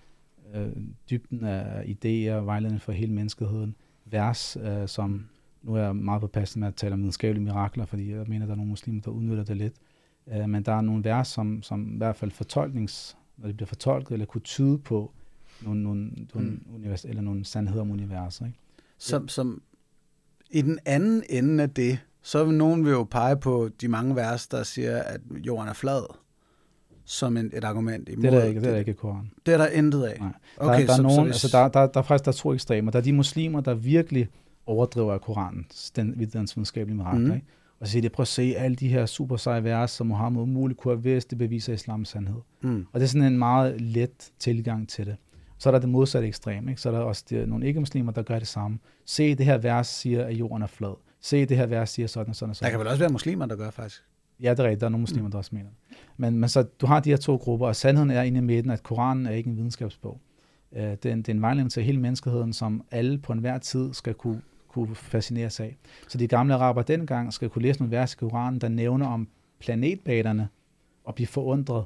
uh, 0.54 0.82
dybden 1.10 1.44
af 1.44 1.84
idéer, 1.84 2.44
vejledning 2.44 2.82
for 2.82 2.92
hele 2.92 3.12
menneskeheden, 3.12 3.74
vers, 4.04 4.56
uh, 4.56 4.86
som, 4.86 5.26
nu 5.62 5.74
er 5.74 5.82
jeg 5.82 5.96
meget 5.96 6.20
påpasselig 6.20 6.60
med 6.60 6.68
at 6.68 6.74
tale 6.74 6.92
om 6.92 7.00
videnskabelige 7.00 7.44
mirakler, 7.44 7.84
fordi 7.84 8.10
jeg 8.10 8.24
mener, 8.26 8.42
at 8.42 8.48
der 8.48 8.54
er 8.54 8.56
nogle 8.56 8.70
muslimer, 8.70 9.02
der 9.02 9.10
udnytter 9.10 9.44
det 9.44 9.56
lidt. 9.56 9.74
Øh, 10.32 10.48
men 10.48 10.62
der 10.62 10.72
er 10.72 10.80
nogle 10.80 11.04
vers, 11.04 11.28
som, 11.28 11.62
som 11.62 11.94
i 11.94 11.96
hvert 11.96 12.16
fald 12.16 12.30
fortolknings, 12.30 13.16
når 13.36 13.46
det 13.46 13.56
bliver 13.56 13.66
fortolket, 13.66 14.12
eller 14.12 14.26
kunne 14.26 14.40
tyde 14.40 14.78
på 14.78 15.12
nogle, 15.62 15.82
nogle, 15.82 16.10
nogle, 16.34 16.50
mm. 16.50 16.74
univers, 16.74 17.04
eller 17.04 17.22
nogle 17.22 17.44
sandheder 17.44 17.80
om 17.80 17.90
universet. 17.90 18.46
Ikke? 18.46 18.58
Som, 18.98 19.28
som 19.28 19.62
i 20.50 20.62
den 20.62 20.78
anden 20.84 21.22
ende 21.28 21.62
af 21.62 21.70
det, 21.70 21.98
så 22.22 22.44
vil 22.44 22.54
nogen 22.54 22.84
vil 22.84 22.90
jo 22.90 23.04
pege 23.04 23.36
på 23.36 23.70
de 23.80 23.88
mange 23.88 24.16
vers, 24.16 24.48
der 24.48 24.62
siger, 24.62 25.02
at 25.02 25.20
jorden 25.46 25.68
er 25.68 25.72
flad, 25.72 26.14
som 27.04 27.36
en, 27.36 27.50
et 27.54 27.64
argument 27.64 28.08
imod. 28.08 28.22
Det 28.22 28.34
er 28.34 28.38
der 28.38 28.44
ikke, 28.44 28.60
det 28.60 28.66
er 28.66 28.70
der 28.70 28.78
ikke 28.78 28.90
i 28.90 28.94
Koran. 28.94 29.30
Det 29.46 29.54
er 29.54 29.58
der 29.58 29.66
intet 29.66 30.02
af? 30.02 30.20
Nej. 30.20 30.32
Okay, 30.56 30.86
der, 30.86 30.92
er 30.92 30.96
så, 30.96 31.02
nogen, 31.02 31.16
så 31.16 31.46
altså 31.46 31.58
der, 31.58 31.68
der, 31.68 31.86
der, 31.86 32.00
er 32.00 32.04
faktisk 32.04 32.24
der 32.24 32.32
er 32.32 32.36
to 32.36 32.52
ekstremer. 32.52 32.90
Der 32.90 32.98
er 32.98 33.02
de 33.02 33.12
muslimer, 33.12 33.60
der 33.60 33.74
virkelig 33.74 34.28
overdriver 34.66 35.18
Koranen, 35.18 35.66
den, 35.96 36.18
den 36.18 36.30
videnskabelige 36.32 36.96
mirakler. 36.96 37.28
Mm. 37.28 37.34
Ikke? 37.34 37.46
Og 37.80 37.86
så 37.86 37.92
siger 37.92 38.02
de, 38.02 38.08
prøv 38.08 38.22
at 38.22 38.28
se 38.28 38.54
alle 38.56 38.76
de 38.76 38.88
her 38.88 39.06
super 39.06 39.36
seje 39.36 39.64
vers, 39.64 39.90
som 39.90 40.06
Mohammed 40.06 40.42
umuligt 40.42 40.80
kunne 40.80 40.94
have 40.94 41.02
vidst, 41.02 41.30
det 41.30 41.38
beviser 41.38 41.72
islams 41.72 42.08
sandhed. 42.08 42.40
Mm. 42.60 42.86
Og 42.92 43.00
det 43.00 43.06
er 43.06 43.08
sådan 43.08 43.32
en 43.32 43.38
meget 43.38 43.80
let 43.80 44.32
tilgang 44.38 44.88
til 44.88 45.06
det. 45.06 45.16
Så 45.58 45.68
er 45.68 45.70
der 45.70 45.78
det 45.78 45.88
modsatte 45.88 46.28
ekstrem. 46.28 46.68
Ikke? 46.68 46.80
Så 46.80 46.88
er 46.88 46.92
der 46.92 47.00
også 47.00 47.24
det, 47.30 47.48
nogle 47.48 47.66
ikke-muslimer, 47.66 48.12
der 48.12 48.22
gør 48.22 48.38
det 48.38 48.48
samme. 48.48 48.78
Se, 49.04 49.34
det 49.34 49.46
her 49.46 49.58
vers 49.58 49.86
siger, 49.86 50.24
at 50.24 50.34
jorden 50.34 50.62
er 50.62 50.66
flad. 50.66 50.94
Se, 51.20 51.46
det 51.46 51.56
her 51.56 51.66
vers 51.66 51.90
siger 51.90 52.06
sådan 52.06 52.30
og 52.30 52.36
sådan 52.36 52.50
og 52.50 52.56
sådan. 52.56 52.66
Der 52.66 52.70
kan 52.70 52.80
vel 52.80 52.88
også 52.88 52.98
være 52.98 53.12
muslimer, 53.12 53.46
der 53.46 53.56
gør 53.56 53.70
faktisk. 53.70 54.02
Ja, 54.42 54.50
det 54.50 54.58
er 54.58 54.64
rigtigt. 54.64 54.80
Der 54.80 54.86
er 54.86 54.90
nogle 54.90 55.00
muslimer, 55.00 55.28
mm. 55.28 55.30
der 55.30 55.38
også 55.38 55.54
mener 55.54 55.70
men, 56.16 56.38
men 56.38 56.48
så 56.48 56.62
du 56.62 56.86
har 56.86 57.00
de 57.00 57.10
her 57.10 57.16
to 57.16 57.36
grupper, 57.36 57.66
og 57.66 57.76
sandheden 57.76 58.10
er 58.10 58.22
inde 58.22 58.38
i 58.38 58.42
midten, 58.42 58.70
at 58.70 58.82
Koranen 58.82 59.26
er 59.26 59.30
ikke 59.30 59.50
en 59.50 59.56
videnskabsbog. 59.56 60.20
Uh, 60.70 60.78
det, 60.78 61.06
er 61.06 61.12
en, 61.12 61.18
det 61.18 61.28
er 61.28 61.34
en 61.34 61.42
vejledning 61.42 61.72
til 61.72 61.82
hele 61.82 62.00
menneskeheden, 62.00 62.52
som 62.52 62.84
alle 62.90 63.18
på 63.18 63.32
enhver 63.32 63.58
tid 63.58 63.94
skal 63.94 64.14
kunne, 64.14 64.42
kunne 64.68 64.94
fascinere 64.94 65.50
sig 65.50 65.66
af. 65.66 65.76
Så 66.08 66.18
de 66.18 66.28
gamle 66.28 66.54
araber 66.54 66.82
dengang 66.82 67.32
skal 67.32 67.48
kunne 67.48 67.62
læse 67.62 67.80
nogle 67.80 67.96
vers 67.96 68.14
i 68.14 68.16
Koranen, 68.16 68.60
der 68.60 68.68
nævner 68.68 69.06
om 69.06 69.28
planetbanerne 69.58 70.48
og 71.04 71.14
blive 71.14 71.26
forundret. 71.26 71.84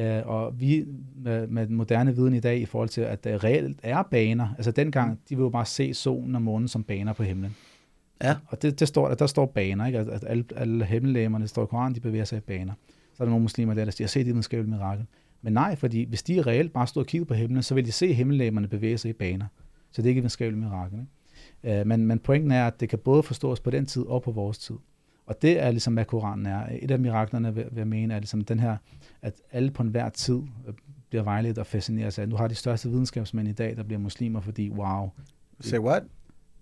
Uh, 0.00 0.28
og 0.28 0.60
vi 0.60 0.84
med, 1.16 1.46
med 1.46 1.68
moderne 1.68 2.16
viden 2.16 2.34
i 2.34 2.40
dag 2.40 2.58
i 2.58 2.64
forhold 2.64 2.88
til, 2.88 3.00
at 3.00 3.24
der 3.24 3.44
reelt 3.44 3.78
er 3.82 4.02
baner, 4.02 4.48
altså 4.56 4.70
dengang, 4.70 5.20
de 5.28 5.36
vil 5.36 5.42
jo 5.42 5.48
bare 5.48 5.66
se 5.66 5.94
solen 5.94 6.34
og 6.34 6.42
månen 6.42 6.68
som 6.68 6.84
baner 6.84 7.12
på 7.12 7.22
himlen. 7.22 7.56
Ja. 8.22 8.36
Og 8.46 8.62
det, 8.62 8.80
det 8.80 8.88
står, 8.88 9.14
der 9.14 9.26
står 9.26 9.46
baner, 9.46 9.86
ikke? 9.86 9.98
At, 9.98 10.08
at 10.08 10.24
alle, 10.26 10.44
alle 10.56 10.84
himmellægerne, 10.84 11.40
der 11.40 11.46
står 11.46 11.62
i 11.62 11.66
Koranen, 11.66 11.94
de 11.94 12.00
bevæger 12.00 12.24
sig 12.24 12.36
i 12.36 12.40
baner. 12.40 12.72
Så 13.14 13.22
er 13.22 13.24
der 13.24 13.30
nogle 13.30 13.42
muslimer 13.42 13.74
der, 13.74 13.84
der 13.84 13.92
siger, 13.92 14.08
se 14.08 14.18
det 14.18 14.26
videnskabelige 14.26 14.74
mirakel. 14.76 15.06
Men 15.42 15.52
nej, 15.52 15.76
fordi 15.76 16.04
hvis 16.04 16.22
de 16.22 16.42
reelt 16.42 16.72
bare 16.72 16.86
stod 16.86 17.02
og 17.02 17.06
kiggede 17.06 17.28
på 17.28 17.34
himlen, 17.34 17.62
så 17.62 17.74
ville 17.74 17.86
de 17.86 17.92
se 17.92 18.12
himmellægerne 18.12 18.68
bevæge 18.68 18.98
sig 18.98 19.08
i 19.08 19.12
baner. 19.12 19.46
Så 19.90 20.02
det 20.02 20.06
er 20.06 20.10
ikke 20.10 20.18
et 20.18 20.22
videnskabeligt 20.22 20.64
mirakel. 20.64 20.98
Ikke? 21.64 21.80
Uh, 21.80 21.86
men, 21.86 22.06
men 22.06 22.18
pointen 22.18 22.50
er, 22.50 22.66
at 22.66 22.80
det 22.80 22.88
kan 22.88 22.98
både 22.98 23.22
forstås 23.22 23.60
på 23.60 23.70
den 23.70 23.86
tid 23.86 24.02
og 24.02 24.22
på 24.22 24.30
vores 24.30 24.58
tid. 24.58 24.76
Og 25.26 25.42
det 25.42 25.62
er 25.62 25.70
ligesom, 25.70 25.94
hvad 25.94 26.04
Koranen 26.04 26.46
er. 26.46 26.66
Et 26.80 26.90
af 26.90 26.98
miraklerne, 26.98 27.54
vil, 27.54 27.64
vil 27.70 27.78
jeg 27.78 27.88
mene, 27.88 28.14
er 28.14 28.18
ligesom 28.18 28.40
den 28.40 28.60
her, 28.60 28.76
at 29.22 29.34
alle 29.52 29.70
på 29.70 29.82
enhver 29.82 30.08
tid 30.08 30.42
øh, 30.66 30.74
bliver 31.08 31.22
vejledt 31.22 31.58
og 31.58 31.66
fascineres 31.66 32.18
af. 32.18 32.30
Du 32.30 32.36
har 32.36 32.48
de 32.48 32.54
største 32.54 32.88
videnskabsmænd 32.88 33.48
i 33.48 33.52
dag, 33.52 33.76
der 33.76 33.82
bliver 33.82 33.98
muslimer, 33.98 34.40
fordi 34.40 34.70
wow. 34.70 35.10
Say 35.60 35.78
what? 35.78 36.02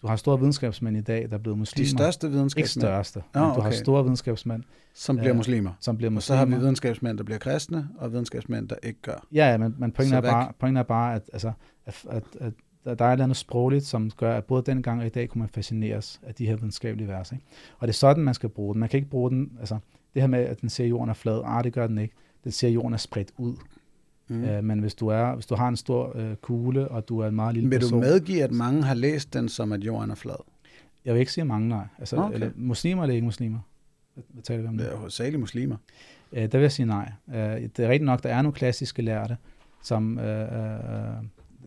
Du 0.02 0.08
har 0.08 0.16
store 0.16 0.38
videnskabsmænd 0.38 0.96
i 0.96 1.00
dag, 1.00 1.30
der 1.30 1.34
er 1.34 1.38
blevet 1.38 1.58
muslimer. 1.58 1.84
De 1.84 1.90
største 1.90 2.30
videnskabsmænd? 2.30 2.84
Ikke 2.84 2.88
største, 2.88 3.22
oh, 3.34 3.42
okay. 3.42 3.56
du 3.56 3.60
har 3.60 3.70
store 3.70 4.02
videnskabsmænd. 4.02 4.62
Som 4.94 5.16
bliver 5.16 5.32
muslimer? 5.32 5.72
Som 5.80 5.96
bliver 5.96 6.10
muslimer. 6.10 6.18
Og 6.18 6.22
så 6.22 6.34
har 6.52 6.56
vi 6.56 6.62
videnskabsmænd, 6.62 7.18
der 7.18 7.24
bliver 7.24 7.38
kristne, 7.38 7.88
og 7.98 8.12
videnskabsmænd, 8.12 8.68
der 8.68 8.76
ikke 8.82 9.00
gør. 9.02 9.26
Ja, 9.32 9.50
ja 9.50 9.56
men, 9.56 9.74
men 9.78 9.92
pointen, 9.92 10.16
er 10.16 10.20
bare, 10.20 10.52
pointen 10.58 10.76
er 10.76 10.82
bare, 10.82 11.14
at, 11.14 11.22
altså, 11.32 11.52
at, 11.86 12.04
at, 12.10 12.22
at 12.40 12.52
der 12.84 13.04
er 13.04 13.08
et 13.08 13.12
eller 13.12 13.24
andet 13.24 13.36
sprogligt, 13.36 13.84
som 13.84 14.10
gør, 14.10 14.36
at 14.36 14.44
både 14.44 14.62
dengang 14.62 15.00
og 15.00 15.06
i 15.06 15.10
dag 15.10 15.28
kunne 15.28 15.40
man 15.40 15.48
fascineres 15.48 16.20
af 16.22 16.34
de 16.34 16.46
her 16.46 16.56
videnskabelige 16.56 17.08
vers. 17.08 17.32
Ikke? 17.32 17.44
Og 17.78 17.88
det 17.88 17.94
er 17.94 17.96
sådan, 17.96 18.24
man 18.24 18.34
skal 18.34 18.48
bruge 18.48 18.74
den. 18.74 18.80
Man 18.80 18.88
kan 18.88 18.98
ikke 18.98 19.10
bruge 19.10 19.30
den, 19.30 19.52
altså 19.60 19.78
det 20.14 20.22
her 20.22 20.26
med, 20.26 20.38
at 20.38 20.60
den 20.60 20.68
siger, 20.68 20.86
at 20.86 20.90
jorden 20.90 21.10
er 21.10 21.14
flad, 21.14 21.42
ah, 21.44 21.64
det 21.64 21.72
gør 21.72 21.86
den 21.86 21.98
ikke. 21.98 22.14
Den 22.44 22.52
siger, 22.52 22.68
at 22.68 22.74
jorden 22.74 22.92
er 22.92 22.98
spredt 22.98 23.32
ud. 23.36 23.56
Mm. 24.28 24.44
Øh, 24.44 24.64
men 24.64 24.78
hvis 24.78 24.94
du, 24.94 25.08
er, 25.08 25.34
hvis 25.34 25.46
du 25.46 25.54
har 25.54 25.68
en 25.68 25.76
stor 25.76 26.16
øh, 26.16 26.36
kugle, 26.36 26.88
og 26.88 27.08
du 27.08 27.18
er 27.18 27.28
en 27.28 27.34
meget 27.34 27.54
lille 27.54 27.70
Vil 27.70 27.78
person... 27.78 28.02
du 28.02 28.06
medgive, 28.06 28.42
at 28.42 28.52
mange 28.52 28.82
har 28.82 28.94
læst 28.94 29.34
den 29.34 29.48
som, 29.48 29.72
at 29.72 29.84
jorden 29.84 30.10
er 30.10 30.14
flad? 30.14 30.36
Jeg 31.04 31.14
vil 31.14 31.20
ikke 31.20 31.32
sige 31.32 31.44
mange, 31.44 31.68
nej. 31.68 31.86
Altså, 31.98 32.16
okay. 32.16 32.34
eller, 32.34 32.50
muslimer 32.56 33.02
eller 33.02 33.14
ikke 33.14 33.24
muslimer? 33.24 33.58
Hvad 34.14 34.42
taler 34.42 34.62
vi 34.62 34.68
om 34.68 34.76
det? 34.76 34.86
Det 34.86 34.92
er 34.92 34.96
hovedsageligt 34.96 35.40
muslimer. 35.40 35.76
Øh, 36.32 36.42
der 36.42 36.58
vil 36.58 36.60
jeg 36.60 36.72
sige 36.72 36.86
nej. 36.86 37.12
Øh, 37.28 37.34
det 37.34 37.78
er 37.78 37.88
rigtigt 37.88 38.04
nok, 38.04 38.22
der 38.22 38.28
er 38.28 38.42
nogle 38.42 38.54
klassiske 38.54 39.02
lærte, 39.02 39.36
som 39.82 40.18
øh, 40.18 40.42
øh, 40.42 41.22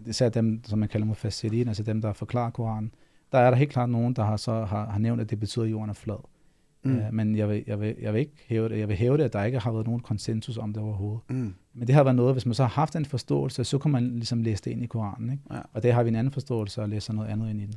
især 0.05 0.29
dem, 0.29 0.63
som 0.63 0.79
man 0.79 0.89
kalder 0.89 1.07
mufassirin, 1.07 1.67
altså 1.67 1.83
dem, 1.83 2.01
der 2.01 2.13
forklarer 2.13 2.49
Koranen. 2.49 2.91
Der 3.31 3.37
er 3.37 3.49
der 3.49 3.57
helt 3.57 3.71
klart 3.71 3.89
nogen, 3.89 4.13
der 4.13 4.23
har, 4.23 4.37
så, 4.37 4.65
har, 4.65 4.85
har 4.89 4.99
nævnt, 4.99 5.21
at 5.21 5.29
det 5.29 5.39
betyder, 5.39 5.65
at 5.65 5.71
jorden 5.71 5.89
er 5.89 5.93
flad. 5.93 6.23
Mm. 6.83 6.95
Øh, 6.95 7.13
men 7.13 7.35
jeg 7.35 7.49
vil, 7.49 7.63
jeg, 7.67 7.79
vil, 7.79 7.95
jeg 8.01 8.13
vil 8.13 8.19
ikke 8.19 8.33
hæve 8.47 8.69
det. 8.69 8.79
Jeg 8.79 8.87
vil 8.87 8.97
hæve 8.97 9.17
det, 9.17 9.23
at 9.23 9.33
der 9.33 9.43
ikke 9.43 9.59
har 9.59 9.71
været 9.71 9.85
nogen 9.85 10.01
konsensus 10.01 10.57
om 10.57 10.73
det 10.73 10.83
overhovedet. 10.83 11.21
Mm. 11.29 11.55
Men 11.73 11.87
det 11.87 11.95
har 11.95 12.03
været 12.03 12.15
noget, 12.15 12.33
hvis 12.33 12.45
man 12.45 12.55
så 12.55 12.63
har 12.63 12.69
haft 12.69 12.95
en 12.95 13.05
forståelse, 13.05 13.63
så 13.63 13.77
kan 13.77 13.91
man 13.91 14.15
ligesom 14.15 14.41
læse 14.41 14.63
det 14.63 14.71
ind 14.71 14.83
i 14.83 14.87
Koranen. 14.87 15.31
Ikke? 15.31 15.43
Ja. 15.51 15.59
Og 15.73 15.83
det 15.83 15.93
har 15.93 16.03
vi 16.03 16.09
en 16.09 16.15
anden 16.15 16.33
forståelse, 16.33 16.81
og 16.81 16.89
læser 16.89 17.13
noget 17.13 17.29
andet 17.29 17.49
ind 17.49 17.61
i 17.61 17.65
den. 17.65 17.75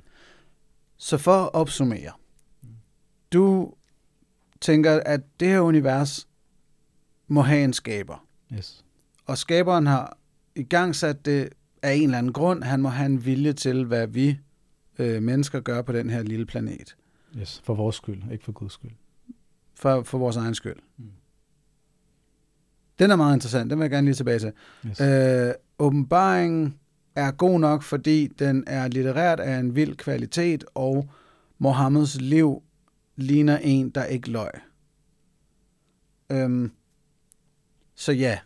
Så 0.96 1.18
for 1.18 1.32
at 1.32 1.54
opsummere. 1.54 2.10
Du 3.32 3.74
tænker, 4.60 5.00
at 5.06 5.20
det 5.40 5.48
her 5.48 5.60
univers 5.60 6.28
må 7.28 7.42
have 7.42 7.64
en 7.64 7.72
skaber. 7.72 8.26
Yes. 8.52 8.84
Og 9.26 9.38
skaberen 9.38 9.86
har 9.86 10.18
i 10.56 10.62
gang 10.62 10.96
sat 10.96 11.24
det 11.24 11.48
af 11.82 11.94
en 11.94 12.02
eller 12.02 12.18
anden 12.18 12.32
grund. 12.32 12.62
Han 12.62 12.80
må 12.82 12.88
have 12.88 13.06
en 13.06 13.24
vilje 13.24 13.52
til, 13.52 13.84
hvad 13.84 14.06
vi 14.06 14.38
øh, 14.98 15.22
mennesker 15.22 15.60
gør 15.60 15.82
på 15.82 15.92
den 15.92 16.10
her 16.10 16.22
lille 16.22 16.46
planet. 16.46 16.96
Yes, 17.38 17.62
for 17.64 17.74
vores 17.74 17.96
skyld, 17.96 18.22
ikke 18.32 18.44
for 18.44 18.52
Guds 18.52 18.72
skyld. 18.72 18.90
For, 19.74 20.02
for 20.02 20.18
vores 20.18 20.36
egen 20.36 20.54
skyld. 20.54 20.76
Mm. 20.96 21.04
Den 22.98 23.10
er 23.10 23.16
meget 23.16 23.36
interessant, 23.36 23.70
den 23.70 23.78
vil 23.78 23.84
jeg 23.84 23.90
gerne 23.90 24.04
lige 24.04 24.14
tilbage 24.14 24.38
til. 24.38 24.52
Yes. 24.86 25.00
Øh, 25.00 25.52
åbenbaringen 25.78 26.78
er 27.14 27.30
god 27.30 27.60
nok, 27.60 27.82
fordi 27.82 28.26
den 28.26 28.64
er 28.66 28.88
litterært 28.88 29.40
af 29.40 29.58
en 29.58 29.74
vild 29.74 29.96
kvalitet, 29.96 30.64
og 30.74 31.08
Mohammeds 31.58 32.20
liv 32.20 32.62
ligner 33.16 33.58
en, 33.58 33.90
der 33.90 34.04
ikke 34.04 34.30
løg. 34.30 34.50
Øhm, 36.30 36.72
så 37.94 38.12
ja, 38.12 38.38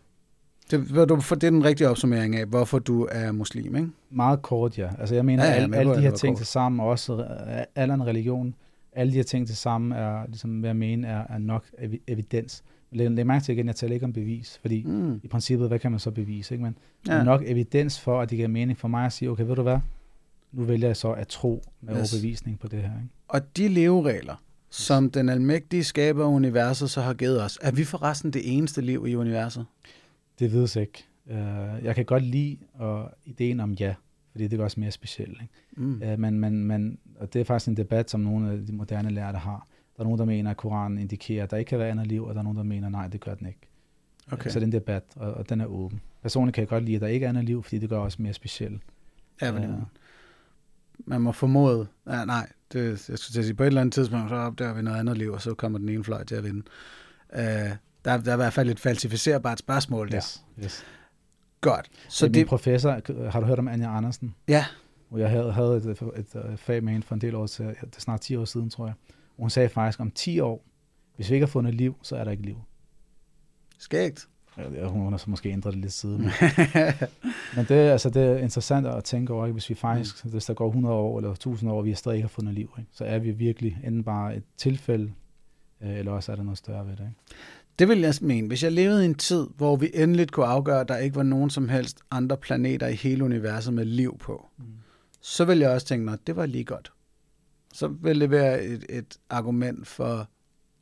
det, 0.80 1.30
det 1.30 1.44
er 1.44 1.50
den 1.50 1.64
rigtige 1.64 1.88
opsummering 1.88 2.36
af, 2.36 2.46
hvorfor 2.46 2.78
du 2.78 3.08
er 3.10 3.32
muslim, 3.32 3.76
ikke? 3.76 3.88
Meget 4.10 4.42
kort, 4.42 4.78
ja. 4.78 4.88
Altså 4.98 5.14
jeg 5.14 5.24
mener, 5.24 5.44
ja, 5.44 5.50
ja, 5.50 5.56
alle, 5.56 5.76
alle 5.76 5.94
de 5.94 6.00
her 6.00 6.10
ting 6.10 6.36
til 6.36 6.46
sammen, 6.46 6.80
også 6.80 7.26
alle 7.74 7.94
en 7.94 8.06
religion, 8.06 8.54
alle 8.92 9.12
de 9.12 9.16
her 9.16 9.22
ting 9.22 9.46
til 9.46 9.56
sammen 9.56 9.92
er, 9.92 10.26
ligesom, 10.26 10.60
hvad 10.60 10.68
jeg 10.68 10.76
mener, 10.76 11.08
er, 11.08 11.24
er 11.28 11.38
nok 11.38 11.64
evidens. 12.08 12.62
Læg, 12.92 13.10
læg 13.10 13.26
mærke 13.26 13.44
til 13.44 13.52
igen, 13.52 13.66
jeg 13.66 13.76
taler 13.76 13.94
ikke 13.94 14.06
om 14.06 14.12
bevis, 14.12 14.58
fordi 14.60 14.82
mm. 14.86 15.20
i 15.22 15.28
princippet, 15.28 15.68
hvad 15.68 15.78
kan 15.78 15.90
man 15.90 16.00
så 16.00 16.10
bevise? 16.10 16.54
Ikke? 16.54 16.64
Men 16.64 16.76
ja. 17.08 17.22
nok 17.22 17.42
evidens 17.46 18.00
for, 18.00 18.20
at 18.20 18.30
det 18.30 18.36
giver 18.36 18.48
mening 18.48 18.78
for 18.78 18.88
mig 18.88 19.06
at 19.06 19.12
sige, 19.12 19.30
okay, 19.30 19.44
ved 19.44 19.56
du 19.56 19.62
hvad, 19.62 19.78
nu 20.52 20.64
vælger 20.64 20.88
jeg 20.88 20.96
så 20.96 21.12
at 21.12 21.28
tro 21.28 21.62
med 21.80 22.00
yes. 22.00 22.12
overbevisning 22.12 22.58
på 22.58 22.68
det 22.68 22.78
her. 22.78 22.90
Ikke? 23.02 23.14
Og 23.28 23.56
de 23.56 23.68
leveregler, 23.68 24.34
som 24.70 25.10
den 25.10 25.28
almægtige 25.28 25.84
skaber 25.84 26.24
af 26.24 26.28
universet 26.28 26.90
så 26.90 27.00
har 27.00 27.14
givet 27.14 27.42
os, 27.42 27.58
er 27.62 27.70
vi 27.70 27.84
forresten 27.84 28.30
det 28.30 28.56
eneste 28.56 28.80
liv 28.80 29.04
i 29.08 29.14
universet? 29.14 29.66
Det 30.38 30.52
ved 30.52 30.68
jeg 30.74 30.82
ikke. 30.82 31.04
Uh, 31.26 31.84
jeg 31.84 31.94
kan 31.94 32.04
godt 32.04 32.22
lide 32.22 32.58
uh, 32.80 33.04
ideen 33.24 33.60
om 33.60 33.72
ja, 33.72 33.94
fordi 34.30 34.48
det 34.48 34.60
er 34.60 34.64
også 34.64 34.80
mere 34.80 34.90
specielt. 34.90 35.42
Ikke? 35.42 35.54
Mm. 35.76 36.02
Uh, 36.02 36.18
men, 36.18 36.40
men, 36.40 36.64
men, 36.64 36.98
og 37.16 37.32
det 37.32 37.40
er 37.40 37.44
faktisk 37.44 37.68
en 37.68 37.76
debat, 37.76 38.10
som 38.10 38.20
nogle 38.20 38.52
af 38.52 38.66
de 38.66 38.72
moderne 38.72 39.10
lærere 39.10 39.38
har. 39.38 39.66
Der 39.96 40.00
er 40.00 40.04
nogen, 40.04 40.18
der 40.18 40.24
mener, 40.24 40.50
at 40.50 40.56
Koranen 40.56 40.98
indikerer, 40.98 41.44
at 41.44 41.50
der 41.50 41.56
ikke 41.56 41.68
kan 41.68 41.78
være 41.78 41.90
andet 41.90 42.06
liv, 42.06 42.24
og 42.24 42.34
der 42.34 42.38
er 42.38 42.42
nogen, 42.42 42.56
der 42.56 42.64
mener, 42.64 42.88
nej, 42.88 43.08
det 43.08 43.20
gør 43.20 43.34
den 43.34 43.46
ikke. 43.46 43.60
Okay. 44.32 44.50
Så 44.50 44.58
det 44.58 44.62
er 44.62 44.66
en 44.66 44.72
debat, 44.72 45.02
og, 45.16 45.34
og 45.34 45.48
den 45.48 45.60
er 45.60 45.66
åben. 45.66 46.00
Personligt 46.22 46.54
kan 46.54 46.62
jeg 46.62 46.68
godt 46.68 46.84
lide, 46.84 46.96
at 46.96 47.02
der 47.02 47.08
ikke 47.08 47.24
er 47.24 47.28
andet 47.28 47.44
liv, 47.44 47.62
fordi 47.62 47.78
det 47.78 47.88
gør 47.88 47.98
også 47.98 48.22
mere 48.22 48.32
specielt. 48.32 48.82
Ja, 49.42 49.52
men 49.52 49.70
uh, 49.70 49.82
man 50.98 51.20
må 51.20 51.32
formode, 51.32 51.86
ja, 52.06 52.24
nej, 52.24 52.48
det, 52.72 52.88
jeg 52.88 52.98
skulle 52.98 53.32
til 53.32 53.38
at 53.38 53.44
sige, 53.44 53.54
på 53.54 53.62
et 53.62 53.66
eller 53.66 53.80
andet 53.80 53.92
tidspunkt, 53.92 54.28
så 54.28 54.34
opdager 54.34 54.74
vi 54.74 54.82
noget 54.82 54.98
andet 54.98 55.18
liv, 55.18 55.32
og 55.32 55.42
så 55.42 55.54
kommer 55.54 55.78
den 55.78 55.88
ene 55.88 56.04
fløj 56.04 56.24
til 56.24 56.34
at 56.34 56.44
vinde. 56.44 56.62
Uh, 57.32 57.40
der, 58.04 58.16
der 58.16 58.30
er 58.30 58.34
i 58.34 58.36
hvert 58.36 58.52
fald 58.52 58.70
et 58.70 58.80
falsificerbart 58.80 59.58
spørgsmål 59.58 60.08
der. 60.10 60.16
Yes, 60.16 60.44
yes. 60.64 60.84
Godt. 61.60 61.90
Så 62.08 62.26
det, 62.26 62.36
min 62.36 62.46
professor, 62.46 62.90
har 63.30 63.40
du 63.40 63.46
hørt 63.46 63.58
om 63.58 63.68
Anja 63.68 63.96
Andersen? 63.96 64.34
Ja. 64.48 64.64
Jeg 65.16 65.30
havde, 65.30 65.52
havde 65.52 65.76
et, 65.76 65.86
et, 65.86 66.02
et 66.52 66.58
fag 66.58 66.84
med 66.84 66.92
hende 66.92 67.06
for 67.06 67.14
en 67.14 67.20
del 67.20 67.34
år 67.34 67.46
til, 67.46 67.66
det 67.66 67.96
er 67.96 68.00
snart 68.00 68.20
10 68.20 68.36
år 68.36 68.44
siden, 68.44 68.70
tror 68.70 68.86
jeg. 68.86 68.94
Hun 69.36 69.50
sagde 69.50 69.68
faktisk, 69.68 70.00
om 70.00 70.10
10 70.10 70.40
år, 70.40 70.64
hvis 71.16 71.30
vi 71.30 71.34
ikke 71.34 71.46
har 71.46 71.50
fundet 71.50 71.74
liv, 71.74 71.96
så 72.02 72.16
er 72.16 72.24
der 72.24 72.30
ikke 72.30 72.42
liv. 72.42 72.56
Skægt. 73.78 74.28
Ja, 74.58 74.86
hun 74.86 75.12
har 75.12 75.16
så 75.16 75.30
måske 75.30 75.50
ændret 75.50 75.72
det 75.72 75.82
lidt 75.82 75.92
siden. 75.92 76.20
Men, 76.20 76.30
men 77.56 77.64
det, 77.68 77.74
altså, 77.74 78.10
det 78.10 78.22
er 78.22 78.36
interessant 78.36 78.86
at 78.86 79.04
tænke 79.04 79.32
over, 79.32 79.46
ikke? 79.46 79.52
hvis 79.52 79.70
vi 79.70 79.74
faktisk, 79.74 80.24
mm. 80.24 80.30
hvis 80.30 80.44
der 80.44 80.54
går 80.54 80.66
100 80.66 80.94
år 80.94 81.18
eller 81.18 81.30
1000 81.30 81.70
år, 81.70 81.76
og 81.76 81.84
vi 81.84 81.94
stadig 81.94 82.16
ikke 82.16 82.24
har 82.24 82.28
fundet 82.28 82.54
liv, 82.54 82.74
ikke? 82.78 82.90
så 82.92 83.04
er 83.04 83.18
vi 83.18 83.30
virkelig 83.30 83.80
enten 83.84 84.04
bare 84.04 84.36
et 84.36 84.42
tilfælde, 84.56 85.12
øh, 85.80 85.98
eller 85.98 86.12
også 86.12 86.32
er 86.32 86.36
der 86.36 86.42
noget 86.42 86.58
større 86.58 86.86
ved 86.86 86.96
det. 86.96 87.00
Ikke? 87.00 87.14
Det 87.78 87.88
vil 87.88 87.98
jeg 88.00 88.14
mene. 88.20 88.48
Hvis 88.48 88.62
jeg 88.62 88.72
levede 88.72 89.02
i 89.02 89.06
en 89.06 89.14
tid, 89.14 89.46
hvor 89.56 89.76
vi 89.76 89.90
endelig 89.94 90.28
kunne 90.30 90.46
afgøre, 90.46 90.80
at 90.80 90.88
der 90.88 90.96
ikke 90.96 91.16
var 91.16 91.22
nogen 91.22 91.50
som 91.50 91.68
helst 91.68 91.98
andre 92.10 92.36
planeter 92.36 92.86
i 92.86 92.94
hele 92.94 93.24
universet 93.24 93.74
med 93.74 93.84
liv 93.84 94.18
på, 94.18 94.46
mm. 94.58 94.64
så 95.20 95.44
ville 95.44 95.62
jeg 95.62 95.70
også 95.70 95.86
tænke, 95.86 96.12
at 96.12 96.18
det 96.26 96.36
var 96.36 96.46
lige 96.46 96.64
godt. 96.64 96.92
så 97.72 97.88
vil 97.88 98.20
det 98.20 98.30
være 98.30 98.64
et, 98.64 98.84
et 98.88 99.16
argument 99.30 99.86
for 99.86 100.28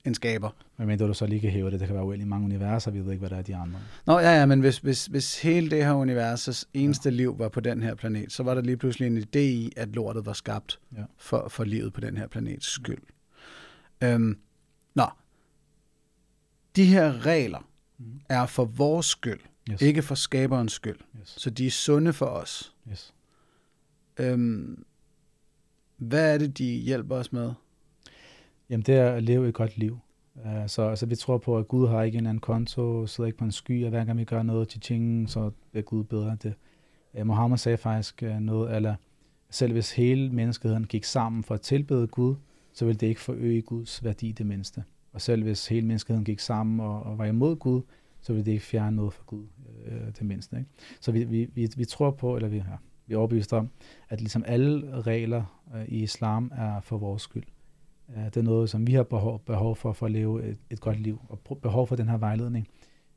en 0.04 0.14
skaber. 0.14 0.50
Men 0.78 0.86
men 0.88 0.98
du 0.98 1.14
så 1.14 1.26
lige 1.26 1.40
kan 1.40 1.50
hæve 1.50 1.70
det, 1.70 1.80
der 1.80 1.86
kan 1.86 1.94
være 1.94 2.04
uendelig 2.04 2.28
mange 2.28 2.44
universer, 2.44 2.90
vi 2.90 3.00
ved 3.00 3.10
ikke, 3.12 3.20
hvad 3.20 3.30
der 3.30 3.36
er 3.36 3.42
de 3.42 3.56
andre. 3.56 3.78
Nå 4.06 4.18
ja, 4.18 4.38
ja, 4.38 4.46
men 4.46 4.60
hvis, 4.60 4.78
hvis, 4.78 5.06
hvis 5.06 5.42
hele 5.42 5.70
det 5.70 5.84
her 5.84 5.92
universets 5.92 6.68
eneste 6.74 7.08
ja. 7.08 7.14
liv 7.14 7.38
var 7.38 7.48
på 7.48 7.60
den 7.60 7.82
her 7.82 7.94
planet, 7.94 8.32
så 8.32 8.42
var 8.42 8.54
der 8.54 8.62
lige 8.62 8.76
pludselig 8.76 9.06
en 9.06 9.18
idé 9.18 9.38
i, 9.38 9.72
at 9.76 9.88
lortet 9.88 10.26
var 10.26 10.32
skabt 10.32 10.80
Ja. 10.96 11.02
for, 11.18 11.48
for 11.48 11.64
livet 11.64 11.92
på 11.92 12.00
den 12.00 12.16
her 12.16 12.26
planets 12.26 12.66
skyld. 12.66 13.02
Øhm, 14.04 14.38
nå, 14.94 15.04
de 16.76 16.84
her 16.84 17.26
regler 17.26 17.68
Mm. 17.98 18.20
er 18.28 18.46
for 18.46 18.64
vores 18.64 19.06
skyld, 19.06 19.40
Yes. 19.70 19.82
ikke 19.82 20.02
for 20.02 20.14
skaberens 20.14 20.72
skyld. 20.72 20.98
Yes. 21.20 21.28
Så 21.38 21.50
de 21.50 21.66
er 21.66 21.70
sunde 21.70 22.12
for 22.12 22.26
os. 22.26 22.74
Yes. 22.90 23.14
Øhm, 24.18 24.84
hvad 25.96 26.34
er 26.34 26.38
det, 26.38 26.58
de 26.58 26.64
hjælper 26.64 27.16
os 27.16 27.32
med? 27.32 27.52
Jamen, 28.70 28.84
det 28.86 28.94
er 28.94 29.12
at 29.12 29.22
leve 29.22 29.48
et 29.48 29.54
godt 29.54 29.76
liv. 29.78 29.98
Uh, 30.34 30.42
så 30.66 30.82
altså, 30.82 31.06
vi 31.06 31.16
tror 31.16 31.38
på, 31.38 31.58
at 31.58 31.68
Gud 31.68 31.88
har 31.88 32.02
ikke 32.02 32.18
en 32.18 32.26
anden 32.26 32.40
konto, 32.40 33.06
sidder 33.06 33.26
ikke 33.28 33.38
på 33.38 33.44
en 33.44 33.52
sky, 33.52 33.84
og 33.84 33.90
hver 33.90 34.04
gang 34.04 34.18
vi 34.18 34.24
gør 34.24 34.42
noget 34.42 34.68
til 34.68 34.80
ting, 34.80 35.30
så 35.30 35.50
bliver 35.70 35.82
Gud 35.84 36.04
bedre. 36.04 36.36
Det, 36.42 36.54
uh, 37.12 37.26
Mohammed 37.26 37.58
sagde 37.58 37.78
faktisk 37.78 38.22
uh, 38.26 38.30
noget, 38.38 38.76
eller 38.76 38.94
selv 39.50 39.72
hvis 39.72 39.92
hele 39.92 40.30
menneskeheden 40.30 40.86
gik 40.86 41.04
sammen 41.04 41.44
for 41.44 41.54
at 41.54 41.60
tilbede 41.60 42.06
Gud, 42.06 42.34
så 42.72 42.84
ville 42.84 42.98
det 42.98 43.06
ikke 43.06 43.20
forøge 43.20 43.62
Guds 43.62 44.04
værdi 44.04 44.32
det 44.32 44.46
mindste. 44.46 44.84
Og 45.12 45.20
selv 45.20 45.42
hvis 45.42 45.66
hele 45.66 45.86
menneskeheden 45.86 46.24
gik 46.24 46.38
sammen 46.38 46.80
og, 46.80 47.02
og 47.02 47.18
var 47.18 47.24
imod 47.24 47.56
Gud, 47.56 47.82
så 48.20 48.32
ville 48.32 48.46
det 48.46 48.52
ikke 48.52 48.64
fjerne 48.64 48.96
noget 48.96 49.12
for 49.12 49.24
Gud 49.24 49.46
øh, 49.86 50.06
det 50.18 50.22
mindste. 50.22 50.56
Ikke? 50.56 50.70
Så 51.00 51.12
vi, 51.12 51.24
vi, 51.24 51.50
vi, 51.54 51.68
vi 51.76 51.84
tror 51.84 52.10
på, 52.10 52.36
eller 52.36 52.48
vi, 52.48 52.56
ja, 52.56 52.76
vi 53.06 53.14
er 53.14 53.18
overbevist 53.18 53.52
om, 53.52 53.70
at 54.08 54.20
ligesom 54.20 54.44
alle 54.46 55.02
regler 55.02 55.64
øh, 55.74 55.84
i 55.88 56.02
islam 56.02 56.52
er 56.54 56.80
for 56.80 56.98
vores 56.98 57.22
skyld. 57.22 57.44
Øh, 58.16 58.24
det 58.24 58.36
er 58.36 58.42
noget, 58.42 58.70
som 58.70 58.86
vi 58.86 58.92
har 58.92 59.02
behov, 59.02 59.40
behov 59.40 59.76
for, 59.76 59.92
for 59.92 60.06
at 60.06 60.12
leve 60.12 60.44
et, 60.44 60.58
et 60.70 60.80
godt 60.80 61.00
liv, 61.00 61.20
og 61.28 61.58
behov 61.62 61.86
for 61.86 61.96
den 61.96 62.08
her 62.08 62.16
vejledning, 62.16 62.68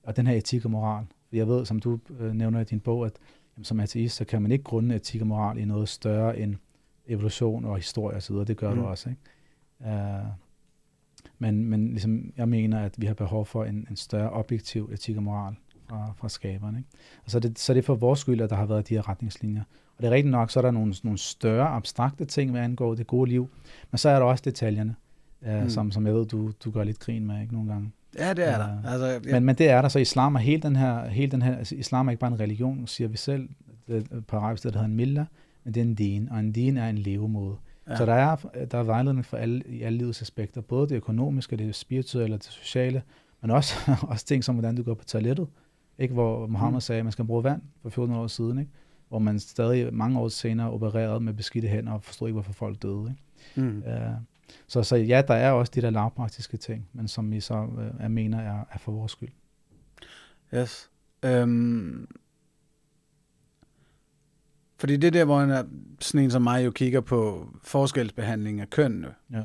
og 0.04 0.18
den 0.18 0.28
her 0.28 0.36
etik 0.36 0.66
og 0.66 0.72
moral. 0.72 1.06
Jeg 1.32 1.48
ved, 1.48 1.66
som 1.66 1.80
du 1.80 2.00
øh, 2.20 2.34
nævner 2.34 2.60
i 2.60 2.64
din 2.64 2.80
bog, 2.80 3.06
at 3.06 3.14
jamen, 3.58 3.66
som 3.66 3.80
ateist, 3.80 4.16
så 4.16 4.26
kan 4.26 4.41
man 4.41 4.52
ikke 4.52 4.64
grunde 4.64 4.96
etik 4.96 5.22
og 5.22 5.28
moral 5.28 5.58
i 5.58 5.66
noget 5.66 5.89
større 5.89 6.39
end 6.39 6.56
evolution 7.08 7.66
og 7.66 7.76
historie 7.76 8.18
osv., 8.18 8.36
det 8.36 8.58
gør. 8.58 8.74
Mm. 8.74 8.80
du 8.80 8.86
også. 8.86 9.10
Ikke? 9.10 9.22
Uh, 9.80 10.45
men, 11.39 11.65
men 11.65 11.88
ligesom, 11.88 12.33
jeg 12.38 12.49
mener, 12.49 12.79
at 12.79 12.93
vi 12.97 13.05
har 13.05 13.13
behov 13.13 13.45
for 13.45 13.63
en, 13.63 13.88
en 13.89 13.95
større 13.95 14.29
objektiv 14.29 14.89
etik 14.93 15.17
og 15.17 15.23
moral 15.23 15.55
fra, 15.89 16.13
fra 16.17 16.29
skaberen. 16.29 16.77
Ikke? 16.77 16.89
Og 17.25 17.31
så 17.31 17.38
er, 17.38 17.39
det, 17.39 17.59
så 17.59 17.71
er 17.71 17.73
det 17.73 17.86
for 17.86 17.95
vores 17.95 18.19
skyld, 18.19 18.41
at 18.41 18.49
der 18.49 18.55
har 18.55 18.65
været 18.65 18.89
de 18.89 18.93
her 18.93 19.09
retningslinjer. 19.09 19.63
Og 19.97 20.01
det 20.03 20.07
er 20.07 20.11
rigtigt 20.11 20.31
nok, 20.31 20.51
så 20.51 20.59
er 20.59 20.61
der 20.61 20.71
nogle, 20.71 20.93
nogle 21.03 21.17
større 21.19 21.67
abstrakte 21.67 22.25
ting, 22.25 22.51
hvad 22.51 22.61
angår 22.61 22.95
det 22.95 23.07
gode 23.07 23.29
liv, 23.29 23.49
men 23.91 23.97
så 23.97 24.09
er 24.09 24.19
der 24.19 24.25
også 24.25 24.41
detaljerne, 24.45 24.95
uh, 25.41 25.61
Mm. 25.63 25.69
som, 25.69 25.91
som 25.91 26.05
jeg 26.05 26.13
ved, 26.15 26.25
du, 26.25 26.51
du 26.63 26.71
gør 26.71 26.83
lidt 26.83 26.99
grin 26.99 27.27
med 27.27 27.41
ikke 27.41 27.53
nogle 27.53 27.71
gange. 27.71 27.91
Ja, 28.19 28.33
det 28.33 28.47
er 28.47 28.57
der. 28.57 28.67
Ja. 28.83 28.91
Altså, 28.91 29.07
ja. 29.07 29.19
Men, 29.31 29.45
men 29.45 29.55
det 29.55 29.69
er 29.69 29.81
der, 29.81 29.89
så 29.89 29.99
islam 29.99 30.36
er 30.36 30.39
hele 30.39 30.61
den 30.61 30.75
her, 30.75 31.07
hele 31.07 31.31
den 31.31 31.41
her 31.41 31.57
altså 31.57 31.75
islam 31.75 32.07
er 32.07 32.11
ikke 32.11 32.19
bare 32.19 32.31
en 32.31 32.39
religion, 32.39 32.88
siger 32.88 33.07
vi 33.07 33.17
selv, 33.17 33.49
det, 33.88 34.25
på 34.27 34.38
arabisk 34.38 34.63
det 34.63 34.71
hedder 34.71 34.86
en 34.86 34.95
millah, 34.95 35.25
men 35.63 35.73
det 35.73 35.81
er 35.81 35.86
en 35.86 35.95
din, 35.95 36.29
og 36.29 36.39
en 36.39 36.51
din 36.51 36.77
er 36.77 36.89
en 36.89 36.97
levemåde. 36.97 37.55
Ja. 37.89 37.95
Så 37.97 38.05
der 38.05 38.13
er, 38.13 38.36
der 38.71 38.77
er 38.77 38.83
vejledning 38.83 39.25
for 39.25 39.38
alle, 39.38 39.63
i 39.67 39.81
alle 39.81 39.97
livets 39.97 40.21
aspekter, 40.21 40.61
både 40.61 40.89
det 40.89 40.95
økonomiske, 40.95 41.55
det 41.55 41.75
spirituelle 41.75 42.36
og 42.36 42.39
det 42.43 42.51
sociale, 42.51 43.03
men 43.41 43.51
også, 43.51 43.73
også 44.09 44.25
ting 44.25 44.43
som, 44.43 44.55
hvordan 44.55 44.75
du 44.75 44.83
går 44.83 44.93
på 44.93 45.05
toilettet, 45.05 45.47
ikke? 45.99 46.13
hvor 46.13 46.47
Mohammed 46.47 46.77
Mm. 46.77 46.81
sagde, 46.81 46.99
at 46.99 47.05
man 47.05 47.11
skal 47.11 47.25
bruge 47.25 47.43
vand 47.43 47.61
for 47.81 47.89
14 47.89 48.15
år 48.15 48.27
siden, 48.27 48.59
ikke? 48.59 48.71
hvor 49.09 49.19
man 49.19 49.39
stadig 49.39 49.93
mange 49.93 50.19
år 50.19 50.27
senere 50.27 50.71
opererede 50.71 51.19
med 51.19 51.33
beskidte 51.33 51.67
hænder 51.67 51.93
og 51.93 52.03
forstod 52.03 52.27
ikke, 52.27 52.33
hvorfor 52.33 52.53
folk 52.53 52.81
døde. 52.81 53.15
Ikke? 53.57 53.69
Mm. 53.69 53.83
Uh, 53.88 53.93
så, 54.67 54.83
så 54.83 54.95
ja, 54.95 55.21
der 55.27 55.33
er 55.33 55.51
også 55.51 55.71
de 55.75 55.81
der 55.81 55.89
lavpraktiske 55.89 56.57
ting, 56.57 56.89
men 56.93 57.07
som 57.07 57.31
vi 57.31 57.39
så 57.39 57.67
uh, 58.03 58.11
mener 58.11 58.39
er, 58.39 58.59
er 58.71 58.77
for 58.77 58.91
vores 58.91 59.11
skyld. 59.11 59.29
Yes. 60.55 60.89
Øhm, 61.23 62.07
fordi 64.86 64.97
det 64.97 65.07
er 65.07 65.11
der, 65.11 65.25
hvor 65.25 65.41
en, 65.41 65.49
er- 65.49 65.63
sådan 65.99 66.23
en 66.23 66.31
som 66.31 66.41
mig 66.41 66.65
jo 66.65 66.71
kigger 66.71 67.01
på 67.01 67.47
forskelsbehandling 67.63 68.61
af 68.61 68.69
kønnene, 68.69 69.07
Ja. 69.33 69.41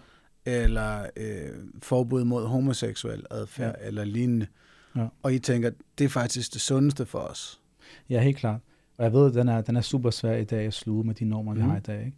eller 0.46 1.02
øh, 1.16 1.50
forbud 1.82 2.24
mod 2.24 2.46
homoseksuel 2.46 3.24
adfærd, 3.30 3.74
ja. 3.80 3.86
eller 3.86 4.04
lignende. 4.04 4.46
Ja. 4.96 5.06
Og 5.22 5.34
I 5.34 5.38
tænker, 5.38 5.70
det 5.98 6.04
er 6.04 6.08
faktisk 6.08 6.52
det 6.52 6.60
sundeste 6.60 7.06
for 7.06 7.18
os. 7.18 7.60
Ja, 8.10 8.20
helt 8.20 8.36
klart. 8.36 8.60
Og 8.98 9.04
jeg 9.04 9.12
ved, 9.12 9.26
at 9.28 9.34
den 9.34 9.48
er, 9.48 9.60
den 9.60 9.76
er 9.76 9.80
super 9.80 10.10
svær 10.10 10.36
i 10.36 10.44
dag 10.44 10.66
at 10.66 10.74
sluge 10.74 11.04
med 11.04 11.14
de 11.14 11.24
normer, 11.24 11.54
vi 11.54 11.60
Mhm. 11.60 11.70
har 11.70 11.76
i 11.76 11.80
dag. 11.80 12.04
Ikke? 12.06 12.16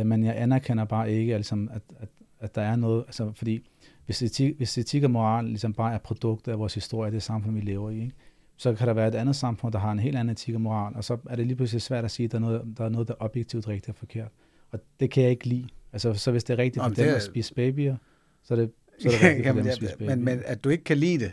Øh, 0.00 0.06
Men 0.06 0.24
jeg 0.24 0.34
anerkender 0.42 0.84
bare 0.84 1.12
ikke, 1.12 1.34
altså, 1.34 1.66
at, 1.70 1.82
at, 2.00 2.08
at 2.40 2.54
der 2.54 2.62
er 2.62 2.76
noget, 2.76 3.04
altså, 3.06 3.32
fordi 3.34 3.68
hvis 4.06 4.22
etik, 4.22 4.56
hvis 4.56 4.78
etik 4.78 5.02
og 5.04 5.10
moral 5.10 5.44
ligesom 5.44 5.72
bare 5.72 5.94
er 5.94 5.98
produkter 5.98 6.52
af 6.52 6.58
vores 6.58 6.74
historie, 6.74 7.12
det 7.12 7.22
samfund, 7.22 7.54
vi 7.54 7.60
lever 7.60 7.90
i, 7.90 7.94
ikke? 8.00 8.12
Så 8.60 8.74
kan 8.74 8.86
der 8.88 8.94
være 8.94 9.08
et 9.08 9.14
andet 9.14 9.36
samfund, 9.36 9.72
der 9.72 9.78
har 9.78 9.92
en 9.92 9.98
helt 9.98 10.16
anden 10.16 10.32
etik 10.32 10.54
og 10.54 10.60
moral, 10.60 10.94
og 10.96 11.04
så 11.04 11.16
er 11.30 11.36
det 11.36 11.46
lige 11.46 11.56
pludselig 11.56 11.82
svært 11.82 12.04
at 12.04 12.10
sige, 12.10 12.24
at 12.24 12.32
der 12.32 12.38
er 12.38 12.40
noget, 12.40 12.74
der 12.78 12.84
er, 12.84 12.88
noget, 12.88 13.08
der 13.08 13.14
er 13.14 13.24
objektivt 13.24 13.68
rigtigt 13.68 13.88
og 13.88 13.94
forkert. 13.94 14.28
Og 14.70 14.78
det 15.00 15.10
kan 15.10 15.22
jeg 15.22 15.30
ikke 15.30 15.46
lide. 15.46 15.68
Altså, 15.92 16.14
så 16.14 16.30
hvis 16.30 16.44
det 16.44 16.54
er 16.54 16.58
rigtigt 16.58 16.76
Nå, 16.82 16.88
for 16.88 16.94
dem 16.94 17.08
er- 17.08 17.14
at 17.14 17.22
spise 17.22 17.54
babyer, 17.54 17.96
så 18.42 18.54
er 18.54 18.58
det, 18.58 18.70
så 18.98 19.08
er 19.08 19.12
det 19.12 19.22
rigtigt 19.28 19.42
for 19.44 19.48
Jamen, 19.48 19.56
dem 19.58 19.64
ja, 19.66 19.70
at 19.70 19.76
spise 19.76 19.96
babyer. 19.98 20.16
men, 20.16 20.24
men 20.24 20.42
at 20.46 20.64
du 20.64 20.68
ikke 20.68 20.84
kan 20.84 20.98
lide 20.98 21.18
det, 21.24 21.32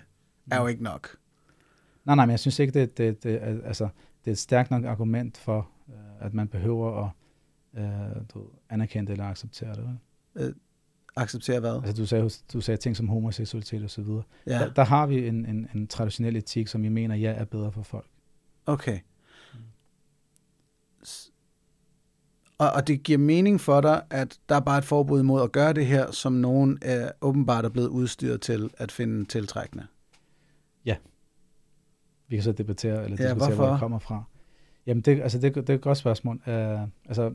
er 0.52 0.62
jo 0.62 0.68
ikke 0.68 0.84
nok. 0.84 1.18
Nej, 2.06 2.16
nej, 2.16 2.26
men 2.26 2.32
jeg 2.32 2.40
synes 2.40 2.60
ikke, 2.60 2.74
det, 2.80 2.98
det, 2.98 3.24
det, 3.24 3.34
er- 3.44 3.62
altså, 3.66 3.84
det 4.26 4.28
er 4.28 4.32
et 4.32 4.38
stærkt 4.38 4.72
nok 4.72 4.86
argument 4.86 5.38
for, 5.38 5.70
øh, 5.90 6.26
at 6.26 6.34
man 6.34 6.48
behøver 6.48 7.06
at 7.06 7.10
øh, 7.84 7.90
du, 8.34 8.44
anerkende 8.70 9.08
det 9.08 9.12
eller 9.12 9.26
acceptere 9.26 9.76
det. 9.76 9.98
vel? 10.36 10.56
Acceptere 11.16 11.60
hvad? 11.60 11.76
Altså, 11.84 11.94
du 12.02 12.06
sagde, 12.06 12.30
du 12.54 12.62
sagde 12.62 12.78
ting 12.78 12.98
som 12.98 13.08
homoseksualitet 13.08 13.84
og 13.84 13.90
så 13.90 14.02
videre. 14.02 14.24
Ja, 14.48 14.60
Der, 14.60 14.74
der 14.74 14.84
har 14.84 15.08
vi 15.08 15.28
en, 15.28 15.46
en, 15.46 15.68
en 15.76 15.88
traditionel 15.88 16.36
etik, 16.36 16.68
som 16.68 16.84
vi 16.84 16.90
mener, 16.90 17.16
ja, 17.16 17.32
er 17.32 17.46
bedre 17.46 17.72
for 17.72 17.84
folk. 17.84 18.08
okay. 18.66 19.00
Og, 22.58 22.72
og 22.72 22.88
det 22.88 23.04
giver 23.04 23.18
mening 23.18 23.62
for 23.62 23.82
dig, 23.82 24.02
at 24.10 24.40
der 24.50 24.56
er 24.56 24.60
bare 24.60 24.78
et 24.78 24.86
forbud 24.86 25.24
mod 25.24 25.42
at 25.44 25.52
gøre 25.52 25.74
det 25.74 25.86
her, 25.86 26.12
som 26.12 26.34
nogen 26.34 26.78
er 26.82 27.12
åbenbart 27.22 27.66
er 27.66 27.70
blevet 27.70 27.88
udstyret 27.88 28.42
til 28.42 28.70
at 28.78 28.92
finde 28.92 29.26
tiltrækkende. 29.26 29.88
Vi 32.28 32.36
kan 32.36 32.44
så 32.44 32.52
debattere, 32.52 33.04
eller 33.04 33.18
Ja, 33.20 33.24
diskutere, 33.24 33.34
hvor 33.34 33.56
hvorfor? 33.56 33.72
det 33.72 33.80
kommer 33.80 34.00
fra. 34.00 34.24
Jamen, 34.86 35.02
det, 35.02 35.22
altså, 35.22 35.40
det, 35.40 35.56
det 35.56 35.70
er 35.70 35.74
et 35.74 35.82
godt 35.82 35.98
spørgsmål. 35.98 36.36
Uh, 36.36 36.54
altså, 37.06 37.32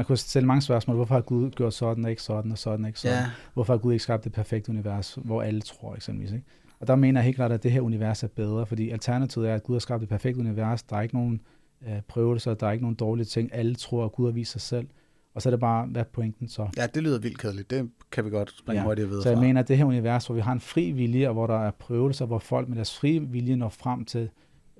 man 0.00 0.06
kunne 0.06 0.16
stille 0.18 0.46
mange 0.46 0.62
spørgsmål. 0.62 0.96
Hvorfor 0.96 1.14
har 1.14 1.22
Gud 1.22 1.50
gjort 1.50 1.74
sådan 1.74 2.04
og 2.04 2.10
ikke 2.10 2.22
sådan, 2.22 2.52
og 2.52 2.58
sådan 2.58 2.84
og 2.84 2.88
ikke 2.88 3.00
sådan? 3.00 3.16
Ja, 3.16 3.30
Hvorfor 3.54 3.72
har 3.72 3.78
Gud 3.78 3.92
ikke 3.92 4.02
skabt 4.02 4.24
det 4.24 4.32
perfekte 4.32 4.70
univers, 4.70 5.18
hvor 5.24 5.42
alle 5.42 5.60
tror 5.60 5.94
eksempelvis? 5.94 6.32
Ikke? 6.32 6.44
Og 6.80 6.86
der 6.86 6.96
mener 6.96 7.20
jeg 7.20 7.24
helt 7.24 7.36
klart, 7.36 7.52
at 7.52 7.62
det 7.62 7.72
her 7.72 7.80
univers 7.80 8.22
er 8.22 8.28
bedre, 8.28 8.66
fordi 8.66 8.90
alternativet 8.90 9.48
er, 9.50 9.54
at 9.54 9.62
Gud 9.62 9.74
har 9.74 9.80
skabt 9.80 10.00
det 10.00 10.08
perfekte 10.08 10.40
univers. 10.40 10.82
Der 10.82 10.96
er 10.96 11.00
ikke 11.00 11.14
nogen 11.14 11.40
øh, 11.88 12.00
prøvelser, 12.08 12.54
der 12.54 12.66
er 12.66 12.72
ikke 12.72 12.84
nogen 12.84 12.94
dårlige 12.96 13.24
ting. 13.26 13.54
Alle 13.54 13.74
tror, 13.74 14.04
at 14.04 14.12
Gud 14.12 14.26
har 14.26 14.32
vist 14.32 14.52
sig 14.52 14.60
selv. 14.60 14.86
Og 15.34 15.42
så 15.42 15.48
er 15.48 15.50
det 15.50 15.60
bare, 15.60 15.86
hvad 15.86 16.00
er 16.02 16.06
pointen 16.12 16.48
så? 16.48 16.68
ja, 16.76 16.86
det 16.86 17.02
lyder 17.02 17.18
vildt 17.18 17.38
kedeligt. 17.38 17.70
Det 17.70 17.90
kan 18.12 18.24
vi 18.24 18.30
godt 18.30 18.52
springe 18.58 18.80
Ja, 18.80 18.86
hurtigt 18.86 19.08
videre 19.08 19.22
Så 19.22 19.28
jeg 19.28 19.36
fra. 19.36 19.42
mener, 19.42 19.60
at 19.60 19.68
det 19.68 19.76
her 19.78 19.84
univers, 19.84 20.26
hvor 20.26 20.34
vi 20.34 20.40
har 20.40 20.52
en 20.52 20.60
fri 20.60 20.90
vilje, 20.90 21.28
og 21.28 21.34
hvor 21.34 21.46
der 21.46 21.58
er 21.66 21.70
prøvelser, 21.70 22.26
hvor 22.26 22.38
folk 22.38 22.68
med 22.68 22.76
deres 22.76 22.98
fri 22.98 23.18
vilje 23.18 23.56
når 23.56 23.68
frem 23.68 24.04
til 24.04 24.30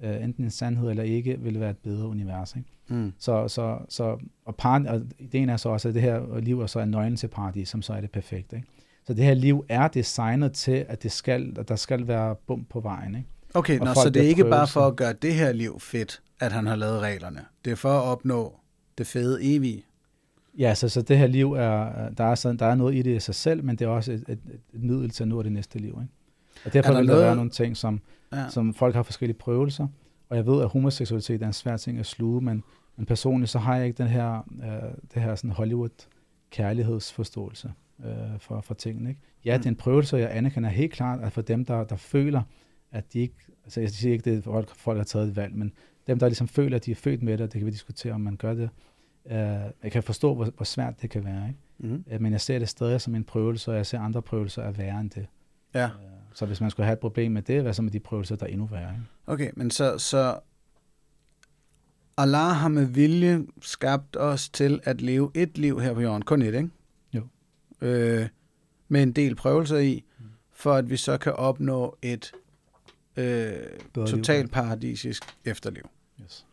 øh, 0.03 0.25
enten 0.25 0.45
en 0.45 0.51
sandhed 0.51 0.91
eller 0.91 1.03
ikke, 1.03 1.39
vil 1.41 1.61
være 1.61 1.71
et 1.71 1.79
bedre 1.79 2.07
univers. 2.09 2.55
Ikke? 2.57 2.69
Mm. 2.89 3.13
Så, 3.19 3.49
så, 3.49 3.79
så 3.89 4.19
og, 4.45 4.57
par, 4.57 4.85
og 4.89 5.03
ideen 5.19 5.49
er 5.49 5.57
så 5.57 5.69
også, 5.69 5.89
at 5.89 5.95
det 5.95 6.03
her 6.03 6.41
liv 6.41 6.61
er 6.61 6.67
så 6.67 6.81
en 6.81 6.89
nøglen 6.91 7.17
til 7.17 7.29
paradis, 7.29 7.69
som 7.69 7.83
så 7.83 7.93
er 7.93 8.01
det 8.01 8.11
perfekte. 8.11 8.57
Ikke? 8.57 8.69
Så 9.07 9.15
det 9.15 9.25
her 9.25 9.35
liv 9.35 9.65
er 9.69 9.89
designet 9.89 10.53
til, 10.53 10.85
at, 10.89 11.03
det 11.03 11.13
skal, 11.13 11.57
at 11.59 11.69
der 11.69 11.77
skal 11.77 12.09
være 12.09 12.35
bum 12.47 12.65
på 12.71 12.81
vejen. 12.81 13.15
Ikke? 13.15 13.29
Okay, 13.55 13.79
Og 13.81 13.87
nå, 13.87 13.95
så 13.95 14.11
det 14.11 14.25
er 14.25 14.29
ikke 14.29 14.45
bare 14.45 14.67
for 14.67 14.81
at 14.87 14.97
gøre 14.97 15.13
det 15.13 15.35
her 15.35 15.53
liv 15.53 15.81
fedt, 15.81 16.23
at 16.41 16.53
han 16.53 16.67
har 16.67 16.77
lavet 16.77 17.01
reglerne. 17.01 17.41
Det 17.65 17.71
er 17.71 17.75
for 17.77 17.89
at 17.93 18.03
opnå 18.03 18.55
det 18.99 19.07
fede 19.07 19.39
evige. 19.43 19.83
Ja, 20.59 20.75
så, 20.75 20.89
så 20.89 21.03
det 21.03 21.19
her 21.19 21.27
liv 21.27 21.53
er, 21.53 22.09
der 22.11 22.25
er, 22.25 22.35
sådan, 22.35 22.57
der 22.57 22.67
er 22.67 22.75
noget 22.75 22.95
i 22.95 23.03
det 23.03 23.17
i 23.17 23.21
sig 23.21 23.35
selv, 23.35 23.65
men 23.65 23.77
det 23.77 23.85
er 23.85 23.89
også 23.89 24.13
et, 24.13 24.25
et, 24.29 24.39
et 24.75 24.83
middel 24.83 25.11
til 25.11 25.25
at 25.25 25.29
nå 25.29 25.43
det 25.43 25.53
næste 25.53 25.79
liv. 25.79 25.89
Ikke? 26.03 26.13
Og 26.65 26.73
derfor 26.73 26.89
Er 26.91 26.93
der 26.95 27.01
der 27.01 27.07
noget- 27.07 27.23
være 27.23 27.37
nogle 27.37 27.51
ting, 27.51 27.77
som, 27.77 28.01
Ja. 28.33 28.49
som 28.49 28.75
folk 28.75 28.95
har 28.95 29.03
forskellige 29.03 29.39
prøvelser. 29.39 29.87
Og 30.29 30.37
jeg 30.37 30.47
ved, 30.47 30.63
at 30.63 30.69
homoseksualitet 30.69 31.43
er 31.43 31.47
en 31.47 31.53
svær 31.53 31.77
ting 31.77 31.99
at 31.99 32.07
sluge, 32.07 32.41
men, 32.41 32.65
men 32.97 33.07
personligt 33.07 33.51
så 33.51 33.59
har 33.59 33.77
jeg 33.77 33.87
ikke 33.87 33.99
den 34.03 34.09
her, 34.09 34.39
øh, 34.63 34.91
det 35.15 35.23
her 35.23 35.35
sådan 35.35 35.51
Hollywood 35.51 36.07
kærlighedsforståelse 36.75 37.73
øh, 38.05 38.39
for, 38.39 38.61
for 38.61 38.75
tingene. 38.75 39.09
Ikke? 39.11 39.21
Ja, 39.45 39.57
Mm. 39.57 39.61
det 39.63 39.67
er 39.67 39.71
en 39.71 39.77
prøvelse, 39.77 40.17
og 40.17 40.21
jeg 40.21 40.37
anerkender 40.37 40.69
helt 40.71 40.93
klart, 40.93 41.21
at 41.21 41.33
for 41.33 41.43
dem, 41.43 41.65
der, 41.65 41.85
der 41.85 41.97
føler, 41.97 42.43
at 42.93 43.13
de 43.13 43.19
ikke, 43.19 43.35
altså 43.65 43.81
jeg 43.81 43.91
siger 43.91 44.13
ikke, 44.13 44.31
det 44.31 44.39
er 44.39 44.43
folk, 44.43 44.75
folk 44.77 44.97
har 44.99 45.05
taget 45.05 45.29
et 45.29 45.37
valg, 45.37 45.55
men 45.55 45.73
dem, 46.07 46.19
der 46.19 46.27
ligesom 46.29 46.49
føler, 46.49 46.77
at 46.77 46.85
de 46.87 46.91
er 46.91 46.95
født 46.95 47.23
med 47.23 47.39
det, 47.39 47.53
det 47.53 47.59
kan 47.59 47.67
vi 47.67 47.71
diskutere, 47.71 48.13
om 48.13 48.21
man 48.21 48.37
gør 48.37 48.55
det. 48.55 48.71
Øh, 49.27 49.37
jeg 49.83 49.93
kan 49.93 50.03
forstå, 50.03 50.35
hvor, 50.35 50.45
hvor 50.57 50.65
svært 50.65 51.03
det 51.03 51.11
kan 51.11 51.25
være, 51.25 51.49
ikke? 51.49 51.61
Mm. 51.95 52.05
Øh, 52.11 52.21
men 52.21 52.33
jeg 52.33 52.41
ser 52.41 52.59
det 52.59 52.69
stadig 52.69 53.01
som 53.01 53.15
en 53.15 53.25
prøvelse, 53.25 53.71
og 53.71 53.77
jeg 53.77 53.87
ser 53.87 54.01
andre 54.01 54.23
prøvelser 54.23 54.63
er 54.63 54.71
værre 54.71 55.01
end 55.01 55.11
det. 55.11 55.27
Ja, 55.75 55.85
Øh, 55.85 55.91
Så 56.35 56.47
hvis 56.47 56.61
man 56.61 56.71
skulle 56.71 56.87
have 56.87 56.93
et 56.93 56.99
problem 56.99 57.33
med 57.33 57.43
det, 57.43 57.63
hvad 57.63 57.73
så 57.73 57.83
med 57.83 57.91
de 57.91 58.01
prøvelser, 58.01 58.37
der 58.37 58.47
er 58.47 58.51
endnu 58.51 58.67
værre? 58.67 58.91
Ikke? 58.91 59.05
okay, 59.27 59.51
men 59.57 59.71
så, 59.71 59.99
så 59.99 60.41
Allah 62.17 62.57
har 62.57 62.69
med 62.69 62.85
vilje 62.85 63.47
skabt 63.61 64.17
os 64.17 64.49
til 64.49 64.81
at 64.85 65.01
leve 65.01 65.31
et 65.35 65.59
liv 65.59 65.81
her 65.81 65.95
på 65.95 66.01
jorden. 66.01 66.23
Kun 66.23 66.43
et, 66.43 66.55
ikke? 66.55 66.71
Jo. 67.13 67.23
øh, 67.81 68.29
med 68.89 69.03
en 69.03 69.13
del 69.13 69.35
prøvelser 69.35 69.79
i, 69.79 70.05
for 70.53 70.75
at 70.75 70.91
vi 70.91 70.97
så 70.97 71.19
kan 71.19 71.33
opnå 71.33 71.97
et 72.03 72.33
øh, 73.17 73.53
totalt 73.95 74.51
paradisisk 74.51 75.23
efterliv. 75.45 75.83
Yes. 76.23 76.47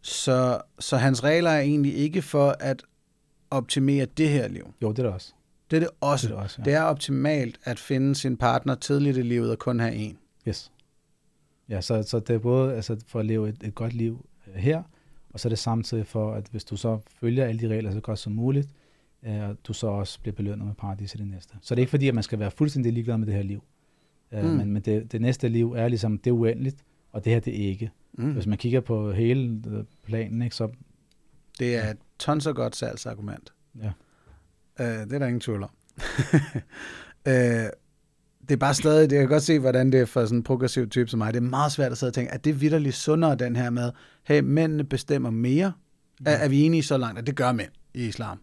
Så, 0.00 0.60
så 0.78 0.96
hans 0.96 1.24
regler 1.24 1.50
er 1.50 1.60
egentlig 1.60 1.94
ikke 1.94 2.22
for 2.22 2.56
at 2.60 2.82
optimere 3.50 4.06
det 4.06 4.28
her 4.28 4.48
liv. 4.48 4.74
Jo, 4.82 4.90
det 4.90 4.98
er 4.98 5.02
det 5.02 5.12
også. 5.12 5.32
Det 5.74 5.82
er 5.82 5.88
det 5.88 5.96
også. 6.00 6.26
Det 6.26 6.32
er 6.32 6.36
det 6.36 6.44
også, 6.44 6.56
ja. 6.60 6.64
Det 6.64 6.74
er 6.74 6.82
optimalt 6.82 7.60
at 7.64 7.78
finde 7.78 8.14
sin 8.14 8.36
partner 8.36 8.74
tidligt 8.74 9.16
i 9.16 9.22
livet 9.22 9.50
og 9.50 9.58
kun 9.58 9.80
have 9.80 9.94
en. 9.94 10.18
Yes. 10.48 10.72
Ja, 11.68 11.80
så, 11.80 12.02
så 12.02 12.18
det 12.20 12.34
er 12.34 12.38
både 12.38 12.74
altså, 12.74 12.96
for 13.06 13.20
at 13.20 13.26
leve 13.26 13.48
et, 13.48 13.56
et 13.64 13.74
godt 13.74 13.92
liv 13.92 14.26
øh, 14.48 14.54
her, 14.54 14.82
og 15.32 15.40
så 15.40 15.48
er 15.48 15.50
det 15.50 15.58
samtidig 15.58 16.06
for, 16.06 16.32
at 16.34 16.46
hvis 16.50 16.64
du 16.64 16.76
så 16.76 16.98
følger 17.20 17.44
alle 17.44 17.60
de 17.60 17.74
regler 17.74 17.92
så 17.92 18.00
godt 18.00 18.18
som 18.18 18.32
muligt, 18.32 18.68
øh, 19.22 19.42
du 19.64 19.72
så 19.72 19.86
også 19.86 20.20
bliver 20.20 20.34
belønnet 20.34 20.66
med 20.66 20.74
paradis 20.74 21.14
i 21.14 21.18
det 21.18 21.26
næste. 21.26 21.54
Så 21.62 21.74
det 21.74 21.78
er 21.78 21.82
ikke 21.82 21.90
fordi, 21.90 22.08
at 22.08 22.14
man 22.14 22.22
skal 22.24 22.38
være 22.38 22.50
fuldstændig 22.50 22.92
ligeglad 22.92 23.18
med 23.18 23.26
det 23.26 23.34
her 23.34 23.42
liv. 23.42 23.62
Øh, 24.32 24.44
Mm. 24.44 24.50
Men, 24.50 24.72
men 24.72 24.82
det, 24.82 25.12
det 25.12 25.20
næste 25.20 25.48
liv 25.48 25.72
er 25.76 25.88
ligesom, 25.88 26.18
det 26.18 26.30
er 26.30 26.34
uendeligt, 26.34 26.76
og 27.12 27.24
det 27.24 27.32
her 27.32 27.40
det 27.40 27.64
er 27.64 27.68
ikke. 27.68 27.90
Mm. 28.12 28.32
Hvis 28.32 28.46
man 28.46 28.58
kigger 28.58 28.80
på 28.80 29.12
hele 29.12 29.62
øh, 29.66 29.84
planen, 30.04 30.42
ikke, 30.42 30.56
så 30.56 30.68
Det 31.58 31.76
er 31.76 31.90
et 31.90 31.96
tons 32.18 32.46
og 32.46 32.54
godt 32.56 32.76
salgsargument. 32.76 33.52
ja. 33.82 33.90
Øh, 34.80 34.86
det 34.86 35.12
er 35.12 35.18
der 35.18 35.26
ingen 35.26 35.40
tvivl 35.40 35.62
om. 35.62 35.70
øh, 37.28 37.34
det 38.48 38.52
er 38.52 38.56
bare 38.56 38.74
stadig, 38.74 39.10
det 39.10 39.16
jeg 39.16 39.22
kan 39.22 39.28
godt 39.28 39.42
se, 39.42 39.58
hvordan 39.58 39.92
det 39.92 40.00
er 40.00 40.04
for 40.04 40.24
sådan 40.24 40.38
en 40.38 40.42
progressiv 40.42 40.88
type 40.88 41.10
som 41.10 41.18
mig. 41.18 41.34
Det 41.34 41.40
er 41.40 41.44
meget 41.44 41.72
svært 41.72 41.92
at 41.92 41.98
sidde 41.98 42.10
og 42.10 42.14
tænke, 42.14 42.32
at 42.32 42.44
det 42.44 42.50
er 42.50 42.54
vidderligt 42.54 42.94
sundere, 42.94 43.34
den 43.34 43.56
her 43.56 43.70
med, 43.70 43.92
hey, 44.24 44.40
mændene 44.40 44.84
bestemmer 44.84 45.30
mere. 45.30 45.72
Er, 46.26 46.32
er 46.32 46.48
vi 46.48 46.62
enige 46.62 46.82
så 46.82 46.96
langt, 46.96 47.18
at 47.18 47.26
det 47.26 47.36
gør 47.36 47.52
mænd 47.52 47.70
i 47.94 48.06
islam? 48.06 48.38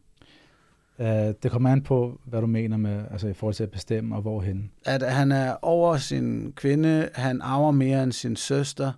Øh, 0.99 1.08
det 1.44 1.52
kommer 1.52 1.70
an 1.72 1.82
på, 1.82 2.22
hvad 2.26 2.41
du 2.41 2.48
mener 2.48 2.78
med, 2.78 3.03
altså 3.12 3.28
i 3.28 3.34
forhold 3.34 3.56
til 3.56 3.64
at 3.64 3.72
bestemme, 3.72 4.16
og 4.16 4.22
hvorhen. 4.22 4.72
At 4.86 5.14
han 5.14 5.32
er 5.32 5.56
over 5.62 5.98
sin 5.98 6.53
kvinde, 6.56 7.10
han 7.14 7.41
arver 7.41 7.72
mere 7.72 8.03
end 8.03 8.12
sin 8.12 8.36
søster. 8.36 8.91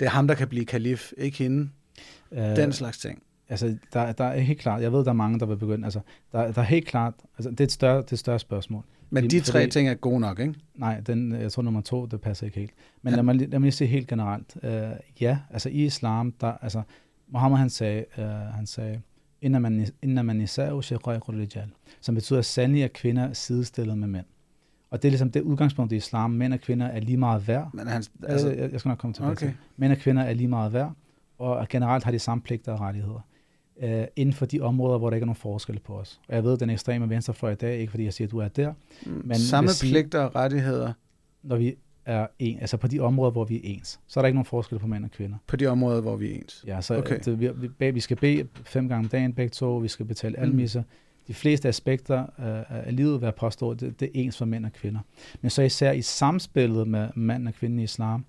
Det 0.00 0.06
er 0.06 0.10
ham, 0.10 0.28
der 0.28 0.34
kan 0.34 0.48
blive 0.48 0.64
kalif, 0.64 1.12
ikke 1.18 1.38
hende. 1.38 1.68
Øh, 2.32 2.56
Den 2.56 2.72
slags 2.72 2.98
ting. 2.98 3.22
Altså, 3.48 3.76
der, 3.92 4.12
der 4.12 4.24
er 4.24 4.40
helt 4.40 4.60
klart, 4.60 4.82
jeg 4.82 4.92
ved, 4.92 5.04
der 5.04 5.10
er 5.10 5.12
mange, 5.12 5.38
der 5.38 5.46
vil 5.46 5.56
begynde, 5.56 5.84
altså, 5.84 6.00
der, 6.32 6.52
der 6.52 6.60
er 6.60 6.66
helt 6.66 6.86
klart, 6.86 7.14
altså, 7.38 7.50
det 7.50 7.60
er 7.60 7.64
et 7.64 7.72
større, 7.72 7.96
det 7.96 8.08
er 8.10 8.12
et 8.12 8.18
større 8.18 8.38
spørgsmål. 8.38 8.84
Men 9.10 9.24
Fordi- 9.24 9.38
de 9.38 9.44
tre 9.44 9.66
ting 9.66 9.88
er 9.88 9.94
gode 9.94 10.20
nok, 10.20 10.38
ikke? 10.38 10.54
Nej, 10.74 11.00
den, 11.00 11.32
jeg 11.32 11.52
tror 11.52 11.62
nummer 11.62 11.80
to, 11.80 12.06
det 12.06 12.20
passer 12.20 12.46
ikke 12.46 12.58
helt. 12.58 12.70
Men 13.02 13.10
Ja. 13.10 13.16
lad, 13.16 13.22
mig, 13.22 13.34
lad 13.34 13.48
mig 13.48 13.60
lige 13.60 13.72
se 13.72 13.86
helt 13.86 14.08
generelt. 14.08 14.56
Uh, 14.62 14.70
ja, 15.20 15.38
altså 15.50 15.68
i 15.68 15.84
islam, 15.84 16.32
der, 16.40 16.52
altså, 16.62 16.82
Mohammed 17.28 17.58
han 17.58 17.70
sagde, 17.70 18.04
uh, 18.18 18.24
han 18.54 18.66
sagde, 18.66 19.00
inna 19.42 19.58
man, 19.58 19.86
inna 20.02 20.22
man 20.22 20.40
rijal, 20.40 21.66
som 22.00 22.14
betyder, 22.14 22.38
at 22.38 22.44
sandelig 22.44 22.82
er 22.82 22.88
kvinder 22.88 23.32
sidestillet 23.32 23.98
med 23.98 24.08
mænd. 24.08 24.24
Og 24.90 25.02
det 25.02 25.08
er 25.08 25.10
ligesom 25.10 25.30
det 25.30 25.40
udgangspunkt 25.42 25.92
i 25.92 25.96
islam. 25.96 26.30
Mænd 26.30 26.52
og 26.52 26.60
kvinder 26.60 26.86
er 26.86 27.00
lige 27.00 27.16
meget 27.16 27.48
værd. 27.48 27.70
Men 27.74 27.86
han, 27.86 27.96
Altså, 27.96 28.10
altså, 28.22 28.50
jeg, 28.50 28.72
jeg 28.72 28.80
skal 28.80 28.88
nok 28.88 28.98
komme 28.98 29.14
tilbage 29.14 29.32
okay. 29.32 29.46
til. 29.46 29.54
Mænd 29.76 29.92
og 29.92 29.98
kvinder 29.98 30.22
er 30.22 30.34
lige 30.34 30.48
meget 30.48 30.72
værd, 30.72 30.92
og 31.38 31.68
generelt 31.68 32.04
har 32.04 32.10
de 32.10 32.18
samme 32.18 32.42
pligter 32.42 32.72
og 32.72 32.80
rettigheder. 32.80 33.26
Uh, 33.82 33.88
inden 34.16 34.32
for 34.32 34.46
de 34.46 34.60
områder, 34.60 34.98
hvor 34.98 35.10
der 35.10 35.14
ikke 35.14 35.24
er 35.24 35.26
nogen 35.26 35.36
forskel 35.36 35.78
på 35.78 35.94
os. 35.98 36.20
Og 36.28 36.34
jeg 36.34 36.44
ved, 36.44 36.52
at 36.52 36.60
den 36.60 36.70
ekstreme 36.70 37.08
venstrefløj 37.10 37.52
i 37.52 37.54
dag, 37.54 37.78
ikke 37.78 37.90
fordi 37.90 38.04
jeg 38.04 38.12
siger, 38.12 38.28
at 38.28 38.32
du 38.32 38.38
er 38.38 38.48
der, 38.48 38.72
Men 39.06 39.22
Men 39.24 39.36
samme 39.36 39.70
sige- 39.70 39.90
pligter 39.92 40.20
og 40.20 40.34
rettigheder 40.34 40.92
når 41.42 41.56
vi 41.56 41.74
er 42.06 42.26
en, 42.38 42.58
altså 42.60 42.76
på 42.76 42.86
de 42.86 43.00
områder, 43.00 43.30
hvor 43.30 43.44
vi 43.44 43.56
er 43.56 43.60
ens, 43.64 44.00
så 44.06 44.20
er 44.20 44.22
der 44.22 44.26
ikke 44.26 44.34
nogen 44.36 44.44
forskel 44.44 44.78
på 44.78 44.86
mænd 44.86 45.04
og 45.04 45.10
kvinder. 45.10 45.36
på 45.46 45.56
de 45.56 45.66
områder, 45.66 46.00
hvor 46.00 46.16
vi 46.16 46.30
er 46.30 46.34
ens. 46.34 46.64
Ja, 46.66 46.80
så 46.80 46.94
Okay. 46.98 47.16
okay. 47.16 47.24
det, 47.24 47.40
vi, 47.80 47.90
vi, 47.90 48.00
skal 48.00 48.16
bede 48.16 48.48
fem 48.64 48.88
gange 48.88 49.04
om 49.04 49.08
dagen 49.08 49.32
begge 49.32 49.50
to, 49.50 49.76
vi 49.76 49.88
skal 49.88 50.06
betale 50.06 50.34
Mm. 50.36 50.42
almisser. 50.42 50.82
De 51.28 51.34
fleste 51.34 51.68
aspekter 51.68 52.18
øh, 52.22 52.86
af 52.86 52.96
livet, 52.96 53.20
vil 53.20 53.26
jeg 53.26 53.34
påstå, 53.34 53.74
det, 53.74 54.00
det 54.00 54.06
er 54.06 54.10
ens 54.14 54.38
for 54.38 54.44
mænd 54.44 54.66
og 54.66 54.72
kvinder. 54.72 55.00
Men 55.40 55.50
så 55.50 55.62
især 55.62 55.92
i 55.92 56.02
samspillet 56.02 56.88
med 56.88 57.08
mand 57.14 57.48
og 57.48 57.54
kvinde 57.54 57.80
i 57.80 57.84
islam, 57.84 58.24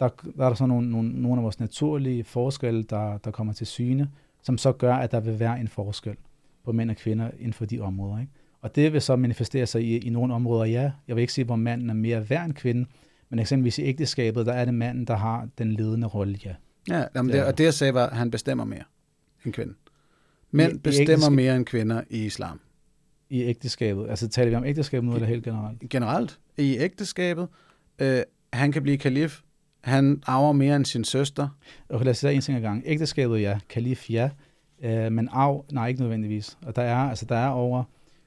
der, 0.00 0.08
der 0.36 0.44
er 0.44 0.48
der 0.48 0.54
så 0.56 0.66
nogle, 0.66 0.90
nogle, 0.90 1.22
nogle 1.22 1.36
af 1.38 1.42
vores 1.42 1.60
naturlige 1.60 2.24
forskelle, 2.24 2.82
der, 2.82 3.18
der 3.18 3.30
kommer 3.30 3.52
til 3.52 3.66
syne, 3.66 4.10
som 4.46 4.58
så 4.58 4.72
gør, 4.72 4.94
at 4.94 5.10
der 5.12 5.20
vil 5.20 5.38
være 5.40 5.60
en 5.60 5.68
forskel 5.68 6.16
på 6.64 6.72
mænd 6.72 6.90
og 6.90 6.96
kvinder 6.96 7.30
inden 7.38 7.52
for 7.52 7.64
de 7.64 7.80
områder. 7.80 8.20
Ikke? 8.20 8.32
Og 8.60 8.76
det 8.76 8.92
vil 8.92 9.00
så 9.00 9.16
manifestere 9.16 9.66
sig 9.66 9.82
i, 9.82 9.98
i 9.98 10.10
nogle 10.10 10.34
områder, 10.34 10.64
ja. 10.64 10.90
Jeg 11.08 11.16
vil 11.16 11.20
ikke 11.20 11.32
sige, 11.32 11.44
hvor 11.44 11.56
manden 11.56 11.90
er 11.90 11.94
mere 11.94 12.30
værd 12.30 12.44
end 12.44 12.54
kvinden, 12.54 12.86
men 13.30 13.38
eksempelvis 13.38 13.78
i 13.78 13.82
ægteskabet, 13.82 14.46
der 14.46 14.52
er 14.52 14.64
det 14.64 14.74
manden, 14.74 15.04
der 15.04 15.16
har 15.16 15.48
den 15.58 15.72
ledende 15.72 16.06
rolle, 16.06 16.38
ja. 16.44 16.54
Ja, 16.90 17.04
jamen 17.14 17.32
Det 17.32 17.44
og 17.44 17.58
det 17.58 17.64
jeg 17.64 17.74
sagde 17.74 17.94
var, 17.94 18.06
at 18.06 18.16
han 18.16 18.30
bestemmer 18.30 18.64
mere 18.64 18.82
end 19.44 19.52
kvinden. 19.52 19.76
Mænd 20.50 20.72
I- 20.72 20.76
i 20.76 20.78
bestemmer 20.78 21.12
ægteskab- 21.16 21.30
mere 21.36 21.56
end 21.56 21.64
kvinder 21.66 22.02
i 22.10 22.24
islam. 22.26 22.60
I 23.30 23.42
ægteskabet. 23.42 24.06
Altså 24.10 24.28
taler 24.28 24.50
vi 24.50 24.56
om 24.56 24.64
ægteskabet 24.64 25.04
nu, 25.04 25.14
eller 25.14 25.26
helt 25.28 25.44
generelt? 25.44 25.90
Generelt 25.90 26.38
i 26.58 26.78
ægteskabet, 26.78 27.48
øh, 27.98 28.20
han 28.52 28.72
kan 28.72 28.82
blive 28.82 28.98
kalif, 28.98 29.40
han 29.86 30.22
arver 30.26 30.52
mere 30.52 30.76
end 30.76 30.84
sin 30.84 31.04
søster. 31.04 31.48
Okay, 31.88 32.04
lad 32.04 32.10
os 32.10 32.18
sige 32.18 32.32
en 32.32 32.40
ting 32.40 32.56
ad 32.56 32.62
gangen. 32.62 32.82
Ægteskabet, 32.86 33.40
ja. 33.40 33.58
Kalif, 33.68 34.10
ja. 34.10 34.30
Øh, 34.84 35.12
men 35.12 35.28
arv, 35.32 35.64
nej, 35.72 35.88
ikke 35.88 36.00
nødvendigvis. 36.00 36.58
Og 36.66 36.76
der 36.76 36.82
er, 36.82 36.96
altså, 36.96 37.24
der 37.28 37.36
er 37.36 37.48
over, 37.48 37.84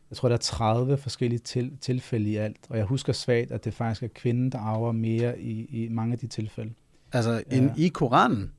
jeg 0.09 0.17
tror, 0.17 0.29
der 0.29 0.35
er 0.35 0.39
30 0.39 0.97
forskellige 0.97 1.39
til, 1.39 1.71
tilfælde 1.81 2.29
i 2.29 2.35
alt. 2.35 2.57
Og 2.69 2.77
jeg 2.77 2.85
husker 2.85 3.13
svagt, 3.13 3.51
at 3.51 3.65
det 3.65 3.73
faktisk 3.73 4.03
er 4.03 4.07
kvinden, 4.07 4.49
der 4.51 4.57
arver 4.59 4.91
mere 4.91 5.39
i, 5.39 5.65
i 5.65 5.87
mange 5.89 6.13
af 6.13 6.19
de 6.19 6.27
tilfælde. 6.27 6.71
Altså 7.13 7.43
Ja. 7.51 7.57
ja. 7.57 7.69
i 7.77 7.87
Koranen. 7.87 8.51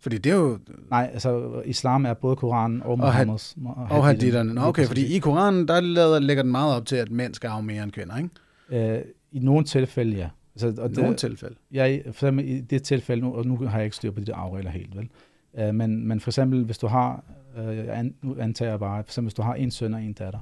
Fordi 0.00 0.18
det 0.18 0.32
er 0.32 0.36
jo... 0.36 0.58
Nej, 0.90 1.10
altså 1.12 1.60
islam 1.64 2.06
er 2.06 2.14
både 2.14 2.36
Koranen 2.36 2.82
og 2.82 2.88
had- 2.98 3.06
Muhammeds. 3.26 3.56
Og 3.90 4.04
haditterne. 4.06 4.54
Nå, 4.54 4.60
okay, 4.60 4.86
fordi 4.86 5.16
i 5.16 5.18
Koranen, 5.18 5.68
der 5.68 5.80
lader, 5.80 6.18
lægger 6.18 6.42
den 6.42 6.52
meget 6.52 6.76
op 6.76 6.86
til, 6.86 6.96
at 6.96 7.10
mænd 7.10 7.34
skal 7.34 7.48
arve 7.48 7.62
mere 7.62 7.82
end 7.82 7.92
kvinder, 7.92 8.16
ikke? 8.16 8.94
Øh, 8.96 9.02
I 9.32 9.38
nogle 9.38 9.64
tilfælde, 9.64 10.16
ja. 10.16 10.28
Altså, 10.54 10.82
og 10.82 10.90
I 10.90 10.94
nogle 10.94 11.16
tilfælde. 11.16 11.54
Jeg, 11.70 12.02
for 12.04 12.10
eksempel 12.10 12.48
i 12.48 12.60
det 12.60 12.82
tilfælde, 12.82 13.22
nu, 13.22 13.34
og 13.34 13.46
nu 13.46 13.56
har 13.56 13.78
jeg 13.78 13.84
ikke 13.84 13.96
styr 13.96 14.10
på 14.10 14.20
de 14.20 14.26
der 14.26 14.34
afregler 14.34 14.70
helt, 14.70 14.96
vel? 14.96 15.08
Uh, 15.52 15.74
men, 15.74 16.06
men 16.06 16.20
for 16.20 16.30
eksempel, 16.30 16.64
hvis 16.64 16.78
du 16.78 16.86
har, 16.86 17.24
uh, 17.56 17.98
an, 17.98 18.14
nu 18.22 18.36
antager 18.38 18.70
jeg 18.70 18.78
bare, 18.78 19.02
for 19.04 19.08
eksempel, 19.08 19.26
hvis 19.26 19.34
du 19.34 19.42
har 19.42 19.54
en 19.54 19.70
søn 19.70 19.94
og 19.94 20.02
en 20.02 20.12
datter, 20.12 20.40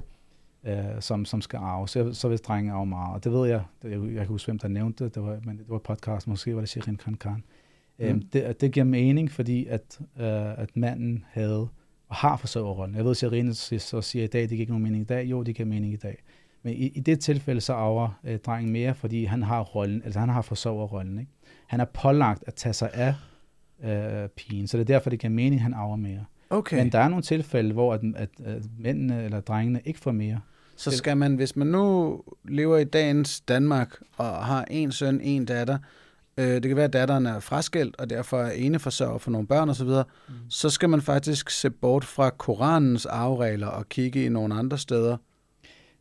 uh, 0.63 0.71
som, 0.99 1.25
som 1.25 1.41
skal 1.41 1.57
arve, 1.57 1.87
så, 1.87 2.13
så 2.13 2.29
vil 2.29 2.37
drenge 2.37 2.71
arve 2.71 2.85
meget. 2.85 3.15
Og 3.15 3.23
det 3.23 3.31
ved 3.31 3.49
jeg, 3.49 3.63
det, 3.81 3.91
jeg, 3.91 3.99
jeg 4.01 4.15
kan 4.15 4.27
huske, 4.27 4.47
hvem 4.47 4.59
der 4.59 4.67
nævnte 4.67 5.03
det, 5.03 5.15
det 5.15 5.23
var, 5.23 5.39
men 5.45 5.57
det 5.57 5.65
var 5.69 5.77
podcast, 5.77 6.27
måske 6.27 6.55
var 6.55 6.61
det 6.61 6.69
Shirin 6.69 6.97
Khan 6.97 7.15
Khan. 7.15 7.43
Mm. 7.99 8.07
Mm. 8.07 8.21
det, 8.21 8.61
det 8.61 8.71
giver 8.71 8.83
mening, 8.83 9.31
fordi 9.31 9.65
at, 9.65 9.99
uh, 10.15 10.59
at 10.59 10.77
manden 10.77 11.25
havde 11.29 11.69
og 12.11 12.17
har 12.17 12.37
forsørgerrollen. 12.37 12.95
Jeg 12.95 13.03
ved, 13.03 13.11
at 13.11 13.17
Shirin 13.17 13.53
så 13.53 14.01
siger 14.01 14.23
i 14.23 14.27
dag, 14.27 14.41
det 14.41 14.49
giver 14.49 14.61
ikke 14.61 14.71
nogen 14.71 14.83
mening 14.83 15.01
i 15.01 15.05
dag. 15.05 15.25
Jo, 15.25 15.43
det 15.43 15.55
giver 15.55 15.69
mening 15.69 15.93
i 15.93 15.95
dag. 15.95 16.23
Men 16.63 16.73
i, 16.73 16.87
i 16.87 16.99
det 16.99 17.19
tilfælde, 17.19 17.61
så 17.61 17.73
arver 17.73 18.19
øh, 18.23 18.39
drengen 18.39 18.71
mere, 18.71 18.95
fordi 18.95 19.25
han 19.25 19.43
har 19.43 19.61
rollen, 19.61 20.01
altså 20.05 20.19
han 20.19 20.29
har 20.29 20.41
forsørgerrollen. 20.41 21.19
Ikke? 21.19 21.31
Han 21.67 21.79
er 21.79 21.85
pålagt 21.85 22.43
at 22.47 22.53
tage 22.53 22.73
sig 22.73 22.89
af 22.93 23.13
øh, 23.83 24.29
pigen, 24.29 24.67
så 24.67 24.77
det 24.77 24.81
er 24.81 24.93
derfor, 24.93 25.09
det 25.09 25.19
giver 25.19 25.31
mening, 25.31 25.55
at 25.55 25.61
han 25.61 25.73
arver 25.73 25.95
mere. 25.95 26.25
Okay, 26.49 26.77
Men 26.77 26.91
der 26.91 26.99
er 26.99 27.07
nogle 27.07 27.23
tilfælde, 27.23 27.73
hvor 27.73 27.93
at, 27.93 28.01
at, 28.15 28.29
at 28.45 28.63
mændene 28.79 29.23
eller 29.23 29.39
drengene 29.39 29.81
ikke 29.85 29.99
får 29.99 30.11
mere. 30.11 30.39
så 30.75 30.91
skal 30.97 31.17
man, 31.17 31.35
hvis 31.35 31.55
man 31.55 31.67
nu 31.67 32.21
lever 32.45 32.77
i 32.77 32.83
dagens 32.83 33.41
Danmark, 33.41 33.99
og 34.17 34.45
har 34.45 34.65
en 34.71 34.91
søn, 34.91 35.21
en 35.21 35.45
datter, 35.45 35.77
øh, 36.37 36.45
det 36.45 36.63
kan 36.63 36.75
være, 36.75 36.85
at 36.85 36.93
datteren 36.93 37.25
er 37.25 37.39
fraskilt, 37.39 37.95
og 37.99 38.09
derfor 38.09 38.41
er 38.41 38.51
ene 38.51 38.79
forsørger 38.79 39.17
for 39.17 39.31
nogle 39.31 39.47
børn 39.47 39.69
osv., 39.69 39.87
mm. 39.87 40.33
så 40.49 40.69
skal 40.69 40.89
man 40.89 41.01
faktisk 41.01 41.49
se 41.49 41.69
bort 41.69 42.05
fra 42.05 42.29
Koranens 42.29 43.05
arveregler 43.05 43.67
og 43.67 43.89
kigge 43.89 44.25
i 44.25 44.29
nogle 44.29 44.55
andre 44.55 44.77
steder. 44.77 45.17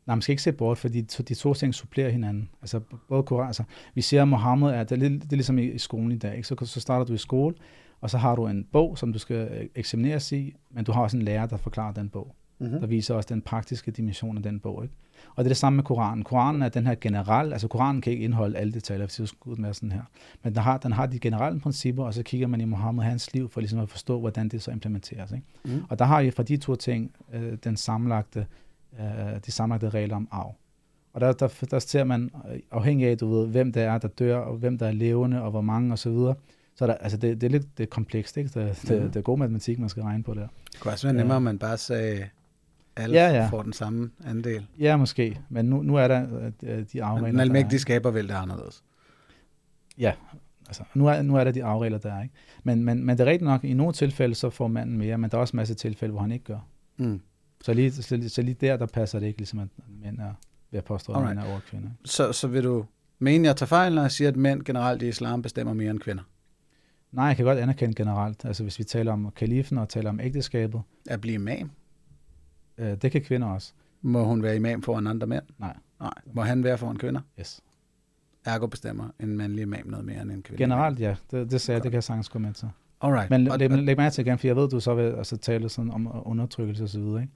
Nej, 0.07 0.15
man 0.17 0.23
skal 0.23 0.33
ikke 0.33 0.43
se 0.43 0.53
bort, 0.53 0.79
fordi 0.79 1.01
de, 1.01 1.07
to- 1.07 1.23
de 1.23 1.35
to 1.35 1.55
ting 1.55 1.75
supplerer 1.75 2.11
hinanden. 2.11 2.49
Altså, 2.63 2.81
både 3.09 3.23
Koran, 3.23 3.47
altså, 3.47 3.63
vi 3.95 4.03
siger, 4.03 4.23
at 4.23 4.29
Mohammed 4.29 4.69
er, 4.69 4.85
det 4.85 5.03
er, 5.03 5.09
det 5.09 5.33
er 5.33 5.37
ligesom 5.37 5.59
i, 5.59 5.65
i 5.65 5.79
skolen 5.79 6.13
i 6.13 6.19
dag. 6.19 6.37
Ikke? 6.37 6.49
Så, 6.49 6.57
så 6.65 6.81
starter 6.81 7.05
du 7.05 7.13
i 7.13 7.19
skole, 7.19 7.55
og 8.01 8.11
så 8.11 8.19
har 8.19 8.37
du 8.37 8.47
en 8.47 8.67
bog, 8.73 8.99
som 8.99 9.13
du 9.13 9.19
skal 9.19 9.49
øh, 9.53 9.67
eksamineres 9.75 10.33
i, 10.33 10.55
men 10.71 10.85
du 10.85 10.93
har 10.93 11.03
også 11.03 11.17
en 11.17 11.23
lærer, 11.23 11.47
der 11.47 11.57
forklarer 11.57 11.93
den 11.93 12.09
bog. 12.09 12.35
Mm-hmm. 12.59 12.81
der 12.81 12.87
viser 12.87 13.15
også 13.15 13.27
den 13.35 13.43
praktiske 13.43 13.91
dimension 13.91 14.37
af 14.37 14.43
den 14.43 14.61
bog. 14.61 14.83
Ikke? 14.83 14.95
Og 15.37 15.45
det 15.45 15.49
er 15.49 15.51
det 15.51 15.57
samme 15.57 15.77
med 15.77 15.85
Koranen. 15.85 16.25
Koranen 16.25 16.63
er 16.63 16.69
den 16.69 16.87
her 16.87 16.95
generelle, 17.01 17.53
altså 17.53 17.69
Koranen 17.69 18.03
kan 18.03 18.13
ikke 18.13 18.25
indeholde 18.25 18.59
alle 18.59 18.73
detaljer, 18.73 19.07
hvis 19.07 19.21
jeg 19.21 19.29
skulle 19.29 19.57
ud 19.57 19.63
med 19.63 19.75
sådan 19.75 19.93
her. 19.93 20.03
Men 20.43 20.55
den 20.55 20.63
har, 20.63 20.79
den 20.79 20.93
har 20.93 21.07
de 21.07 21.19
generelle 21.19 21.61
principper, 21.61 22.05
og 22.05 22.15
så 22.15 22.23
kigger 22.23 22.47
man 22.47 22.61
i 22.61 22.65
Mohammed 22.65 23.05
hans 23.05 23.35
liv, 23.35 23.49
for 23.49 23.61
ligesom 23.61 23.79
at 23.79 23.89
forstå, 23.89 24.21
hvordan 24.21 24.49
det 24.49 24.63
så 24.63 24.71
implementeres. 24.71 25.33
Ikke? 25.33 25.47
Mm. 25.65 25.83
Og 25.89 25.99
der 25.99 26.05
har 26.05 26.23
vi 26.23 26.31
fra 26.31 26.43
de 26.43 26.57
to 26.57 26.75
ting 26.75 27.13
øh, 27.33 27.59
den 27.65 27.77
sammenlagte, 27.77 28.47
øh, 29.01 29.41
de 29.47 29.51
sammenlagte 29.53 29.89
regler 29.89 30.17
om 30.17 30.29
arv. 30.31 30.55
Og 31.13 31.21
der, 31.21 31.33
der, 31.33 31.49
der 31.71 31.79
ser 31.79 32.05
man, 32.05 32.31
øh, 32.53 32.61
afhængig 32.71 33.07
af, 33.09 33.19
du 33.19 33.31
ved, 33.35 33.47
hvem 33.49 33.73
det 33.73 33.83
er, 33.83 33.99
der 33.99 34.09
dør, 34.09 34.37
og 34.37 34.57
hvem 34.57 34.79
der 34.79 34.87
er 34.87 34.93
levende, 34.93 35.43
og 35.43 35.51
hvor 35.51 35.61
mange 35.61 35.93
osv., 35.93 36.13
så 36.75 36.85
er 36.85 36.87
der, 36.87 36.95
altså 36.95 37.19
det, 37.19 37.41
det 37.41 37.47
er 37.47 37.51
lidt 37.51 37.79
det 37.79 37.83
er 37.83 37.89
komplekst, 37.89 38.37
ikke? 38.37 38.49
Det, 38.61 38.83
det, 38.89 39.01
Mhm. 39.03 39.11
det 39.11 39.17
er 39.17 39.23
god 39.23 39.39
matematik, 39.39 39.79
man 39.79 39.89
skal 39.89 40.03
regne 40.03 40.23
på 40.23 40.35
der. 40.35 40.47
Det 40.73 40.81
kunne 40.81 40.93
også 40.93 41.07
være 41.07 41.15
nemmere, 41.17 41.37
om 41.37 41.43
man 41.43 41.59
bare 41.59 41.77
sagde, 41.79 42.27
alle 42.97 43.17
Ja, 43.17 43.29
ja. 43.33 43.49
får 43.49 43.63
den 43.63 43.73
samme 43.73 44.11
andel. 44.27 44.67
Ja, 44.79 44.97
måske, 44.97 45.41
men 45.49 45.65
nu, 45.65 45.83
nu 45.83 45.97
er 45.97 46.09
der 46.09 46.27
øh, 46.63 46.85
de 46.93 47.03
afregler. 47.05 47.27
Men 47.27 47.35
der 47.35 47.41
er, 47.41 47.45
almægtige 47.45 47.79
skaber 47.79 48.11
vel 48.11 48.29
det 48.29 48.35
anderledes. 48.35 48.83
Ja, 49.99 50.13
altså, 50.67 50.83
nu 50.95 51.07
er, 51.07 51.23
nu 51.23 51.37
er 51.37 51.45
der 51.45 51.53
de 51.53 51.65
afregler, 51.65 51.99
der 51.99 52.13
er. 52.13 52.23
Ikke? 52.23 52.35
Men, 52.65 52.85
men, 52.85 53.05
men 53.05 53.19
det 53.19 53.27
er 53.27 53.31
rigtigt 53.31 53.49
nok, 53.49 53.65
i 53.65 53.75
nogle 53.75 53.93
tilfælde, 53.93 54.35
så 54.35 54.51
får 54.51 54.69
manden 54.69 54.99
mere, 54.99 55.19
men 55.19 55.31
der 55.31 55.37
er 55.37 55.41
også 55.41 55.53
en 55.53 55.57
masse 55.57 55.75
tilfælde, 55.75 56.13
hvor 56.13 56.21
han 56.21 56.33
ikke 56.33 56.45
gør. 56.45 56.59
Mm. 56.97 57.21
Så 57.65 57.73
lige, 57.73 57.93
så, 57.93 58.29
så 58.29 58.43
lige 58.43 58.55
der, 58.61 58.77
der 58.77 58.87
passer 58.87 59.19
det 59.19 59.27
ikke, 59.27 59.39
ligesom 59.39 59.59
at 59.59 59.69
mænd 60.03 60.19
er 60.19 60.33
ved 60.71 60.79
at 60.79 60.85
påstå, 60.85 61.13
at 61.13 61.23
mænd 61.27 61.39
er 61.39 61.45
over 61.51 61.61
kvinder. 61.61 61.89
Så, 62.05 62.33
så 62.33 62.49
vil 62.49 62.65
du 62.65 62.85
mene, 63.19 63.49
jeg 63.49 63.57
tager 63.57 63.67
fejl, 63.69 63.95
når 63.95 64.03
jeg 64.03 64.11
siger, 64.11 64.29
at 64.29 64.37
mænd 64.37 64.63
generelt 64.63 65.03
i 65.03 65.09
islam 65.09 65.43
bestemmer 65.43 65.75
mere 65.75 65.91
end 65.91 65.99
kvinder? 65.99 66.23
Nej, 67.13 67.25
jeg 67.25 67.37
kan 67.37 67.45
godt 67.45 67.59
anerkende 67.59 67.95
generelt. 67.95 68.45
Altså 68.45 68.63
hvis 68.63 68.79
vi 68.79 68.85
taler 68.85 69.13
om 69.13 69.33
kalifen 69.37 69.79
og 69.79 69.89
taler 69.89 70.11
om 70.11 70.21
ægteskabet, 70.21 70.83
At 71.09 71.21
blive 71.21 71.35
imam? 71.35 71.71
øh, 72.79 72.97
det 73.03 73.13
kan 73.13 73.23
kvinder 73.23 73.49
også. 73.49 73.73
Må 74.03 74.25
hun 74.25 74.43
være 74.43 74.57
imam 74.57 74.83
foran 74.83 75.07
andre 75.07 75.27
mænd? 75.27 75.43
Nej. 75.59 75.77
Nej. 76.01 76.13
Må 76.35 76.43
han 76.43 76.65
være 76.65 76.79
foran 76.79 76.97
kvinder? 76.97 77.21
Yes. 77.41 77.61
Ergo 78.45 78.67
bestemmer 78.67 79.09
en 79.21 79.37
mandlig 79.37 79.63
imam 79.63 79.87
noget 79.87 80.05
mere 80.07 80.23
end 80.23 80.31
en 80.31 80.43
kvinde. 80.43 80.63
Generelt 80.63 81.01
ja, 81.01 81.17
det, 81.31 81.51
det 81.51 81.61
sagde 81.61 81.77
jeg, 81.77 81.83
det 81.85 81.91
kan 81.91 81.97
jeg 81.97 82.05
sagtens 82.05 82.29
gå 82.29 82.39
med 82.39 82.53
til. 82.53 82.69
Alright. 83.01 83.31
Men 83.31 83.49
Og- 83.51 83.59
læg, 83.59 83.71
og- 83.73 83.79
læg 83.79 83.97
mærke 83.97 84.13
til 84.15 84.27
igen, 84.27 84.39
for 84.39 84.47
jeg 84.47 84.57
ved, 84.57 84.69
du 84.69 84.81
så 84.81 84.95
vil 84.95 85.03
altså, 85.03 85.37
tale 85.37 85.69
sådan 85.69 85.91
om 85.91 86.11
undertrykkelse 86.25 86.85
osv., 86.85 86.99
ikke? 87.01 87.29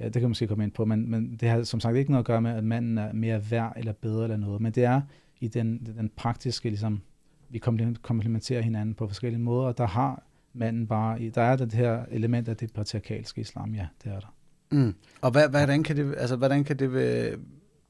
Ja, 0.00 0.04
det 0.04 0.12
kan 0.12 0.22
man 0.22 0.30
måske 0.30 0.46
komme 0.46 0.64
ind 0.64 0.72
på, 0.72 0.84
men, 0.84 1.10
men 1.10 1.36
det 1.40 1.48
har 1.48 1.62
som 1.62 1.80
sagt 1.80 1.96
ikke 1.96 2.10
noget 2.10 2.22
at 2.22 2.26
gøre 2.26 2.42
med, 2.42 2.50
at 2.50 2.64
manden 2.64 2.98
er 2.98 3.12
mere 3.12 3.50
værd 3.50 3.72
eller 3.76 3.92
bedre 3.92 4.22
eller 4.22 4.36
noget, 4.36 4.60
men 4.60 4.72
det 4.72 4.84
er 4.84 5.00
i 5.40 5.48
den, 5.48 5.86
den 5.98 6.10
praktiske, 6.16 6.68
ligesom, 6.68 7.00
vi 7.48 7.58
komplementerer 8.02 8.60
hinanden 8.60 8.94
på 8.94 9.06
forskellige 9.06 9.40
måder, 9.40 9.66
og 9.66 9.78
der 9.78 9.86
har 9.86 10.22
manden 10.52 10.86
bare, 10.86 11.28
der 11.28 11.42
er 11.42 11.56
det 11.56 11.72
her 11.72 12.04
element 12.10 12.48
af 12.48 12.56
det 12.56 12.72
patriarkalske 12.72 13.40
islam, 13.40 13.74
ja, 13.74 13.86
det 14.04 14.12
er 14.12 14.20
der. 14.20 14.34
Mm. 14.70 14.94
Og 15.20 15.30
hvad, 15.30 15.48
hvordan 15.48 15.82
kan 15.82 15.96
det, 15.96 16.14
altså, 16.18 16.36
hvordan 16.36 16.64
kan 16.64 16.78
det 16.78 16.90
øh, 16.90 17.38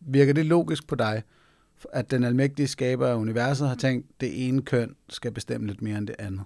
virker 0.01 0.33
det 0.33 0.47
logisk 0.47 0.87
på 0.87 0.95
dig, 0.95 1.23
at 1.93 2.11
den 2.11 2.25
almægtige 2.25 2.69
skaber 2.69 3.07
af 3.07 3.15
universet 3.15 3.69
har 3.69 3.75
tænkt, 3.75 4.07
at 4.09 4.21
det 4.21 4.49
ene 4.49 4.63
køn 4.63 4.95
skal 5.09 5.33
bestemme 5.33 5.67
lidt 5.67 5.83
mere 5.83 5.99
end 5.99 6.07
det 6.07 6.17
andet? 6.19 6.43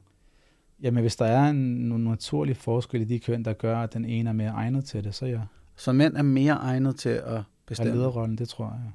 Jamen, 0.83 1.01
hvis 1.01 1.17
der 1.17 1.25
er 1.25 1.51
en, 1.51 1.57
nogle 1.57 2.05
naturlige 2.05 2.55
forskel 2.55 3.01
i 3.01 3.05
de 3.05 3.19
køn, 3.19 3.45
der 3.45 3.53
gør, 3.53 3.79
at 3.79 3.95
den 3.95 4.05
ene 4.05 4.29
er 4.29 4.35
mere 4.35 4.51
egnet 4.51 4.85
til 4.85 5.05
det, 5.05 5.15
så 5.15 5.27
ja. 5.27 5.41
Så 5.77 5.93
mænd 5.93 6.17
er 6.17 6.23
mere 6.23 6.53
egnet 6.55 6.97
til 6.97 7.09
at 7.09 7.41
bestemme. 7.67 7.93
lederrollen, 7.95 8.39
det 8.39 8.49
tror 8.49 8.65
jeg. 8.65 8.75
ja. 8.85 8.91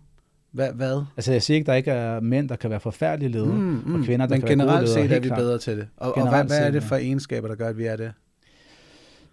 Hvad? 0.51 0.73
hvad? 0.73 1.03
Altså, 1.17 1.31
jeg 1.31 1.41
siger 1.41 1.55
ikke, 1.55 1.65
der 1.67 1.73
ikke 1.73 1.91
er 1.91 2.19
mænd, 2.19 2.49
der 2.49 2.55
kan 2.55 2.69
være 2.69 2.79
forfærdelige 2.79 3.29
ledere, 3.31 3.55
mm, 3.55 3.93
og 3.95 4.03
kvinder, 4.05 4.25
der 4.25 4.35
Men 4.35 4.41
kan 4.41 4.47
være 4.49 4.57
gode 4.57 4.67
generelt 4.67 4.89
set 4.89 5.11
er 5.11 5.19
vi 5.19 5.27
klart. 5.27 5.37
bedre 5.39 5.57
til 5.57 5.77
det. 5.77 5.87
Og, 5.97 6.07
og 6.07 6.13
hvad, 6.13 6.23
Generelt 6.23 6.49
hvad 6.49 6.67
er 6.67 6.71
det 6.71 6.83
for 6.83 6.95
egenskaber, 6.95 7.47
der 7.47 7.55
gør, 7.55 7.69
at 7.69 7.77
vi 7.77 7.85
er 7.85 7.95
det? 7.95 8.11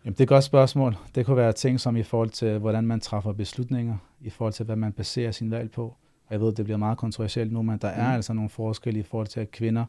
Jamen, 0.04 0.12
det 0.14 0.20
er 0.20 0.24
et 0.24 0.28
godt 0.28 0.44
spørgsmål. 0.44 0.96
Det 1.14 1.26
kunne 1.26 1.36
være 1.36 1.52
ting 1.52 1.80
som 1.80 1.96
i 1.96 2.02
forhold 2.02 2.30
til, 2.30 2.58
hvordan 2.58 2.86
man 2.86 3.00
træffer 3.00 3.32
beslutninger, 3.32 3.96
i 4.20 4.30
forhold 4.30 4.52
til, 4.52 4.64
hvad 4.64 4.76
man 4.76 4.92
baserer 4.92 5.30
sin 5.30 5.50
valg 5.50 5.70
på. 5.70 5.82
Og 6.26 6.32
jeg 6.32 6.40
ved, 6.40 6.52
det 6.52 6.64
bliver 6.64 6.78
meget 6.78 6.98
kontroversielt 6.98 7.52
nu, 7.52 7.62
men 7.62 7.78
der 7.78 7.88
er 7.88 8.08
Mm. 8.08 8.14
altså 8.14 8.32
nogle 8.32 8.50
forskelle 8.50 9.00
i 9.00 9.02
forhold 9.02 9.26
til, 9.26 9.40
at 9.40 9.50
kvinder, 9.50 9.84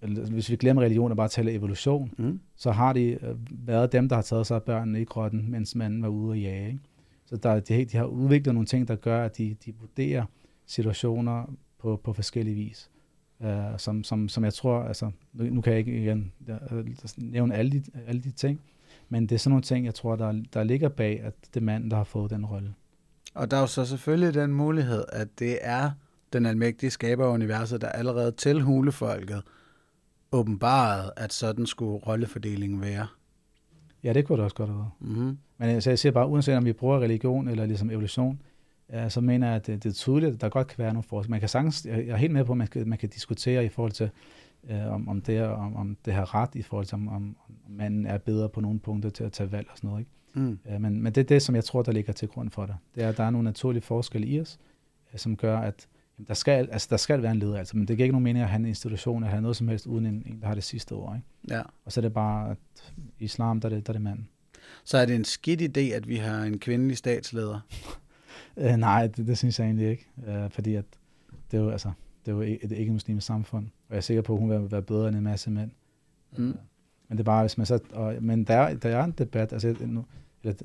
hvis 0.00 0.50
vi 0.50 0.56
glemmer 0.56 0.82
religion 0.82 1.10
og 1.10 1.16
bare 1.16 1.28
taler 1.28 1.52
evolution, 1.52 2.12
Mm? 2.18 2.40
så 2.56 2.70
har 2.70 2.92
de 2.92 3.00
øh, 3.02 3.36
været 3.50 3.92
dem, 3.92 4.08
der 4.08 4.16
har 4.16 4.22
taget 4.22 4.46
sig 4.46 4.54
af 4.54 4.62
børnene 4.62 5.00
i 5.00 5.04
grotten, 5.04 5.50
mens 5.50 5.74
manden 5.74 6.02
var 6.02 6.08
ude 6.08 6.36
at 6.36 6.42
jage. 6.42 6.68
Ikke? 6.68 6.80
Så 7.26 7.36
der, 7.36 7.60
de, 7.60 7.84
de 7.84 7.96
har 7.96 8.04
udviklet 8.04 8.54
nogle 8.54 8.66
ting, 8.66 8.88
der 8.88 8.96
gør, 8.96 9.24
at 9.24 9.38
de, 9.38 9.56
de 9.64 9.74
vurderer 9.80 10.24
situationer 10.66 11.54
på, 11.78 12.00
på 12.04 12.12
forskellige 12.12 12.54
vis. 12.54 12.90
Uh, 13.40 13.48
som, 13.78 14.04
som, 14.04 14.28
som 14.28 14.44
jeg 14.44 14.54
tror, 14.54 14.82
altså, 14.82 15.10
nu, 15.32 15.44
nu 15.44 15.60
kan 15.60 15.70
jeg 15.70 15.78
ikke 15.78 16.02
igen 16.02 16.32
uh, 16.72 16.78
nævne 17.16 17.54
alle 17.54 17.72
de, 17.72 17.82
alle 18.06 18.20
de 18.22 18.30
ting, 18.30 18.60
men 19.08 19.26
det 19.26 19.34
er 19.34 19.38
sådan 19.38 19.50
nogle 19.50 19.62
ting, 19.62 19.86
jeg 19.86 19.94
tror, 19.94 20.16
der, 20.16 20.42
der 20.52 20.64
ligger 20.64 20.88
bag, 20.88 21.20
at 21.20 21.34
det 21.54 21.60
er 21.60 21.64
manden, 21.64 21.90
der 21.90 21.96
har 21.96 22.04
fået 22.04 22.30
den 22.30 22.46
rolle. 22.46 22.74
Og 23.34 23.50
der 23.50 23.56
er 23.56 23.60
jo 23.60 23.66
så 23.66 23.84
selvfølgelig 23.84 24.34
den 24.34 24.52
mulighed, 24.52 25.04
at 25.12 25.28
det 25.38 25.58
er 25.60 25.90
den 26.32 26.46
almægtige 26.46 26.90
skaber 26.90 27.26
af 27.26 27.32
universet, 27.32 27.80
der 27.80 27.88
allerede 27.88 28.32
til 28.32 28.62
hulefolket 28.62 29.42
åbenbarede, 30.32 31.12
at 31.16 31.32
sådan 31.32 31.66
skulle 31.66 31.98
rollefordelingen 32.06 32.80
være. 32.80 33.06
Ja, 34.04 34.12
det 34.12 34.24
kunne 34.24 34.36
det 34.36 34.44
også 34.44 34.56
godt 34.56 34.68
have 34.68 34.78
været. 34.78 34.90
Mm-hmm. 35.00 35.38
Men 35.58 35.68
altså, 35.68 35.90
jeg 35.90 35.98
siger 35.98 36.12
bare, 36.12 36.28
uanset 36.28 36.56
om 36.56 36.64
vi 36.64 36.72
bruger 36.72 37.00
religion 37.00 37.48
eller 37.48 37.66
ligesom 37.66 37.90
evolution, 37.90 38.40
ja, 38.92 39.08
så 39.08 39.20
mener 39.20 39.46
jeg, 39.46 39.56
at 39.56 39.66
det, 39.66 39.82
det 39.82 39.88
er 39.90 39.94
tydeligt, 39.94 40.34
at 40.34 40.40
der 40.40 40.48
godt 40.48 40.66
kan 40.66 40.78
være 40.78 40.92
nogle 40.92 41.02
forskelle. 41.02 41.30
Man 41.30 41.40
kan 41.40 41.48
sagtens, 41.48 41.86
jeg 41.86 42.06
er 42.06 42.16
helt 42.16 42.32
med 42.32 42.44
på, 42.44 42.52
at 42.52 42.58
man 42.58 42.68
kan, 42.68 42.88
man 42.88 42.98
kan 42.98 43.08
diskutere 43.08 43.64
i 43.64 43.68
forhold 43.68 43.92
til, 43.92 44.10
øh, 44.70 44.92
om, 44.92 45.08
om, 45.08 45.20
det 45.20 45.36
er, 45.36 45.48
om, 45.48 45.76
om 45.76 45.96
det 46.04 46.14
har 46.14 46.34
ret, 46.34 46.54
i 46.54 46.62
forhold 46.62 46.86
til, 46.86 46.94
om, 46.94 47.08
om 47.08 47.36
manden 47.68 48.06
er 48.06 48.18
bedre 48.18 48.48
på 48.48 48.60
nogle 48.60 48.78
punkter 48.78 49.10
til 49.10 49.24
at 49.24 49.32
tage 49.32 49.52
valg 49.52 49.66
og 49.70 49.76
sådan 49.76 49.88
noget. 49.90 50.00
Ikke? 50.00 50.10
Mm. 50.34 50.58
Øh, 50.70 50.80
men, 50.80 51.02
men 51.02 51.12
det 51.12 51.20
er 51.20 51.24
det, 51.24 51.42
som 51.42 51.54
jeg 51.54 51.64
tror, 51.64 51.82
der 51.82 51.92
ligger 51.92 52.12
til 52.12 52.28
grund 52.28 52.50
for 52.50 52.66
det. 52.66 52.76
Det 52.94 53.02
er, 53.02 53.08
at 53.08 53.16
der 53.16 53.24
er 53.24 53.30
nogle 53.30 53.44
naturlige 53.44 53.82
forskelle 53.82 54.26
i 54.26 54.40
os, 54.40 54.58
øh, 55.12 55.18
som 55.18 55.36
gør, 55.36 55.58
at 55.58 55.88
jamen, 56.18 56.26
der, 56.28 56.34
skal, 56.34 56.68
altså, 56.72 56.88
der 56.90 56.96
skal 56.96 57.22
være 57.22 57.32
en 57.32 57.38
leder, 57.38 57.58
altså, 57.58 57.76
men 57.76 57.88
det 57.88 57.96
giver 57.96 58.04
ikke 58.04 58.12
nogen 58.12 58.24
mening 58.24 58.42
at 58.42 58.48
have 58.48 58.60
en 58.60 58.66
institution, 58.66 59.24
at 59.24 59.30
have 59.30 59.42
noget 59.42 59.56
som 59.56 59.68
helst, 59.68 59.86
uden 59.86 60.06
en, 60.06 60.22
en 60.26 60.40
der 60.40 60.46
har 60.46 60.54
det 60.54 60.64
sidste 60.64 60.92
ord. 60.92 61.16
Ikke? 61.16 61.56
Ja. 61.58 61.62
Og 61.84 61.92
så 61.92 62.00
er 62.00 62.02
det 62.02 62.12
bare, 62.12 62.50
at 62.50 62.58
i 63.18 63.24
islam, 63.24 63.60
der 63.60 63.68
er 63.68 63.74
det, 63.74 63.86
der 63.86 63.90
er 63.90 63.94
det 63.94 64.02
manden. 64.02 64.28
Så 64.84 64.98
er 64.98 65.06
det 65.06 65.14
en 65.14 65.24
skidt 65.24 65.78
idé, 65.78 65.80
at 65.80 66.08
vi 66.08 66.16
har 66.16 66.42
en 66.42 66.58
kvindelig 66.58 66.96
statsleder. 66.96 67.60
Øh, 68.58 68.76
nej, 68.76 69.06
det, 69.06 69.26
det 69.26 69.38
synes 69.38 69.58
jeg 69.58 69.64
egentlig 69.64 69.90
ikke, 69.90 70.06
øh, 70.26 70.50
fordi 70.50 70.74
at 70.74 70.84
det 71.50 71.56
er 71.56 71.62
jo, 71.62 71.70
altså, 71.70 71.92
det 72.24 72.32
er 72.32 72.36
jo 72.36 72.40
et, 72.42 72.58
et 72.62 72.72
ikke-muslimsk 72.72 73.26
samfund, 73.26 73.66
og 73.66 73.90
jeg 73.90 73.96
er 73.96 74.00
sikker 74.00 74.22
på, 74.22 74.32
at 74.32 74.38
hun 74.38 74.50
vil 74.50 74.70
være 74.70 74.82
bedre 74.82 75.08
end 75.08 75.16
en 75.16 75.22
masse 75.22 75.50
mænd. 75.50 75.70
Mm. 76.36 76.48
Øh, 76.48 76.54
men 77.08 77.18
det 77.18 77.20
er 77.20 77.24
bare, 77.24 77.42
hvis 77.42 77.58
man 77.58 77.66
så, 77.66 77.78
og, 77.92 78.14
men 78.20 78.44
der 78.44 78.54
er, 78.54 78.74
der 78.74 78.96
er 78.96 79.04
en 79.04 79.10
debat, 79.10 79.52
altså, 79.52 79.76
nu, 79.80 80.04
eller, 80.42 80.56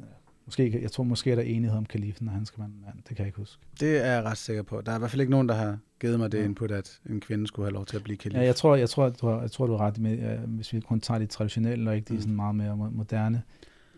måske, 0.52 0.82
jeg 0.82 0.92
tror 0.92 1.04
måske, 1.04 1.32
er 1.32 1.36
der 1.36 1.42
enighed 1.42 1.78
om 1.78 1.86
kalifen, 1.86 2.26
når 2.26 2.34
han 2.34 2.46
skal 2.46 2.60
være 2.60 2.68
en 2.68 2.82
mand, 2.86 2.96
det 2.96 3.06
kan 3.08 3.18
jeg 3.18 3.26
ikke 3.28 3.38
huske. 3.38 3.62
Det 3.80 3.98
er 4.06 4.12
jeg 4.12 4.24
ret 4.24 4.38
sikker 4.38 4.64
på. 4.64 4.82
Der 4.82 4.92
er 4.92 4.96
i 4.96 5.00
hvert 5.00 5.12
fald 5.12 5.22
ikke 5.22 5.32
nogen, 5.32 5.50
der 5.50 5.56
har 5.56 5.78
givet 6.02 6.20
mig 6.20 6.32
det 6.32 6.38
Ja. 6.38 6.44
input, 6.44 6.72
at 6.72 7.00
en 7.10 7.20
kvinde 7.20 7.48
skulle 7.48 7.66
have 7.66 7.74
lov 7.74 7.86
til 7.86 7.98
at 7.98 8.04
blive 8.04 8.18
kalif. 8.18 8.38
Ja, 8.38 8.44
jeg 8.44 8.56
tror, 8.56 8.76
jeg 8.76 8.90
tror, 8.90 9.10
du 9.10 9.28
har, 9.28 9.42
jeg 9.42 9.52
tror, 9.52 9.66
du 9.68 9.76
har 9.76 9.86
ret 9.86 10.00
med, 10.00 10.38
hvis 10.38 10.74
vi 10.74 10.80
kun 10.80 11.00
tager 11.02 11.18
de 11.20 11.26
traditionelle, 11.26 11.90
og 11.90 11.96
ikke 11.96 12.08
de 12.08 12.14
Mm. 12.14 12.20
sådan 12.20 12.36
meget 12.36 12.56
mere 12.56 12.72
mo- 12.74 12.96
moderne 12.96 13.44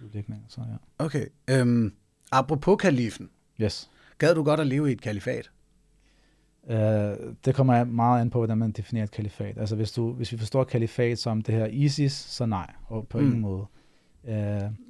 udlægninger. 0.05 0.45
Så 0.47 0.61
ja. 0.61 1.05
Okay. 1.05 1.25
Øhm, 1.49 1.93
apropos 2.31 2.81
kalifen. 2.81 3.29
Yes. 3.61 3.89
Gad 4.17 4.35
du 4.35 4.43
godt 4.43 4.59
at 4.59 4.67
leve 4.67 4.89
i 4.89 4.91
et 4.91 5.01
kalifat? 5.01 5.51
Uh, 6.63 6.73
det 7.45 7.55
kommer 7.55 7.83
meget 7.83 8.21
an 8.21 8.29
på, 8.29 8.37
hvordan 8.39 8.57
man 8.57 8.71
definerer 8.71 9.03
et 9.03 9.11
kalifat. 9.11 9.57
Altså 9.57 9.75
hvis, 9.75 9.91
du, 9.91 10.13
hvis 10.13 10.31
vi 10.31 10.37
forstår 10.37 10.63
kalifat 10.63 11.19
som 11.19 11.41
det 11.41 11.55
her 11.55 11.65
ISIS, 11.65 12.11
så 12.13 12.45
nej, 12.45 12.71
og 12.87 13.07
på 13.07 13.17
mm. 13.19 13.25
ingen 13.25 13.41
måde. 13.41 13.65
Uh, 14.27 14.33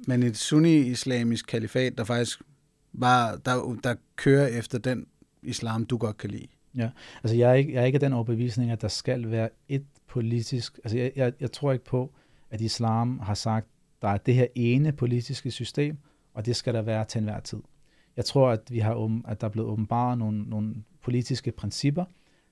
Men 0.06 0.22
et 0.22 0.36
sunni-islamisk 0.36 1.46
kalifat, 1.46 1.98
der 1.98 2.04
faktisk 2.04 2.42
var, 2.92 3.36
der, 3.36 3.76
der 3.84 3.94
kører 4.16 4.46
efter 4.46 4.78
den 4.78 5.06
islam, 5.42 5.86
du 5.86 5.96
godt 5.96 6.16
kan 6.16 6.30
lide. 6.30 6.46
altså 7.22 7.36
jeg 7.36 7.50
er, 7.50 7.54
ikke, 7.54 7.72
jeg 7.72 7.82
er 7.82 7.86
ikke 7.86 7.96
af 7.96 8.00
den 8.00 8.12
overbevisning, 8.12 8.70
at 8.70 8.82
der 8.82 8.88
skal 8.88 9.30
være 9.30 9.48
et 9.68 9.84
politisk... 10.06 10.80
Altså 10.84 10.98
jeg, 10.98 11.12
jeg, 11.16 11.32
jeg 11.40 11.52
tror 11.52 11.72
ikke 11.72 11.84
på, 11.84 12.12
at 12.50 12.60
islam 12.60 13.18
har 13.18 13.34
sagt, 13.34 13.66
der 14.02 14.08
er 14.08 14.16
det 14.16 14.34
her 14.34 14.46
ene 14.54 14.92
politiske 14.92 15.50
system, 15.50 15.98
og 16.34 16.46
det 16.46 16.56
skal 16.56 16.74
der 16.74 16.82
være 16.82 17.04
til 17.04 17.18
enhver 17.18 17.40
tid. 17.40 17.58
Jeg 18.16 18.24
tror, 18.24 18.50
at, 18.50 18.60
vi 18.70 18.78
har, 18.78 19.20
at 19.28 19.40
der 19.40 19.46
er 19.46 19.50
blevet 19.50 19.70
åbenbart 19.70 20.18
nogle, 20.18 20.42
nogle 20.42 20.74
politiske 21.02 21.52
principper, 21.52 22.04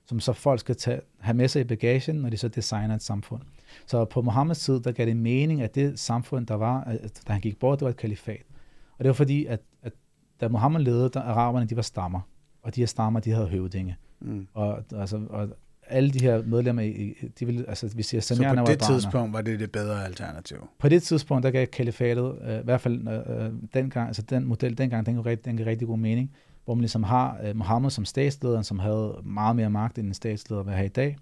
som 0.05 0.19
så 0.19 0.33
folk 0.33 0.59
skal 0.59 0.75
tage, 0.75 1.01
have 1.19 1.33
med 1.37 1.47
sig 1.47 1.61
i 1.61 1.63
bagagen, 1.63 2.15
når 2.15 2.29
de 2.29 2.37
så 2.37 2.47
designer 2.47 2.95
et 2.95 3.01
samfund. 3.03 3.41
Så 3.87 4.05
på 4.05 4.21
Mohammeds 4.21 4.59
tid, 4.59 4.79
der 4.79 4.91
gav 4.91 5.05
det 5.05 5.17
mening, 5.17 5.61
at 5.61 5.75
det 5.75 5.99
samfund, 5.99 6.47
der 6.47 6.55
var, 6.55 6.83
at, 6.83 7.21
da 7.27 7.33
han 7.33 7.41
gik 7.41 7.59
bort, 7.59 7.79
det 7.79 7.85
var 7.85 7.89
et 7.89 7.97
kalifat. 7.97 8.43
Og 8.97 9.03
det 9.03 9.07
var 9.07 9.13
fordi, 9.13 9.45
at, 9.45 9.59
at 9.83 9.93
da 10.41 10.47
Mohammed 10.47 10.81
ledede, 10.81 11.09
der 11.13 11.21
araberne, 11.21 11.65
de 11.65 11.75
var 11.75 11.81
stammer. 11.81 12.19
Og 12.63 12.75
de 12.75 12.81
her 12.81 12.85
stammer, 12.85 13.19
de 13.19 13.31
havde 13.31 13.47
høvdinge. 13.47 13.95
Mm. 14.21 14.47
Og, 14.53 14.83
altså, 14.95 15.21
og 15.29 15.49
alle 15.87 16.11
de 16.11 16.19
her 16.21 16.43
medlemmer, 16.43 16.81
i- 16.81 17.15
de 17.39 17.45
ville, 17.45 17.69
altså 17.69 17.91
vi 17.95 18.03
siger, 18.03 18.21
Så 18.21 18.35
på 18.37 18.43
var 18.43 18.49
det 18.55 18.79
barner. 18.79 18.99
tidspunkt 18.99 19.33
var 19.33 19.41
det 19.41 19.59
det 19.59 19.71
bedre 19.71 20.05
alternativ. 20.05 20.57
På 20.79 20.89
det 20.89 21.03
tidspunkt, 21.03 21.43
der 21.43 21.51
gav 21.51 21.67
kalifatet, 21.67 22.35
øh, 22.43 22.59
i 22.59 22.63
hvert 22.63 22.81
fald 22.81 23.07
øh, 23.07 23.45
øh, 23.45 23.51
dengang, 23.73 24.07
altså 24.07 24.21
den 24.21 24.45
model 24.45 24.77
dengang, 24.77 25.05
den 25.05 25.13
gav, 25.15 25.23
rigtig, 25.23 25.45
den 25.45 25.57
gav 25.57 25.65
rigtig 25.65 25.87
god 25.87 25.97
mening, 25.97 26.31
hvor 26.65 26.73
man 26.75 26.81
ligesom 26.81 27.03
har 27.03 27.39
øh, 27.43 27.55
Mohammed 27.55 27.89
som 27.89 28.05
statsleder, 28.05 28.61
som 28.61 28.79
havde 28.79 29.17
meget 29.23 29.55
mere 29.55 29.69
magt 29.69 29.97
end 29.97 30.07
en 30.07 30.13
statsleder 30.13 30.63
vil 30.63 30.73
have 30.73 30.85
i 30.85 30.89
dag. 30.89 31.17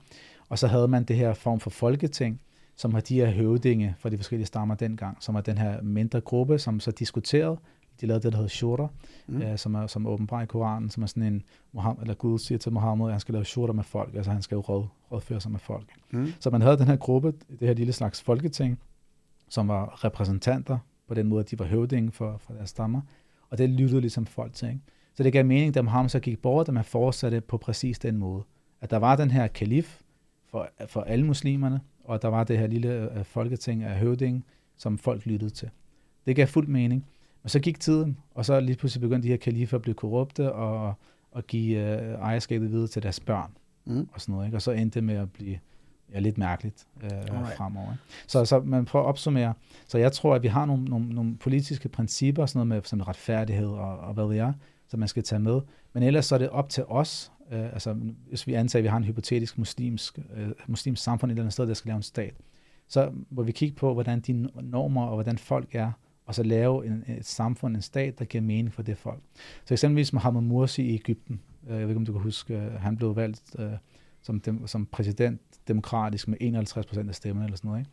Og 0.50 0.60
så 0.60 0.68
havde 0.68 0.88
man 0.88 1.04
det 1.04 1.16
her 1.16 1.34
form 1.34 1.60
for 1.60 1.70
folketing, 1.70 2.42
som 2.76 2.94
har 2.94 3.02
de 3.02 3.16
her 3.16 3.32
høvdinge 3.32 3.96
fra 4.00 4.10
de 4.10 4.18
forskellige 4.18 4.48
stammer 4.48 4.76
dengang, 4.76 5.18
som 5.20 5.36
er 5.36 5.42
den 5.42 5.58
her 5.58 5.82
mindre 5.82 6.22
gruppe, 6.22 6.60
som 6.60 6.80
så 6.80 6.92
diskuterede. 6.92 7.58
De 8.02 8.06
lavede 8.08 8.24
det, 8.24 8.32
der 8.32 8.38
hedder 8.38 8.50
shura, 8.50 8.88
Mm. 9.28 9.42
øh, 9.42 9.58
som 9.58 9.76
er 9.76 9.88
som 9.88 10.08
åbenbart 10.08 10.44
i 10.44 10.46
Koranen, 10.46 10.90
som 10.90 11.04
er 11.04 11.08
sådan 11.08 11.24
en, 11.24 11.44
Mohammed, 11.72 12.02
eller 12.02 12.14
Gud 12.14 12.40
siger 12.40 12.58
til 12.58 12.72
Mohammed, 12.72 13.06
at 13.06 13.12
han 13.12 13.20
skal 13.20 13.34
lave 13.34 13.46
shura 13.46 13.74
med 13.74 13.84
folk, 13.84 14.16
altså 14.16 14.32
han 14.32 14.42
skal 14.42 14.56
jo 14.56 14.62
råd, 14.62 14.86
rådføre 15.12 15.42
sig 15.42 15.52
med 15.52 15.60
folk. 15.60 15.90
Mm. 16.12 16.34
Så 16.40 16.50
man 16.50 16.62
havde 16.62 16.78
den 16.78 16.88
her 16.88 16.96
gruppe, 16.96 17.34
det 17.60 17.68
her 17.68 17.74
lille 17.74 17.94
slags 17.94 18.22
folketing, 18.22 18.80
som 19.50 19.68
var 19.68 20.06
repræsentanter 20.06 20.78
på 21.08 21.14
den 21.14 21.28
måde, 21.28 21.40
at 21.44 21.52
de 21.52 21.60
var 21.60 21.66
høvdinge 21.66 22.12
for, 22.12 22.38
for 22.38 22.54
deres 22.54 22.70
stammer, 22.70 23.02
og 23.50 23.58
det 23.58 23.70
lyttede 23.70 24.02
ligesom 24.02 24.26
folk 24.26 24.54
til. 24.54 24.68
Ikke? 24.68 24.80
Så 25.14 25.24
det 25.24 25.34
gav 25.34 25.46
mening, 25.46 25.74
da 25.74 25.82
Mohammed 25.82 26.10
så 26.10 26.20
gik 26.20 26.42
bort, 26.42 26.68
at 26.68 26.74
man 26.74 26.84
fortsatte 26.84 27.42
på 27.42 27.58
præcis 27.58 28.00
den 28.00 28.18
måde. 28.18 28.44
At 28.82 28.92
der 28.92 28.98
var 28.98 29.16
den 29.16 29.32
her 29.32 29.48
kalif 29.48 30.02
for, 30.50 30.70
for 30.88 31.02
alle 31.02 31.26
muslimerne, 31.26 31.82
og 32.04 32.22
der 32.22 32.28
var 32.28 32.44
det 32.44 32.58
her 32.58 32.68
lille 32.68 33.18
øh, 33.18 33.24
folketing 33.24 33.84
af 33.84 33.96
høvdinge, 34.00 34.44
som 34.78 34.98
folk 34.98 35.26
lyttede 35.26 35.52
til. 35.52 35.70
Det 36.26 36.36
gav 36.36 36.48
fuld 36.48 36.68
mening. 36.68 37.06
Men 37.44 37.50
så 37.50 37.60
gik 37.60 37.80
tiden, 37.80 38.18
og 38.36 38.46
så 38.46 38.60
lige 38.60 38.76
pludselig 38.76 39.02
begyndte 39.02 39.28
de 39.28 39.32
her 39.32 39.38
kalifer 39.38 39.78
at 39.78 39.82
blive 39.82 39.96
korrupte 39.96 40.52
og, 40.52 40.94
og 41.32 41.48
give 41.48 41.80
øh, 41.80 42.14
ejerskabet 42.14 42.72
videre 42.72 42.88
til 42.88 43.04
deres 43.04 43.20
børn 43.20 43.52
Mm. 43.86 44.10
og 44.14 44.22
sådan 44.22 44.34
noget. 44.34 44.46
Ikke? 44.46 44.58
Og 44.58 44.62
så 44.62 44.72
endte 44.72 44.96
det 45.00 45.04
med 45.04 45.16
at 45.16 45.32
blive 45.32 45.60
ja, 46.14 46.20
lidt 46.20 46.38
mærkeligt 46.38 46.88
øh, 47.04 47.10
fremover. 47.58 47.94
Så, 48.28 48.46
så 48.46 48.60
man 48.60 48.86
prøver 48.86 49.06
at 49.06 49.10
opsummere. 49.10 49.54
Så 49.88 49.98
jeg 49.98 50.12
tror, 50.12 50.36
at 50.36 50.44
vi 50.44 50.48
har 50.48 50.66
nogle, 50.66 50.86
nogle, 50.86 51.10
nogle 51.10 51.38
politiske 51.38 51.90
principper, 51.90 52.46
sådan 52.46 52.68
noget 52.68 52.68
med 52.68 52.82
som 52.84 53.02
retfærdighed 53.02 53.68
og, 53.68 54.00
og 54.00 54.14
hvad 54.14 54.26
ved 54.26 54.36
jeg, 54.36 54.54
som 54.92 55.00
man 55.00 55.08
skal 55.08 55.24
tage 55.24 55.40
med. 55.40 55.62
Men 55.94 56.04
ellers 56.04 56.26
så 56.26 56.36
er 56.36 56.40
det 56.40 56.50
op 56.50 56.70
til 56.70 56.84
os, 56.88 57.32
øh, 57.52 57.74
altså 57.74 57.94
hvis 58.30 58.48
vi 58.48 58.54
antager, 58.54 58.82
at 58.82 58.84
vi 58.84 58.88
har 58.88 58.98
en 58.98 59.04
hypotetisk 59.04 59.58
muslimsk, 59.58 60.20
øh, 60.36 60.52
muslimsk 60.68 61.04
samfund 61.04 61.32
et 61.32 61.34
eller 61.34 61.44
andet 61.44 61.54
sted, 61.54 61.68
der 61.68 61.74
skal 61.74 61.90
lave 61.90 61.98
en 61.98 62.04
stat, 62.04 62.34
så 62.88 63.12
må 63.30 63.44
vi 63.44 63.52
kigge 63.52 63.76
på, 63.76 63.94
hvordan 63.94 64.20
de 64.20 64.50
normer 64.62 65.06
og 65.06 65.14
hvordan 65.14 65.38
folk 65.38 65.76
er, 65.76 65.92
og 66.26 66.36
så 66.36 66.44
lave 66.44 66.86
en, 66.86 67.04
et 67.08 67.26
samfund, 67.26 67.76
en 67.76 67.82
stat, 67.82 68.20
der 68.20 68.26
giver 68.26 68.42
mening 68.42 68.74
for 68.74 68.82
det 68.82 68.98
folk. 68.98 69.22
Så 69.66 69.74
eksempelvis 69.74 70.14
Mohammed 70.14 70.42
Morsi 70.42 70.82
i 70.82 70.94
Ægypten, 70.94 71.42
øh, 71.68 71.74
jeg 71.74 71.82
ved 71.82 71.90
ikke, 71.90 71.98
om 71.98 72.06
du 72.06 72.12
kan 72.12 72.22
huske, 72.22 72.58
øh, 72.58 72.74
han 72.74 72.98
blev 72.98 73.16
valgt 73.16 73.60
øh, 73.60 73.72
som, 74.22 74.40
dem, 74.40 74.68
som 74.68 74.86
præsident 74.86 75.42
demokratisk 75.68 76.28
med 76.28 76.38
51 76.42 76.86
procent 76.86 77.10
af 77.10 77.16
stemmerne 77.16 77.46
eller 77.46 77.58
sådan 77.58 77.70
noget. 77.70 77.80
Ikke? 77.80 77.92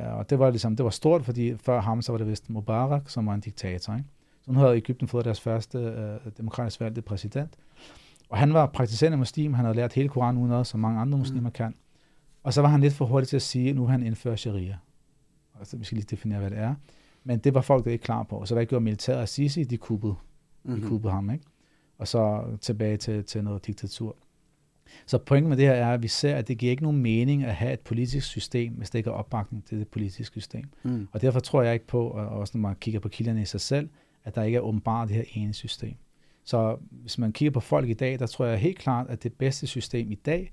Mm. 0.00 0.06
Øh, 0.06 0.18
og 0.18 0.30
det 0.30 0.38
var, 0.38 0.50
ligesom, 0.50 0.76
det 0.76 0.84
var 0.84 0.90
stort, 0.90 1.24
fordi 1.24 1.56
før 1.56 1.80
ham, 1.80 2.02
så 2.02 2.12
var 2.12 2.18
det 2.18 2.26
vist 2.26 2.50
Mubarak, 2.50 3.10
som 3.10 3.26
var 3.26 3.34
en 3.34 3.40
diktator. 3.40 3.94
Ikke? 3.94 4.04
Så 4.46 4.52
nu 4.52 4.58
havde 4.58 4.76
Ægypten 4.76 5.08
fået 5.08 5.24
deres 5.24 5.40
første 5.40 5.78
øh, 5.78 6.32
demokratisk 6.38 6.80
valgte 6.80 7.02
præsident. 7.02 7.56
Og 8.28 8.38
han 8.38 8.54
var 8.54 8.66
praktiserende 8.66 9.18
muslim, 9.18 9.54
han 9.54 9.64
havde 9.64 9.76
lært 9.76 9.92
hele 9.92 10.08
Koranen 10.08 10.38
uden 10.38 10.50
noget, 10.50 10.66
som 10.66 10.80
mange 10.80 11.00
andre 11.00 11.18
muslimer 11.18 11.48
mm. 11.48 11.52
kan. 11.52 11.74
Og 12.42 12.52
så 12.52 12.60
var 12.60 12.68
han 12.68 12.80
lidt 12.80 12.94
for 12.94 13.04
hurtig 13.04 13.28
til 13.28 13.36
at 13.36 13.42
sige, 13.42 13.70
at 13.70 13.76
nu 13.76 13.86
han 13.86 14.02
indfører 14.02 14.36
sharia. 14.36 14.78
Altså, 15.58 15.76
vi 15.76 15.84
skal 15.84 15.96
lige 15.96 16.06
definere, 16.10 16.40
hvad 16.40 16.50
det 16.50 16.58
er. 16.58 16.74
Men 17.24 17.38
det 17.38 17.54
var 17.54 17.60
folk 17.60 17.84
der 17.84 17.90
ikke 17.90 18.02
klar 18.02 18.22
på. 18.22 18.44
Så 18.44 18.54
hvad 18.54 18.66
gjorde 18.66 18.84
militæret 18.84 19.20
og 19.20 19.28
Sisi? 19.28 19.64
De 19.64 19.76
kuppede, 19.76 20.12
mm-hmm. 20.12 20.74
de 20.74 20.80
mhm. 20.80 20.90
kuppede 20.90 21.12
ham, 21.12 21.30
ikke? 21.30 21.44
Og 21.98 22.08
så 22.08 22.44
tilbage 22.60 22.96
til, 22.96 23.24
til 23.24 23.44
noget 23.44 23.66
diktatur. 23.66 24.16
Så 25.06 25.18
pointen 25.18 25.48
med 25.48 25.56
det 25.56 25.66
her 25.66 25.72
er, 25.72 25.94
at 25.94 26.02
vi 26.02 26.08
ser, 26.08 26.36
at 26.36 26.48
det 26.48 26.58
giver 26.58 26.70
ikke 26.70 26.82
nogen 26.82 27.02
mening 27.02 27.44
at 27.44 27.54
have 27.54 27.72
et 27.72 27.80
politisk 27.80 28.26
system, 28.26 28.72
hvis 28.72 28.90
det 28.90 28.98
ikke 28.98 29.10
er 29.10 29.14
opbakning 29.14 29.64
til 29.64 29.78
det 29.78 29.88
politiske 29.88 30.24
system. 30.24 30.64
Mm. 30.82 31.08
Og 31.12 31.22
derfor 31.22 31.40
tror 31.40 31.62
jeg 31.62 31.74
ikke 31.74 31.86
på, 31.86 32.08
og 32.08 32.26
også 32.28 32.58
når 32.58 32.68
man 32.68 32.76
kigger 32.80 33.00
på 33.00 33.08
kilderne 33.08 33.42
i 33.42 33.44
sig 33.44 33.60
selv, 33.60 33.88
at 34.26 34.34
der 34.34 34.42
ikke 34.42 34.56
er 34.56 34.60
åbenbart 34.60 35.08
det 35.08 35.16
her 35.16 35.24
ene 35.34 35.54
system. 35.54 35.94
Så 36.44 36.76
hvis 36.90 37.18
man 37.18 37.32
kigger 37.32 37.50
på 37.50 37.60
folk 37.60 37.88
i 37.88 37.94
dag, 37.94 38.18
der 38.18 38.26
tror 38.26 38.46
jeg 38.46 38.58
helt 38.58 38.78
klart, 38.78 39.06
at 39.08 39.22
det 39.22 39.32
bedste 39.32 39.66
system 39.66 40.12
i 40.12 40.14
dag, 40.14 40.52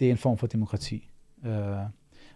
det 0.00 0.06
er 0.06 0.10
en 0.10 0.16
form 0.16 0.38
for 0.38 0.46
demokrati. 0.46 1.10
Uh, 1.36 1.50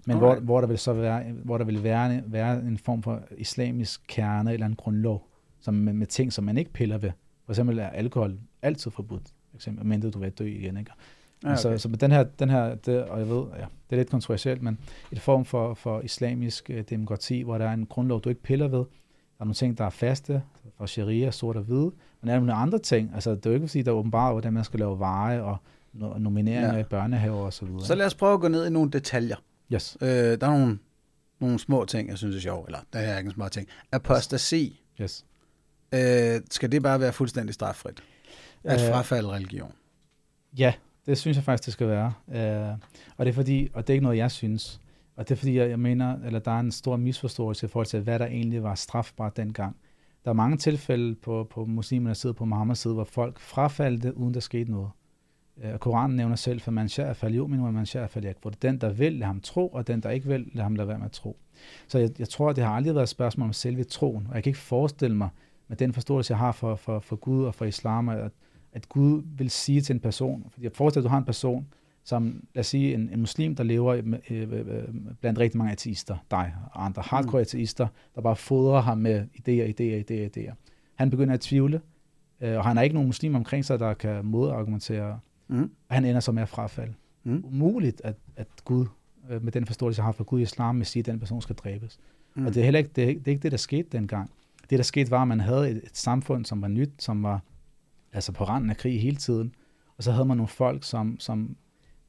men 0.07 0.19
hvor, 0.19 0.35
hvor 0.35 0.61
der 0.61 0.69
vil 0.69 0.79
så 0.79 0.93
være, 0.93 1.33
hvor 1.33 1.59
der 1.59 1.65
vil 1.65 1.83
være, 1.83 2.23
være 2.27 2.59
en 2.59 2.79
form 2.79 3.03
for 3.03 3.23
islamisk 3.39 4.01
kerne 4.09 4.53
eller 4.53 4.67
en 4.67 4.75
grundlov, 4.75 5.29
som 5.61 5.75
med, 5.75 5.93
med 5.93 6.07
ting, 6.07 6.33
som 6.33 6.45
man 6.45 6.59
ikke 6.59 6.73
piller 6.73 6.99
ved. 6.99 7.11
For 7.45 7.53
eksempel 7.53 7.79
er 7.79 7.89
alkohol 7.89 8.39
altid 8.63 8.91
forbudt, 8.91 9.29
for 9.51 9.57
eksempel, 9.57 9.87
mindre 9.87 10.11
du 10.11 10.19
vil 10.19 10.31
dø 10.31 10.47
igen. 10.47 10.77
Ikke? 10.77 10.93
Ja, 11.43 11.49
okay. 11.49 11.57
så, 11.57 11.79
så 11.79 11.89
med 11.89 11.99
den 11.99 12.11
her, 12.11 12.23
den 12.23 12.51
her 12.51 12.75
det, 12.75 13.05
og 13.05 13.19
jeg 13.19 13.29
ved, 13.29 13.45
ja, 13.59 13.65
det 13.91 13.93
er 13.93 13.97
lidt 13.97 14.11
kontroversielt, 14.11 14.63
men 14.63 14.79
et 15.13 15.21
form 15.21 15.45
for, 15.45 15.75
for 15.75 16.01
islamisk 16.01 16.71
øh, 16.71 16.85
demokrati, 16.91 17.43
hvor 17.43 17.59
der 17.59 17.69
er 17.69 17.73
en 17.73 17.87
grundlov, 17.87 18.21
du 18.21 18.29
ikke 18.29 18.43
piller 18.43 18.69
ved. 18.69 18.79
Der 18.79 18.85
er 19.41 19.45
nogle 19.45 19.55
ting, 19.55 19.79
der 19.79 19.85
er 19.85 19.91
faste, 19.91 20.43
fra 20.81 20.87
sharia, 20.87 21.31
sort 21.31 21.57
og 21.57 21.63
hvide, 21.63 21.91
men 22.21 22.31
er 22.31 22.35
nogle 22.35 22.53
andre 22.53 22.79
ting. 22.79 23.11
Altså, 23.15 23.31
det 23.31 23.47
er 23.47 23.51
jo 23.51 23.55
ikke 23.55 23.69
fordi, 23.69 23.83
der 23.83 23.91
er 23.91 23.95
åbenbart, 23.95 24.35
hvordan 24.35 24.53
man 24.53 24.65
skal 24.65 24.81
lave 24.81 24.99
veje 24.99 25.43
og 25.43 25.57
nomineringer 25.93 26.75
ja. 26.75 26.81
i 26.81 26.85
børnehaver 26.85 27.41
og 27.41 27.53
så 27.53 27.65
videre. 27.65 27.85
Så 27.85 27.95
lad 27.95 28.07
os 28.07 28.15
prøve 28.15 28.35
at 28.35 28.41
gå 28.41 28.49
ned 28.49 28.67
i 28.67 28.71
nogle 28.71 28.91
detaljer. 28.91 29.37
Yes. 29.73 29.97
Øh, 30.01 30.09
der 30.09 30.47
er 30.47 30.59
nogle, 30.59 30.79
nogle 31.41 31.59
små 31.59 31.85
ting, 31.85 32.09
jeg 32.09 32.19
synes 32.19 32.37
er 32.37 32.41
sjov, 32.41 32.65
eller 32.65 32.79
der 32.93 32.99
er 32.99 33.19
ikke 33.19 33.29
en 33.29 33.35
små 33.35 33.49
ting. 33.49 33.69
Apostasi. 33.93 34.81
Yes. 35.01 35.25
Øh, 35.95 36.41
skal 36.51 36.73
det 36.73 36.83
bare 36.83 37.01
være 37.01 37.13
fuldstændig 37.13 37.55
straffrit? 37.55 38.03
At 38.65 38.81
øh, 38.83 38.93
frafalde 38.93 39.29
religion? 39.29 39.73
Ja, 40.59 40.73
det 41.07 41.19
synes 41.19 41.37
jeg 41.37 41.45
faktisk, 41.45 41.67
det 41.67 41.73
skal 41.73 41.89
være. 41.89 42.13
Øh, 42.33 42.77
og 43.17 43.27
det 43.27 43.33
er 43.33 43.35
fordi, 43.35 43.71
og 43.75 43.87
det 43.87 43.93
er 43.93 43.95
ikke 43.95 44.05
noget, 44.05 44.19
jeg 44.19 44.31
synes, 44.31 44.81
og 45.17 45.29
det 45.29 45.35
er 45.35 45.39
fordi, 45.39 45.59
jeg, 45.59 45.71
jeg 45.71 45.81
mener, 45.81 46.19
eller 46.25 46.39
der 46.39 46.51
er 46.51 46.61
en 46.61 46.73
stor 46.73 46.97
misforståelse 46.97 47.67
i 47.67 47.69
forhold 47.69 47.87
til, 47.87 48.01
hvad 48.01 48.19
der 48.19 48.27
egentlig 48.27 48.63
var 48.63 48.75
strafbart 48.75 49.37
dengang. 49.37 49.77
Der 50.25 50.31
er 50.31 50.35
mange 50.35 50.57
tilfælde 50.57 51.15
på, 51.15 51.47
på 51.51 51.65
muslimernes 51.65 52.19
side, 52.19 52.35
på 52.35 52.45
Muhammeds 52.45 52.79
side, 52.79 52.95
hvor 52.95 53.05
folk 53.05 53.39
frafaldte, 53.39 54.17
uden 54.17 54.35
der 54.35 54.41
skete 54.41 54.71
noget. 54.71 54.91
Øh, 55.63 55.79
Koranen 55.79 56.17
nævner 56.17 56.37
selv, 56.37 56.61
for 56.61 56.71
man 56.71 56.89
shær 56.89 57.13
fal 57.13 57.39
yu'min, 57.39 57.61
og 57.61 57.75
man 57.75 57.87
shær 57.87 58.07
fal 58.07 58.35
Hvor 58.43 58.51
det 58.51 58.63
den, 58.63 58.81
der 58.81 58.93
vil, 58.93 59.13
lade 59.13 59.25
ham 59.25 59.41
tro, 59.41 59.69
og 59.69 59.87
den, 59.87 60.01
der 60.01 60.11
ikke 60.11 60.29
vil, 60.29 60.51
lade 60.53 60.63
ham 60.63 60.75
lade 60.75 60.89
være 60.89 60.99
med 60.99 61.07
at 61.07 61.13
tro. 61.13 61.37
Så 61.89 61.99
jeg, 61.99 62.11
jeg 62.19 62.29
tror, 62.29 62.53
det 62.53 62.65
har 62.65 62.71
aldrig 62.71 62.95
været 62.95 63.03
et 63.03 63.09
spørgsmål 63.09 63.47
om 63.47 63.53
selve 63.53 63.85
troen, 63.85 64.27
og 64.29 64.35
jeg 64.35 64.43
kan 64.43 64.51
ikke 64.51 64.61
forestille 64.61 65.17
mig, 65.17 65.29
med 65.69 65.77
den 65.77 65.93
forståelse, 65.93 66.33
jeg 66.33 66.39
har 66.39 66.53
for, 66.53 66.77
for, 66.77 66.99
for 66.99 67.17
Gud 67.17 67.45
og 67.45 67.55
for 67.55 67.65
islam, 67.65 68.09
at, 68.09 68.31
at 68.73 68.89
Gud 68.89 69.23
vil 69.37 69.51
sige 69.51 69.81
til 69.81 69.95
en 69.95 70.01
person, 70.01 70.47
fordi 70.51 70.65
jeg 70.65 70.73
forestiller, 70.75 71.03
at 71.03 71.09
du 71.09 71.11
har 71.11 71.19
en 71.19 71.25
person, 71.25 71.67
som, 72.05 72.45
lad 72.55 72.61
os 72.61 72.67
sige, 72.67 72.95
en, 72.95 73.11
en 73.13 73.21
muslim, 73.21 73.55
der 73.57 73.65
lever 73.65 73.95
øh, 73.95 74.05
øh, 74.31 74.53
øh, 74.53 74.85
blandt 75.21 75.39
rigtig 75.39 75.59
mange 75.59 75.73
ateister, 75.73 76.17
dig 76.31 76.55
og 76.73 76.85
andre 76.85 77.03
hardcore 77.07 77.39
mm. 77.39 77.43
ateister, 77.43 77.87
der 78.15 78.21
bare 78.21 78.37
fodrer 78.37 78.81
ham 78.81 78.99
med 78.99 79.27
idéer, 79.35 79.81
idéer, 79.81 80.05
idéer, 80.05 80.39
idéer. 80.39 80.55
Han 80.95 81.11
begynder 81.11 81.35
at 81.35 81.41
tvivle, 81.41 81.81
øh, 82.41 82.57
og 82.57 82.65
han 82.65 82.77
har 82.77 82.85
ikke 82.85 82.95
nogen 82.95 83.07
muslim 83.07 83.35
omkring 83.35 83.65
sig, 83.65 83.79
der 83.79 83.95
kan 83.95 84.25
modargumentere, 84.25 85.21
mm. 85.49 85.71
og 85.89 85.95
han 85.95 86.05
ender 86.05 86.21
så 86.21 86.33
med 86.33 86.43
at 86.43 86.49
frafalde. 86.49 86.95
Mm. 87.25 87.45
Umuligt, 87.45 88.01
at, 88.05 88.17
at 88.37 88.49
Gud, 88.65 88.87
øh, 89.31 89.45
med 89.45 89.53
den 89.53 89.67
forståelse, 89.67 90.01
jeg 90.01 90.05
har 90.05 90.13
for 90.13 90.25
Gud 90.25 90.41
i 90.41 90.43
islam, 90.43 90.79
vil 90.79 90.87
sige, 90.87 91.01
at 91.01 91.07
den 91.07 91.19
person 91.19 91.43
skal 91.43 91.57
dræbes. 91.57 91.99
Mm. 92.35 92.47
Og 92.47 92.55
det 92.55 92.61
er 92.61 92.65
heller 92.65 92.79
ikke 92.79 92.91
det, 92.97 93.19
det, 93.19 93.29
er 93.29 93.31
ikke 93.31 93.43
det, 93.43 93.53
der 93.53 93.59
skete 93.59 93.89
dengang. 93.93 94.31
Det, 94.71 94.79
der 94.79 94.83
skete, 94.83 95.11
var, 95.11 95.23
at 95.23 95.29
man 95.29 95.41
havde 95.41 95.71
et, 95.71 95.77
et 95.77 95.97
samfund, 95.97 96.45
som 96.45 96.63
var 96.63 96.69
nyt, 96.69 96.91
som 96.99 97.23
var 97.23 97.43
altså 98.13 98.33
på 98.33 98.45
randen 98.45 98.71
af 98.71 98.77
krig 98.77 99.03
hele 99.03 99.17
tiden. 99.17 99.55
Og 99.97 100.03
så 100.05 100.13
havde 100.13 100.25
man 100.25 100.37
nogle 100.37 100.49
folk, 100.49 100.85
som, 100.85 101.21
som 101.21 101.57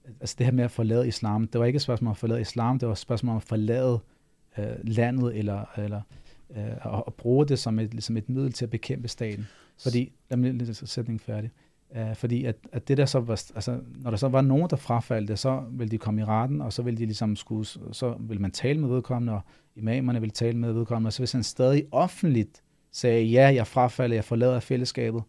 altså 0.05 0.35
det 0.37 0.45
her 0.45 0.53
med 0.53 0.63
at 0.63 0.71
forlade 0.71 1.07
islam, 1.07 1.47
det 1.47 1.59
var 1.59 1.65
ikke 1.65 1.77
et 1.77 1.81
spørgsmål 1.81 2.07
om 2.07 2.11
at 2.11 2.17
forlade 2.17 2.41
islam, 2.41 2.79
det 2.79 2.87
var 2.87 2.93
et 2.93 2.97
spørgsmål 2.97 3.31
om 3.31 3.37
at 3.37 3.43
forlade 3.43 3.99
øh, 4.57 4.65
landet, 4.83 5.37
eller, 5.37 5.65
eller 5.77 6.01
øh, 6.57 6.93
at, 6.93 7.03
at 7.07 7.13
bruge 7.13 7.45
det 7.45 7.59
som 7.59 7.79
et, 7.79 8.03
som 8.03 8.17
et 8.17 8.29
middel 8.29 8.53
til 8.53 8.65
at 8.65 8.69
bekæmpe 8.69 9.07
staten. 9.07 9.47
Fordi, 9.83 10.11
lad 10.29 10.37
mig 10.37 10.53
lige 10.53 10.73
sætning 10.73 11.21
færdig. 11.21 11.51
Uh, 11.95 12.15
fordi 12.15 12.45
at, 12.45 12.55
at 12.71 12.87
det 12.87 12.97
der 12.97 13.05
så 13.05 13.19
var, 13.19 13.43
altså, 13.55 13.79
når 13.95 14.09
der 14.09 14.17
så 14.17 14.27
var 14.27 14.41
nogen, 14.41 14.69
der 14.69 14.75
frafaldte, 14.75 15.37
så 15.37 15.63
ville 15.71 15.91
de 15.91 15.97
komme 15.97 16.21
i 16.21 16.23
retten, 16.23 16.61
og 16.61 16.73
så 16.73 16.81
ville 16.81 16.97
de 16.97 17.05
ligesom 17.05 17.35
skulle, 17.35 17.67
så 17.91 18.15
ville 18.19 18.41
man 18.41 18.51
tale 18.51 18.79
med 18.79 18.89
vedkommende, 18.89 19.33
og 19.33 19.41
imamerne 19.75 20.19
ville 20.19 20.31
tale 20.31 20.57
med 20.57 20.73
vedkommende, 20.73 21.07
og 21.07 21.13
så 21.13 21.19
hvis 21.19 21.31
han 21.31 21.43
stadig 21.43 21.85
offentligt 21.91 22.63
sagde, 22.91 23.23
ja, 23.23 23.53
jeg 23.55 23.67
frafalder, 23.67 24.15
jeg 24.15 24.23
forlader 24.23 24.59
fællesskabet, 24.59 25.23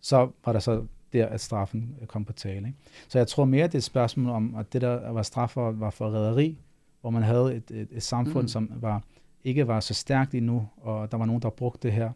så 0.00 0.30
var 0.44 0.52
der 0.52 0.60
så 0.60 0.86
der, 1.16 1.26
at 1.26 1.40
straffen 1.40 1.96
kom 2.06 2.24
på 2.24 2.32
tale. 2.32 2.66
Ikke? 2.66 2.78
Så 3.08 3.18
jeg 3.18 3.28
tror 3.28 3.44
mere, 3.44 3.66
det 3.66 3.74
er 3.74 3.78
et 3.78 3.84
spørgsmål 3.84 4.30
om, 4.30 4.54
at 4.54 4.72
det, 4.72 4.82
der 4.82 5.10
var 5.10 5.22
straf 5.22 5.50
for, 5.50 5.72
var 5.72 5.90
for 5.90 6.10
rederi, 6.10 6.58
hvor 7.00 7.10
man 7.10 7.22
havde 7.22 7.54
et, 7.54 7.70
et, 7.70 7.88
et 7.90 8.02
samfund, 8.02 8.44
mm. 8.44 8.48
som 8.48 8.72
var, 8.80 9.02
ikke 9.44 9.66
var 9.66 9.80
så 9.80 9.94
stærkt 9.94 10.34
endnu, 10.34 10.68
og 10.76 11.10
der 11.10 11.16
var 11.16 11.26
nogen, 11.26 11.42
der 11.42 11.50
brugte 11.50 11.88
det 11.88 11.92
her 11.92 12.10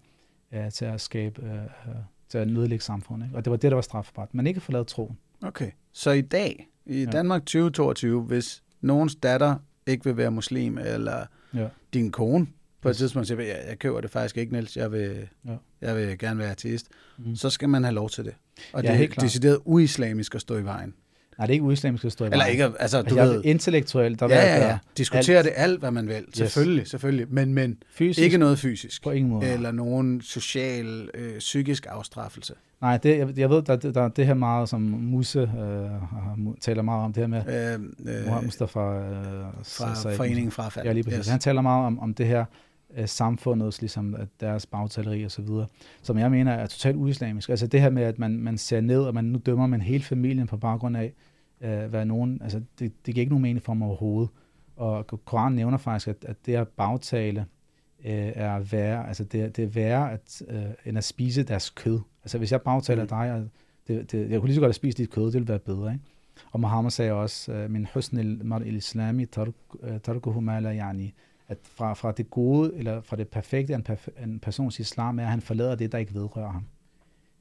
uh, 0.52 0.68
til 0.72 0.85
at 0.85 1.01
skabe, 1.01 1.43
uh, 1.43 1.93
til 2.28 2.39
at 2.39 2.48
nedlægge 2.48 2.85
samfundet. 2.85 3.27
Ikke? 3.27 3.39
Og 3.39 3.44
det 3.44 3.51
var 3.51 3.56
det, 3.56 3.70
der 3.70 3.74
var 3.74 3.82
strafbart. 3.82 4.35
Men 4.35 4.47
ikke 4.47 4.60
forladet 4.60 4.86
troen. 4.86 5.18
Okay, 5.43 5.70
så 5.93 6.10
i 6.10 6.20
dag, 6.20 6.68
i 6.86 7.02
ja. 7.02 7.10
Danmark 7.10 7.40
2022, 7.40 8.22
hvis 8.22 8.62
nogens 8.81 9.16
datter 9.16 9.56
ikke 9.86 10.05
vil 10.05 10.16
være 10.16 10.31
muslim, 10.31 10.78
eller 10.78 11.27
ja. 11.55 11.68
din 11.94 12.10
kone 12.10 12.47
på 12.81 12.89
et 12.89 12.97
tidspunkt 12.97 13.28
siger, 13.28 13.43
jeg, 13.43 13.64
jeg 13.68 13.78
køber 13.78 14.01
det 14.01 14.10
faktisk 14.10 14.36
ikke, 14.36 14.52
Niels, 14.52 14.77
jeg 14.77 14.93
vil, 14.93 15.28
ja. 15.47 15.56
Jeg 15.82 15.97
vil 15.97 16.19
gerne 16.19 16.39
være 16.39 16.51
ateist, 16.51 16.86
mm. 17.19 17.36
så 17.36 17.51
skal 17.51 17.69
man 17.69 17.85
have 17.85 17.94
lov 17.94 18.11
til 18.11 18.24
det. 18.24 18.35
Og 18.73 18.82
ja, 18.82 18.98
det 18.98 19.11
er 19.16 19.20
decideret 19.20 19.59
uislamisk 19.65 20.35
at 20.35 20.40
stå 20.40 20.57
i 20.57 20.65
vejen. 20.65 20.94
Nej, 21.39 21.47
det 21.47 21.52
er 21.52 21.55
ikke 21.55 21.65
uislamisk 21.65 22.05
at 22.05 22.12
stå 22.12 22.24
i 22.24 22.31
vejen. 22.31 22.32
Eller 22.32 22.47
ikke, 22.47 22.73
altså, 22.78 23.02
du 23.02 23.16
jeg 23.16 23.28
ved... 23.28 23.43
Intellektuelt, 23.44 24.20
der 24.20 24.28
ja, 24.28 24.57
ja, 24.57 24.66
ja. 24.66 24.78
Diskutere 24.97 25.36
alt. 25.36 25.44
det 25.44 25.52
alt, 25.57 25.81
hvad 25.81 25.90
man 25.90 26.09
vil. 26.09 26.24
Selvfølgelig, 26.35 26.81
yes. 26.81 26.90
selvfølgelig. 26.90 27.27
Men, 27.31 27.55
men 27.55 27.82
fysisk, 27.90 28.24
ikke 28.24 28.39
noget 28.39 28.59
fysisk. 28.59 29.02
På 29.02 29.11
ingen 29.11 29.31
måde. 29.31 29.47
Eller 29.47 29.73
nogen 29.73 30.20
social, 30.20 31.11
øh, 31.15 31.39
psykisk 31.39 31.86
afstraffelse. 31.90 32.55
Nej, 32.81 32.97
det, 32.97 33.19
jeg, 33.19 33.39
jeg 33.39 33.51
ved, 33.51 33.62
der, 33.62 33.77
der 33.77 34.02
er 34.02 34.09
det 34.09 34.27
her 34.27 34.35
meget, 34.35 34.69
som 34.69 34.81
Musse 34.81 35.40
øh, 35.40 36.55
taler 36.61 36.82
meget 36.82 37.05
om, 37.05 37.12
det 37.12 37.23
her 37.23 37.28
med 37.28 37.43
øh, 38.07 38.35
øh, 38.36 38.44
Mustafa 38.44 38.81
øh, 38.81 39.05
fra 39.65 40.12
Foreningen 40.15 40.51
Frafald. 40.51 40.86
Ja, 40.86 40.93
lige 40.93 41.05
præcis. 41.05 41.19
Yes. 41.19 41.28
Han 41.28 41.40
taler 41.40 41.61
meget 41.61 41.86
om, 41.86 42.01
om 42.01 42.15
det 42.15 42.27
her 42.27 42.44
øh, 42.97 43.09
samfundets, 43.09 43.81
ligesom 43.81 44.17
deres 44.41 44.67
bagtaleri 44.67 45.25
og 45.25 45.31
så 45.31 45.43
videre, 45.43 45.67
som 46.03 46.19
jeg 46.19 46.31
mener 46.31 46.53
er 46.53 46.67
totalt 46.67 46.97
uislamisk. 46.97 47.49
Altså 47.49 47.67
det 47.67 47.81
her 47.81 47.91
med, 47.91 48.03
at 48.03 48.19
man, 48.19 48.39
man 48.39 48.59
ser 48.59 48.81
ned, 48.81 49.03
og 49.03 49.15
man 49.15 49.25
nu 49.25 49.39
dømmer 49.47 49.67
man 49.67 49.81
hele 49.81 50.05
familien 50.05 50.47
på 50.47 50.57
baggrund 50.57 50.97
af, 50.97 51.12
øh, 51.61 51.85
hvad 51.85 52.05
nogen, 52.05 52.41
altså 52.43 52.61
det, 52.79 53.07
det 53.07 53.15
giver 53.15 53.23
ikke 53.23 53.33
nogen 53.33 53.43
mening 53.43 53.62
for 53.62 53.75
mig 53.75 53.89
overhovedet. 53.89 54.31
Og 54.77 55.07
Koranen 55.25 55.57
nævner 55.57 55.79
faktisk, 55.79 56.09
at, 56.09 56.17
at 56.25 56.37
det 56.47 56.55
at 56.55 56.69
bagtale 56.69 57.47
øh, 58.05 58.33
er 58.35 58.59
værre, 58.59 59.09
altså 59.09 59.25
det, 59.25 59.57
det 59.57 59.65
er 59.65 59.69
værre 59.69 60.12
at, 60.12 60.43
øh, 60.49 60.65
end 60.85 60.99
at 60.99 61.05
spise 61.05 61.43
deres 61.43 61.71
kød. 61.71 62.01
Altså 62.25 62.39
hvis 62.39 62.53
jeg 62.53 62.62
bagtaler 62.62 63.03
mm. 63.03 63.09
dig, 63.09 63.33
og 63.33 63.49
det, 63.89 64.12
det, 64.12 64.31
jeg 64.31 64.41
kunne 64.41 64.49
lige 64.49 64.55
så 64.55 64.61
godt 64.61 64.69
at 64.69 64.75
spise 64.75 64.99
dit 64.99 65.11
kød, 65.11 65.25
det 65.25 65.35
ville 65.35 65.49
være 65.49 65.59
bedre, 65.59 65.93
ikke? 65.93 66.05
Og 66.53 66.61
Muhammad 66.61 66.91
sagde 66.91 67.12
også, 67.12 67.53
øh, 67.53 67.71
min 67.71 67.87
husn 67.95 68.19
al-mar 68.19 68.59
il-islami 68.59 69.27
tarkuhu 70.03 70.41
ma 70.41 70.61
la 70.61 70.71
yani, 70.71 71.15
at 71.51 71.59
fra, 71.62 71.94
fra 71.94 72.12
det 72.12 72.31
gode, 72.31 72.74
eller 72.74 73.01
fra 73.01 73.16
det 73.16 73.28
perfekte 73.28 73.74
en, 73.74 73.86
perf- 73.89 74.22
en 74.22 74.39
persons 74.39 74.81
islam, 74.81 75.18
er, 75.18 75.22
at 75.22 75.31
han 75.31 75.40
forlader 75.40 75.74
det, 75.74 75.93
der 75.93 75.98
ikke 75.98 76.14
vedrører 76.14 76.52
ham. 76.52 76.64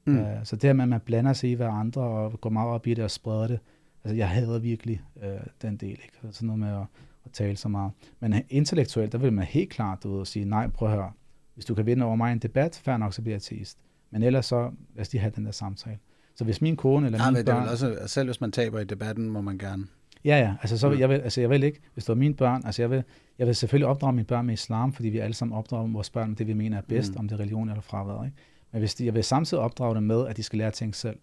Mm. 0.04 0.18
Uh, 0.18 0.26
så 0.44 0.56
det 0.56 0.68
her 0.68 0.72
med, 0.72 0.82
at 0.82 0.88
man 0.88 1.00
blander 1.00 1.32
sig 1.32 1.50
i 1.50 1.54
hver 1.54 1.70
andre, 1.70 2.02
og 2.02 2.40
går 2.40 2.50
meget 2.50 2.68
op 2.68 2.86
i 2.86 2.94
det 2.94 3.04
og 3.04 3.10
spreder 3.10 3.46
det, 3.46 3.58
Altså, 4.04 4.16
jeg 4.16 4.28
hader 4.28 4.58
virkelig 4.58 5.02
øh, 5.22 5.40
den 5.62 5.76
del, 5.76 5.90
ikke? 5.90 6.18
Sådan 6.30 6.46
noget 6.46 6.58
med 6.58 6.68
at, 6.68 6.86
at 7.24 7.32
tale 7.32 7.56
så 7.56 7.68
meget. 7.68 7.92
Men 8.20 8.42
intellektuelt, 8.48 9.12
der 9.12 9.18
vil 9.18 9.32
man 9.32 9.44
helt 9.44 9.70
klart 9.70 10.04
ud 10.04 10.18
og 10.18 10.26
sige, 10.26 10.44
nej, 10.44 10.68
prøv 10.68 10.88
at 10.88 10.94
høre, 10.94 11.12
hvis 11.54 11.64
du 11.64 11.74
kan 11.74 11.86
vinde 11.86 12.04
over 12.04 12.16
mig 12.16 12.30
i 12.30 12.32
en 12.32 12.38
debat, 12.38 12.80
fair 12.84 12.96
nok, 12.96 13.14
så 13.14 13.22
bliver 13.22 13.34
jeg 13.34 13.36
ateist. 13.36 13.78
Men 14.10 14.22
ellers 14.22 14.46
så, 14.46 14.70
lad 14.94 15.00
os 15.00 15.12
lige 15.12 15.20
have 15.20 15.32
den 15.36 15.44
der 15.44 15.52
samtale. 15.52 15.98
Så 16.34 16.44
hvis 16.44 16.60
min 16.60 16.76
kone 16.76 17.06
eller 17.06 17.18
Nej, 17.18 17.30
mine 17.30 17.38
det 17.38 17.48
er 17.48 17.52
børn... 17.52 17.62
vel 17.62 17.70
også, 17.70 17.98
selv 18.06 18.28
hvis 18.28 18.40
man 18.40 18.52
taber 18.52 18.80
i 18.80 18.84
debatten, 18.84 19.30
må 19.30 19.40
man 19.40 19.58
gerne. 19.58 19.86
Ja, 20.24 20.38
ja, 20.38 20.54
altså, 20.60 20.78
så, 20.78 20.92
jeg 20.92 21.08
vil, 21.08 21.14
altså 21.14 21.40
jeg 21.40 21.50
vil 21.50 21.62
ikke, 21.62 21.80
hvis 21.94 22.04
det 22.04 22.08
var 22.08 22.14
mine 22.14 22.34
børn, 22.34 22.62
altså 22.64 22.82
jeg 22.82 22.90
vil, 22.90 23.02
jeg 23.38 23.46
vil 23.46 23.54
selvfølgelig 23.54 23.86
opdrage 23.86 24.12
mine 24.12 24.24
børn 24.24 24.46
med 24.46 24.54
islam, 24.54 24.92
fordi 24.92 25.08
vi 25.08 25.18
alle 25.18 25.34
sammen 25.34 25.58
opdrager 25.58 25.88
vores 25.88 26.10
børn 26.10 26.28
med 26.28 26.36
det, 26.36 26.46
vi 26.46 26.52
mener 26.52 26.76
er 26.78 26.82
bedst, 26.88 27.12
Mm. 27.14 27.18
om 27.18 27.28
det 27.28 27.34
er 27.34 27.40
religion 27.40 27.68
eller 27.68 27.82
fravær. 27.82 28.24
Ikke? 28.24 28.36
Men 28.72 28.78
hvis 28.78 28.94
de, 28.94 29.04
jeg 29.04 29.14
vil 29.14 29.24
samtidig 29.24 29.62
opdrage 29.62 29.94
dem 29.94 30.02
med, 30.02 30.26
at 30.26 30.36
de 30.36 30.42
skal 30.42 30.56
lære 30.58 30.68
at 30.68 30.74
tænke 30.74 30.96
selv. 30.98 31.16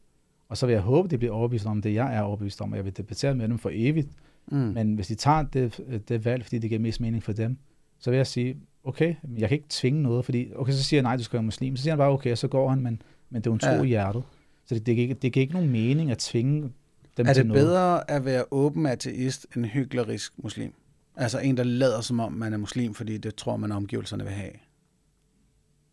Og 0.49 0.57
så 0.57 0.65
vil 0.65 0.73
jeg 0.73 0.81
håbe, 0.81 1.07
de 1.09 1.17
bliver 1.17 1.33
overbevist 1.33 1.65
om 1.65 1.81
det, 1.81 1.93
jeg 1.93 2.15
er 2.15 2.21
overbevist 2.21 2.61
om, 2.61 2.71
og 2.71 2.77
jeg 2.77 2.85
vil 2.85 2.97
debattere 2.97 3.35
med 3.35 3.47
dem 3.47 3.57
for 3.57 3.69
evigt. 3.73 4.09
Mm. 4.51 4.57
Men 4.57 4.95
hvis 4.95 5.07
de 5.07 5.15
tager 5.15 5.43
det, 5.43 5.79
det 6.09 6.25
valg, 6.25 6.43
fordi 6.43 6.59
det 6.59 6.69
giver 6.69 6.81
mest 6.81 7.01
mening 7.01 7.23
for 7.23 7.33
dem, 7.33 7.57
så 7.99 8.09
vil 8.09 8.17
jeg 8.17 8.27
sige, 8.27 8.57
okay, 8.83 9.15
jeg 9.37 9.49
kan 9.49 9.55
ikke 9.57 9.67
tvinge 9.69 10.01
noget, 10.01 10.25
fordi, 10.25 10.47
okay, 10.55 10.71
så 10.71 10.83
siger 10.83 10.97
jeg, 10.97 11.03
nej, 11.03 11.17
du 11.17 11.23
skal 11.23 11.37
være 11.37 11.43
muslim. 11.43 11.75
Så 11.75 11.83
siger 11.83 11.91
han 11.93 11.97
bare, 11.97 12.09
okay, 12.11 12.35
så 12.35 12.47
går 12.47 12.69
han, 12.69 12.81
men, 12.81 13.01
men 13.29 13.41
det 13.41 13.47
er 13.47 13.51
jo 13.51 13.53
en 13.53 13.59
tro 13.59 13.69
Ja. 13.69 13.81
i 13.81 13.87
hjertet. 13.87 14.23
Så 14.65 14.75
det, 14.75 14.85
det, 14.85 14.95
giver 14.95 15.03
ikke, 15.09 15.13
det 15.21 15.33
giver 15.33 15.41
ikke 15.41 15.53
nogen 15.53 15.69
mening 15.69 16.11
at 16.11 16.17
tvinge 16.17 16.69
dem 17.17 17.25
er 17.27 17.33
til 17.33 17.43
det 17.43 17.47
noget. 17.47 17.61
bedre 17.65 18.11
at 18.11 18.25
være 18.25 18.45
åben 18.51 18.85
ateist 18.85 19.47
end 19.55 19.65
hyklerisk 19.65 20.33
muslim? 20.37 20.73
Altså 21.15 21.39
en, 21.39 21.57
der 21.57 21.63
lader 21.63 22.01
som 22.01 22.19
om, 22.19 22.31
man 22.33 22.53
er 22.53 22.57
muslim, 22.57 22.93
fordi 22.93 23.17
det 23.17 23.35
tror 23.35 23.57
man, 23.57 23.71
omgivelserne 23.71 24.23
vil 24.23 24.33
have. 24.33 24.51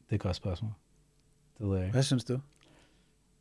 Det 0.04 0.10
er 0.10 0.14
et 0.14 0.20
godt 0.20 0.36
spørgsmål. 0.36 0.70
Det 1.58 1.66
ved 1.68 1.76
jeg 1.76 1.84
ikke. 1.84 1.92
Hvad 1.92 2.02
synes 2.02 2.24
du? 2.24 2.40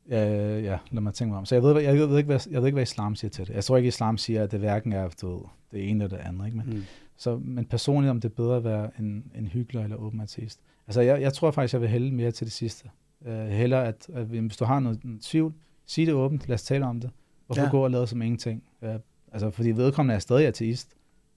Ja, 0.09 0.59
ja, 0.59 0.77
lad 0.91 1.01
mig 1.01 1.13
tænke 1.13 1.29
mig 1.31 1.37
om. 1.39 1.45
Så 1.45 1.55
jeg 1.55 1.63
ved, 1.63 1.81
jeg 1.81 1.95
ved, 1.95 2.17
ikke, 2.17 2.27
hvad, 2.27 2.39
jeg 2.51 2.61
ved 2.61 2.67
ikke, 2.67 2.75
hvad 2.75 2.83
islam 2.83 3.15
siger 3.15 3.31
til 3.31 3.47
det. 3.47 3.53
Jeg 3.53 3.63
tror 3.63 3.77
ikke, 3.77 3.87
islam 3.87 4.17
siger, 4.17 4.43
at 4.43 4.51
det 4.51 4.59
hverken 4.59 4.93
er 4.93 5.09
du 5.21 5.35
ved, 5.37 5.45
det 5.71 5.89
ene 5.89 6.03
eller 6.03 6.17
det 6.17 6.23
andet. 6.25 6.45
Ikke? 6.45 6.57
Men, 6.57 6.67
Mm. 6.69 6.83
så, 7.17 7.37
men 7.37 7.65
personligt, 7.65 8.11
om 8.11 8.21
det 8.21 8.29
er 8.29 8.33
bedre 8.35 8.57
at 8.57 8.63
være 8.63 8.91
en, 8.99 9.31
en 9.35 9.47
hyggelig 9.47 9.83
eller 9.83 9.95
åben 9.97 10.21
ateist. 10.21 10.59
Altså, 10.87 11.01
jeg, 11.01 11.21
jeg 11.21 11.33
tror 11.33 11.51
faktisk, 11.51 11.73
jeg 11.73 11.81
vil 11.81 11.89
hælde 11.89 12.11
mere 12.11 12.31
til 12.31 12.45
det 12.47 12.53
sidste. 12.53 12.89
Uh, 13.21 13.47
hellere, 13.47 13.87
at, 13.87 14.09
at 14.13 14.25
hvis 14.25 14.57
du 14.57 14.65
har 14.65 14.79
noget 14.79 14.99
tvivl, 15.21 15.53
sig 15.85 16.05
det 16.07 16.13
åbent, 16.13 16.47
lad 16.47 16.53
os 16.53 16.63
tale 16.63 16.85
om 16.85 16.99
det. 16.99 17.09
Hvorfor 17.53 17.61
Ja. 17.61 17.65
ja. 17.65 17.71
gå 17.71 17.83
og 17.83 17.91
lade 17.91 18.07
som 18.07 18.21
ingenting? 18.21 18.63
Uh, 18.81 18.89
altså, 19.31 19.49
fordi 19.51 19.71
vedkommende 19.71 20.15
er 20.15 20.19
stadig 20.19 20.47
ateist, 20.47 20.89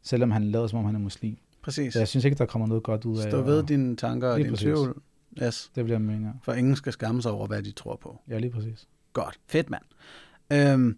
selvom 0.03 0.31
han 0.31 0.45
lader 0.45 0.67
som 0.67 0.79
om 0.79 0.85
han 0.85 0.95
er 0.95 0.99
muslim. 0.99 1.37
Præcis. 1.63 1.93
Så 1.93 1.99
jeg 1.99 2.09
synes 2.09 2.25
ikke, 2.25 2.39
der 2.39 2.47
kommer 2.47 2.69
noget 2.69 2.83
godt 2.83 3.05
ud 3.05 3.19
af 3.19 3.31
Stå 3.31 3.43
ved 3.43 3.59
at- 3.63 3.69
dine 3.69 3.97
tanker 3.97 4.29
og 4.29 4.39
din 4.39 4.49
præcis. 4.51 4.63
tvivl. 4.65 5.03
Yes. 5.43 5.71
Det 5.75 5.85
bliver 5.85 5.99
jeg 5.99 6.07
mener. 6.07 6.33
For 6.43 6.53
ingen 6.53 6.77
skal 6.77 6.93
skamme 6.93 7.23
sig 7.23 7.31
over, 7.31 7.47
hvad 7.47 7.63
de 7.63 7.73
tror 7.73 7.97
på. 8.03 8.21
Ja, 8.29 8.39
lige 8.39 8.51
præcis. 8.51 8.89
Godt. 9.13 9.41
Fedt, 9.47 9.71
mand. 9.71 9.83
Øhm, 10.53 10.97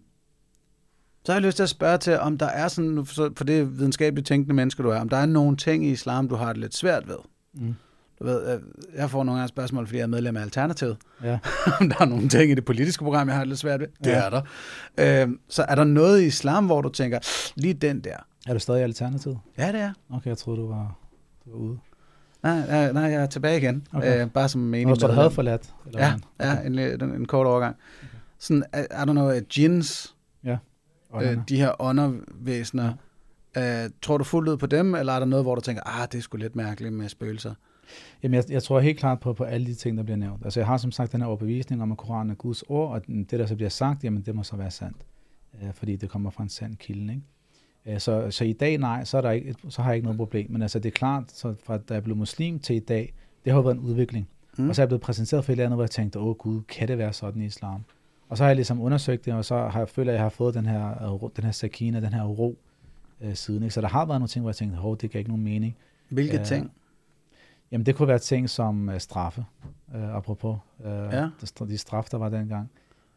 så 1.25 1.31
har 1.31 1.39
jeg 1.39 1.45
lyst 1.45 1.55
til 1.55 1.63
at 1.63 1.69
spørge 1.69 1.97
til, 1.97 2.19
om 2.19 2.37
der 2.37 2.45
er 2.45 2.67
sådan, 2.67 3.05
for 3.05 3.43
det 3.43 3.77
videnskabeligt 3.79 4.27
tænkende 4.27 4.55
menneske, 4.55 4.83
du 4.83 4.89
er, 4.89 4.99
om 4.99 5.09
der 5.09 5.17
er 5.17 5.25
nogle 5.25 5.57
ting 5.57 5.85
i 5.85 5.91
islam, 5.91 6.29
du 6.29 6.35
har 6.35 6.47
det 6.53 6.57
lidt 6.57 6.75
svært 6.75 7.07
ved. 7.07 7.17
Mm. 7.53 7.75
Du 8.19 8.25
ved, 8.25 8.53
øh, 8.53 8.59
jeg 8.95 9.09
får 9.09 9.23
nogle 9.23 9.39
gange 9.39 9.47
spørgsmål, 9.49 9.85
fordi 9.87 9.97
jeg 9.97 10.03
er 10.03 10.07
medlem 10.07 10.37
af 10.37 10.41
Alternativet. 10.41 10.97
Ja. 11.23 11.29
der 11.89 11.95
er 12.01 12.05
nogle 12.05 12.29
ting 12.29 12.51
i 12.51 12.55
det 12.55 12.65
politiske 12.65 13.03
program, 13.03 13.27
jeg 13.27 13.37
har 13.37 13.45
lidt 13.45 13.59
svært 13.59 13.79
ved. 13.79 13.87
Det 14.03 14.07
Ja. 14.11 14.21
er 14.25 14.29
der. 14.29 14.41
Øhm, 15.23 15.39
så 15.49 15.63
er 15.69 15.75
der 15.75 15.83
noget 15.83 16.21
i 16.21 16.25
islam, 16.25 16.65
hvor 16.65 16.81
du 16.81 16.89
tænker, 16.89 17.19
lige 17.55 17.73
den 17.73 17.99
der. 17.99 18.15
Er 18.47 18.53
du 18.53 18.59
stadig 18.59 18.79
i 18.79 18.83
alternativ? 18.83 19.37
Ja, 19.57 19.71
det 19.71 19.79
er. 19.81 19.93
Okay, 20.13 20.27
jeg 20.29 20.37
troede, 20.37 20.61
du 20.61 20.67
var, 20.67 20.95
du 21.45 21.51
var 21.51 21.57
ude. 21.57 21.77
Nej, 22.43 22.59
nej, 22.67 22.91
nej, 22.91 23.03
jeg 23.03 23.21
er 23.21 23.25
tilbage 23.25 23.57
igen. 23.57 23.87
Okay. 23.93 24.21
Øh, 24.25 24.29
bare 24.31 24.49
som 24.49 24.61
mening. 24.61 24.89
Nå, 24.89 24.95
så 24.95 25.07
du 25.07 25.13
havde 25.13 25.31
forladt? 25.31 25.73
Eller 25.87 26.05
Ja, 26.05 26.13
hvordan? 26.37 26.79
ja 26.79 26.91
en, 26.93 27.03
en, 27.03 27.15
en 27.15 27.25
kort 27.25 27.47
overgang. 27.47 27.75
Sådan, 28.39 28.63
er, 28.71 28.85
er 28.91 29.05
der 29.05 29.13
noget 29.13 29.55
djinns, 29.55 30.15
Og 31.11 31.23
øh, 31.25 31.31
øh, 31.31 31.37
de 31.49 31.57
her 31.57 31.81
åndervæsener, 31.81 32.93
øh, 33.57 33.89
tror 34.01 34.17
du 34.17 34.23
fuldt 34.23 34.49
ud 34.49 34.57
på 34.57 34.65
dem, 34.65 34.95
eller 34.95 35.13
er 35.13 35.19
der 35.19 35.25
noget, 35.25 35.45
hvor 35.45 35.55
du 35.55 35.61
tænker, 35.61 35.81
ah, 35.85 36.07
det 36.11 36.17
er 36.17 36.21
sgu 36.21 36.37
lidt 36.37 36.55
mærkeligt 36.55 36.93
med 36.93 37.09
spøgelser? 37.09 37.53
Jamen, 38.23 38.35
jeg, 38.35 38.43
jeg 38.49 38.63
tror 38.63 38.79
helt 38.79 38.99
klart 38.99 39.19
på, 39.19 39.33
på 39.33 39.43
alle 39.43 39.67
de 39.67 39.73
ting, 39.73 39.97
der 39.97 40.03
bliver 40.03 40.17
nævnt. 40.17 40.43
Altså, 40.43 40.59
jeg 40.59 40.67
har 40.67 40.77
som 40.77 40.91
sagt 40.91 41.11
den 41.11 41.21
her 41.21 41.27
overbevisning 41.27 41.81
om, 41.81 41.91
at 41.91 41.97
Koranen 41.97 42.31
er 42.31 42.35
Guds 42.35 42.61
ord, 42.61 42.91
og 42.91 43.07
det, 43.07 43.31
der 43.31 43.45
så 43.45 43.55
bliver 43.55 43.69
sagt, 43.69 44.03
jamen, 44.03 44.21
det 44.21 44.35
må 44.35 44.43
så 44.43 44.55
være 44.55 44.71
sandt. 44.71 45.05
Øh, 45.63 45.73
fordi 45.73 45.95
det 45.95 46.09
kommer 46.09 46.29
fra 46.29 46.43
en 46.43 46.49
sand 46.49 46.75
kilde, 46.75 47.13
ikke? 47.13 47.23
Øh, 47.85 47.99
så, 47.99 48.31
så 48.31 48.43
i 48.43 48.53
dag, 48.53 48.77
nej, 48.77 49.03
så, 49.03 49.17
er 49.17 49.21
der 49.21 49.31
ikke, 49.31 49.55
så 49.69 49.81
har 49.81 49.89
jeg 49.89 49.95
ikke 49.95 50.05
noget 50.05 50.17
problem. 50.17 50.51
Men 50.51 50.61
altså, 50.61 50.79
det 50.79 50.89
er 50.89 50.93
klart, 50.93 51.31
så 51.31 51.55
fra 51.63 51.77
da 51.77 51.93
jeg 51.93 52.03
blev 52.03 52.15
muslim 52.15 52.59
til 52.59 52.75
i 52.75 52.79
dag, 52.79 53.13
det 53.45 53.53
har 53.53 53.61
været 53.61 53.75
en 53.75 53.81
udvikling. 53.81 54.29
Mm. 54.57 54.69
Og 54.69 54.75
så 54.75 54.81
er 54.81 54.83
jeg 54.83 54.89
blevet 54.89 55.01
præsenteret 55.01 55.45
for 55.45 55.51
et 55.51 55.53
eller 55.53 55.65
andet, 55.65 55.77
hvor 55.77 55.83
jeg 55.83 55.91
tænkte, 55.91 56.19
åh 56.19 56.35
gud, 56.35 56.61
kan 56.61 56.87
det 56.87 56.97
være 56.97 57.13
sådan 57.13 57.41
i 57.41 57.45
islam? 57.45 57.83
Og 58.29 58.37
så 58.37 58.43
har 58.43 58.49
jeg 58.49 58.55
ligesom 58.55 58.81
undersøgt 58.81 59.25
det, 59.25 59.33
og 59.33 59.45
så 59.45 59.55
har 59.67 59.79
jeg 59.79 59.89
følt, 59.89 60.09
at 60.09 60.13
jeg 60.13 60.21
har 60.21 60.29
fået 60.29 60.53
den 60.53 60.65
her, 60.65 61.13
øh, 61.13 61.29
den 61.35 61.43
her 61.43 61.51
sakina, 61.51 61.99
den 61.99 62.13
her 62.13 62.23
ro 62.23 62.57
øh, 63.21 63.35
siden. 63.35 63.63
Ikke? 63.63 63.73
Så 63.73 63.81
der 63.81 63.87
har 63.87 64.05
været 64.05 64.19
nogle 64.19 64.27
ting, 64.27 64.41
hvor 64.43 64.49
jeg 64.49 64.55
tænkte, 64.55 64.77
hov, 64.77 64.97
det 64.97 65.11
gav 65.11 65.19
ikke 65.19 65.29
nogen 65.31 65.43
mening. 65.43 65.75
Hvilke 66.09 66.39
Øh, 66.39 66.45
ting? 66.45 66.71
Jamen, 67.71 67.85
det 67.85 67.95
kunne 67.95 68.07
være 68.07 68.19
ting 68.19 68.49
som 68.49 68.89
øh, 68.89 68.99
straffe, 68.99 69.45
øh, 69.95 70.15
apropos 70.15 70.57
øh, 70.85 70.91
Ja. 70.91 71.21
de, 71.21 71.31
stra- 71.43 71.65
de 71.67 71.77
straf, 71.77 72.05
der 72.11 72.17
var 72.17 72.29
dengang. 72.29 72.69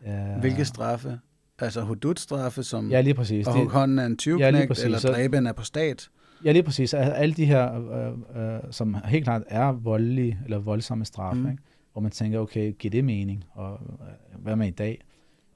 Øh, 0.06 0.40
Hvilke 0.40 0.64
straffe? 0.64 1.20
Altså 1.58 1.80
hudud-straffe, 1.82 2.62
som 2.62 2.90
Ja, 2.90 3.00
lige 3.00 3.14
præcis. 3.14 3.46
hugge 3.46 3.70
hånden 3.72 3.98
af 3.98 4.06
en 4.06 4.18
Ja, 4.38 4.50
lige 4.50 4.66
præcis. 4.68 4.84
eller 4.84 4.98
Så- 4.98 5.08
dræbe 5.08 5.38
en 5.38 5.46
apostat? 5.46 6.08
ja, 6.44 6.52
lige 6.52 6.62
præcis. 6.62 6.94
Al- 6.94 7.12
Alle 7.12 7.34
de 7.34 7.44
her, 7.46 7.90
øh, 8.34 8.54
øh, 8.54 8.60
som 8.70 8.96
helt 9.04 9.24
klart 9.24 9.42
er 9.46 9.72
voldelige 9.72 10.38
eller 10.44 10.58
voldsomme 10.58 11.04
straffe, 11.04 11.42
Mm. 11.42 11.50
ikke? 11.50 11.62
hvor 11.92 12.00
man 12.02 12.10
tænker, 12.10 12.38
okay, 12.38 12.72
giver 12.78 12.90
det 12.90 13.04
mening? 13.04 13.44
Og 13.52 13.80
øh, 14.00 14.42
hvad 14.42 14.56
med 14.56 14.66
i 14.68 14.70
dag? 14.70 15.00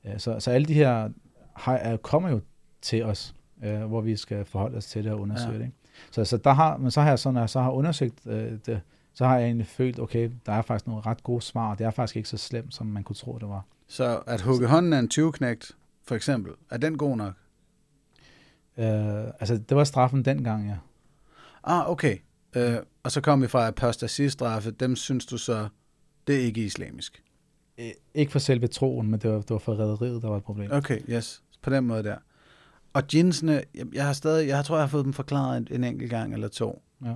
Øh, 0.05 0.19
så, 0.19 0.41
så 0.41 0.51
alle 0.51 0.67
de 0.67 0.75
her 0.75 1.09
har, 1.57 1.75
er, 1.77 1.97
kommer 1.97 2.29
jo 2.29 2.41
til 2.83 3.05
os, 3.05 3.35
øh, 3.65 3.83
hvor 3.85 4.01
vi 4.01 4.17
skal 4.17 4.45
forholde 4.45 4.77
os 4.77 4.87
til 4.87 5.05
det 5.05 5.13
og 5.13 5.21
undersøge 5.21 5.53
Ja. 5.53 5.59
det. 5.59 5.65
Ikke? 5.65 5.77
Så, 6.11 6.25
så, 6.25 6.37
der 6.37 6.53
har, 6.53 6.77
men 6.77 6.91
så 6.91 7.01
har 7.01 7.09
jeg 7.09 7.19
så, 7.19 7.31
når 7.31 7.41
jeg 7.41 7.51
så 7.51 7.61
har 7.61 7.71
undersøgt 7.71 8.27
øh, 8.27 8.53
det, 8.67 8.81
så 9.15 9.27
har 9.27 9.37
jeg 9.39 9.45
egentlig 9.47 9.67
følt, 9.67 9.99
okay, 9.99 10.31
der 10.47 10.53
er 10.53 10.63
faktisk 10.63 10.87
nogle 10.87 11.03
ret 11.07 11.23
gode 11.23 11.43
svar, 11.43 11.71
og 11.71 11.79
det 11.79 11.87
er 11.87 11.91
faktisk 11.91 12.17
ikke 12.17 12.29
så 12.29 12.37
slemt, 12.37 12.75
som 12.75 12.87
man 12.87 13.05
kunne 13.05 13.17
tro, 13.17 13.39
det 13.39 13.49
var. 13.49 13.65
Så 13.89 14.23
at 14.27 14.41
hugge 14.41 14.67
hånden 14.67 14.93
af 14.93 14.99
en 14.99 15.09
tyveknægt, 15.09 15.77
for 16.05 16.15
eksempel, 16.15 16.53
er 16.71 16.77
den 16.77 16.99
god 16.99 17.17
nok? 17.17 17.33
Øh, 18.79 19.25
altså, 19.41 19.57
det 19.69 19.77
var 19.77 19.85
straffen 19.85 20.25
dengang, 20.25 20.67
ja. 20.69 20.77
Ah, 21.65 21.91
okay. 21.91 22.19
Øh, 22.57 22.77
og 23.03 23.13
så 23.13 23.21
kom 23.21 23.43
vi 23.43 23.47
fra 23.49 23.67
apostasistraffe. 23.69 24.71
Dem 24.71 24.97
synes 24.97 25.27
du 25.27 25.39
så, 25.39 25.69
det 26.27 26.37
er 26.37 26.41
ikke 26.41 26.65
islamisk? 26.65 27.23
Øh, 27.79 27.91
Ikke 28.15 28.33
for 28.33 28.39
selve 28.39 28.67
troen, 28.67 29.11
men 29.11 29.21
det 29.21 29.31
var, 29.31 29.37
det 29.37 29.51
var 29.51 29.59
for 29.59 29.75
rædderiet, 29.75 30.23
der 30.23 30.29
var 30.29 30.37
et 30.37 30.43
problem. 30.45 30.71
Okay, 30.73 31.01
yes. 31.11 31.43
På 31.63 31.71
den 31.71 31.85
måde 31.87 32.03
der. 32.03 32.17
Og 32.97 33.03
jeansene, 33.15 33.63
jeg, 33.75 33.87
jeg 33.95 34.07
har 34.07 34.13
stadig, 34.13 34.49
jeg 34.49 34.65
tror, 34.65 34.77
jeg 34.77 34.83
har 34.83 34.89
fået 34.89 35.05
dem 35.05 35.13
forklaret 35.13 35.57
en, 35.57 35.69
en 35.71 35.85
enkelt 35.85 36.11
gang 36.11 36.33
eller 36.35 36.49
to. 36.49 36.83
Ja. 37.05 37.15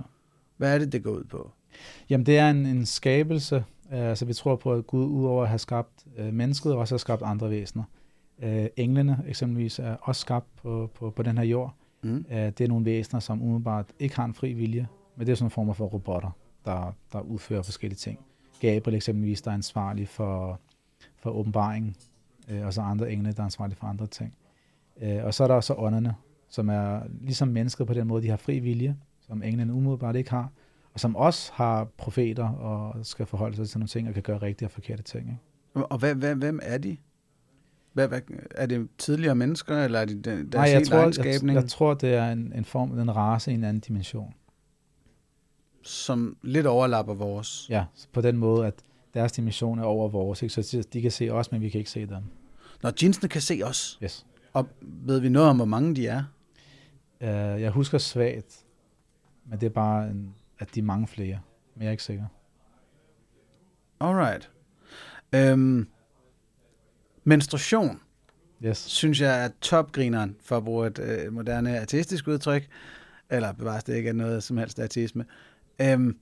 Hvad 0.57 0.73
er 0.73 0.79
det, 0.79 0.91
det 0.91 1.03
går 1.03 1.11
ud 1.11 1.23
på? 1.23 1.51
Jamen, 2.09 2.25
det 2.25 2.37
er 2.37 2.49
en, 2.49 2.65
en 2.65 2.85
skabelse. 2.85 3.55
Øh, 3.93 4.09
altså, 4.09 4.25
vi 4.25 4.33
tror 4.33 4.55
på, 4.55 4.73
at 4.73 4.87
Gud 4.87 5.05
udover 5.05 5.43
at 5.43 5.49
have 5.49 5.59
skabt 5.59 6.05
øh, 6.17 6.33
mennesket, 6.33 6.73
også 6.73 6.95
har 6.95 6.97
skabt 6.97 7.21
andre 7.21 7.49
væsener. 7.49 7.83
Øh, 8.43 8.65
englene 8.77 9.23
eksempelvis 9.27 9.79
er 9.79 9.95
også 10.01 10.21
skabt 10.21 10.55
på, 10.61 10.89
på, 10.95 11.09
på 11.09 11.23
den 11.23 11.37
her 11.37 11.45
jord. 11.45 11.75
Mm. 12.03 12.25
Øh, 12.31 12.37
det 12.37 12.61
er 12.61 12.67
nogle 12.67 12.85
væsener, 12.85 13.19
som 13.19 13.41
umiddelbart 13.41 13.85
ikke 13.99 14.15
har 14.15 14.25
en 14.25 14.33
fri 14.33 14.53
vilje, 14.53 14.87
men 15.15 15.27
det 15.27 15.31
er 15.31 15.35
sådan 15.35 15.47
en 15.47 15.51
form 15.51 15.75
for 15.75 15.85
robotter, 15.85 16.31
der, 16.65 16.95
der 17.13 17.21
udfører 17.21 17.61
forskellige 17.61 17.97
ting. 17.97 18.19
Gabriel 18.59 18.95
eksempelvis, 18.95 19.41
der 19.41 19.51
er 19.51 19.55
ansvarlig 19.55 20.07
for, 20.07 20.59
for 21.19 21.29
åbenbaringen, 21.29 21.95
øh, 22.49 22.65
og 22.65 22.73
så 22.73 22.81
andre 22.81 23.11
engle, 23.11 23.31
der 23.31 23.39
er 23.39 23.45
ansvarlige 23.45 23.77
for 23.77 23.87
andre 23.87 24.07
ting. 24.07 24.33
Øh, 25.01 25.23
og 25.25 25.33
så 25.33 25.43
er 25.43 25.47
der 25.47 25.55
også 25.55 25.73
ånderne, 25.73 26.15
som 26.49 26.69
er 26.69 27.01
ligesom 27.21 27.47
mennesker 27.47 27.85
på 27.85 27.93
den 27.93 28.07
måde, 28.07 28.23
de 28.23 28.29
har 28.29 28.37
fri 28.37 28.59
vilje, 28.59 28.97
som 29.21 29.43
englene 29.43 29.73
umiddelbart 29.73 30.15
ikke 30.15 30.29
har, 30.29 30.51
og 30.93 30.99
som 30.99 31.15
også 31.15 31.51
har 31.53 31.83
profeter 31.97 32.49
og 32.49 33.05
skal 33.05 33.25
forholde 33.25 33.55
sig 33.55 33.69
til 33.69 33.79
nogle 33.79 33.87
ting 33.87 34.07
og 34.07 34.13
kan 34.13 34.23
gøre 34.23 34.37
rigtige 34.37 34.67
og 34.67 34.71
forkerte 34.71 35.03
ting. 35.03 35.27
Ikke? 35.29 35.87
Og 35.87 35.97
hvad, 35.97 36.15
hvad, 36.15 36.35
hvem 36.35 36.59
er 36.63 36.77
de? 36.77 36.97
Hvad, 37.93 38.07
hvad, 38.07 38.21
er 38.51 38.65
det 38.65 38.87
tidligere 38.97 39.35
mennesker, 39.35 39.83
eller 39.83 39.99
er 39.99 40.05
det 40.05 40.25
deres 40.25 40.53
Nej, 40.53 40.63
jeg 40.63 40.87
tror, 40.87 41.23
jeg, 41.23 41.55
jeg 41.55 41.67
tror, 41.69 41.93
det 41.93 42.13
er 42.13 42.31
en, 42.31 42.53
en 42.55 42.65
form, 42.65 42.99
en 42.99 43.15
race 43.15 43.51
i 43.51 43.53
en 43.53 43.63
anden 43.63 43.81
dimension. 43.81 44.33
som 45.83 46.37
lidt 46.41 46.65
overlapper 46.65 47.13
vores? 47.13 47.67
Ja, 47.69 47.85
så 47.93 48.07
på 48.13 48.21
den 48.21 48.37
måde, 48.37 48.67
at 48.67 48.73
deres 49.13 49.31
dimension 49.31 49.79
er 49.79 49.83
over 49.83 50.09
vores, 50.09 50.41
ikke? 50.41 50.53
så 50.53 50.87
de 50.93 51.01
kan 51.01 51.11
se 51.11 51.29
os, 51.29 51.51
men 51.51 51.61
vi 51.61 51.69
kan 51.69 51.79
ikke 51.79 51.91
se 51.91 52.05
dem. 52.05 52.23
Når 52.83 52.93
jeansene 53.03 53.29
kan 53.29 53.41
se 53.41 53.61
os, 53.63 53.99
Yes. 54.03 54.25
Og 54.53 54.67
ved 54.81 55.19
vi 55.19 55.29
noget 55.29 55.49
om, 55.49 55.55
hvor 55.55 55.65
mange 55.65 55.95
de 55.95 56.07
er? 56.07 56.23
Uh, 57.21 57.61
jeg 57.61 57.71
husker 57.71 57.97
svagt, 57.97 58.65
men 59.45 59.59
det 59.59 59.65
er 59.65 59.69
bare, 59.69 60.09
en, 60.09 60.35
at 60.59 60.75
de 60.75 60.79
er 60.79 60.83
mange 60.83 61.07
flere, 61.07 61.39
men 61.75 61.81
jeg 61.81 61.87
er 61.87 61.91
ikke 61.91 62.03
sikker. 62.03 62.25
Alright. 63.99 64.51
Øhm, 65.35 65.87
menstruation, 67.23 68.01
Yes. 68.65 68.77
synes 68.77 69.21
jeg 69.21 69.45
er 69.45 69.49
topgrineren, 69.61 70.35
for 70.41 70.57
at 70.57 70.63
bruge 70.63 70.87
et 70.87 70.99
øh, 70.99 71.33
moderne 71.33 71.79
ateistisk 71.79 72.27
udtryk, 72.27 72.67
eller 73.29 73.51
bevares 73.51 73.83
det 73.83 73.95
ikke 73.95 74.09
er 74.09 74.13
noget 74.13 74.43
som 74.43 74.57
helst 74.57 74.79
ateisme. 74.79 75.25
Øhm, 75.81 76.17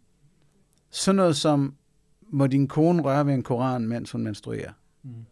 sådan 0.90 1.16
noget 1.16 1.36
som, 1.36 1.76
må 2.30 2.48
din 2.48 2.68
kone 2.68 3.02
røre 3.02 3.26
ved 3.26 3.34
en 3.34 3.44
koran, 3.44 3.88
mens 3.88 4.12
hun 4.12 4.24
menstruerer? 4.24 4.72
Mm. 5.04 5.26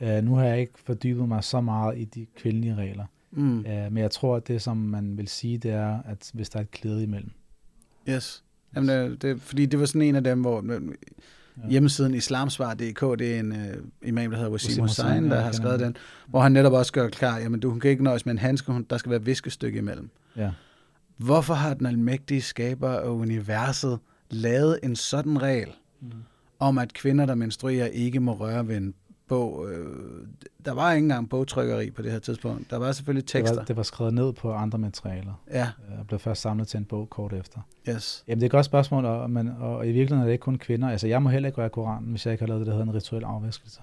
Uh, 0.00 0.08
nu 0.08 0.34
har 0.34 0.44
jeg 0.44 0.60
ikke 0.60 0.72
fordybet 0.84 1.28
mig 1.28 1.44
så 1.44 1.60
meget 1.60 1.98
i 1.98 2.04
de 2.04 2.26
kvindelige 2.36 2.74
regler. 2.74 3.04
Mm. 3.30 3.58
Uh, 3.58 3.64
men 3.64 3.96
jeg 3.96 4.10
tror, 4.10 4.36
at 4.36 4.48
det, 4.48 4.62
som 4.62 4.76
man 4.76 5.16
vil 5.16 5.28
sige, 5.28 5.58
det 5.58 5.70
er, 5.70 6.02
at 6.02 6.30
hvis 6.34 6.48
der 6.48 6.58
er 6.58 6.62
et 6.62 6.70
klæde 6.70 7.02
imellem. 7.02 7.30
Yes. 8.08 8.44
Jamen, 8.76 8.88
det, 8.88 9.22
det, 9.22 9.40
fordi 9.40 9.66
det 9.66 9.80
var 9.80 9.86
sådan 9.86 10.02
en 10.02 10.16
af 10.16 10.24
dem, 10.24 10.40
hvor 10.40 10.64
ja. 10.72 11.68
hjemmesiden 11.68 12.14
islamsvar.dk, 12.14 13.18
det 13.18 13.34
er 13.34 13.40
en 13.40 13.52
uh, 13.52 14.08
imam, 14.08 14.30
der 14.30 14.36
hedder 14.36 14.50
Wasim 14.50 14.82
Hussein, 14.82 15.30
der 15.30 15.40
har 15.40 15.52
skrevet 15.52 15.80
den, 15.80 15.96
hvor 16.26 16.40
han 16.40 16.52
netop 16.52 16.72
også 16.72 16.92
gør 16.92 17.08
klar, 17.08 17.38
jamen 17.38 17.60
du 17.60 17.78
kan 17.78 17.90
ikke 17.90 18.04
nøjes 18.04 18.26
med 18.26 18.32
en 18.32 18.38
handske, 18.38 18.72
der 18.90 18.98
skal 18.98 19.10
være 19.10 19.24
viskestykke 19.24 19.78
imellem. 19.78 20.10
Ja. 20.36 20.50
Hvorfor 21.16 21.54
har 21.54 21.74
den 21.74 21.86
almægtige 21.86 22.40
skaber 22.40 22.90
af 22.90 23.08
universet 23.08 23.98
lavet 24.30 24.78
en 24.82 24.96
sådan 24.96 25.42
regel, 25.42 25.68
mm. 26.00 26.08
om 26.58 26.78
at 26.78 26.92
kvinder, 26.92 27.26
der 27.26 27.34
menstruerer, 27.34 27.86
ikke 27.86 28.20
må 28.20 28.32
røre 28.32 28.68
ved 28.68 28.76
en 28.76 28.94
bog. 29.28 29.72
Øh, 29.72 29.86
der 30.64 30.72
var 30.72 30.92
ikke 30.92 31.04
engang 31.04 31.28
bogtrykkeri 31.28 31.90
på 31.90 32.02
det 32.02 32.12
her 32.12 32.18
tidspunkt. 32.18 32.70
Der 32.70 32.76
var 32.76 32.92
selvfølgelig 32.92 33.26
tekster. 33.26 33.52
Det 33.52 33.58
var, 33.58 33.64
det 33.64 33.76
var 33.76 33.82
skrevet 33.82 34.14
ned 34.14 34.32
på 34.32 34.52
andre 34.52 34.78
materialer. 34.78 35.42
Ja. 35.50 35.68
Og 35.98 36.06
blev 36.06 36.18
først 36.18 36.42
samlet 36.42 36.68
til 36.68 36.78
en 36.78 36.84
bog 36.84 37.10
kort 37.10 37.32
efter. 37.32 37.60
Yes. 37.88 38.24
Jamen 38.28 38.40
det 38.40 38.44
er 38.44 38.48
et 38.48 38.50
godt 38.50 38.66
spørgsmål, 38.66 39.04
og, 39.04 39.30
men, 39.30 39.48
og 39.48 39.86
i 39.86 39.92
virkeligheden 39.92 40.20
er 40.20 40.24
det 40.24 40.32
ikke 40.32 40.42
kun 40.42 40.58
kvinder. 40.58 40.88
Altså 40.88 41.06
jeg 41.06 41.22
må 41.22 41.28
heller 41.28 41.46
ikke 41.46 41.58
røre 41.58 41.70
Koranen, 41.70 42.10
hvis 42.10 42.26
jeg 42.26 42.32
ikke 42.32 42.42
har 42.42 42.48
lavet 42.48 42.60
det, 42.60 42.66
der 42.66 42.72
hedder 42.72 42.86
en 42.86 42.94
rituel 42.94 43.24
afvaskelse. 43.24 43.80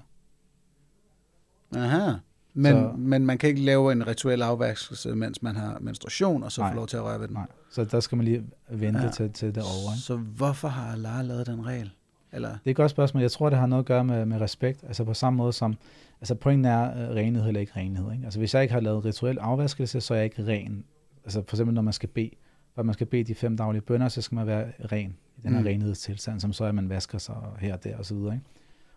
Aha. 1.76 2.12
Men, 2.54 2.74
så, 2.74 2.92
men 2.98 3.26
man 3.26 3.38
kan 3.38 3.50
ikke 3.50 3.62
lave 3.62 3.92
en 3.92 4.08
rituel 4.08 4.42
afvaskelse, 4.42 5.16
mens 5.16 5.42
man 5.42 5.56
har 5.56 5.78
menstruation, 5.82 6.44
og 6.44 6.52
så 6.52 6.62
nej, 6.62 6.72
få 6.72 6.76
lov 6.76 6.88
til 6.88 6.98
at 6.98 7.04
røre 7.04 7.20
ved 7.20 7.28
den? 7.28 7.36
Nej, 7.36 7.48
så 7.72 7.84
der 7.84 8.00
skal 8.00 8.16
man 8.16 8.26
lige 8.26 8.44
vente 8.70 9.02
ja. 9.02 9.12
til, 9.12 9.34
til 9.34 9.56
det 9.56 9.64
over. 9.64 9.94
Ikke? 9.94 10.04
Så 10.04 10.16
hvorfor 10.16 10.68
har 10.68 10.92
Allah 10.92 11.26
lavet 11.26 11.48
den 11.48 11.66
regel? 11.66 11.92
Eller? 12.34 12.50
Det 12.50 12.66
er 12.66 12.70
et 12.70 12.76
godt 12.76 12.92
spørgsmål. 12.92 13.22
Jeg 13.22 13.32
tror, 13.32 13.50
det 13.50 13.60
har 13.60 13.66
noget 13.66 13.84
at 13.84 13.86
gøre 13.86 14.04
med, 14.04 14.26
med 14.26 14.42
respekt. 14.42 14.84
Altså 14.84 15.04
på 15.04 15.14
samme 15.14 15.38
måde 15.38 15.54
som, 15.54 15.76
altså 16.22 16.36
pointen 16.36 16.66
er 16.66 17.10
uh, 17.10 17.16
renhed 17.16 17.48
eller 17.48 17.62
ikke 17.62 17.74
renhed. 17.76 18.12
Ikke? 18.12 18.24
Altså 18.24 18.40
hvis 18.40 18.54
jeg 18.54 18.62
ikke 18.62 18.74
har 18.74 18.82
lavet 18.82 19.06
rituel 19.06 19.38
afvaskelse, 19.40 20.02
så 20.02 20.14
er 20.14 20.18
jeg 20.18 20.26
ikke 20.26 20.48
ren. 20.48 20.86
Altså 21.24 21.44
for 21.48 21.56
eksempel 21.56 21.74
når 21.74 21.82
man 21.82 21.94
skal 21.94 22.10
bede, 22.10 22.30
hvor 22.74 22.84
man 22.84 22.94
skal 22.94 23.08
bede 23.08 23.24
de 23.24 23.36
fem 23.36 23.58
daglige 23.58 23.82
bønder, 23.82 24.08
så 24.08 24.22
skal 24.22 24.36
man 24.36 24.48
være 24.48 24.72
ren 24.92 25.18
i 25.38 25.42
den 25.42 25.54
her 25.54 25.60
mm. 25.60 25.66
renhedstilstand, 25.66 26.40
som 26.40 26.54
så 26.54 26.64
er, 26.64 26.70
at 26.70 26.76
man 26.76 26.90
vasker 26.90 27.18
sig 27.18 27.36
her 27.60 27.74
og 27.74 27.84
der 27.84 27.98
og 27.98 28.06
så 28.06 28.16
videre. 28.16 28.34
Ikke? 28.34 28.46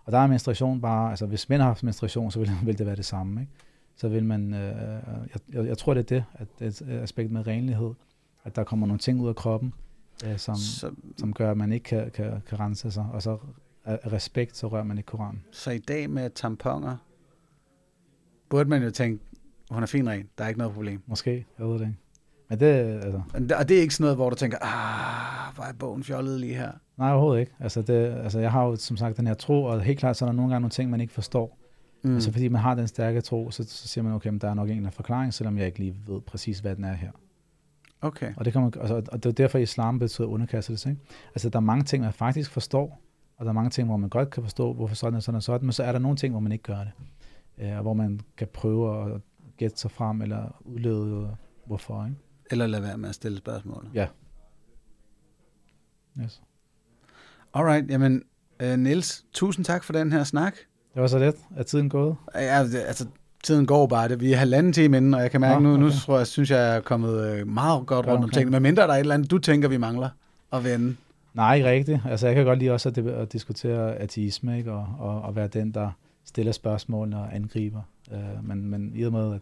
Og 0.04 0.12
der 0.12 0.18
er 0.18 0.26
menstruation 0.26 0.80
bare, 0.80 1.10
altså 1.10 1.26
hvis 1.26 1.48
mænd 1.48 1.62
har 1.62 1.68
haft 1.68 1.82
menstruation, 1.82 2.30
så 2.30 2.38
vil, 2.38 2.50
vil 2.66 2.78
det 2.78 2.86
være 2.86 2.96
det 2.96 3.04
samme. 3.04 3.40
Ikke? 3.40 3.52
Så 3.96 4.08
vil 4.08 4.24
man, 4.24 4.54
øh, 4.54 4.60
jeg, 4.60 5.40
jeg, 5.52 5.66
jeg 5.66 5.78
tror 5.78 5.94
det 5.94 6.00
er 6.00 6.16
det, 6.16 6.24
at 6.34 6.48
det 6.58 6.66
et 6.66 7.00
aspekt 7.02 7.30
med 7.30 7.46
renlighed, 7.46 7.94
at 8.44 8.56
der 8.56 8.64
kommer 8.64 8.86
nogle 8.86 8.98
ting 8.98 9.20
ud 9.20 9.28
af 9.28 9.36
kroppen, 9.36 9.72
øh, 10.24 10.38
som, 10.38 10.54
så, 10.54 10.90
som 11.16 11.32
gør, 11.32 11.50
at 11.50 11.56
man 11.56 11.72
ikke 11.72 11.84
kan, 11.84 12.10
kan, 12.10 12.42
kan 12.48 12.60
rense 12.60 12.90
sig. 12.90 13.06
Og 13.12 13.22
så 13.22 13.38
af 13.84 14.12
respekt, 14.12 14.56
så 14.56 14.68
rører 14.68 14.84
man 14.84 14.98
ikke 14.98 15.06
Koranen. 15.06 15.44
Så 15.50 15.70
i 15.70 15.78
dag 15.78 16.10
med 16.10 16.30
tamponer, 16.30 16.96
burde 18.48 18.68
man 18.68 18.82
jo 18.82 18.90
tænke, 18.90 19.24
hun 19.70 19.82
er 19.82 19.86
fin 19.86 20.08
ren, 20.08 20.28
der 20.38 20.44
er 20.44 20.48
ikke 20.48 20.58
noget 20.58 20.74
problem. 20.74 21.02
Måske, 21.06 21.46
jeg 21.58 21.66
ved 21.66 21.74
det 21.74 21.80
ikke. 21.80 21.96
Men 22.48 22.60
det, 22.60 22.66
altså... 22.66 23.22
Og 23.58 23.68
det 23.68 23.76
er 23.76 23.80
ikke 23.80 23.94
sådan 23.94 24.04
noget, 24.04 24.16
hvor 24.16 24.30
du 24.30 24.36
tænker, 24.36 24.58
ah, 24.60 25.54
hvor 25.54 25.64
er 25.64 25.72
bogen 25.72 26.04
fjollet 26.04 26.40
lige 26.40 26.54
her? 26.54 26.72
Nej, 26.96 27.12
overhovedet 27.12 27.40
ikke. 27.40 27.52
Altså, 27.60 27.82
det, 27.82 27.94
altså, 27.94 28.40
jeg 28.40 28.52
har 28.52 28.64
jo 28.64 28.76
som 28.76 28.96
sagt 28.96 29.16
den 29.16 29.26
her 29.26 29.34
tro, 29.34 29.64
og 29.64 29.80
helt 29.80 29.98
klart, 29.98 30.16
så 30.16 30.24
er 30.24 30.28
der 30.28 30.34
nogle 30.34 30.50
gange 30.50 30.60
nogle 30.60 30.70
ting, 30.70 30.90
man 30.90 31.00
ikke 31.00 31.12
forstår. 31.12 31.58
Mm. 32.02 32.14
Altså, 32.14 32.32
fordi 32.32 32.48
man 32.48 32.60
har 32.60 32.74
den 32.74 32.88
stærke 32.88 33.20
tro, 33.20 33.50
så, 33.50 33.64
så 33.64 33.88
siger 33.88 34.04
man, 34.04 34.12
okay, 34.12 34.30
men 34.30 34.38
der 34.38 34.50
er 34.50 34.54
nok 34.54 34.70
en 34.70 34.90
forklaring, 34.92 35.34
selvom 35.34 35.58
jeg 35.58 35.66
ikke 35.66 35.78
lige 35.78 35.96
ved 36.06 36.20
præcis, 36.20 36.58
hvad 36.58 36.76
den 36.76 36.84
er 36.84 36.94
her. 36.94 37.10
Okay. 38.00 38.32
Og 38.36 38.44
det, 38.44 38.52
kan 38.52 38.62
man, 38.62 38.72
altså, 38.80 39.02
og 39.12 39.22
det 39.22 39.26
er 39.26 39.32
derfor, 39.32 39.58
islam 39.58 39.98
betyder 39.98 40.28
underkastelse. 40.28 40.90
Ikke? 40.90 41.02
Altså, 41.28 41.48
der 41.48 41.56
er 41.56 41.60
mange 41.60 41.84
ting, 41.84 42.04
man 42.04 42.12
faktisk 42.12 42.50
forstår, 42.50 43.02
og 43.36 43.44
der 43.44 43.50
er 43.50 43.54
mange 43.54 43.70
ting, 43.70 43.88
hvor 43.88 43.96
man 43.96 44.08
godt 44.08 44.30
kan 44.30 44.42
forstå, 44.42 44.72
hvorfor 44.72 44.94
sådan 44.94 45.14
og 45.14 45.22
sådan 45.22 45.36
og 45.36 45.42
sådan, 45.42 45.66
men 45.66 45.72
så 45.72 45.82
er 45.82 45.92
der 45.92 45.98
nogle 45.98 46.16
ting, 46.16 46.32
hvor 46.32 46.40
man 46.40 46.52
ikke 46.52 46.62
gør 46.62 46.78
det. 46.78 46.92
Øh, 47.58 47.80
hvor 47.80 47.94
man 47.94 48.20
kan 48.36 48.48
prøve 48.52 49.14
at 49.14 49.20
gætte 49.56 49.78
sig 49.78 49.90
frem, 49.90 50.22
eller 50.22 50.62
udlede 50.64 51.36
hvorfor. 51.66 52.04
Ikke? 52.04 52.16
Eller 52.50 52.66
lade 52.66 52.82
være 52.82 52.98
med 52.98 53.08
at 53.08 53.14
stille 53.14 53.38
spørgsmål. 53.38 53.88
Ja. 53.94 54.06
Yes. 56.20 56.42
Alright, 57.54 57.90
jamen 57.90 58.22
uh, 58.62 58.78
Niels, 58.78 59.26
tusind 59.32 59.64
tak 59.64 59.84
for 59.84 59.92
den 59.92 60.12
her 60.12 60.24
snak. 60.24 60.56
Det 60.94 61.02
var 61.02 61.08
så 61.08 61.18
let. 61.18 61.34
Er 61.56 61.62
tiden 61.62 61.88
gået? 61.88 62.16
Ja, 62.34 62.40
altså 62.40 63.08
tiden 63.46 63.66
går 63.66 63.86
bare 63.86 64.08
det. 64.08 64.20
Vi 64.20 64.32
er 64.32 64.36
halvanden 64.36 64.72
time 64.72 64.96
inden, 64.96 65.14
og 65.14 65.20
jeg 65.20 65.30
kan 65.30 65.40
mærke, 65.40 65.56
oh, 65.56 65.62
okay. 65.62 65.70
nu, 65.70 65.76
nu 65.76 65.90
tror 65.90 66.16
jeg, 66.18 66.26
synes 66.26 66.50
jeg, 66.50 66.76
er 66.76 66.80
kommet 66.80 67.26
øh, 67.26 67.48
meget 67.48 67.86
godt 67.86 68.06
rundt 68.06 68.18
okay. 68.18 68.24
om 68.24 68.30
tingene. 68.30 68.50
Men 68.50 68.62
mindre 68.62 68.82
der 68.82 68.88
er 68.88 68.94
et 68.94 69.00
eller 69.00 69.14
andet, 69.14 69.30
du 69.30 69.38
tænker, 69.38 69.68
vi 69.68 69.76
mangler 69.76 70.08
at 70.52 70.64
vende. 70.64 70.96
Nej, 71.34 71.54
ikke 71.54 71.70
rigtigt. 71.70 72.00
Altså, 72.08 72.26
jeg 72.26 72.36
kan 72.36 72.44
godt 72.44 72.58
lide 72.58 72.70
også 72.70 72.88
at, 72.88 72.98
at 72.98 73.32
diskutere 73.32 73.96
ateisme, 73.96 74.58
ikke? 74.58 74.72
Og, 74.72 74.86
og, 74.98 75.22
og 75.22 75.36
være 75.36 75.48
den, 75.48 75.70
der 75.70 75.90
stiller 76.24 76.52
spørgsmål 76.52 77.12
og 77.12 77.34
angriber. 77.34 77.80
Uh, 78.10 78.48
men, 78.48 78.70
men 78.70 78.92
i 78.94 79.02
og 79.02 79.12
med, 79.12 79.34
at 79.34 79.40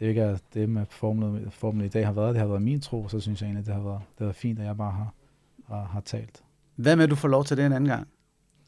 det 0.00 0.06
ikke 0.06 0.20
er 0.20 0.36
det 0.54 0.68
med 0.68 0.84
formlen, 0.90 1.50
formlen 1.50 1.84
i 1.84 1.88
dag 1.88 2.06
har 2.06 2.12
været, 2.12 2.34
det 2.34 2.40
har 2.40 2.48
været 2.48 2.62
min 2.62 2.80
tro, 2.80 3.08
så 3.08 3.20
synes 3.20 3.40
jeg 3.40 3.46
egentlig, 3.46 3.66
det 3.66 3.74
har 3.74 3.82
været, 3.82 4.00
det 4.00 4.18
har 4.18 4.24
været 4.24 4.36
fint, 4.36 4.58
at 4.58 4.66
jeg 4.66 4.76
bare 4.76 4.92
har, 4.92 5.12
har, 5.68 5.84
har 5.92 6.00
talt. 6.00 6.42
Hvad 6.76 6.96
med, 6.96 7.04
at 7.04 7.10
du 7.10 7.14
får 7.14 7.28
lov 7.28 7.44
til 7.44 7.56
det 7.56 7.66
en 7.66 7.72
anden 7.72 7.88
gang? 7.88 8.08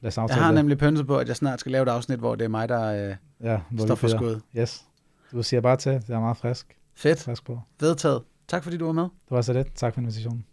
Lad 0.01 0.09
os 0.09 0.16
jeg 0.16 0.37
har 0.37 0.47
det. 0.47 0.55
nemlig 0.55 0.79
pønset 0.79 1.07
på, 1.07 1.19
at 1.19 1.29
jeg 1.29 1.37
snart 1.37 1.61
skal 1.61 1.73
lave 1.73 1.83
et 1.83 1.89
afsnit, 1.89 2.19
hvor 2.19 2.35
det 2.35 2.45
er 2.45 2.49
mig, 2.49 2.69
der 2.69 3.09
øh, 3.11 3.16
ja, 3.43 3.61
står 3.79 3.95
for 3.95 4.09
skud. 4.09 4.41
Yes. 4.59 4.85
Du 5.33 5.43
siger 5.43 5.61
bare 5.61 5.77
til. 5.77 5.93
Det 5.93 6.11
er 6.11 6.20
meget 6.20 6.37
frisk. 6.37 6.77
Fedt. 6.95 7.23
Frisk 7.23 7.45
på. 7.45 7.61
Vedtaget. 7.81 8.23
Tak 8.49 8.62
fordi 8.62 8.77
du 8.77 8.85
var 8.87 8.93
med. 8.93 9.03
Det 9.03 9.31
var 9.31 9.41
så 9.43 9.53
lidt. 9.53 9.75
Tak 9.75 9.95
for 9.95 10.01
invitationen. 10.01 10.45